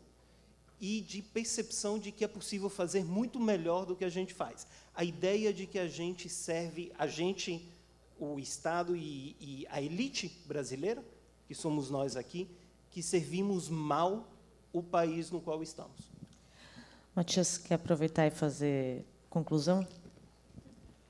e 0.80 1.00
de 1.00 1.22
percepção 1.22 1.96
de 1.96 2.10
que 2.10 2.24
é 2.24 2.28
possível 2.28 2.68
fazer 2.68 3.04
muito 3.04 3.38
melhor 3.38 3.86
do 3.86 3.94
que 3.94 4.04
a 4.04 4.10
gente 4.10 4.34
faz. 4.34 4.66
A 4.92 5.04
ideia 5.04 5.54
de 5.54 5.64
que 5.64 5.78
a 5.78 5.86
gente 5.86 6.28
serve, 6.28 6.90
a 6.98 7.06
gente, 7.06 7.64
o 8.18 8.38
Estado 8.38 8.96
e, 8.96 9.36
e 9.40 9.66
a 9.70 9.80
elite 9.80 10.40
brasileira, 10.46 11.04
que 11.46 11.54
somos 11.54 11.90
nós 11.90 12.16
aqui, 12.16 12.48
que 12.90 13.02
servimos 13.02 13.68
mal 13.68 14.28
o 14.72 14.82
país 14.82 15.30
no 15.30 15.40
qual 15.40 15.62
estamos. 15.62 16.12
Matias, 17.14 17.58
quer 17.58 17.74
aproveitar 17.74 18.26
e 18.26 18.30
fazer 18.30 19.04
conclusão? 19.30 19.86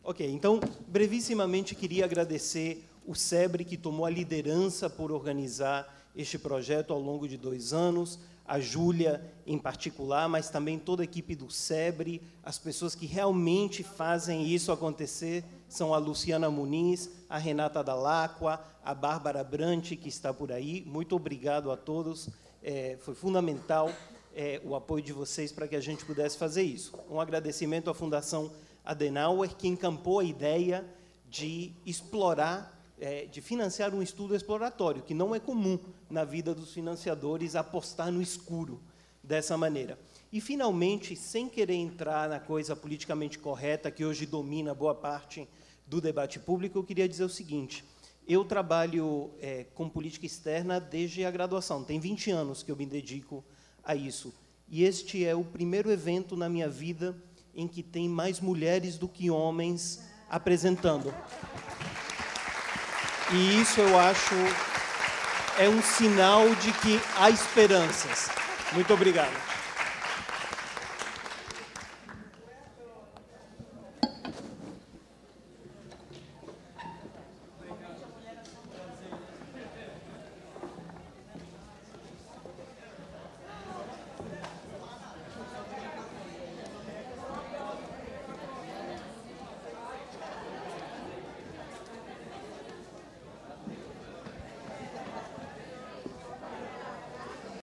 Ok, 0.02 0.28
então, 0.30 0.60
brevissimamente, 0.86 1.74
queria 1.74 2.04
agradecer 2.04 2.84
o 3.06 3.14
SEBRE, 3.14 3.64
que 3.64 3.76
tomou 3.76 4.04
a 4.04 4.10
liderança 4.10 4.88
por 4.88 5.10
organizar 5.10 6.04
este 6.14 6.38
projeto 6.38 6.92
ao 6.92 7.00
longo 7.00 7.26
de 7.26 7.36
dois 7.36 7.72
anos, 7.72 8.18
a 8.46 8.60
Júlia 8.60 9.22
em 9.46 9.58
particular, 9.58 10.28
mas 10.28 10.50
também 10.50 10.78
toda 10.78 11.02
a 11.02 11.04
equipe 11.04 11.34
do 11.34 11.50
SEBRE, 11.50 12.22
as 12.42 12.58
pessoas 12.58 12.94
que 12.94 13.06
realmente 13.06 13.82
fazem 13.82 14.46
isso 14.46 14.70
acontecer 14.70 15.44
são 15.68 15.94
a 15.94 15.98
Luciana 15.98 16.50
Muniz, 16.50 17.10
a 17.28 17.38
Renata 17.38 17.82
Dalacqua, 17.82 18.60
a 18.84 18.94
Bárbara 18.94 19.42
Brant, 19.42 19.92
que 19.96 20.08
está 20.08 20.32
por 20.32 20.52
aí. 20.52 20.84
Muito 20.86 21.16
obrigado 21.16 21.70
a 21.70 21.76
todos, 21.76 22.28
é, 22.62 22.96
foi 23.00 23.14
fundamental 23.14 23.90
é, 24.34 24.60
o 24.64 24.74
apoio 24.74 25.02
de 25.02 25.12
vocês 25.12 25.52
para 25.52 25.66
que 25.66 25.76
a 25.76 25.80
gente 25.80 26.04
pudesse 26.04 26.36
fazer 26.36 26.62
isso. 26.62 26.92
Um 27.10 27.20
agradecimento 27.20 27.88
à 27.88 27.94
Fundação 27.94 28.50
Adenauer, 28.84 29.54
que 29.56 29.68
encampou 29.68 30.20
a 30.20 30.24
ideia 30.24 30.84
de 31.30 31.72
explorar 31.86 32.73
é, 33.04 33.26
de 33.26 33.42
financiar 33.42 33.94
um 33.94 34.00
estudo 34.00 34.34
exploratório, 34.34 35.02
que 35.02 35.12
não 35.12 35.34
é 35.34 35.38
comum 35.38 35.78
na 36.08 36.24
vida 36.24 36.54
dos 36.54 36.72
financiadores 36.72 37.54
apostar 37.54 38.10
no 38.10 38.22
escuro 38.22 38.80
dessa 39.22 39.58
maneira. 39.58 39.98
E, 40.32 40.40
finalmente, 40.40 41.14
sem 41.14 41.46
querer 41.46 41.74
entrar 41.74 42.30
na 42.30 42.40
coisa 42.40 42.74
politicamente 42.74 43.38
correta 43.38 43.90
que 43.90 44.06
hoje 44.06 44.24
domina 44.24 44.72
boa 44.72 44.94
parte 44.94 45.46
do 45.86 46.00
debate 46.00 46.38
público, 46.38 46.78
eu 46.78 46.82
queria 46.82 47.06
dizer 47.06 47.24
o 47.24 47.28
seguinte: 47.28 47.84
eu 48.26 48.42
trabalho 48.42 49.30
é, 49.38 49.64
com 49.74 49.86
política 49.86 50.24
externa 50.24 50.80
desde 50.80 51.26
a 51.26 51.30
graduação, 51.30 51.84
tem 51.84 52.00
20 52.00 52.30
anos 52.30 52.62
que 52.62 52.72
eu 52.72 52.76
me 52.76 52.86
dedico 52.86 53.44
a 53.84 53.94
isso. 53.94 54.32
E 54.66 54.82
este 54.82 55.26
é 55.26 55.34
o 55.34 55.44
primeiro 55.44 55.90
evento 55.90 56.38
na 56.38 56.48
minha 56.48 56.70
vida 56.70 57.14
em 57.54 57.68
que 57.68 57.82
tem 57.82 58.08
mais 58.08 58.40
mulheres 58.40 58.96
do 58.96 59.06
que 59.06 59.30
homens 59.30 60.02
apresentando. 60.30 61.12
E 63.34 63.60
isso 63.60 63.80
eu 63.80 63.98
acho 63.98 64.34
é 65.58 65.68
um 65.68 65.82
sinal 65.82 66.48
de 66.54 66.70
que 66.70 67.00
há 67.18 67.30
esperanças. 67.30 68.30
Muito 68.72 68.94
obrigado. 68.94 69.53